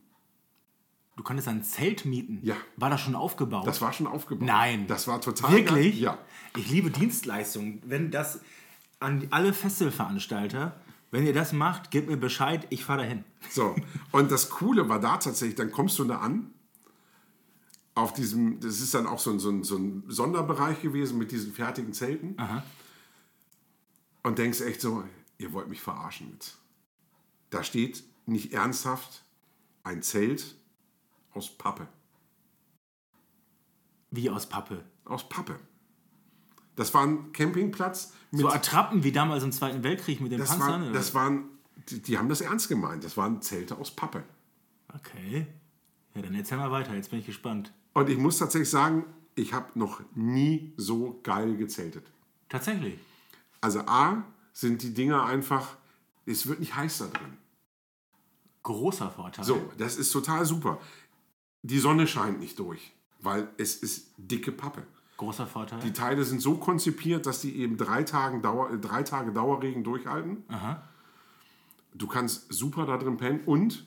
Du 1.16 1.22
konntest 1.22 1.48
ein 1.48 1.64
Zelt 1.64 2.04
mieten? 2.04 2.40
Ja. 2.42 2.56
War 2.76 2.90
das 2.90 3.00
schon 3.00 3.14
aufgebaut? 3.14 3.66
Das 3.66 3.80
war 3.80 3.92
schon 3.92 4.06
aufgebaut. 4.06 4.46
Nein. 4.46 4.86
Das 4.86 5.08
war 5.08 5.20
total 5.20 5.52
Wirklich? 5.52 5.94
Geil. 5.94 6.02
Ja. 6.02 6.18
Ich 6.56 6.70
liebe 6.70 6.90
Dienstleistungen. 6.90 7.82
Wenn 7.84 8.10
das 8.10 8.40
an 9.00 9.26
alle 9.30 9.54
Festivalveranstalter, 9.54 10.78
wenn 11.10 11.26
ihr 11.26 11.32
das 11.32 11.52
macht, 11.52 11.90
gebt 11.90 12.08
mir 12.08 12.18
Bescheid, 12.18 12.66
ich 12.70 12.84
fahre 12.84 13.02
dahin. 13.02 13.24
So, 13.50 13.74
und 14.12 14.30
das 14.30 14.50
Coole 14.50 14.88
war 14.88 15.00
da 15.00 15.16
tatsächlich, 15.16 15.54
dann 15.54 15.70
kommst 15.70 15.98
du 15.98 16.04
da 16.04 16.18
an, 16.18 16.50
auf 17.94 18.12
diesem, 18.12 18.60
das 18.60 18.80
ist 18.80 18.92
dann 18.92 19.06
auch 19.06 19.18
so 19.18 19.30
ein, 19.30 19.38
so 19.38 19.48
ein, 19.48 19.64
so 19.64 19.76
ein 19.76 20.04
Sonderbereich 20.08 20.82
gewesen 20.82 21.16
mit 21.16 21.32
diesen 21.32 21.54
fertigen 21.54 21.94
Zelten. 21.94 22.36
Und 24.22 24.38
denkst 24.38 24.60
echt 24.60 24.82
so, 24.82 25.02
ihr 25.38 25.52
wollt 25.54 25.68
mich 25.68 25.80
verarschen 25.80 26.30
jetzt. 26.32 26.58
Da 27.48 27.62
steht 27.62 28.04
nicht 28.26 28.52
ernsthaft 28.52 29.24
ein 29.82 30.02
Zelt 30.02 30.56
aus 31.36 31.50
Pappe. 31.50 31.86
Wie 34.10 34.30
aus 34.30 34.46
Pappe. 34.46 34.82
Aus 35.04 35.28
Pappe. 35.28 35.58
Das 36.74 36.92
war 36.94 37.06
ein 37.06 37.32
Campingplatz 37.32 38.12
mit. 38.30 38.40
So 38.42 38.48
Attrappen 38.48 39.04
wie 39.04 39.12
damals 39.12 39.44
im 39.44 39.52
Zweiten 39.52 39.82
Weltkrieg 39.82 40.20
mit 40.20 40.32
den 40.32 40.38
das, 40.38 40.50
Panzern? 40.50 40.82
oder? 40.84 40.92
das 40.92 41.14
waren, 41.14 41.44
die, 41.88 42.02
die 42.02 42.18
haben 42.18 42.28
das 42.28 42.40
ernst 42.40 42.68
gemeint. 42.68 43.04
Das 43.04 43.16
waren 43.16 43.42
Zelte 43.42 43.76
aus 43.76 43.90
Pappe. 43.90 44.24
okay. 44.94 45.46
Ja, 46.14 46.22
dann 46.22 46.34
erzähl 46.34 46.56
mal 46.56 46.70
weiter, 46.70 46.94
jetzt 46.94 47.10
bin 47.10 47.18
ich 47.18 47.26
gespannt. 47.26 47.74
Und 47.92 48.08
ich 48.08 48.16
muss 48.16 48.38
tatsächlich 48.38 48.70
sagen, 48.70 49.04
ich 49.34 49.52
habe 49.52 49.78
noch 49.78 50.00
nie 50.14 50.72
so 50.78 51.20
geil 51.22 51.56
gezeltet. 51.56 52.10
Tatsächlich. 52.48 52.98
Also 53.60 53.80
A, 53.80 54.24
sind 54.54 54.82
die 54.82 54.94
Dinger 54.94 55.26
einfach, 55.26 55.76
es 56.24 56.46
wird 56.46 56.60
nicht 56.60 56.74
heiß 56.74 56.98
da 56.98 57.06
drin. 57.08 57.36
Großer 58.62 59.10
Vorteil. 59.10 59.44
So, 59.44 59.70
das 59.76 59.96
ist 59.96 60.10
total 60.10 60.46
super. 60.46 60.80
Die 61.66 61.78
Sonne 61.78 62.06
scheint 62.06 62.38
nicht 62.38 62.60
durch, 62.60 62.92
weil 63.20 63.48
es 63.58 63.74
ist 63.74 64.14
dicke 64.16 64.52
Pappe. 64.52 64.86
Großer 65.16 65.46
Vorteil. 65.46 65.80
Die 65.80 65.92
Teile 65.92 66.22
sind 66.24 66.40
so 66.40 66.58
konzipiert, 66.58 67.26
dass 67.26 67.40
die 67.40 67.56
eben 67.56 67.76
drei, 67.76 68.04
Tagen 68.04 68.40
Dauer, 68.40 68.76
drei 68.76 69.02
Tage 69.02 69.32
Dauerregen 69.32 69.82
durchhalten. 69.82 70.44
Aha. 70.48 70.86
Du 71.92 72.06
kannst 72.06 72.52
super 72.52 72.86
da 72.86 72.98
drin 72.98 73.16
pennen 73.16 73.40
und 73.46 73.84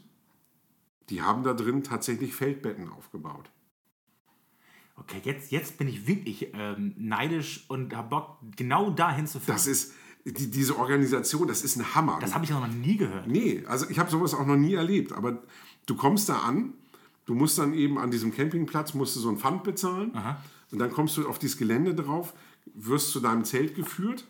die 1.09 1.21
haben 1.21 1.43
da 1.43 1.53
drin 1.53 1.83
tatsächlich 1.83 2.35
Feldbetten 2.35 2.89
aufgebaut. 2.89 3.49
Okay, 4.97 5.21
jetzt, 5.23 5.51
jetzt 5.51 5.77
bin 5.77 5.87
ich 5.87 6.05
wirklich 6.05 6.49
ähm, 6.53 6.93
neidisch 6.97 7.63
und 7.69 7.95
hab 7.95 8.09
Bock, 8.09 8.39
genau 8.57 8.89
dahin 8.89 9.25
zu 9.25 9.39
fahren. 9.39 9.55
Das 9.55 9.67
ist, 9.67 9.93
die, 10.25 10.51
diese 10.51 10.77
Organisation, 10.77 11.47
das 11.47 11.61
ist 11.61 11.77
ein 11.77 11.95
Hammer. 11.95 12.17
Das 12.19 12.33
habe 12.33 12.43
ich 12.43 12.49
noch 12.49 12.67
nie 12.67 12.97
gehört. 12.97 13.27
Nee, 13.27 13.63
also 13.67 13.89
ich 13.89 13.99
habe 13.99 14.11
sowas 14.11 14.33
auch 14.33 14.45
noch 14.45 14.57
nie 14.57 14.73
erlebt. 14.73 15.13
Aber 15.13 15.43
du 15.85 15.95
kommst 15.95 16.27
da 16.27 16.39
an, 16.39 16.73
du 17.29 17.35
musst 17.35 17.59
dann 17.59 17.75
eben 17.75 17.99
an 17.99 18.09
diesem 18.09 18.33
Campingplatz, 18.33 18.95
musst 18.95 19.15
du 19.15 19.19
so 19.19 19.29
ein 19.29 19.37
Pfand 19.37 19.63
bezahlen. 19.63 20.11
Und 20.71 20.79
dann 20.79 20.91
kommst 20.91 21.15
du 21.15 21.29
auf 21.29 21.37
dieses 21.37 21.57
Gelände 21.57 21.93
drauf, 21.93 22.33
wirst 22.73 23.11
zu 23.11 23.19
deinem 23.19 23.45
Zelt 23.45 23.75
geführt. 23.75 24.25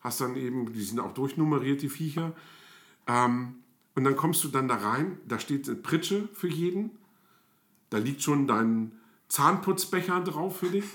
Hast 0.00 0.20
dann 0.20 0.36
eben, 0.36 0.72
die 0.72 0.82
sind 0.82 1.00
auch 1.00 1.14
durchnummeriert, 1.14 1.82
die 1.82 1.88
Viecher. 1.88 2.32
Ähm, 3.08 3.56
und 3.96 4.04
dann 4.04 4.14
kommst 4.14 4.44
du 4.44 4.48
dann 4.48 4.68
da 4.68 4.76
rein, 4.76 5.18
da 5.26 5.40
steht 5.40 5.68
eine 5.68 5.76
Pritsche 5.78 6.28
für 6.32 6.48
jeden. 6.48 6.90
Da 7.90 7.98
liegt 7.98 8.22
schon 8.22 8.46
dein 8.46 8.92
Zahnputzbecher 9.28 10.20
drauf 10.20 10.58
für 10.58 10.70
dich. 10.70 10.84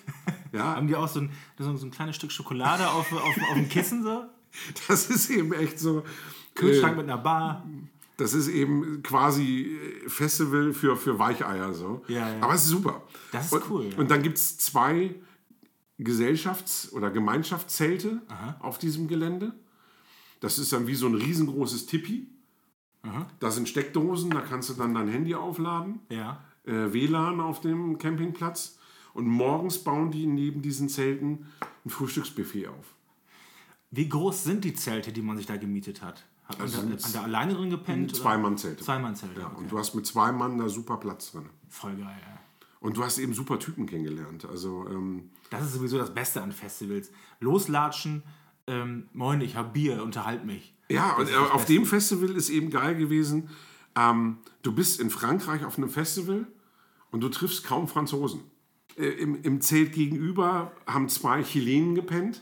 Ja, 0.53 0.75
Haben 0.75 0.87
die 0.87 0.97
auch 0.97 1.07
so 1.07 1.21
ein, 1.21 1.31
so 1.57 1.69
ein, 1.69 1.77
so 1.77 1.85
ein 1.85 1.91
kleines 1.91 2.17
Stück 2.17 2.29
Schokolade 2.29 2.89
auf, 2.89 3.09
auf, 3.13 3.23
auf 3.23 3.53
dem 3.55 3.69
Kissen 3.69 4.03
so? 4.03 4.25
das 4.89 5.09
ist 5.09 5.29
eben 5.29 5.53
echt 5.53 5.79
so. 5.79 6.03
Kühlschrank 6.55 6.95
äh, 6.95 6.97
mit 6.97 7.09
einer 7.09 7.17
Bar. 7.17 7.65
Das 8.17 8.33
ist 8.33 8.47
eben 8.49 9.01
quasi 9.03 9.77
äh, 10.05 10.09
Festival 10.09 10.73
für, 10.73 10.95
für 10.95 11.17
Weicheier. 11.17 11.73
So. 11.73 12.03
Ja, 12.07 12.29
ja. 12.29 12.41
Aber 12.41 12.53
es 12.53 12.63
ist 12.63 12.69
super. 12.69 13.03
Das 13.31 13.47
ist 13.47 13.53
und, 13.53 13.69
cool, 13.69 13.85
ja. 13.91 13.97
Und 13.97 14.11
dann 14.11 14.21
gibt 14.21 14.37
es 14.37 14.57
zwei 14.57 15.15
Gesellschafts- 15.99 16.91
oder 16.93 17.11
Gemeinschaftszelte 17.11 18.21
auf 18.59 18.77
diesem 18.77 19.07
Gelände. 19.07 19.53
Das 20.39 20.57
ist 20.57 20.73
dann 20.73 20.87
wie 20.87 20.95
so 20.95 21.07
ein 21.07 21.13
riesengroßes 21.13 21.85
Tipi. 21.85 22.27
Da 23.39 23.49
sind 23.49 23.67
Steckdosen, 23.67 24.29
da 24.29 24.41
kannst 24.41 24.69
du 24.69 24.73
dann 24.73 24.93
dein 24.93 25.07
Handy 25.07 25.33
aufladen. 25.33 25.99
Ja. 26.09 26.43
Äh, 26.65 26.93
WLAN 26.93 27.39
auf 27.39 27.61
dem 27.61 27.97
Campingplatz. 27.97 28.77
Und 29.13 29.25
morgens 29.27 29.79
bauen 29.83 30.11
die 30.11 30.25
neben 30.25 30.61
diesen 30.61 30.87
Zelten 30.87 31.47
ein 31.83 31.89
Frühstücksbuffet 31.89 32.67
auf. 32.67 32.95
Wie 33.89 34.07
groß 34.07 34.43
sind 34.43 34.63
die 34.63 34.73
Zelte, 34.73 35.11
die 35.11 35.21
man 35.21 35.37
sich 35.37 35.47
da 35.47 35.57
gemietet 35.57 36.01
hat? 36.01 36.25
Hat 36.51 36.59
man 36.59 36.67
Also 36.67 36.81
da, 36.81 37.05
an 37.05 37.13
der 37.13 37.23
alleine 37.23 37.53
drin 37.55 37.69
gepennt? 37.69 38.11
oder? 38.13 38.21
Zwei-Mann-Zelte. 38.21 38.83
Zwei-Mann-Zelte. 38.83 39.39
Ja, 39.41 39.47
okay. 39.47 39.57
Und 39.57 39.71
du 39.71 39.77
hast 39.79 39.93
mit 39.95 40.05
zwei 40.05 40.31
Mann 40.31 40.57
da 40.57 40.69
super 40.69 40.97
Platz 40.97 41.31
drin. 41.31 41.49
Voll 41.69 41.95
geil, 41.95 42.17
ja. 42.21 42.39
Und 42.79 42.97
du 42.97 43.03
hast 43.03 43.17
eben 43.19 43.33
super 43.33 43.59
Typen 43.59 43.85
kennengelernt. 43.85 44.45
Also, 44.45 44.85
ähm, 44.89 45.29
Das 45.51 45.63
ist 45.65 45.73
sowieso 45.73 45.97
das 45.97 46.13
Beste 46.13 46.41
an 46.41 46.51
Festivals. 46.51 47.11
Loslatschen, 47.39 48.23
ähm, 48.67 49.07
moin, 49.13 49.41
ich 49.41 49.55
hab 49.55 49.73
Bier, 49.73 50.01
unterhalt 50.03 50.45
mich. 50.45 50.73
ja, 50.89 51.13
und 51.15 51.29
äh, 51.29 51.35
auf 51.35 51.51
Beste. 51.65 51.73
dem 51.73 51.85
Festival 51.85 52.29
ist 52.31 52.49
eben 52.49 52.69
geil 52.69 52.95
gewesen. 52.95 53.49
Ähm, 53.95 54.37
du 54.63 54.71
bist 54.71 54.99
in 55.01 55.09
Frankreich 55.09 55.65
auf 55.65 55.77
einem 55.77 55.89
Festival 55.89 56.47
und 57.11 57.21
du 57.21 57.29
triffst 57.29 57.63
kaum 57.65 57.87
Franzosen. 57.87 58.41
Äh, 58.97 59.07
im, 59.09 59.41
Im 59.43 59.61
Zelt 59.61 59.93
gegenüber 59.93 60.71
haben 60.87 61.07
zwei 61.09 61.43
Chilenen 61.43 61.93
gepennt. 61.95 62.41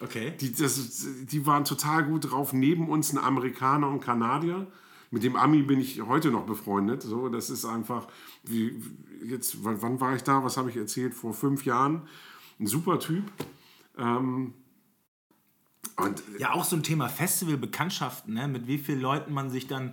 Okay. 0.00 0.34
Die, 0.40 0.52
das, 0.52 1.06
die 1.24 1.44
waren 1.46 1.64
total 1.64 2.04
gut 2.04 2.30
drauf. 2.30 2.52
Neben 2.52 2.88
uns 2.88 3.12
ein 3.12 3.18
Amerikaner 3.18 3.88
und 3.88 4.00
Kanadier. 4.00 4.66
Mit 5.10 5.24
dem 5.24 5.36
Ami 5.36 5.62
bin 5.62 5.80
ich 5.80 6.02
heute 6.02 6.30
noch 6.30 6.44
befreundet. 6.44 7.02
So, 7.02 7.28
das 7.28 7.50
ist 7.50 7.64
einfach, 7.64 8.06
wie, 8.44 8.80
jetzt, 9.24 9.64
wann, 9.64 9.80
wann 9.82 10.00
war 10.00 10.14
ich 10.14 10.22
da? 10.22 10.44
Was 10.44 10.56
habe 10.56 10.70
ich 10.70 10.76
erzählt? 10.76 11.14
Vor 11.14 11.32
fünf 11.32 11.64
Jahren. 11.64 12.02
Ein 12.60 12.66
super 12.66 13.00
Typ. 13.00 13.24
Ähm, 13.96 14.52
und 15.96 16.22
Ja, 16.38 16.52
auch 16.52 16.64
so 16.64 16.76
ein 16.76 16.82
Thema 16.82 17.08
Festival-Bekanntschaften, 17.08 18.34
ne? 18.34 18.46
mit 18.48 18.66
wie 18.66 18.78
vielen 18.78 19.00
Leuten 19.00 19.32
man 19.32 19.50
sich 19.50 19.66
dann, 19.66 19.92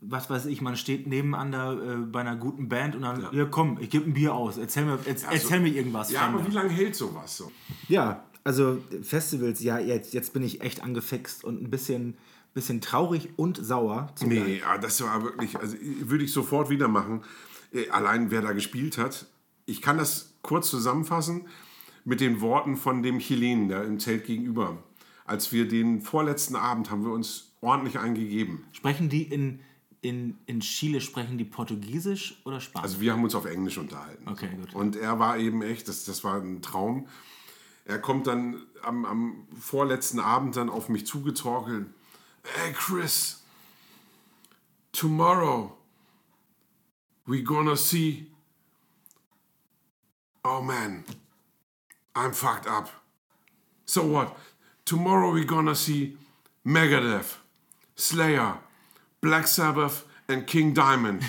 was 0.00 0.30
weiß 0.30 0.46
ich, 0.46 0.62
man 0.62 0.76
steht 0.76 1.06
nebeneinander 1.06 1.72
äh, 1.72 1.96
bei 1.96 2.20
einer 2.20 2.36
guten 2.36 2.68
Band 2.68 2.94
und 2.96 3.02
dann, 3.02 3.26
ja, 3.32 3.44
komm, 3.44 3.78
ich 3.80 3.90
gebe 3.90 4.08
ein 4.08 4.14
Bier 4.14 4.32
aus, 4.34 4.56
erzähl 4.56 4.84
mir, 4.86 4.98
erz, 5.04 5.24
erzähl 5.30 5.60
mir 5.60 5.68
irgendwas. 5.74 6.10
ja, 6.10 6.22
aber 6.28 6.46
wie 6.46 6.52
lange 6.52 6.70
hält 6.70 6.94
sowas 6.96 7.36
so? 7.36 7.50
Ja, 7.88 8.24
also 8.44 8.78
Festivals, 9.02 9.62
ja, 9.62 9.78
jetzt, 9.78 10.14
jetzt 10.14 10.32
bin 10.32 10.42
ich 10.42 10.60
echt 10.60 10.82
angefixt 10.82 11.44
und 11.44 11.62
ein 11.62 11.70
bisschen, 11.70 12.16
bisschen 12.54 12.80
traurig 12.80 13.30
und 13.36 13.64
sauer. 13.64 14.12
zugleich. 14.14 14.44
Nee, 14.44 14.58
ja, 14.58 14.78
das 14.78 15.02
war 15.02 15.22
wirklich, 15.22 15.56
also 15.58 15.76
würde 15.80 16.24
ich 16.24 16.32
sofort 16.32 16.70
wieder 16.70 16.88
machen. 16.88 17.22
Äh, 17.72 17.88
Allein 17.90 18.30
wer 18.30 18.42
da 18.42 18.52
gespielt 18.52 18.98
hat. 18.98 19.26
Ich 19.66 19.82
kann 19.82 19.98
das 19.98 20.34
kurz 20.42 20.70
zusammenfassen 20.70 21.46
mit 22.04 22.20
den 22.20 22.40
Worten 22.40 22.76
von 22.76 23.02
dem 23.02 23.18
Chilenen, 23.18 23.68
der 23.68 23.84
im 23.84 23.98
Zelt 23.98 24.24
gegenüber. 24.24 24.82
Als 25.26 25.52
wir 25.52 25.68
den 25.68 26.00
vorletzten 26.00 26.56
Abend 26.56 26.90
haben 26.90 27.04
wir 27.04 27.12
uns 27.12 27.52
ordentlich 27.60 27.98
eingegeben. 27.98 28.64
Sprechen 28.72 29.08
die 29.08 29.22
in, 29.22 29.60
in, 30.00 30.38
in 30.46 30.60
Chile, 30.60 31.00
sprechen 31.00 31.38
die 31.38 31.44
Portugiesisch 31.44 32.40
oder 32.44 32.58
Spanisch? 32.60 32.84
Also 32.84 33.00
wir 33.00 33.12
haben 33.12 33.22
uns 33.22 33.34
auf 33.34 33.44
Englisch 33.44 33.78
unterhalten. 33.78 34.26
Okay, 34.26 34.48
gut. 34.56 34.74
Und 34.74 34.96
er 34.96 35.18
war 35.18 35.38
eben 35.38 35.62
echt, 35.62 35.86
das, 35.88 36.04
das 36.04 36.24
war 36.24 36.40
ein 36.40 36.62
Traum. 36.62 37.06
Er 37.90 37.98
kommt 37.98 38.28
dann 38.28 38.62
am, 38.82 39.04
am 39.04 39.48
vorletzten 39.58 40.20
Abend 40.20 40.54
dann 40.54 40.70
auf 40.70 40.88
mich 40.88 41.06
zugetorkelt. 41.06 41.88
Hey 42.44 42.72
Chris, 42.72 43.42
tomorrow 44.92 45.76
we 47.26 47.42
gonna 47.42 47.74
see. 47.74 48.30
Oh 50.44 50.62
man, 50.62 51.04
I'm 52.14 52.32
fucked 52.32 52.68
up. 52.68 52.90
So 53.86 54.04
what? 54.04 54.36
Tomorrow 54.84 55.34
we 55.34 55.44
gonna 55.44 55.74
see 55.74 56.16
Megadeth, 56.64 57.38
Slayer, 57.96 58.60
Black 59.20 59.48
Sabbath 59.48 60.04
and 60.28 60.46
King 60.46 60.74
Diamond. 60.74 61.24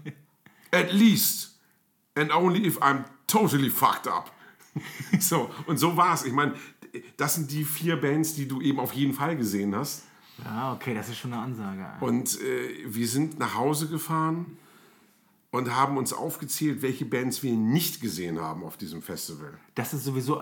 At 0.70 0.92
least. 0.92 1.52
And 2.14 2.30
only 2.30 2.66
if 2.66 2.76
I'm 2.82 3.06
totally 3.26 3.70
fucked 3.70 4.06
up. 4.06 4.28
So, 5.20 5.50
und 5.66 5.78
so 5.78 5.96
war's. 5.96 6.24
Ich 6.24 6.32
meine, 6.32 6.54
das 7.16 7.34
sind 7.34 7.50
die 7.50 7.64
vier 7.64 8.00
Bands, 8.00 8.34
die 8.34 8.46
du 8.48 8.60
eben 8.60 8.80
auf 8.80 8.92
jeden 8.92 9.12
Fall 9.14 9.36
gesehen 9.36 9.74
hast. 9.74 10.04
ja, 10.44 10.72
okay, 10.72 10.94
das 10.94 11.08
ist 11.08 11.18
schon 11.18 11.32
eine 11.32 11.42
Ansage. 11.42 11.86
Und 12.00 12.40
äh, 12.40 12.84
wir 12.86 13.06
sind 13.08 13.38
nach 13.38 13.54
Hause 13.56 13.88
gefahren 13.88 14.56
und 15.50 15.74
haben 15.74 15.96
uns 15.96 16.12
aufgezählt, 16.12 16.82
welche 16.82 17.06
Bands 17.06 17.42
wir 17.42 17.52
nicht 17.52 18.00
gesehen 18.02 18.38
haben 18.38 18.62
auf 18.64 18.76
diesem 18.76 19.00
Festival. 19.00 19.52
Das 19.74 19.94
ist 19.94 20.04
sowieso 20.04 20.40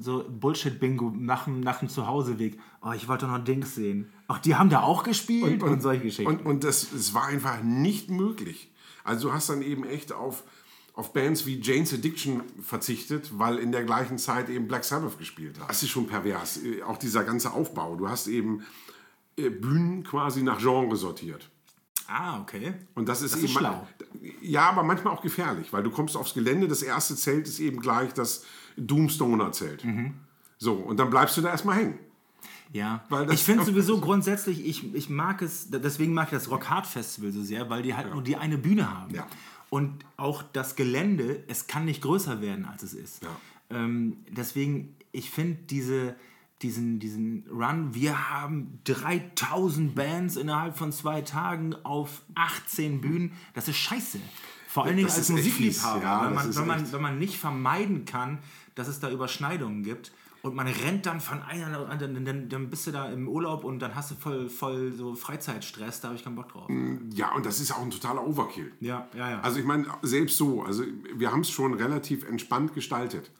so 0.00 0.24
Bullshit-Bingo 0.28 1.12
nach, 1.16 1.44
dem- 1.44 1.60
nach 1.60 1.80
dem 1.80 1.88
Zuhauseweg. 1.88 2.58
Oh, 2.80 2.92
ich 2.92 3.08
wollte 3.08 3.26
noch 3.26 3.42
Dings 3.42 3.74
sehen. 3.74 4.12
Ach, 4.28 4.38
die 4.38 4.54
haben 4.54 4.70
da 4.70 4.82
auch 4.82 5.02
gespielt 5.02 5.62
und, 5.62 5.80
solche 5.82 6.02
Geschichten. 6.02 6.26
Und, 6.30 6.46
und 6.46 6.62
das, 6.64 6.92
es 6.92 7.14
war 7.14 7.26
einfach 7.26 7.62
nicht 7.62 8.10
möglich. 8.10 8.70
Also 9.02 9.28
du 9.28 9.34
hast 9.34 9.50
dann 9.50 9.60
eben 9.60 9.84
echt 9.84 10.12
auf, 10.12 10.44
auf 10.94 11.12
Bands 11.12 11.44
wie 11.44 11.60
Jane's 11.60 11.92
Addiction 11.92 12.42
verzichtet, 12.62 13.30
weil 13.38 13.58
in 13.58 13.72
der 13.72 13.84
gleichen 13.84 14.16
Zeit 14.18 14.48
eben 14.48 14.68
Black 14.68 14.84
Sabbath 14.84 15.18
gespielt 15.18 15.58
hat. 15.60 15.68
Das 15.68 15.82
ist 15.82 15.90
schon 15.90 16.06
pervers. 16.06 16.62
Äh, 16.62 16.82
Auch 16.82 16.96
dieser 16.98 17.24
ganze 17.24 17.52
Aufbau. 17.52 17.96
Du 17.96 18.08
hast 18.08 18.28
eben 18.28 18.62
äh, 19.36 19.50
Bühnen 19.50 20.04
quasi 20.04 20.42
nach 20.42 20.58
Genre 20.58 20.96
sortiert. 20.96 21.50
ah, 22.06 22.40
okay. 22.40 22.74
Und 22.94 23.08
das 23.08 23.22
ist 23.22 23.32
Das 23.32 23.40
eben 23.40 23.48
ist 23.48 23.58
schlau. 23.58 23.86
Ja, 24.40 24.68
aber 24.70 24.84
manchmal 24.84 25.12
auch 25.14 25.22
gefährlich, 25.22 25.72
weil 25.72 25.82
du 25.82 25.90
kommst 25.90 26.16
aufs 26.16 26.32
Gelände, 26.34 26.68
das 26.68 26.82
erste 26.82 27.16
Zelt 27.16 27.48
ist 27.48 27.58
eben 27.58 27.80
gleich 27.80 28.12
das 28.14 28.44
Doomstoner-Zelt. 28.76 29.84
Mhm. 29.84 30.14
So, 30.58 30.74
und 30.74 30.98
dann 30.98 31.10
bleibst 31.10 31.36
du 31.36 31.40
da 31.40 31.48
erstmal 31.50 31.76
hängen. 31.76 31.98
Ja, 32.72 33.04
ich 33.30 33.42
finde 33.42 33.64
sowieso 33.66 34.00
grundsätzlich, 34.00 34.64
ich, 34.64 34.94
ich 34.94 35.08
mag 35.10 35.42
es, 35.42 35.70
deswegen 35.70 36.14
mag 36.14 36.28
ich 36.28 36.38
das 36.38 36.50
Rock 36.50 36.70
Hard 36.70 36.86
Festival 36.86 37.32
so 37.32 37.42
sehr, 37.42 37.68
weil 37.70 37.82
die 37.82 37.94
halt 37.94 38.12
nur 38.12 38.22
die 38.22 38.36
eine 38.36 38.58
Bühne 38.58 38.92
haben. 38.96 39.14
Ja. 39.14 39.26
Und 39.74 40.04
auch 40.16 40.44
das 40.52 40.76
Gelände, 40.76 41.42
es 41.48 41.66
kann 41.66 41.84
nicht 41.84 42.00
größer 42.00 42.40
werden, 42.40 42.64
als 42.64 42.84
es 42.84 42.94
ist. 42.94 43.24
Ja. 43.24 43.36
Ähm, 43.70 44.18
deswegen, 44.30 44.94
ich 45.10 45.30
finde 45.30 45.58
diese, 45.68 46.14
diesen, 46.62 47.00
diesen 47.00 47.44
Run, 47.50 47.92
wir 47.92 48.30
haben 48.30 48.78
3000 48.84 49.94
Bands 49.96 50.36
innerhalb 50.36 50.76
von 50.78 50.92
zwei 50.92 51.22
Tagen 51.22 51.74
auf 51.82 52.22
18 52.36 53.00
Bühnen, 53.00 53.32
das 53.54 53.66
ist 53.66 53.78
scheiße. 53.78 54.20
Vor 54.68 54.84
allen 54.84 54.94
Dingen 54.96 55.08
Das 55.08 55.18
als 55.18 55.28
Musikliebhaber. 55.30 56.02
Ja, 56.02 56.26
wenn, 56.26 56.34
man, 56.34 56.54
wenn, 56.56 56.66
man, 56.66 56.82
echt- 56.84 56.92
wenn 56.92 57.02
man 57.02 57.18
nicht 57.18 57.36
vermeiden 57.36 58.04
kann, 58.04 58.38
dass 58.76 58.86
es 58.86 59.00
da 59.00 59.10
Überschneidungen 59.10 59.82
gibt 59.82 60.12
und 60.44 60.54
man 60.54 60.66
rennt 60.66 61.06
dann 61.06 61.22
von 61.22 61.40
einer 61.40 61.88
anderen, 61.88 62.14
dann, 62.14 62.24
dann, 62.26 62.48
dann 62.50 62.68
bist 62.68 62.86
du 62.86 62.90
da 62.90 63.10
im 63.10 63.28
Urlaub 63.28 63.64
und 63.64 63.78
dann 63.78 63.94
hast 63.94 64.10
du 64.10 64.14
voll, 64.14 64.50
voll 64.50 64.92
so 64.92 65.14
Freizeitstress, 65.14 66.02
da 66.02 66.08
habe 66.08 66.18
ich 66.18 66.22
keinen 66.22 66.36
Bock 66.36 66.50
drauf. 66.50 66.68
Ja, 67.14 67.34
und 67.34 67.46
das 67.46 67.60
ist 67.60 67.72
auch 67.72 67.80
ein 67.80 67.90
totaler 67.90 68.26
Overkill. 68.26 68.70
Ja, 68.78 69.08
ja, 69.16 69.30
ja. 69.30 69.40
Also 69.40 69.58
ich 69.58 69.64
meine, 69.64 69.86
selbst 70.02 70.36
so, 70.36 70.62
also 70.62 70.84
wir 71.14 71.32
haben 71.32 71.40
es 71.40 71.50
schon 71.50 71.72
relativ 71.72 72.28
entspannt 72.28 72.74
gestaltet. 72.74 73.30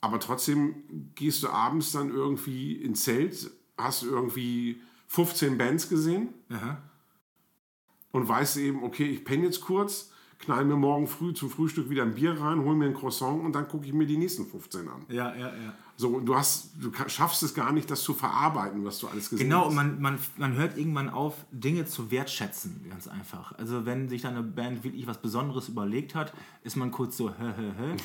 Aber 0.00 0.20
trotzdem 0.20 0.84
gehst 1.16 1.42
du 1.42 1.48
abends 1.48 1.90
dann 1.90 2.10
irgendwie 2.10 2.74
ins 2.74 3.02
Zelt, 3.02 3.50
hast 3.76 4.04
irgendwie 4.04 4.80
15 5.08 5.58
Bands 5.58 5.88
gesehen 5.88 6.28
Aha. 6.50 6.80
und 8.12 8.28
weißt 8.28 8.58
eben, 8.58 8.84
okay, 8.84 9.06
ich 9.06 9.24
penne 9.24 9.46
jetzt 9.46 9.60
kurz, 9.60 10.12
knall 10.38 10.64
mir 10.66 10.76
morgen 10.76 11.08
früh 11.08 11.34
zum 11.34 11.50
Frühstück 11.50 11.90
wieder 11.90 12.04
ein 12.04 12.14
Bier 12.14 12.40
rein, 12.40 12.60
hol 12.60 12.76
mir 12.76 12.86
ein 12.86 12.94
Croissant 12.94 13.44
und 13.44 13.54
dann 13.56 13.66
gucke 13.66 13.86
ich 13.86 13.92
mir 13.92 14.06
die 14.06 14.18
nächsten 14.18 14.46
15 14.46 14.88
an. 14.88 15.04
ja, 15.08 15.34
ja, 15.34 15.48
ja. 15.48 15.74
So, 15.96 16.20
du 16.20 16.34
hast, 16.34 16.70
du 16.80 16.90
schaffst 17.06 17.42
es 17.42 17.54
gar 17.54 17.70
nicht, 17.72 17.90
das 17.90 18.02
zu 18.02 18.14
verarbeiten, 18.14 18.84
was 18.84 18.98
du 18.98 19.08
alles 19.08 19.28
gesehen 19.30 19.48
Genau, 19.48 19.60
hast. 19.62 19.68
und 19.68 19.74
man, 19.76 20.00
man, 20.00 20.18
man 20.36 20.54
hört 20.54 20.76
irgendwann 20.76 21.08
auf, 21.10 21.34
Dinge 21.52 21.84
zu 21.84 22.10
wertschätzen, 22.10 22.86
ganz 22.88 23.06
einfach. 23.06 23.52
Also 23.58 23.84
wenn 23.86 24.08
sich 24.08 24.22
dann 24.22 24.34
eine 24.34 24.42
Band 24.42 24.82
wirklich 24.84 25.06
was 25.06 25.18
Besonderes 25.20 25.68
überlegt 25.68 26.14
hat, 26.14 26.32
ist 26.64 26.76
man 26.76 26.90
kurz 26.90 27.16
so, 27.16 27.28
hä, 27.30 27.34
hä, 27.56 27.72
hä. 27.78 27.96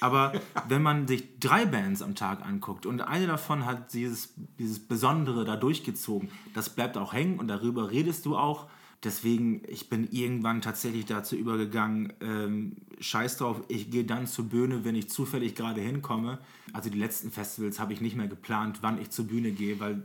Aber 0.00 0.32
wenn 0.68 0.82
man 0.82 1.06
sich 1.06 1.38
drei 1.40 1.64
Bands 1.64 2.02
am 2.02 2.14
Tag 2.14 2.44
anguckt 2.44 2.84
und 2.84 3.00
eine 3.00 3.26
davon 3.26 3.64
hat 3.64 3.92
dieses, 3.94 4.34
dieses 4.58 4.78
Besondere 4.80 5.44
da 5.44 5.56
durchgezogen, 5.56 6.28
das 6.52 6.68
bleibt 6.70 6.98
auch 6.98 7.12
hängen 7.12 7.38
und 7.38 7.48
darüber 7.48 7.90
redest 7.90 8.26
du 8.26 8.36
auch. 8.36 8.66
Deswegen, 9.06 9.62
ich 9.68 9.88
bin 9.88 10.08
irgendwann 10.10 10.60
tatsächlich 10.62 11.04
dazu 11.06 11.36
übergegangen, 11.36 12.12
ähm, 12.20 12.72
scheiß 12.98 13.36
drauf, 13.36 13.62
ich 13.68 13.88
gehe 13.88 14.02
dann 14.04 14.26
zur 14.26 14.46
Bühne, 14.46 14.84
wenn 14.84 14.96
ich 14.96 15.08
zufällig 15.08 15.54
gerade 15.54 15.80
hinkomme. 15.80 16.40
Also 16.72 16.90
die 16.90 16.98
letzten 16.98 17.30
Festivals 17.30 17.78
habe 17.78 17.92
ich 17.92 18.00
nicht 18.00 18.16
mehr 18.16 18.26
geplant, 18.26 18.78
wann 18.82 19.00
ich 19.00 19.10
zur 19.10 19.28
Bühne 19.28 19.52
gehe, 19.52 19.78
weil 19.78 20.02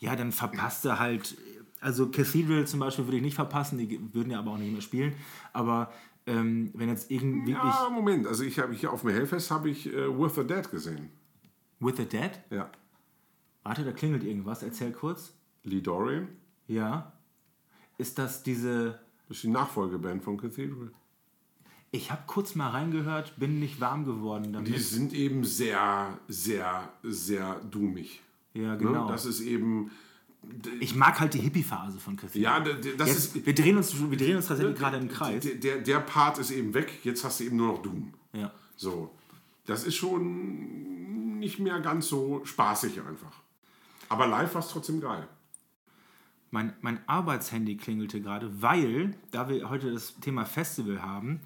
ja, 0.00 0.16
dann 0.16 0.32
verpasst 0.32 0.84
er 0.84 0.98
halt, 0.98 1.34
also 1.80 2.10
Cathedral 2.10 2.66
zum 2.66 2.80
Beispiel 2.80 3.06
würde 3.06 3.16
ich 3.16 3.22
nicht 3.22 3.36
verpassen, 3.36 3.78
die 3.78 3.98
würden 4.12 4.30
ja 4.30 4.38
aber 4.40 4.50
auch 4.50 4.58
nicht 4.58 4.70
mehr 4.72 4.82
spielen, 4.82 5.14
aber 5.54 5.90
ähm, 6.26 6.70
wenn 6.74 6.90
jetzt 6.90 7.10
irgendwie 7.10 7.52
ja, 7.52 7.88
Moment, 7.90 8.26
also 8.26 8.44
ich 8.44 8.58
habe 8.58 8.74
hier 8.74 8.92
auf 8.92 9.00
dem 9.00 9.10
Hellfest 9.12 9.50
habe 9.50 9.70
ich 9.70 9.86
äh, 9.86 10.08
With 10.18 10.34
the 10.34 10.44
Dead 10.46 10.70
gesehen. 10.70 11.08
With 11.78 11.96
the 11.96 12.04
Dead, 12.04 12.32
Ja. 12.50 12.70
warte, 13.62 13.82
da 13.82 13.92
klingelt 13.92 14.24
irgendwas, 14.24 14.62
erzähl 14.62 14.92
kurz. 14.92 15.32
Lee 15.64 15.80
Dorian, 15.80 16.28
Ja, 16.68 17.14
ist 18.00 18.18
das 18.18 18.42
diese, 18.42 18.98
das 19.28 19.36
ist 19.38 19.44
die 19.44 19.48
Nachfolgeband 19.48 20.24
von 20.24 20.36
Cathedral. 20.36 20.90
ich 21.92 22.10
habe 22.10 22.22
kurz 22.26 22.54
mal 22.54 22.70
reingehört, 22.70 23.34
bin 23.38 23.58
nicht 23.60 23.80
warm 23.80 24.04
geworden 24.04 24.52
damit. 24.52 24.68
Die 24.74 24.78
sind 24.78 25.12
eben 25.12 25.44
sehr, 25.44 26.18
sehr, 26.28 26.92
sehr 27.02 27.56
doomig. 27.70 28.20
ja, 28.54 28.72
Ne? 28.72 28.78
genau. 28.78 29.08
Das 29.08 29.26
ist 29.26 29.40
eben, 29.40 29.90
ich 30.80 30.94
mag 30.94 31.20
halt 31.20 31.34
die 31.34 31.40
Hippie-Phase 31.40 31.98
von 32.00 32.16
Cathedral. 32.16 32.66
ja, 32.66 32.74
das 32.96 33.08
Jetzt, 33.08 33.36
ist, 33.36 33.46
wir, 33.46 33.54
drehen 33.54 33.76
uns, 33.76 33.94
wir 34.10 34.16
drehen 34.16 34.36
uns 34.36 34.46
tatsächlich 34.46 34.76
gerade 34.78 34.96
im 34.96 35.08
Kreis. 35.08 35.42
der, 35.44 35.54
der, 35.56 35.78
der 35.78 36.00
Part 36.00 36.38
ist 36.38 36.50
eben 36.50 36.72
weg, 36.74 37.00
jetzt 37.04 37.22
hast 37.24 37.40
du 37.40 37.44
eben 37.44 37.56
nur 37.56 37.68
noch 37.74 37.82
Doom. 37.82 38.14
Ja. 38.32 38.50
So, 38.76 39.10
das 39.66 39.84
ist 39.84 39.96
schon 39.96 41.38
nicht 41.38 41.58
mehr 41.58 41.80
ganz 41.80 42.08
so 42.08 42.42
spaßig 42.44 43.00
einfach. 43.02 43.40
Aber 44.08 44.26
live 44.26 44.54
war 44.54 44.60
es 44.62 44.68
trotzdem 44.68 45.00
geil. 45.00 45.26
Mein, 46.50 46.72
mein 46.80 46.98
Arbeitshandy 47.06 47.76
klingelte 47.76 48.20
gerade, 48.20 48.60
weil, 48.60 49.14
da 49.30 49.48
wir 49.48 49.70
heute 49.70 49.92
das 49.92 50.18
Thema 50.20 50.44
Festival 50.44 51.00
haben, 51.02 51.40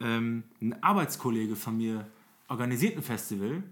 ähm, 0.00 0.42
ein 0.62 0.82
Arbeitskollege 0.82 1.54
von 1.54 1.76
mir 1.76 2.06
organisiert 2.48 2.96
ein 2.96 3.02
Festival, 3.02 3.62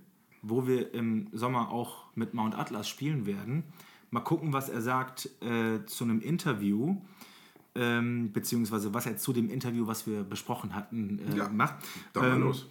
wo 0.42 0.66
wir 0.66 0.92
im 0.92 1.28
Sommer 1.32 1.70
auch 1.70 2.04
mit 2.14 2.34
Mount 2.34 2.54
Atlas 2.54 2.88
spielen 2.88 3.24
werden. 3.26 3.64
Mal 4.10 4.20
gucken, 4.20 4.52
was 4.52 4.68
er 4.68 4.82
sagt 4.82 5.30
äh, 5.42 5.84
zu 5.86 6.04
einem 6.04 6.20
Interview, 6.20 6.96
ähm, 7.74 8.32
beziehungsweise 8.32 8.92
was 8.92 9.06
er 9.06 9.16
zu 9.16 9.32
dem 9.32 9.48
Interview, 9.50 9.86
was 9.86 10.06
wir 10.06 10.24
besprochen 10.24 10.74
hatten, 10.74 11.20
äh, 11.32 11.36
Ja, 11.36 11.48
macht. 11.48 11.76
Dann 12.12 12.24
Ähm, 12.34 12.40
los. 12.42 12.66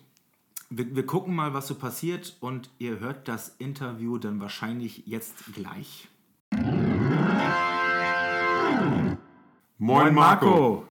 wir, 0.69 0.95
wir 0.95 1.05
gucken 1.05 1.33
mal, 1.35 1.53
was 1.55 1.67
so 1.67 1.75
passiert 1.75 2.37
und 2.39 2.69
ihr 2.77 2.99
hört 2.99 3.27
das 3.27 3.55
Interview 3.57 4.17
dann 4.19 4.39
wahrscheinlich 4.39 5.03
jetzt 5.07 5.43
gleich. 5.53 6.07
Moin 9.77 10.13
Marco. 10.13 10.87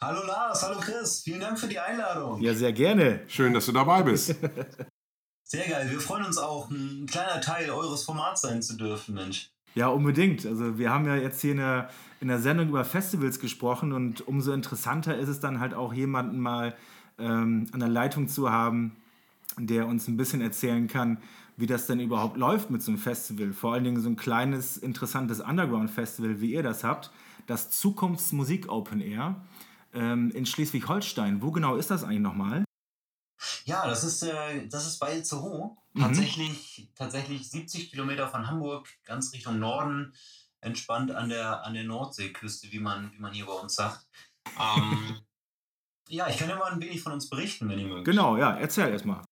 Hallo 0.00 0.26
Lars, 0.26 0.64
hallo 0.64 0.80
Chris, 0.80 1.22
vielen 1.22 1.38
Dank 1.38 1.60
für 1.60 1.68
die 1.68 1.78
Einladung. 1.78 2.40
Ja, 2.40 2.52
sehr 2.52 2.72
gerne. 2.72 3.20
Schön, 3.28 3.54
dass 3.54 3.66
du 3.66 3.72
dabei 3.72 4.02
bist. 4.02 4.34
Sehr 5.44 5.66
geil, 5.66 5.88
wir 5.90 5.98
freuen 5.98 6.26
uns 6.26 6.36
auch, 6.36 6.68
ein 6.70 7.06
kleiner 7.06 7.40
Teil 7.40 7.70
eures 7.70 8.04
Formats 8.04 8.42
sein 8.42 8.60
zu 8.60 8.76
dürfen, 8.76 9.14
Mensch. 9.14 9.48
Ja, 9.74 9.88
unbedingt. 9.88 10.44
Also 10.44 10.76
wir 10.76 10.90
haben 10.90 11.06
ja 11.06 11.16
jetzt 11.16 11.40
hier 11.40 11.52
in 11.52 11.56
der, 11.56 11.88
in 12.20 12.28
der 12.28 12.38
Sendung 12.38 12.68
über 12.68 12.84
Festivals 12.84 13.40
gesprochen 13.40 13.92
und 13.92 14.26
umso 14.28 14.52
interessanter 14.52 15.16
ist 15.16 15.28
es 15.28 15.40
dann 15.40 15.58
halt 15.58 15.72
auch 15.72 15.94
jemanden 15.94 16.38
mal 16.38 16.74
ähm, 17.18 17.66
an 17.72 17.80
der 17.80 17.88
Leitung 17.88 18.28
zu 18.28 18.50
haben, 18.50 18.96
der 19.56 19.86
uns 19.86 20.06
ein 20.06 20.18
bisschen 20.18 20.42
erzählen 20.42 20.86
kann, 20.86 21.18
wie 21.56 21.66
das 21.66 21.86
denn 21.86 22.00
überhaupt 22.00 22.36
läuft 22.36 22.70
mit 22.70 22.82
so 22.82 22.90
einem 22.90 22.98
Festival. 22.98 23.52
Vor 23.52 23.72
allen 23.72 23.84
Dingen 23.84 24.02
so 24.02 24.10
ein 24.10 24.16
kleines, 24.16 24.76
interessantes 24.76 25.40
Underground-Festival, 25.40 26.40
wie 26.42 26.52
ihr 26.52 26.62
das 26.62 26.84
habt. 26.84 27.10
Das 27.48 27.70
Zukunftsmusik 27.70 28.68
Open 28.68 29.00
Air 29.00 29.42
ähm, 29.94 30.30
in 30.32 30.44
Schleswig-Holstein. 30.44 31.40
Wo 31.40 31.50
genau 31.50 31.76
ist 31.76 31.90
das 31.90 32.04
eigentlich 32.04 32.20
nochmal? 32.20 32.62
Ja, 33.64 33.86
das 33.86 34.04
ist, 34.04 34.22
äh, 34.22 34.68
das 34.68 34.86
ist 34.86 34.98
bei 34.98 35.16
Itzehoe. 35.16 35.74
Tatsächlich, 35.98 36.90
tatsächlich 36.94 37.50
70 37.50 37.90
Kilometer 37.90 38.28
von 38.28 38.46
Hamburg, 38.46 38.86
ganz 39.04 39.32
Richtung 39.32 39.58
Norden, 39.58 40.12
entspannt 40.60 41.10
an 41.10 41.30
der, 41.30 41.64
an 41.64 41.72
der 41.72 41.84
Nordseeküste, 41.84 42.70
wie 42.70 42.80
man, 42.80 43.12
wie 43.14 43.18
man 43.18 43.32
hier 43.32 43.46
bei 43.46 43.54
uns 43.54 43.74
sagt. 43.74 44.06
Ähm, 44.60 45.18
ja, 46.08 46.28
ich 46.28 46.36
kann 46.36 46.50
ja 46.50 46.56
mal 46.56 46.70
ein 46.70 46.82
wenig 46.82 47.00
von 47.00 47.12
uns 47.12 47.30
berichten, 47.30 47.66
wenn 47.70 47.78
ihr 47.78 47.88
mögt. 47.88 48.04
Genau, 48.04 48.36
ja, 48.36 48.58
erzähl 48.58 48.90
erstmal. 48.90 49.24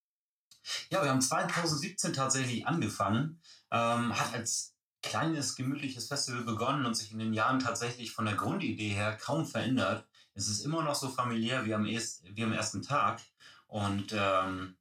Ja, 0.89 1.03
wir 1.03 1.11
haben 1.11 1.21
2017 1.21 2.13
tatsächlich 2.13 2.65
angefangen. 2.65 3.39
Ähm, 3.69 4.17
hat 4.17 4.33
als 4.33 4.76
kleines, 5.01 5.55
gemütliches 5.55 6.07
Festival 6.07 6.43
begonnen 6.43 6.85
und 6.85 6.95
sich 6.95 7.11
in 7.11 7.19
den 7.19 7.33
Jahren 7.33 7.59
tatsächlich 7.59 8.11
von 8.11 8.25
der 8.25 8.35
Grundidee 8.35 8.89
her 8.89 9.17
kaum 9.17 9.45
verändert. 9.45 10.05
Es 10.33 10.47
ist 10.47 10.65
immer 10.65 10.83
noch 10.83 10.95
so 10.95 11.09
familiär 11.09 11.65
wie 11.65 11.73
am, 11.73 11.85
erst, 11.85 12.23
wie 12.35 12.43
am 12.43 12.53
ersten 12.53 12.81
Tag. 12.81 13.21
Und 13.67 14.13
ähm, 14.13 14.75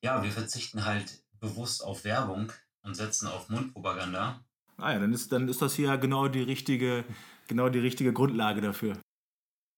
ja, 0.00 0.22
wir 0.22 0.30
verzichten 0.30 0.84
halt 0.84 1.22
bewusst 1.40 1.84
auf 1.84 2.04
Werbung 2.04 2.52
und 2.82 2.94
setzen 2.94 3.28
auf 3.28 3.48
Mundpropaganda. 3.48 4.44
Ah 4.76 4.92
ja, 4.92 4.98
dann 4.98 5.12
ist, 5.12 5.32
dann 5.32 5.48
ist 5.48 5.62
das 5.62 5.74
hier 5.74 5.96
genau 5.98 6.28
die 6.28 6.42
richtige, 6.42 7.04
genau 7.46 7.68
die 7.68 7.78
richtige 7.78 8.12
Grundlage 8.12 8.60
dafür. 8.60 8.98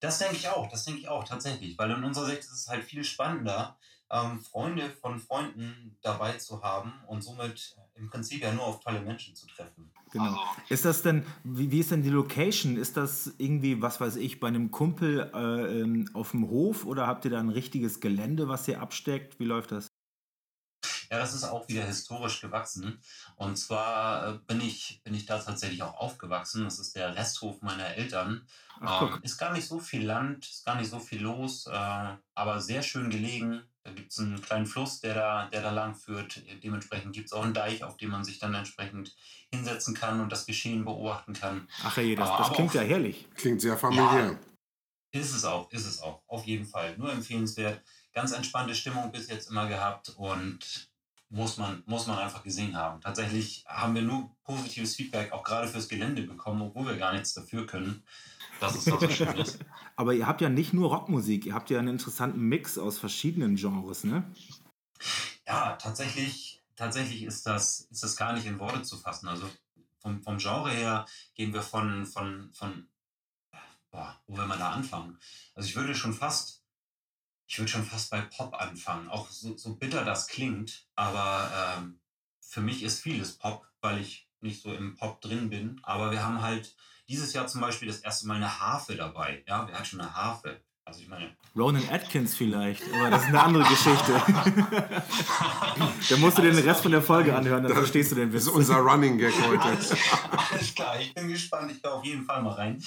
Das 0.01 0.19
denke 0.19 0.37
ich 0.37 0.49
auch, 0.49 0.69
das 0.71 0.85
denke 0.85 1.01
ich 1.01 1.09
auch 1.09 1.25
tatsächlich, 1.25 1.79
weil 1.79 1.91
in 1.91 2.05
unserer 2.05 2.27
Sicht 2.27 2.41
ist 2.41 2.53
es 2.53 2.69
halt 2.69 2.85
viel 2.85 3.05
spannender, 3.05 3.79
ähm, 4.11 4.41
Freunde 4.41 4.91
von 4.91 5.19
Freunden 5.19 5.97
dabei 6.03 6.35
zu 6.35 6.63
haben 6.63 6.93
und 7.07 7.23
somit 7.23 7.77
im 7.95 8.11
Prinzip 8.11 8.43
ja 8.43 8.53
nur 8.53 8.65
auf 8.65 8.81
tolle 8.81 9.01
Menschen 9.01 9.35
zu 9.35 9.47
treffen. 9.47 9.91
Genau. 10.11 10.25
Also, 10.25 10.41
Ist 10.69 10.85
das 10.85 11.03
denn, 11.03 11.27
wie, 11.43 11.71
wie 11.71 11.81
ist 11.81 11.91
denn 11.91 12.03
die 12.03 12.11
Location? 12.11 12.77
Ist 12.77 12.97
das 12.97 13.33
irgendwie, 13.39 13.83
was 13.83 14.01
weiß 14.01 14.17
ich, 14.17 14.41
bei 14.41 14.49
einem 14.49 14.71
Kumpel 14.71 15.31
äh, 15.35 15.81
ähm, 15.81 16.09
auf 16.13 16.33
dem 16.33 16.49
Hof 16.49 16.85
oder 16.87 17.07
habt 17.07 17.25
ihr 17.25 17.31
da 17.31 17.41
ein 17.41 17.49
richtiges 17.51 18.01
Gelände, 18.01 18.49
was 18.49 18.69
ihr 18.69 18.81
absteckt? 18.81 19.41
Wie 19.41 19.45
läuft 19.45 19.73
das? 19.73 19.89
Ja, 21.11 21.19
das 21.19 21.35
ist 21.35 21.45
auch 21.45 21.69
wieder 21.69 21.85
historisch 21.85 22.41
gewachsen. 22.41 23.01
Und 23.37 23.57
zwar 23.57 24.35
äh, 24.35 24.39
bin 24.47 24.61
ich, 24.61 25.01
bin 25.05 25.15
ich 25.15 25.27
da 25.27 25.39
tatsächlich 25.39 25.83
auch 25.83 25.95
aufgewachsen. 25.95 26.65
Das 26.65 26.79
ist 26.79 26.97
der 26.97 27.15
Resthof 27.17 27.61
meiner 27.63 27.95
Eltern. 27.95 28.47
Ach, 28.81 29.17
Ähm, 29.17 29.23
ist 29.23 29.39
gar 29.39 29.53
nicht 29.53 29.67
so 29.67 29.79
viel 29.79 30.05
Land, 30.05 30.47
ist 30.49 30.65
gar 30.65 30.77
nicht 30.77 30.91
so 30.91 30.99
viel 30.99 31.23
los, 31.23 31.67
äh, 31.67 32.17
aber 32.35 32.61
sehr 32.61 32.83
schön 32.83 33.11
gelegen. 33.11 33.63
Da 33.85 33.93
gibt 33.93 34.11
es 34.12 34.19
einen 34.19 34.40
kleinen 34.40 34.65
Fluss, 34.66 35.01
der 35.01 35.15
da, 35.15 35.47
der 35.52 35.61
da 35.62 35.70
lang 35.70 35.94
führt. 35.94 36.40
Dementsprechend 36.62 37.12
gibt 37.12 37.27
es 37.27 37.32
auch 37.35 37.44
einen 37.44 37.52
Deich, 37.52 37.85
auf 37.85 37.98
dem 37.98 38.11
man 38.11 38.24
sich 38.24 38.39
dann 38.39 38.55
entsprechend 38.55 39.15
hinsetzen 39.52 39.94
kann 39.94 40.20
und 40.20 40.32
das 40.32 40.47
Geschehen 40.47 40.85
beobachten 40.86 41.35
kann. 41.35 41.69
Ach 41.82 41.97
je, 41.98 42.16
das, 42.16 42.31
das 42.31 42.40
Aber 42.47 42.55
klingt 42.55 42.70
auch- 42.70 42.74
ja 42.77 42.81
herrlich. 42.81 43.28
Klingt 43.35 43.61
sehr 43.61 43.77
familiär. 43.77 44.39
Ist 45.12 45.35
es 45.35 45.44
auch, 45.44 45.70
ist 45.70 45.86
es 45.86 46.01
auch, 46.01 46.23
auf 46.27 46.44
jeden 46.47 46.65
Fall. 46.66 46.97
Nur 46.97 47.12
empfehlenswert. 47.12 47.82
Ganz 48.15 48.32
entspannte 48.32 48.74
Stimmung 48.74 49.12
bis 49.12 49.28
jetzt 49.28 49.51
immer 49.51 49.69
gehabt 49.69 50.09
und 50.16 50.89
muss 51.28 51.56
man, 51.59 51.82
muss 51.86 52.06
man 52.06 52.19
einfach 52.19 52.43
gesehen 52.43 52.77
haben. 52.77 53.01
Tatsächlich 53.01 53.65
haben 53.69 53.94
wir 53.94 54.02
nur 54.02 54.31
positives 54.44 54.94
Feedback, 54.97 55.31
auch 55.32 55.43
gerade 55.44 55.69
fürs 55.69 55.89
Gelände 55.89 56.23
bekommen, 56.23 56.62
obwohl 56.62 56.86
wir 56.86 56.97
gar 56.97 57.12
nichts 57.12 57.35
dafür 57.35 57.66
können, 57.66 58.02
dass 58.61 58.75
es 58.77 58.85
da 58.85 58.99
so 58.99 59.09
schön 59.09 59.37
ist. 59.37 59.59
Aber 59.97 60.15
ihr 60.15 60.27
habt 60.27 60.41
ja 60.41 60.49
nicht 60.49 60.73
nur 60.73 60.91
Rockmusik, 60.91 61.47
ihr 61.47 61.55
habt 61.55 61.71
ja 61.71 61.79
einen 61.79 61.89
interessanten 61.89 62.41
Mix 62.41 62.79
aus 62.79 62.99
verschiedenen 62.99 63.57
Genres, 63.57 64.05
ne? 64.05 64.25
Ja, 65.47 65.77
tatsächlich, 65.77 66.63
tatsächlich 66.77 67.23
ist 67.23 67.47
das, 67.47 67.81
ist 67.91 68.03
das 68.03 68.17
gar 68.17 68.33
nicht 68.33 68.47
in 68.47 68.59
Worte 68.59 68.83
zu 68.83 68.97
fassen. 68.97 69.29
Also 69.29 69.49
vom, 69.99 70.23
vom 70.23 70.39
Genre 70.39 70.71
her 70.71 71.07
gehen 71.35 71.53
wir 71.53 71.63
von, 71.63 72.07
von, 72.07 72.51
von 72.53 72.87
boah, 73.91 74.19
wo 74.27 74.37
will 74.37 74.47
man 74.47 74.59
da 74.59 74.71
anfangen? 74.71 75.19
Also 75.55 75.69
ich 75.69 75.77
würde 75.77 75.95
schon 75.95 76.15
fast, 76.15 76.63
ich 77.47 77.59
würde 77.59 77.71
schon 77.71 77.85
fast 77.85 78.11
bei 78.11 78.21
Pop 78.21 78.55
anfangen, 78.55 79.09
auch 79.09 79.31
so, 79.31 79.57
so 79.57 79.77
bitter 79.77 80.05
das 80.05 80.27
klingt, 80.27 80.87
aber 80.95 81.77
ähm, 81.79 82.01
für 82.41 82.61
mich 82.61 82.83
ist 82.83 83.01
vieles 83.01 83.37
Pop, 83.37 83.67
weil 83.81 84.01
ich 84.01 84.29
nicht 84.41 84.63
so 84.63 84.73
im 84.73 84.95
Pop 84.95 85.21
drin 85.21 85.51
bin. 85.51 85.81
Aber 85.83 86.13
wir 86.13 86.23
haben 86.23 86.41
halt 86.41 86.77
dieses 87.09 87.33
Jahr 87.33 87.47
zum 87.47 87.61
Beispiel 87.61 87.89
das 87.89 87.99
erste 87.99 88.27
Mal 88.27 88.37
eine 88.37 88.61
Harfe 88.61 88.97
dabei. 88.97 89.45
Ja, 89.47 89.67
wer 89.69 89.79
hat 89.79 89.87
schon 89.87 90.01
eine 90.01 90.15
Harfe? 90.15 90.61
Also 90.87 91.01
ich 91.01 91.09
meine, 91.09 91.35
Ronan 91.57 91.89
Atkins 91.89 92.35
vielleicht, 92.35 92.83
aber 92.93 93.09
das 93.09 93.23
ist 93.23 93.29
eine 93.29 93.43
andere 93.43 93.65
Geschichte. 93.65 94.13
da 96.11 96.17
musst 96.19 96.37
du 96.37 96.43
dir 96.43 96.51
den 96.53 96.63
Rest 96.63 96.83
von 96.83 96.93
der 96.93 97.01
Folge 97.01 97.35
anhören, 97.35 97.63
dann 97.63 97.73
verstehst 97.73 98.11
du 98.11 98.17
den 98.17 98.31
Das 98.31 98.43
Witz. 98.43 98.49
ist 98.49 98.55
unser 98.55 98.77
Running 98.77 99.17
Gag 99.17 99.33
heute. 99.47 99.63
Alles, 99.63 99.95
alles 100.51 100.75
klar, 100.75 101.01
ich 101.01 101.15
bin 101.15 101.29
gespannt. 101.29 101.73
Ich 101.73 101.83
höre 101.83 101.95
auf 101.95 102.05
jeden 102.05 102.25
Fall 102.27 102.43
mal 102.43 102.53
rein. 102.53 102.85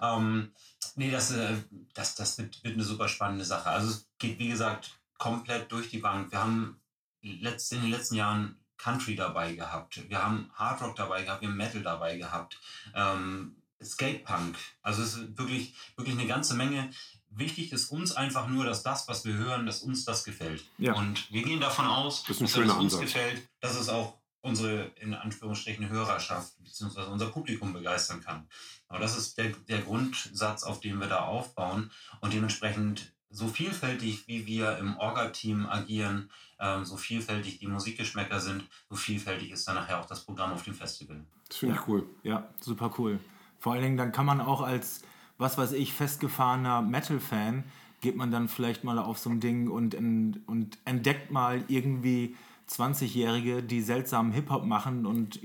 Ähm, 0.00 0.52
nee, 0.94 1.10
das, 1.10 1.32
äh, 1.32 1.56
das, 1.92 2.14
das 2.14 2.38
wird, 2.38 2.62
wird 2.62 2.74
eine 2.74 2.84
super 2.84 3.08
spannende 3.08 3.44
Sache. 3.44 3.68
Also 3.68 3.88
es 3.90 4.06
geht, 4.18 4.38
wie 4.38 4.48
gesagt, 4.48 5.00
komplett 5.18 5.72
durch 5.72 5.90
die 5.90 5.98
Bank. 5.98 6.30
Wir 6.30 6.38
haben 6.38 6.80
letzt, 7.22 7.72
in 7.72 7.80
den 7.80 7.90
letzten 7.90 8.14
Jahren 8.14 8.59
Country 8.82 9.14
dabei 9.16 9.52
gehabt. 9.54 10.08
Wir 10.08 10.22
haben 10.22 10.50
Hard 10.54 10.80
Rock 10.82 10.96
dabei 10.96 11.22
gehabt, 11.22 11.42
wir 11.42 11.48
haben 11.48 11.56
Metal 11.56 11.82
dabei 11.82 12.16
gehabt. 12.16 12.58
Ähm, 12.94 13.56
Skatepunk. 13.82 14.56
Also 14.82 15.02
es 15.02 15.14
ist 15.14 15.38
wirklich, 15.38 15.74
wirklich 15.96 16.18
eine 16.18 16.26
ganze 16.26 16.54
Menge. 16.54 16.90
Wichtig 17.30 17.72
ist 17.72 17.90
uns 17.90 18.12
einfach 18.12 18.48
nur, 18.48 18.64
dass 18.64 18.82
das, 18.82 19.06
was 19.08 19.24
wir 19.24 19.34
hören, 19.34 19.64
dass 19.66 19.82
uns 19.82 20.04
das 20.04 20.24
gefällt. 20.24 20.64
Ja. 20.78 20.94
Und 20.94 21.30
wir 21.32 21.42
gehen 21.42 21.60
davon 21.60 21.86
aus, 21.86 22.24
Das 22.24 22.38
dass 22.38 22.50
es 22.50 22.56
uns 22.56 22.72
Ansatz. 22.72 23.00
gefällt, 23.00 23.48
dass 23.60 23.76
es 23.76 23.88
auch 23.88 24.18
unsere, 24.42 24.84
in 25.00 25.14
Anführungsstrichen, 25.14 25.88
Hörerschaft 25.88 26.52
bzw. 26.64 27.02
unser 27.02 27.26
Publikum 27.26 27.72
begeistern 27.72 28.22
kann. 28.22 28.48
Aber 28.88 28.98
das 28.98 29.16
ist 29.16 29.38
der, 29.38 29.50
der 29.68 29.80
Grundsatz, 29.82 30.62
auf 30.62 30.80
dem 30.80 30.98
wir 30.98 31.06
da 31.08 31.20
aufbauen. 31.20 31.90
Und 32.20 32.32
dementsprechend, 32.32 33.12
so 33.30 33.46
vielfältig 33.46 34.26
wie 34.26 34.46
wir 34.46 34.78
im 34.78 34.96
Orga-Team 34.96 35.66
agieren, 35.66 36.30
ähm, 36.58 36.84
so 36.84 36.96
vielfältig 36.96 37.58
die 37.58 37.66
Musikgeschmäcker 37.66 38.40
sind, 38.40 38.64
so 38.88 38.96
vielfältig 38.96 39.50
ist 39.52 39.66
dann 39.66 39.76
nachher 39.76 40.00
auch 40.00 40.06
das 40.06 40.24
Programm 40.24 40.52
auf 40.52 40.64
dem 40.64 40.74
Festival. 40.74 41.20
Das 41.48 41.58
finde 41.58 41.76
ich 41.76 41.88
cool. 41.88 42.04
Ja, 42.22 42.48
super 42.60 42.92
cool. 42.98 43.18
Vor 43.58 43.72
allen 43.72 43.82
Dingen, 43.82 43.96
dann 43.96 44.12
kann 44.12 44.26
man 44.26 44.40
auch 44.40 44.62
als, 44.62 45.02
was 45.38 45.56
weiß 45.58 45.72
ich, 45.72 45.92
festgefahrener 45.92 46.82
Metal-Fan, 46.82 47.64
geht 48.00 48.16
man 48.16 48.30
dann 48.30 48.48
vielleicht 48.48 48.82
mal 48.84 48.98
auf 48.98 49.18
so 49.18 49.30
ein 49.30 49.40
Ding 49.40 49.68
und, 49.68 49.94
und 49.94 50.78
entdeckt 50.84 51.30
mal 51.30 51.64
irgendwie 51.68 52.34
20-Jährige, 52.70 53.62
die 53.62 53.82
seltsamen 53.82 54.32
Hip-Hop 54.32 54.64
machen 54.64 55.04
und 55.04 55.40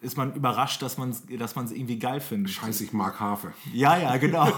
ist 0.00 0.16
man 0.16 0.34
überrascht, 0.34 0.82
dass 0.82 0.98
man 0.98 1.10
es 1.10 1.24
dass 1.26 1.56
man's 1.56 1.72
irgendwie 1.72 1.98
geil 1.98 2.20
findet. 2.20 2.52
Scheiße, 2.52 2.84
ich 2.84 2.92
mag 2.92 3.18
Harfe. 3.18 3.52
Ja, 3.72 3.98
ja, 3.98 4.16
genau. 4.18 4.46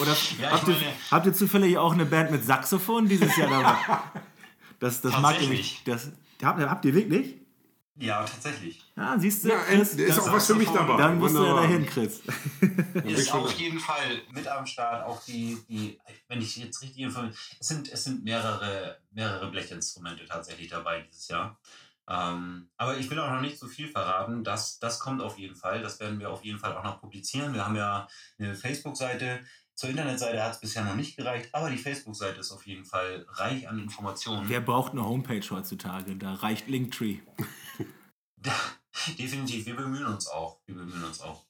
Oder 0.00 0.16
Ja, 0.40 0.50
habt, 0.52 0.68
ihr, 0.68 0.74
meine- 0.74 0.92
habt 1.10 1.26
ihr 1.26 1.32
zufällig 1.34 1.78
auch 1.78 1.92
eine 1.92 2.06
Band 2.06 2.30
mit 2.30 2.44
Saxophon 2.44 3.08
dieses 3.08 3.36
Jahr 3.36 3.50
dabei? 3.50 3.76
Das, 4.78 5.00
das 5.00 5.18
mag 5.20 5.40
ich 5.40 5.48
nicht. 5.48 5.88
Das, 5.88 6.10
habt, 6.42 6.60
ihr- 6.60 6.68
habt 6.70 6.84
ihr 6.84 6.92
wirklich? 6.94 7.36
Ja, 7.98 8.22
tatsächlich. 8.24 8.84
Ja, 8.94 9.18
siehst 9.18 9.42
du, 9.42 9.48
Ja, 9.48 9.58
Chris, 9.62 9.94
ist 9.94 10.18
das- 10.18 10.28
auch 10.28 10.32
was 10.34 10.46
für 10.48 10.54
mich 10.54 10.68
dabei. 10.68 10.98
dann 10.98 11.18
musst 11.18 11.34
du 11.34 11.38
ja 11.38 11.44
Wunderbar. 11.44 11.62
dahin, 11.62 11.86
Chris. 11.86 12.20
Ist 13.06 13.32
auf 13.32 13.50
jeden 13.52 13.80
Fall 13.80 14.20
mit 14.32 14.46
am 14.46 14.66
Start. 14.66 15.06
Auch 15.06 15.24
die, 15.24 15.56
die 15.66 15.98
wenn 16.28 16.42
ich 16.42 16.54
jetzt 16.58 16.82
richtig 16.82 16.98
informiert, 17.04 17.34
es 17.58 17.68
sind, 17.68 17.90
es 17.90 18.04
sind 18.04 18.22
mehrere, 18.22 18.98
mehrere 19.12 19.50
Blechinstrumente 19.50 20.26
tatsächlich 20.26 20.68
dabei 20.68 21.00
dieses 21.00 21.28
Jahr. 21.28 21.58
Ähm, 22.06 22.68
aber 22.76 22.98
ich 22.98 23.08
will 23.10 23.18
auch 23.18 23.30
noch 23.30 23.40
nicht 23.40 23.58
so 23.58 23.66
viel 23.66 23.88
verraten. 23.88 24.44
Das, 24.44 24.78
das 24.78 25.00
kommt 25.00 25.22
auf 25.22 25.38
jeden 25.38 25.56
Fall. 25.56 25.80
Das 25.80 25.98
werden 25.98 26.20
wir 26.20 26.28
auf 26.30 26.44
jeden 26.44 26.58
Fall 26.58 26.76
auch 26.76 26.84
noch 26.84 27.00
publizieren. 27.00 27.54
Wir 27.54 27.64
haben 27.64 27.76
ja 27.76 28.06
eine 28.38 28.54
Facebook-Seite. 28.54 29.40
Zur 29.76 29.90
Internetseite 29.90 30.42
hat 30.42 30.52
es 30.54 30.60
bisher 30.60 30.84
noch 30.84 30.94
nicht 30.94 31.16
gereicht, 31.16 31.50
aber 31.52 31.68
die 31.68 31.76
Facebook-Seite 31.76 32.40
ist 32.40 32.50
auf 32.50 32.66
jeden 32.66 32.86
Fall 32.86 33.26
reich 33.28 33.68
an 33.68 33.78
Informationen. 33.78 34.48
Wer 34.48 34.62
braucht 34.62 34.92
eine 34.92 35.04
Homepage 35.04 35.44
heutzutage? 35.50 36.16
Da 36.16 36.32
reicht 36.32 36.66
Linktree. 36.66 37.18
Definitiv, 39.18 39.66
wir 39.66 39.76
bemühen 39.76 40.06
uns 40.06 40.28
auch. 40.28 40.60
Wir 40.64 40.76
bemühen 40.76 41.04
uns 41.04 41.20
auch. 41.20 41.44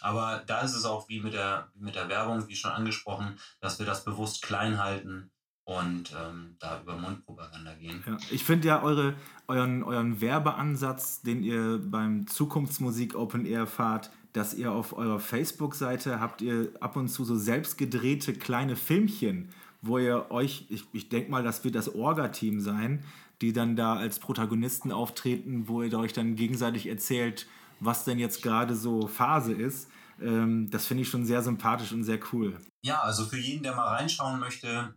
Aber 0.00 0.44
da 0.46 0.60
ist 0.60 0.74
es 0.74 0.84
auch 0.84 1.08
wie 1.08 1.20
mit 1.20 1.32
der, 1.32 1.68
wie 1.74 1.82
mit 1.82 1.96
der 1.96 2.08
Werbung, 2.08 2.46
wie 2.46 2.54
schon 2.54 2.70
angesprochen, 2.70 3.40
dass 3.60 3.80
wir 3.80 3.86
das 3.86 4.04
bewusst 4.04 4.42
klein 4.42 4.78
halten 4.78 5.32
und 5.64 6.12
ähm, 6.12 6.56
da 6.60 6.80
über 6.80 6.96
Mundpropaganda 6.96 7.74
gehen. 7.74 8.04
Ja, 8.06 8.18
ich 8.30 8.44
finde 8.44 8.68
ja 8.68 8.82
eure, 8.82 9.16
euren, 9.48 9.82
euren 9.82 10.20
Werbeansatz, 10.20 11.22
den 11.22 11.42
ihr 11.42 11.80
beim 11.82 12.28
Zukunftsmusik 12.28 13.16
Open 13.16 13.46
Air 13.46 13.66
fahrt, 13.66 14.12
dass 14.34 14.52
ihr 14.52 14.72
auf 14.72 14.96
eurer 14.98 15.20
Facebook-Seite 15.20 16.20
habt 16.20 16.42
ihr 16.42 16.72
ab 16.80 16.96
und 16.96 17.08
zu 17.08 17.24
so 17.24 17.36
selbst 17.36 17.78
gedrehte 17.78 18.34
kleine 18.34 18.74
Filmchen, 18.76 19.48
wo 19.80 19.98
ihr 19.98 20.30
euch, 20.30 20.66
ich, 20.68 20.84
ich 20.92 21.08
denke 21.08 21.30
mal, 21.30 21.44
das 21.44 21.62
wird 21.64 21.76
das 21.76 21.94
Orga-Team 21.94 22.60
sein, 22.60 23.04
die 23.40 23.52
dann 23.52 23.76
da 23.76 23.94
als 23.94 24.18
Protagonisten 24.18 24.90
auftreten, 24.90 25.68
wo 25.68 25.82
ihr 25.82 25.98
euch 25.98 26.12
dann 26.12 26.34
gegenseitig 26.34 26.88
erzählt, 26.88 27.46
was 27.78 28.04
denn 28.04 28.18
jetzt 28.18 28.42
gerade 28.42 28.74
so 28.74 29.06
Phase 29.06 29.52
ist. 29.52 29.88
Ähm, 30.20 30.68
das 30.68 30.86
finde 30.86 31.04
ich 31.04 31.08
schon 31.08 31.24
sehr 31.24 31.42
sympathisch 31.42 31.92
und 31.92 32.02
sehr 32.02 32.18
cool. 32.32 32.58
Ja, 32.82 33.02
also 33.02 33.24
für 33.24 33.38
jeden, 33.38 33.62
der 33.62 33.76
mal 33.76 33.94
reinschauen 33.94 34.40
möchte, 34.40 34.96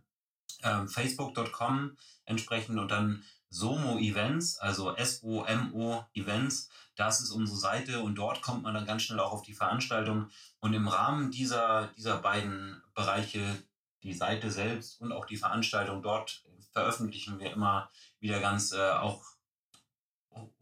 ähm, 0.64 0.88
facebook.com 0.88 1.96
entsprechend 2.24 2.78
und 2.78 2.90
dann 2.90 3.22
Somo 3.50 3.98
Events, 3.98 4.58
also 4.58 4.94
S-O-M-O 4.94 6.04
Events, 6.14 6.68
das 6.96 7.20
ist 7.20 7.30
unsere 7.30 7.56
Seite 7.56 8.00
und 8.00 8.16
dort 8.16 8.42
kommt 8.42 8.62
man 8.62 8.74
dann 8.74 8.86
ganz 8.86 9.02
schnell 9.02 9.20
auch 9.20 9.32
auf 9.32 9.42
die 9.42 9.54
Veranstaltung. 9.54 10.30
Und 10.60 10.74
im 10.74 10.88
Rahmen 10.88 11.30
dieser, 11.30 11.88
dieser 11.96 12.18
beiden 12.18 12.82
Bereiche, 12.94 13.62
die 14.02 14.12
Seite 14.12 14.50
selbst 14.50 15.00
und 15.00 15.12
auch 15.12 15.24
die 15.24 15.36
Veranstaltung, 15.36 16.02
dort 16.02 16.42
veröffentlichen 16.72 17.38
wir 17.38 17.52
immer 17.52 17.90
wieder 18.20 18.40
ganz 18.40 18.72
äh, 18.72 18.90
auch 18.90 19.24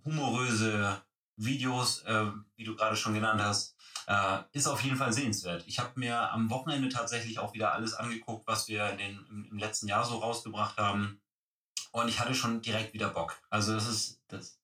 humoröse 0.04 1.00
Videos, 1.36 2.02
äh, 2.04 2.26
wie 2.56 2.64
du 2.64 2.76
gerade 2.76 2.96
schon 2.96 3.14
genannt 3.14 3.42
hast. 3.42 3.76
Äh, 4.06 4.38
ist 4.52 4.66
auf 4.66 4.82
jeden 4.82 4.96
Fall 4.96 5.12
sehenswert. 5.12 5.64
Ich 5.66 5.78
habe 5.78 5.98
mir 5.98 6.32
am 6.32 6.48
Wochenende 6.48 6.88
tatsächlich 6.88 7.38
auch 7.38 7.54
wieder 7.54 7.72
alles 7.72 7.94
angeguckt, 7.94 8.46
was 8.46 8.68
wir 8.68 8.88
in 8.90 8.98
den, 8.98 9.26
im, 9.28 9.48
im 9.50 9.58
letzten 9.58 9.88
Jahr 9.88 10.04
so 10.04 10.18
rausgebracht 10.18 10.76
haben. 10.78 11.20
Und 12.02 12.08
ich 12.08 12.20
hatte 12.20 12.34
schon 12.34 12.60
direkt 12.60 12.92
wieder 12.92 13.08
Bock. 13.08 13.34
Also 13.48 13.72
das 13.72 13.88
ist, 13.88 14.20
das 14.28 14.58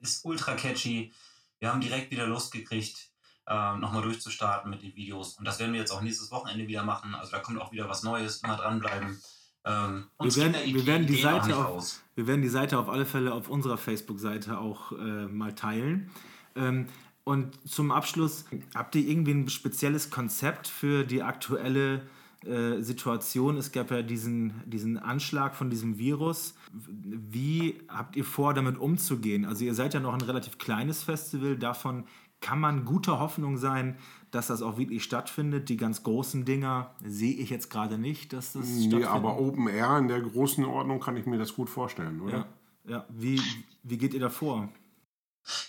ist 0.00 0.24
ultra 0.24 0.54
catchy. 0.54 1.12
Wir 1.58 1.70
haben 1.72 1.80
direkt 1.80 2.10
wieder 2.10 2.26
Lust 2.26 2.52
gekriegt, 2.52 3.08
äh, 3.46 3.76
nochmal 3.76 4.02
durchzustarten 4.02 4.70
mit 4.70 4.82
den 4.82 4.94
Videos. 4.94 5.38
Und 5.38 5.46
das 5.46 5.58
werden 5.58 5.72
wir 5.72 5.80
jetzt 5.80 5.92
auch 5.92 6.02
nächstes 6.02 6.30
Wochenende 6.30 6.68
wieder 6.68 6.84
machen. 6.84 7.14
Also 7.14 7.30
da 7.32 7.38
kommt 7.38 7.58
auch 7.58 7.72
wieder 7.72 7.88
was 7.88 8.02
Neues, 8.02 8.42
immer 8.42 8.56
dranbleiben. 8.56 9.18
Ähm, 9.64 10.10
Wir 10.20 10.36
werden- 10.36 10.74
wir 10.74 10.86
werden 10.86 11.06
die 11.06 11.22
Seite 11.22 11.56
auf-. 11.56 12.02
Wir 12.16 12.26
werden 12.26 12.42
die 12.42 12.48
Seite 12.50 12.78
auf 12.78 12.90
alle 12.90 13.06
Fälle 13.06 13.32
auf 13.32 13.48
unserer 13.48 13.78
Facebook-Seite 13.78 14.58
auch 14.58 14.92
äh, 14.92 15.26
mal 15.26 15.54
teilen. 15.54 16.10
Ähm, 16.54 16.88
Und 17.26 17.58
zum 17.66 17.90
Abschluss, 17.92 18.44
habt 18.74 18.94
ihr 18.96 19.08
irgendwie 19.08 19.30
ein 19.32 19.48
spezielles 19.48 20.10
Konzept 20.10 20.68
für 20.68 21.04
die 21.04 21.22
aktuelle 21.22 22.02
äh, 22.46 22.82
Situation? 22.82 23.56
Es 23.56 23.72
gab 23.72 23.90
ja 23.90 24.02
diesen, 24.02 24.52
diesen 24.66 24.98
Anschlag 24.98 25.54
von 25.54 25.70
diesem 25.70 25.98
Virus. 25.98 26.54
Wie 26.72 27.80
habt 27.88 28.16
ihr 28.16 28.24
vor, 28.24 28.54
damit 28.54 28.78
umzugehen? 28.78 29.44
Also 29.44 29.64
ihr 29.64 29.74
seid 29.74 29.94
ja 29.94 30.00
noch 30.00 30.14
ein 30.14 30.20
relativ 30.20 30.58
kleines 30.58 31.02
Festival, 31.02 31.56
davon 31.56 32.04
kann 32.40 32.60
man 32.60 32.84
guter 32.84 33.20
Hoffnung 33.20 33.56
sein, 33.56 33.96
dass 34.30 34.48
das 34.48 34.60
auch 34.60 34.76
wirklich 34.76 35.02
stattfindet. 35.02 35.68
Die 35.70 35.78
ganz 35.78 36.02
großen 36.02 36.44
Dinger 36.44 36.94
sehe 37.02 37.34
ich 37.34 37.48
jetzt 37.48 37.70
gerade 37.70 37.96
nicht, 37.96 38.32
dass 38.34 38.52
das 38.52 38.66
Nee, 38.66 38.80
stattfindet. 38.88 39.08
aber 39.08 39.38
Open 39.40 39.66
Air 39.68 39.96
in 39.98 40.08
der 40.08 40.20
großen 40.20 40.64
Ordnung 40.66 41.00
kann 41.00 41.16
ich 41.16 41.24
mir 41.24 41.38
das 41.38 41.54
gut 41.54 41.70
vorstellen, 41.70 42.20
oder? 42.20 42.38
ja, 42.38 42.46
ja. 42.86 43.06
Wie, 43.08 43.40
wie 43.82 43.96
geht 43.96 44.12
ihr 44.12 44.20
da 44.20 44.28
vor? 44.28 44.68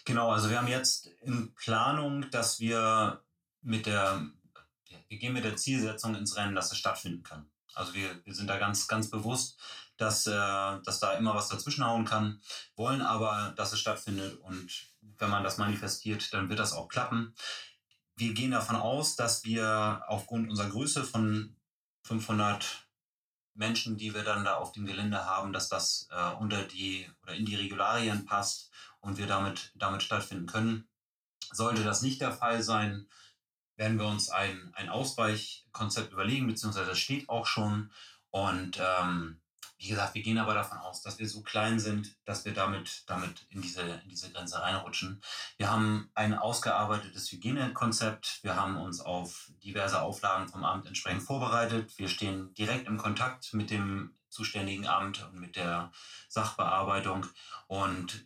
Genau, 0.05 0.29
also 0.29 0.49
wir 0.49 0.57
haben 0.59 0.67
jetzt 0.67 1.09
in 1.23 1.53
Planung, 1.53 2.25
dass 2.31 2.59
wir 2.59 3.21
mit 3.61 3.85
der, 3.85 4.25
wir 5.07 5.17
gehen 5.17 5.33
mit 5.33 5.43
der 5.43 5.57
Zielsetzung 5.57 6.15
ins 6.15 6.35
Rennen, 6.35 6.55
dass 6.55 6.71
es 6.71 6.77
stattfinden 6.77 7.23
kann. 7.23 7.49
Also 7.73 7.93
wir, 7.93 8.25
wir 8.25 8.33
sind 8.33 8.47
da 8.47 8.57
ganz, 8.57 8.87
ganz 8.87 9.09
bewusst, 9.09 9.59
dass, 9.97 10.27
äh, 10.27 10.31
dass 10.31 10.99
da 10.99 11.13
immer 11.13 11.35
was 11.35 11.49
dazwischenhauen 11.49 12.05
kann, 12.05 12.41
wollen 12.75 13.01
aber, 13.01 13.53
dass 13.55 13.73
es 13.73 13.79
stattfindet 13.79 14.39
und 14.39 14.87
wenn 15.17 15.29
man 15.29 15.43
das 15.43 15.57
manifestiert, 15.57 16.33
dann 16.33 16.49
wird 16.49 16.59
das 16.59 16.73
auch 16.73 16.87
klappen. 16.87 17.33
Wir 18.15 18.33
gehen 18.33 18.51
davon 18.51 18.75
aus, 18.75 19.15
dass 19.15 19.43
wir 19.43 20.03
aufgrund 20.07 20.49
unserer 20.49 20.69
Größe 20.69 21.03
von 21.03 21.55
500 22.03 22.85
Menschen, 23.53 23.97
die 23.97 24.13
wir 24.13 24.23
dann 24.23 24.43
da 24.43 24.55
auf 24.55 24.73
dem 24.73 24.85
Gelände 24.85 25.25
haben, 25.25 25.53
dass 25.53 25.69
das 25.69 26.07
äh, 26.11 26.33
unter 26.35 26.63
die 26.63 27.09
oder 27.23 27.33
in 27.33 27.45
die 27.45 27.55
Regularien 27.55 28.25
passt 28.25 28.69
und 28.99 29.17
wir 29.17 29.27
damit, 29.27 29.71
damit 29.75 30.03
stattfinden 30.03 30.45
können. 30.45 30.87
Sollte 31.51 31.83
das 31.83 32.01
nicht 32.01 32.21
der 32.21 32.31
Fall 32.31 32.61
sein, 32.63 33.07
werden 33.77 33.99
wir 33.99 34.07
uns 34.07 34.29
ein, 34.29 34.71
ein 34.75 34.89
Ausweichkonzept 34.89 36.11
überlegen, 36.11 36.47
beziehungsweise 36.47 36.89
das 36.89 36.99
steht 36.99 37.29
auch 37.29 37.45
schon. 37.45 37.91
Und 38.31 38.79
ähm, 38.79 39.39
wie 39.77 39.89
gesagt, 39.89 40.15
wir 40.15 40.23
gehen 40.23 40.37
aber 40.37 40.53
davon 40.53 40.77
aus, 40.77 41.01
dass 41.01 41.19
wir 41.19 41.27
so 41.27 41.41
klein 41.41 41.79
sind, 41.79 42.15
dass 42.23 42.45
wir 42.45 42.53
damit, 42.53 43.03
damit 43.07 43.45
in, 43.49 43.61
diese, 43.61 43.81
in 43.81 44.09
diese 44.09 44.31
Grenze 44.31 44.61
reinrutschen. 44.61 45.21
Wir 45.57 45.69
haben 45.69 46.09
ein 46.15 46.33
ausgearbeitetes 46.33 47.31
Hygienekonzept. 47.31 48.39
Wir 48.41 48.55
haben 48.55 48.77
uns 48.77 49.01
auf 49.01 49.51
diverse 49.63 50.01
Auflagen 50.01 50.47
vom 50.47 50.63
Amt 50.63 50.87
entsprechend 50.87 51.23
vorbereitet. 51.23 51.97
Wir 51.97 52.07
stehen 52.07 52.53
direkt 52.53 52.87
im 52.87 52.97
Kontakt 52.97 53.53
mit 53.53 53.69
dem 53.69 54.15
zuständigen 54.29 54.87
Amt 54.87 55.23
und 55.23 55.39
mit 55.39 55.55
der 55.55 55.91
Sachbearbeitung. 56.29 57.25
Und 57.67 58.25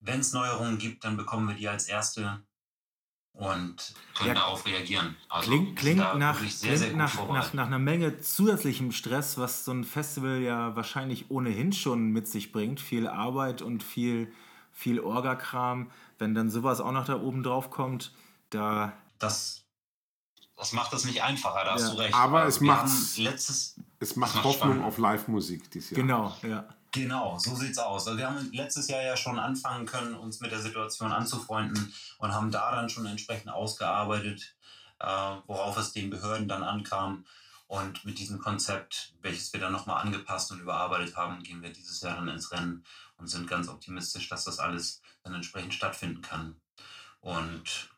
wenn 0.00 0.20
es 0.20 0.32
Neuerungen 0.32 0.78
gibt, 0.78 1.04
dann 1.04 1.16
bekommen 1.16 1.48
wir 1.48 1.54
die 1.54 1.68
als 1.68 1.86
erste 1.86 2.42
und 3.34 3.94
können 4.16 4.28
Ja, 4.28 4.34
darauf 4.34 4.64
reagieren. 4.64 5.16
Also 5.28 5.50
Klingt, 5.50 5.76
klingt, 5.76 6.00
da 6.00 6.14
nach, 6.14 6.38
sehr, 6.38 6.46
klingt 6.46 6.78
sehr 6.78 6.88
gut 6.90 6.98
nach, 6.98 7.28
nach, 7.28 7.52
nach 7.52 7.66
einer 7.66 7.78
Menge 7.80 8.20
zusätzlichem 8.20 8.92
Stress, 8.92 9.38
was 9.38 9.64
so 9.64 9.72
ein 9.72 9.84
Festival 9.84 10.40
ja 10.40 10.74
wahrscheinlich 10.76 11.30
ohnehin 11.30 11.72
schon 11.72 12.10
mit 12.10 12.28
sich 12.28 12.52
bringt. 12.52 12.80
Viel 12.80 13.08
Arbeit 13.08 13.60
und 13.60 13.82
viel, 13.82 14.32
viel 14.72 15.00
Orgakram. 15.00 15.90
Wenn 16.18 16.34
dann 16.34 16.48
sowas 16.48 16.80
auch 16.80 16.92
noch 16.92 17.06
da 17.06 17.20
oben 17.20 17.42
drauf 17.42 17.70
kommt, 17.70 18.12
da 18.50 18.92
das, 19.18 19.64
das 20.56 20.72
macht 20.72 20.92
es 20.92 21.04
nicht 21.04 21.22
einfacher, 21.22 21.64
da 21.64 21.72
hast 21.74 21.82
Ja, 21.88 21.90
du 21.90 21.98
recht. 21.98 22.14
aber 22.14 22.46
es 22.46 22.60
letztes 23.18 23.76
Es 23.98 24.14
macht 24.14 24.34
macht 24.36 24.44
Hoffnung 24.44 24.68
spannend. 24.74 24.84
auf 24.84 24.98
Live-Musik 24.98 25.70
dieses 25.72 25.90
Jahr. 25.90 26.00
genau, 26.00 26.36
ja. 26.42 26.68
Genau, 26.94 27.36
so 27.40 27.56
sieht's 27.56 27.78
aus. 27.78 28.06
Also 28.06 28.16
wir 28.16 28.28
haben 28.28 28.52
letztes 28.52 28.86
Jahr 28.86 29.02
ja 29.02 29.16
schon 29.16 29.40
anfangen 29.40 29.84
können, 29.84 30.14
uns 30.14 30.38
mit 30.38 30.52
der 30.52 30.60
Situation 30.60 31.10
anzufreunden 31.10 31.92
und 32.18 32.32
haben 32.32 32.52
da 32.52 32.70
dann 32.70 32.88
schon 32.88 33.04
entsprechend 33.04 33.50
ausgearbeitet, 33.50 34.54
äh, 35.00 35.06
worauf 35.48 35.76
es 35.76 35.92
den 35.92 36.08
Behörden 36.08 36.46
dann 36.46 36.62
ankam. 36.62 37.26
Und 37.66 38.04
mit 38.04 38.20
diesem 38.20 38.38
Konzept, 38.38 39.12
welches 39.22 39.52
wir 39.52 39.58
dann 39.58 39.72
nochmal 39.72 40.02
angepasst 40.02 40.52
und 40.52 40.60
überarbeitet 40.60 41.16
haben, 41.16 41.42
gehen 41.42 41.62
wir 41.62 41.72
dieses 41.72 42.00
Jahr 42.00 42.14
dann 42.14 42.28
ins 42.28 42.52
Rennen 42.52 42.84
und 43.16 43.26
sind 43.26 43.48
ganz 43.48 43.68
optimistisch, 43.68 44.28
dass 44.28 44.44
das 44.44 44.60
alles 44.60 45.02
dann 45.24 45.34
entsprechend 45.34 45.74
stattfinden 45.74 46.22
kann. 46.22 46.60
Und 47.18 47.90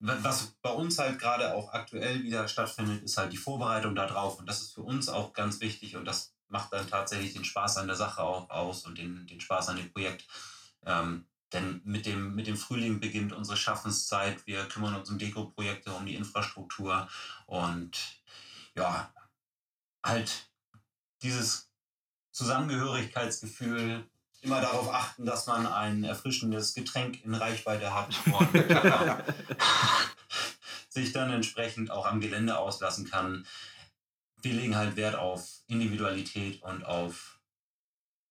wa- 0.00 0.18
was 0.20 0.48
bei 0.60 0.70
uns 0.70 0.98
halt 0.98 1.18
gerade 1.18 1.54
auch 1.54 1.72
aktuell 1.72 2.22
wieder 2.24 2.46
stattfindet, 2.46 3.02
ist 3.04 3.16
halt 3.16 3.32
die 3.32 3.38
Vorbereitung 3.38 3.94
darauf. 3.94 4.38
Und 4.38 4.46
das 4.46 4.60
ist 4.60 4.74
für 4.74 4.82
uns 4.82 5.08
auch 5.08 5.32
ganz 5.32 5.60
wichtig 5.62 5.96
und 5.96 6.04
das 6.04 6.34
macht 6.48 6.72
dann 6.72 6.88
tatsächlich 6.88 7.34
den 7.34 7.44
Spaß 7.44 7.78
an 7.78 7.86
der 7.86 7.96
Sache 7.96 8.22
auch 8.22 8.50
aus 8.50 8.86
und 8.86 8.98
den, 8.98 9.26
den 9.26 9.40
Spaß 9.40 9.68
an 9.68 9.76
dem 9.76 9.92
Projekt. 9.92 10.26
Ähm, 10.84 11.26
denn 11.52 11.80
mit 11.84 12.04
dem, 12.04 12.34
mit 12.34 12.46
dem 12.46 12.56
Frühling 12.56 13.00
beginnt 13.00 13.32
unsere 13.32 13.56
Schaffenszeit. 13.56 14.46
Wir 14.46 14.64
kümmern 14.66 14.94
uns 14.94 15.08
um 15.08 15.18
Deko-Projekte, 15.18 15.92
um 15.92 16.04
die 16.04 16.14
Infrastruktur 16.14 17.08
und 17.46 17.98
ja, 18.74 19.12
halt 20.04 20.50
dieses 21.22 21.70
Zusammengehörigkeitsgefühl, 22.32 24.04
immer 24.42 24.60
darauf 24.60 24.92
achten, 24.92 25.26
dass 25.26 25.46
man 25.46 25.66
ein 25.66 26.04
erfrischendes 26.04 26.74
Getränk 26.74 27.24
in 27.24 27.34
Reichweite 27.34 27.92
hat 27.92 28.14
und 28.26 28.54
äh, 28.54 29.16
sich 30.88 31.12
dann 31.12 31.32
entsprechend 31.32 31.90
auch 31.90 32.06
am 32.06 32.20
Gelände 32.20 32.56
auslassen 32.56 33.10
kann. 33.10 33.46
Wir 34.42 34.52
legen 34.54 34.76
halt 34.76 34.96
Wert 34.96 35.16
auf 35.16 35.48
Individualität 35.66 36.62
und 36.62 36.84
auf, 36.84 37.40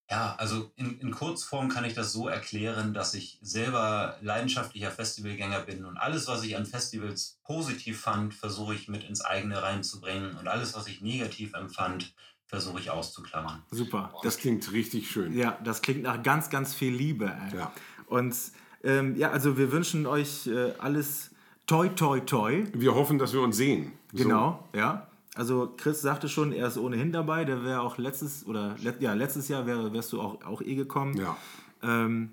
ja, 0.09 0.35
also 0.37 0.71
in, 0.75 0.99
in 0.99 1.11
Kurzform 1.11 1.69
kann 1.69 1.83
ich 1.85 1.93
das 1.93 2.13
so 2.13 2.27
erklären, 2.27 2.93
dass 2.93 3.13
ich 3.13 3.39
selber 3.41 4.17
leidenschaftlicher 4.21 4.91
Festivalgänger 4.91 5.61
bin 5.61 5.85
und 5.85 5.97
alles, 5.97 6.27
was 6.27 6.43
ich 6.43 6.55
an 6.55 6.65
Festivals 6.65 7.39
positiv 7.43 7.99
fand, 7.99 8.33
versuche 8.33 8.75
ich 8.75 8.87
mit 8.87 9.03
ins 9.03 9.21
eigene 9.21 9.61
reinzubringen 9.61 10.37
und 10.37 10.47
alles, 10.47 10.75
was 10.75 10.87
ich 10.87 11.01
negativ 11.01 11.53
empfand, 11.53 12.13
versuche 12.45 12.79
ich 12.79 12.89
auszuklammern. 12.89 13.63
Super. 13.71 14.13
Das 14.23 14.37
klingt 14.37 14.71
richtig 14.71 15.11
schön. 15.11 15.37
Ja, 15.37 15.59
das 15.63 15.81
klingt 15.81 16.03
nach 16.03 16.23
ganz, 16.23 16.49
ganz 16.49 16.73
viel 16.73 16.93
Liebe. 16.93 17.25
Ey. 17.25 17.57
Ja. 17.57 17.73
Und 18.07 18.35
ähm, 18.83 19.17
ja, 19.17 19.31
also 19.31 19.57
wir 19.57 19.71
wünschen 19.73 20.05
euch 20.05 20.47
äh, 20.47 20.73
alles 20.79 21.31
toi, 21.65 21.89
toi, 21.89 22.21
toi. 22.21 22.63
Wir 22.73 22.95
hoffen, 22.95 23.19
dass 23.19 23.33
wir 23.33 23.41
uns 23.41 23.57
sehen. 23.57 23.91
So. 24.13 24.23
Genau, 24.23 24.69
ja. 24.73 25.07
Also 25.37 25.73
Chris 25.77 26.01
sagte 26.01 26.29
schon, 26.29 26.51
er 26.51 26.67
ist 26.67 26.77
ohnehin 26.77 27.11
dabei. 27.11 27.45
Der 27.45 27.63
wäre 27.63 27.81
auch 27.81 27.97
letztes 27.97 28.45
oder 28.47 28.75
ja 28.99 29.13
letztes 29.13 29.47
Jahr 29.47 29.65
wäre 29.67 29.93
wärst 29.93 30.11
du 30.11 30.19
auch 30.19 30.43
auch 30.43 30.61
eh 30.61 30.75
gekommen. 30.75 31.15
Ja. 31.15 31.37
Ähm, 31.83 32.31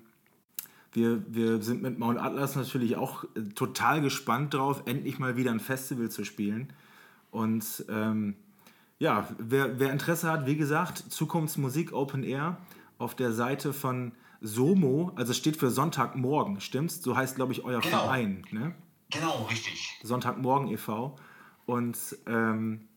wir, 0.91 1.23
wir 1.27 1.61
sind 1.61 1.81
mit 1.81 1.99
Mount 1.99 2.19
Atlas 2.19 2.55
natürlich 2.55 2.95
auch 2.95 3.25
äh, 3.35 3.41
total 3.53 4.01
gespannt 4.01 4.53
drauf, 4.53 4.83
endlich 4.85 5.19
mal 5.19 5.35
wieder 5.37 5.51
ein 5.51 5.59
Festival 5.59 6.09
zu 6.09 6.23
spielen. 6.23 6.73
Und 7.31 7.85
ähm, 7.89 8.35
ja, 8.97 9.27
wer, 9.37 9.77
wer 9.77 9.91
Interesse 9.91 10.31
hat, 10.31 10.47
wie 10.47 10.55
gesagt, 10.55 10.97
Zukunftsmusik 11.09 11.91
Open 11.93 12.23
Air 12.23 12.57
auf 12.97 13.13
der 13.13 13.33
Seite 13.33 13.73
von 13.73 14.13
SOMO, 14.41 15.11
also 15.15 15.33
steht 15.33 15.57
für 15.57 15.69
Sonntagmorgen, 15.69 16.61
stimmt's? 16.61 17.03
So 17.03 17.15
heißt, 17.15 17.35
glaube 17.35 17.51
ich, 17.51 17.65
euer 17.65 17.81
Genau. 17.81 17.97
Verein, 17.97 18.45
ne? 18.51 18.73
Genau, 19.11 19.43
richtig. 19.51 19.99
Sonntagmorgen 20.01 20.69
e.V. 20.69 21.15
Und 21.65 21.97
ähm, 22.25 22.87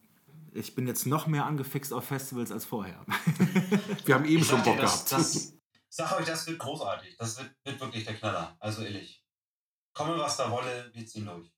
ich 0.53 0.75
bin 0.75 0.87
jetzt 0.87 1.07
noch 1.07 1.27
mehr 1.27 1.45
angefixt 1.47 1.93
auf 1.93 2.05
Festivals 2.05 2.53
als 2.53 2.65
vorher. 2.65 3.05
Wir 4.05 4.15
haben 4.15 4.25
eben 4.25 4.45
schon 4.45 4.59
Sag 4.59 4.65
dir, 4.65 4.71
Bock 4.73 4.81
das, 4.81 5.05
gehabt. 5.05 5.13
das, 5.13 5.53
sag 5.89 6.19
euch, 6.19 6.27
das 6.27 6.47
wird 6.47 6.59
großartig. 6.59 7.17
Das 7.19 7.39
wird, 7.39 7.51
wird 7.65 7.81
wirklich 7.81 8.05
der 8.05 8.15
Knaller. 8.15 8.57
Also 8.61 8.83
ehrlich. 8.83 9.25
Komme, 9.93 10.19
was 10.19 10.37
da 10.37 10.51
wolle, 10.51 10.91
wir 10.93 11.07
ziehen 11.07 11.27
durch. 11.27 11.51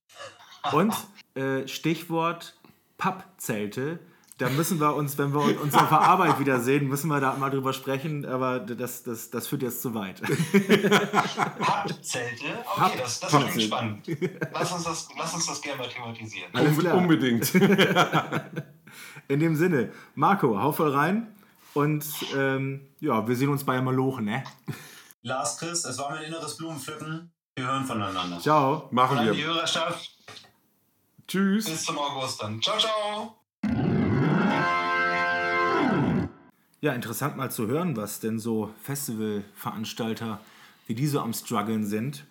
Und 0.73 0.95
äh, 1.35 1.67
Stichwort 1.69 2.59
Pappzelte. 2.97 3.99
Da 4.41 4.49
müssen 4.49 4.81
wir 4.81 4.95
uns, 4.95 5.19
wenn 5.19 5.35
wir 5.35 5.61
uns 5.61 5.75
auf 5.75 5.91
der 5.91 6.01
Arbeit 6.01 6.39
wiedersehen, 6.41 6.89
müssen 6.89 7.09
wir 7.09 7.21
da 7.21 7.37
mal 7.37 7.51
drüber 7.51 7.75
sprechen, 7.75 8.25
aber 8.25 8.59
das, 8.61 9.03
das, 9.03 9.29
das 9.31 9.47
führt 9.47 9.63
jetzt 9.63 9.83
zu 9.83 9.93
weit. 9.95 10.23
Pappzelte? 11.59 12.45
Okay, 12.47 12.81
Papp- 12.81 12.99
das, 12.99 13.21
das 13.21 13.31
klingt 13.31 13.63
spannend. 13.63 14.07
Lass 14.53 14.73
uns 14.73 14.85
das, 14.85 15.09
lass 15.19 15.35
uns 15.35 15.47
das 15.47 15.61
gerne 15.61 15.81
mal 15.83 15.89
thematisieren. 15.91 16.51
Alles 16.55 16.79
klar. 16.79 16.97
Unbedingt. 16.97 17.53
In 19.29 19.41
dem 19.41 19.55
Sinne, 19.57 19.93
Marco, 20.15 20.59
hau 20.61 20.73
voll 20.73 20.91
rein 20.95 21.35
und 21.75 22.05
ähm, 22.35 22.89
ja, 23.01 23.29
wir 23.29 23.37
sehen 23.37 23.51
uns 23.51 23.63
bei 23.65 23.81
Malochen, 23.81 24.25
ne? 24.25 24.43
Lars, 25.23 25.59
Chris, 25.59 25.85
es 25.85 25.99
war 25.99 26.11
mein 26.11 26.23
inneres 26.25 26.57
Blumenpflücken. 26.57 27.31
Wir 27.57 27.67
hören 27.67 27.85
voneinander. 27.85 28.39
Ciao. 28.41 28.89
Machen 28.91 29.19
An 29.19 29.33
die 29.33 29.39
wir. 29.39 29.49
Hörerschaft. 29.49 30.17
Tschüss. 31.29 31.67
Bis 31.67 31.85
zum 31.85 31.99
August 31.99 32.43
dann. 32.43 32.61
Ciao, 32.63 32.79
ciao. 32.79 33.40
Ja, 36.81 36.93
interessant 36.95 37.37
mal 37.37 37.51
zu 37.51 37.67
hören, 37.67 37.97
was 37.97 38.21
denn 38.21 38.39
so 38.39 38.73
Festivalveranstalter, 38.83 40.41
wie 40.87 40.95
die 40.95 41.07
so 41.07 41.21
am 41.21 41.33
struggeln 41.35 41.85
sind. 41.85 42.25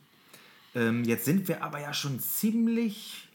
Ähm, 0.76 1.03
jetzt 1.03 1.26
sind 1.26 1.47
wir 1.47 1.63
aber 1.63 1.80
ja 1.80 1.93
schon 1.93 2.19
ziemlich, 2.19 3.30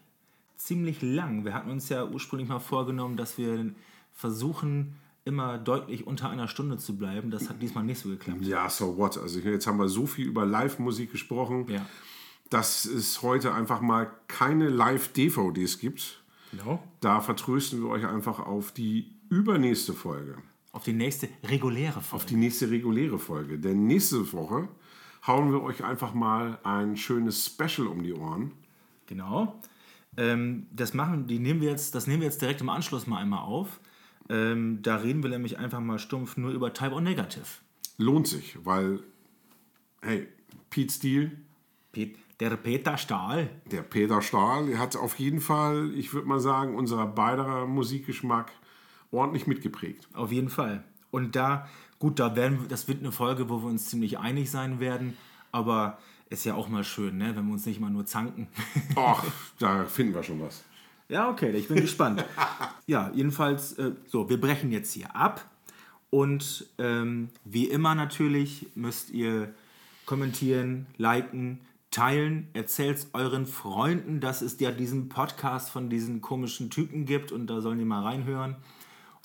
ziemlich 0.56 1.02
lang. 1.02 1.44
Wir 1.44 1.54
hatten 1.54 1.70
uns 1.70 1.88
ja 1.88 2.04
ursprünglich 2.04 2.48
mal 2.48 2.58
vorgenommen, 2.58 3.16
dass 3.16 3.38
wir 3.38 3.72
versuchen, 4.12 4.96
immer 5.24 5.56
deutlich 5.56 6.06
unter 6.06 6.28
einer 6.28 6.48
Stunde 6.48 6.76
zu 6.78 6.96
bleiben. 6.96 7.30
Das 7.30 7.48
hat 7.48 7.62
diesmal 7.62 7.84
nicht 7.84 7.98
so 8.00 8.10
geklappt. 8.10 8.42
Ja, 8.42 8.68
so 8.68 8.96
what? 8.98 9.16
Also 9.16 9.40
jetzt 9.40 9.66
haben 9.66 9.78
wir 9.78 9.88
so 9.88 10.06
viel 10.06 10.26
über 10.26 10.44
Live-Musik 10.44 11.12
gesprochen. 11.12 11.66
Ja. 11.68 11.86
dass 12.50 12.84
es 12.84 13.22
heute 13.22 13.54
einfach 13.54 13.80
mal 13.80 14.10
keine 14.28 14.68
Live-DVDs 14.68 15.78
gibt. 15.78 16.22
Genau. 16.50 16.82
Da 17.00 17.20
vertrösten 17.20 17.82
wir 17.82 17.88
euch 17.88 18.06
einfach 18.06 18.38
auf 18.38 18.70
die 18.70 19.12
übernächste 19.30 19.94
Folge. 19.94 20.36
Auf 20.74 20.82
die 20.82 20.92
nächste 20.92 21.28
reguläre 21.44 22.00
Folge. 22.00 22.16
Auf 22.16 22.26
die 22.26 22.34
nächste 22.34 22.68
reguläre 22.68 23.18
Folge. 23.20 23.58
Denn 23.60 23.86
nächste 23.86 24.32
Woche 24.32 24.68
hauen 25.24 25.52
wir 25.52 25.62
euch 25.62 25.84
einfach 25.84 26.14
mal 26.14 26.58
ein 26.64 26.96
schönes 26.96 27.46
Special 27.46 27.86
um 27.86 28.02
die 28.02 28.12
Ohren. 28.12 28.50
Genau. 29.06 29.60
Ähm, 30.16 30.66
das 30.72 30.92
machen, 30.92 31.28
die 31.28 31.38
nehmen 31.38 31.60
wir 31.60 31.70
jetzt, 31.70 31.94
das 31.94 32.08
nehmen 32.08 32.22
wir 32.22 32.26
jetzt 32.26 32.42
direkt 32.42 32.60
im 32.60 32.68
Anschluss 32.70 33.06
mal 33.06 33.18
einmal 33.18 33.44
auf. 33.44 33.78
Ähm, 34.28 34.80
da 34.82 34.96
reden 34.96 35.22
wir 35.22 35.30
nämlich 35.30 35.58
einfach 35.58 35.78
mal 35.80 35.98
stumpf 36.00 36.36
nur 36.36 36.50
über 36.50 36.72
Type 36.72 36.92
O 36.92 37.00
Negative. 37.00 37.44
Lohnt 37.98 38.26
sich, 38.26 38.58
weil, 38.64 38.98
hey, 40.02 40.26
Pete 40.70 40.92
Steele, 40.92 41.30
Pet- 41.92 42.16
Der 42.40 42.56
Peter 42.56 42.96
Stahl. 42.96 43.48
der 43.70 43.82
Peter 43.82 44.20
Stahl, 44.22 44.66
der 44.66 44.78
hat 44.80 44.96
auf 44.96 45.20
jeden 45.20 45.40
Fall, 45.40 45.92
ich 45.94 46.12
würde 46.12 46.26
mal 46.26 46.40
sagen, 46.40 46.74
unser 46.74 47.06
beider 47.06 47.64
Musikgeschmack 47.66 48.50
ordentlich 49.14 49.46
mitgeprägt. 49.46 50.08
Auf 50.12 50.32
jeden 50.32 50.48
Fall. 50.48 50.84
Und 51.10 51.36
da, 51.36 51.68
gut, 51.98 52.18
da 52.18 52.36
werden 52.36 52.66
das 52.68 52.88
wird 52.88 53.00
eine 53.00 53.12
Folge, 53.12 53.48
wo 53.48 53.62
wir 53.62 53.68
uns 53.68 53.86
ziemlich 53.86 54.18
einig 54.18 54.50
sein 54.50 54.80
werden, 54.80 55.16
aber 55.52 55.98
ist 56.30 56.44
ja 56.44 56.54
auch 56.54 56.68
mal 56.68 56.84
schön, 56.84 57.18
ne, 57.18 57.36
wenn 57.36 57.46
wir 57.46 57.52
uns 57.52 57.66
nicht 57.66 57.80
mal 57.80 57.90
nur 57.90 58.06
zanken. 58.06 58.48
Ach, 58.96 59.24
da 59.58 59.84
finden 59.84 60.14
wir 60.14 60.22
schon 60.22 60.40
was. 60.40 60.64
Ja, 61.08 61.28
okay, 61.28 61.50
ich 61.50 61.68
bin 61.68 61.76
gespannt. 61.76 62.24
ja, 62.86 63.10
jedenfalls, 63.14 63.74
äh, 63.74 63.92
so, 64.06 64.28
wir 64.28 64.40
brechen 64.40 64.72
jetzt 64.72 64.92
hier 64.92 65.14
ab. 65.14 65.48
Und 66.10 66.66
ähm, 66.78 67.28
wie 67.44 67.68
immer 67.68 67.94
natürlich 67.94 68.68
müsst 68.74 69.10
ihr 69.10 69.52
kommentieren, 70.06 70.86
liken, 70.96 71.60
teilen. 71.90 72.48
Erzählt 72.52 73.06
euren 73.12 73.46
Freunden, 73.46 74.20
dass 74.20 74.42
es 74.42 74.58
ja 74.60 74.70
diesen 74.70 75.08
Podcast 75.08 75.70
von 75.70 75.90
diesen 75.90 76.20
komischen 76.20 76.70
Typen 76.70 77.04
gibt 77.04 77.32
und 77.32 77.48
da 77.48 77.60
sollen 77.60 77.78
die 77.78 77.84
mal 77.84 78.02
reinhören. 78.02 78.56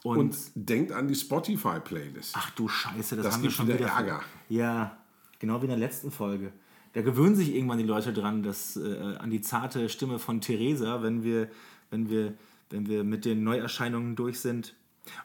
Und, 0.04 0.18
Und 0.18 0.38
denkt 0.56 0.92
an 0.94 1.08
die 1.08 1.16
Spotify-Playlist. 1.16 2.34
ach 2.38 2.52
du 2.52 2.68
Scheiße, 2.68 3.16
das, 3.18 3.26
Das 3.26 3.34
haben 3.36 3.44
wir 3.44 3.52
schon 3.52 3.68
wieder. 3.68 3.86
Ärger. 3.88 4.22
Ja, 4.48 4.98
genau 5.40 5.60
wie 5.62 5.66
in 5.66 5.70
der 5.72 5.78
letzten 5.78 6.10
Folge. 6.12 6.54
Da 6.94 7.02
gewöhnen 7.02 7.36
sich 7.36 7.54
irgendwann 7.54 7.78
die 7.78 7.84
Leute 7.84 8.14
dran, 8.14 8.42
dass, 8.42 8.78
äh, 8.78 9.16
an 9.20 9.30
die 9.30 9.42
zarte 9.42 9.90
Stimme 9.90 10.18
von 10.18 10.42
Theresa, 10.42 11.04
wenn 11.04 11.24
wir, 11.24 11.50
wenn, 11.92 12.10
wir, 12.10 12.34
wenn 12.70 12.88
wir 12.88 13.04
mit 13.04 13.26
den 13.26 13.44
Neuerscheinungen 13.44 14.16
durch 14.16 14.40
sind. 14.40 14.74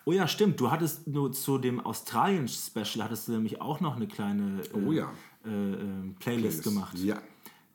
Oh 0.04 0.12
ja, 0.12 0.26
stimmt. 0.28 0.58
Du 0.60 0.70
hattest 0.70 1.06
nur 1.06 1.32
zu 1.32 1.58
dem 1.58 1.80
Australien-Special 1.80 3.04
hattest 3.04 3.28
du 3.28 3.32
nämlich 3.32 3.60
auch 3.60 3.80
noch 3.80 3.96
eine 3.96 4.06
kleine 4.08 4.60
äh, 4.62 4.68
Oh 4.74 4.92
ja. 4.92 5.10
äh, 5.46 5.50
äh, 5.50 5.76
Playlist, 6.18 6.64
gemacht. 6.64 6.98
Ja, 6.98 7.18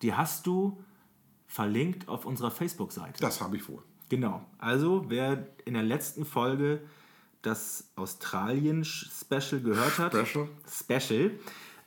Die 0.01 0.13
hast 0.13 0.45
du 0.47 0.83
verlinkt 1.47 2.07
auf 2.07 2.25
unserer 2.25 2.51
Facebook-Seite. 2.51 3.19
das 3.21 3.41
habe 3.41 3.57
ich 3.57 3.67
wohl. 3.69 3.81
Genau. 4.09 4.45
Also, 4.57 5.05
wer 5.07 5.47
in 5.65 5.75
der 5.75 5.83
letzten 5.83 6.25
Folge 6.25 6.81
das 7.41 7.89
Australien-Special 7.95 9.61
gehört 9.61 9.97
hat, 9.97 10.13
Special? 10.13 10.49
Special 10.67 11.31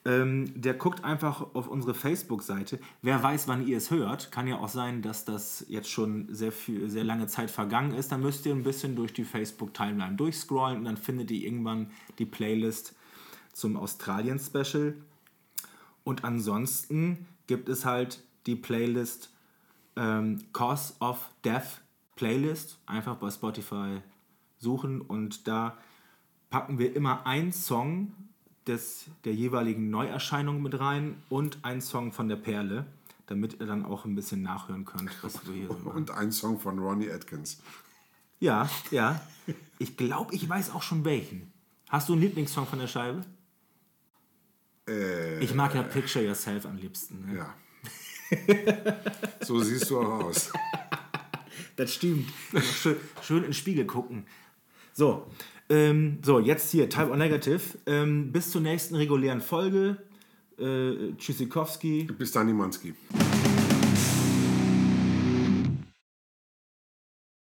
ähm, 0.04 0.60
der 0.60 0.74
guckt 0.74 1.04
einfach 1.04 1.54
auf 1.54 1.68
unsere 1.68 1.94
Facebook-Seite. 1.94 2.80
Wer 3.02 3.22
weiß, 3.22 3.46
wann 3.46 3.66
ihr 3.66 3.76
es 3.76 3.90
hört. 3.90 4.32
Kann 4.32 4.48
ja 4.48 4.58
auch 4.58 4.68
sein, 4.68 5.00
dass 5.00 5.24
das 5.24 5.64
jetzt 5.68 5.90
schon 5.90 6.26
sehr, 6.34 6.50
viel, 6.50 6.90
sehr 6.90 7.04
lange 7.04 7.28
Zeit 7.28 7.52
vergangen 7.52 7.94
ist. 7.94 8.10
Dann 8.10 8.20
müsst 8.20 8.44
ihr 8.44 8.52
ein 8.52 8.64
bisschen 8.64 8.96
durch 8.96 9.12
die 9.12 9.24
Facebook-Timeline 9.24 10.16
durchscrollen 10.16 10.78
und 10.78 10.84
dann 10.84 10.96
findet 10.96 11.30
ihr 11.30 11.46
irgendwann 11.46 11.90
die 12.18 12.26
Playlist 12.26 12.96
zum 13.52 13.76
Australien-Special. 13.76 14.96
Und 16.02 16.24
ansonsten 16.24 17.26
gibt 17.46 17.68
es 17.68 17.84
halt 17.84 18.24
die 18.46 18.56
Playlist 18.56 19.30
ähm, 19.94 20.42
Cause 20.52 20.94
of 20.98 21.30
Death 21.44 21.80
Playlist. 22.22 22.78
Einfach 22.86 23.16
bei 23.16 23.32
Spotify 23.32 24.00
suchen 24.56 25.00
und 25.00 25.48
da 25.48 25.76
packen 26.50 26.78
wir 26.78 26.94
immer 26.94 27.26
einen 27.26 27.52
Song 27.52 28.12
des, 28.68 29.06
der 29.24 29.34
jeweiligen 29.34 29.90
Neuerscheinung 29.90 30.62
mit 30.62 30.78
rein 30.78 31.20
und 31.30 31.64
einen 31.64 31.80
Song 31.80 32.12
von 32.12 32.28
der 32.28 32.36
Perle, 32.36 32.86
damit 33.26 33.58
ihr 33.58 33.66
dann 33.66 33.84
auch 33.84 34.04
ein 34.04 34.14
bisschen 34.14 34.40
nachhören 34.40 34.84
könnt, 34.84 35.10
was 35.24 35.44
wir 35.48 35.54
hier 35.54 35.66
so 35.66 35.74
machen. 35.78 35.96
Und 35.96 36.10
ein 36.12 36.30
Song 36.30 36.60
von 36.60 36.78
Ronnie 36.78 37.10
Atkins. 37.10 37.60
Ja, 38.38 38.70
ja. 38.92 39.20
Ich 39.80 39.96
glaube, 39.96 40.32
ich 40.32 40.48
weiß 40.48 40.70
auch 40.70 40.82
schon 40.82 41.04
welchen. 41.04 41.52
Hast 41.88 42.08
du 42.08 42.12
einen 42.12 42.22
Lieblingssong 42.22 42.68
von 42.68 42.78
der 42.78 42.86
Scheibe? 42.86 43.22
Äh, 44.88 45.42
Ich 45.42 45.54
mag 45.56 45.74
ja 45.74 45.82
Picture 45.82 46.24
Yourself 46.24 46.66
am 46.66 46.76
liebsten. 46.76 47.26
Ne? 47.26 47.38
ja. 47.38 47.54
so 49.40 49.60
siehst 49.60 49.90
du 49.90 49.98
auch 49.98 50.24
aus. 50.24 50.52
Das 51.82 51.94
stimmt. 51.94 52.28
Schön, 52.80 52.94
schön 53.22 53.38
in 53.38 53.42
den 53.44 53.54
Spiegel 53.54 53.86
gucken. 53.86 54.24
So, 54.92 55.26
ähm, 55.68 56.18
so 56.22 56.38
jetzt 56.38 56.70
hier, 56.70 56.88
Type 56.88 57.10
O 57.10 57.16
Negative. 57.16 57.60
Ähm, 57.86 58.30
bis 58.30 58.52
zur 58.52 58.60
nächsten 58.60 58.94
regulären 58.94 59.40
Folge. 59.40 59.96
Äh, 60.60 61.16
Tschüssikowski. 61.18 62.04
Bis 62.16 62.30
dann, 62.30 62.46
Nimanski. 62.46 62.94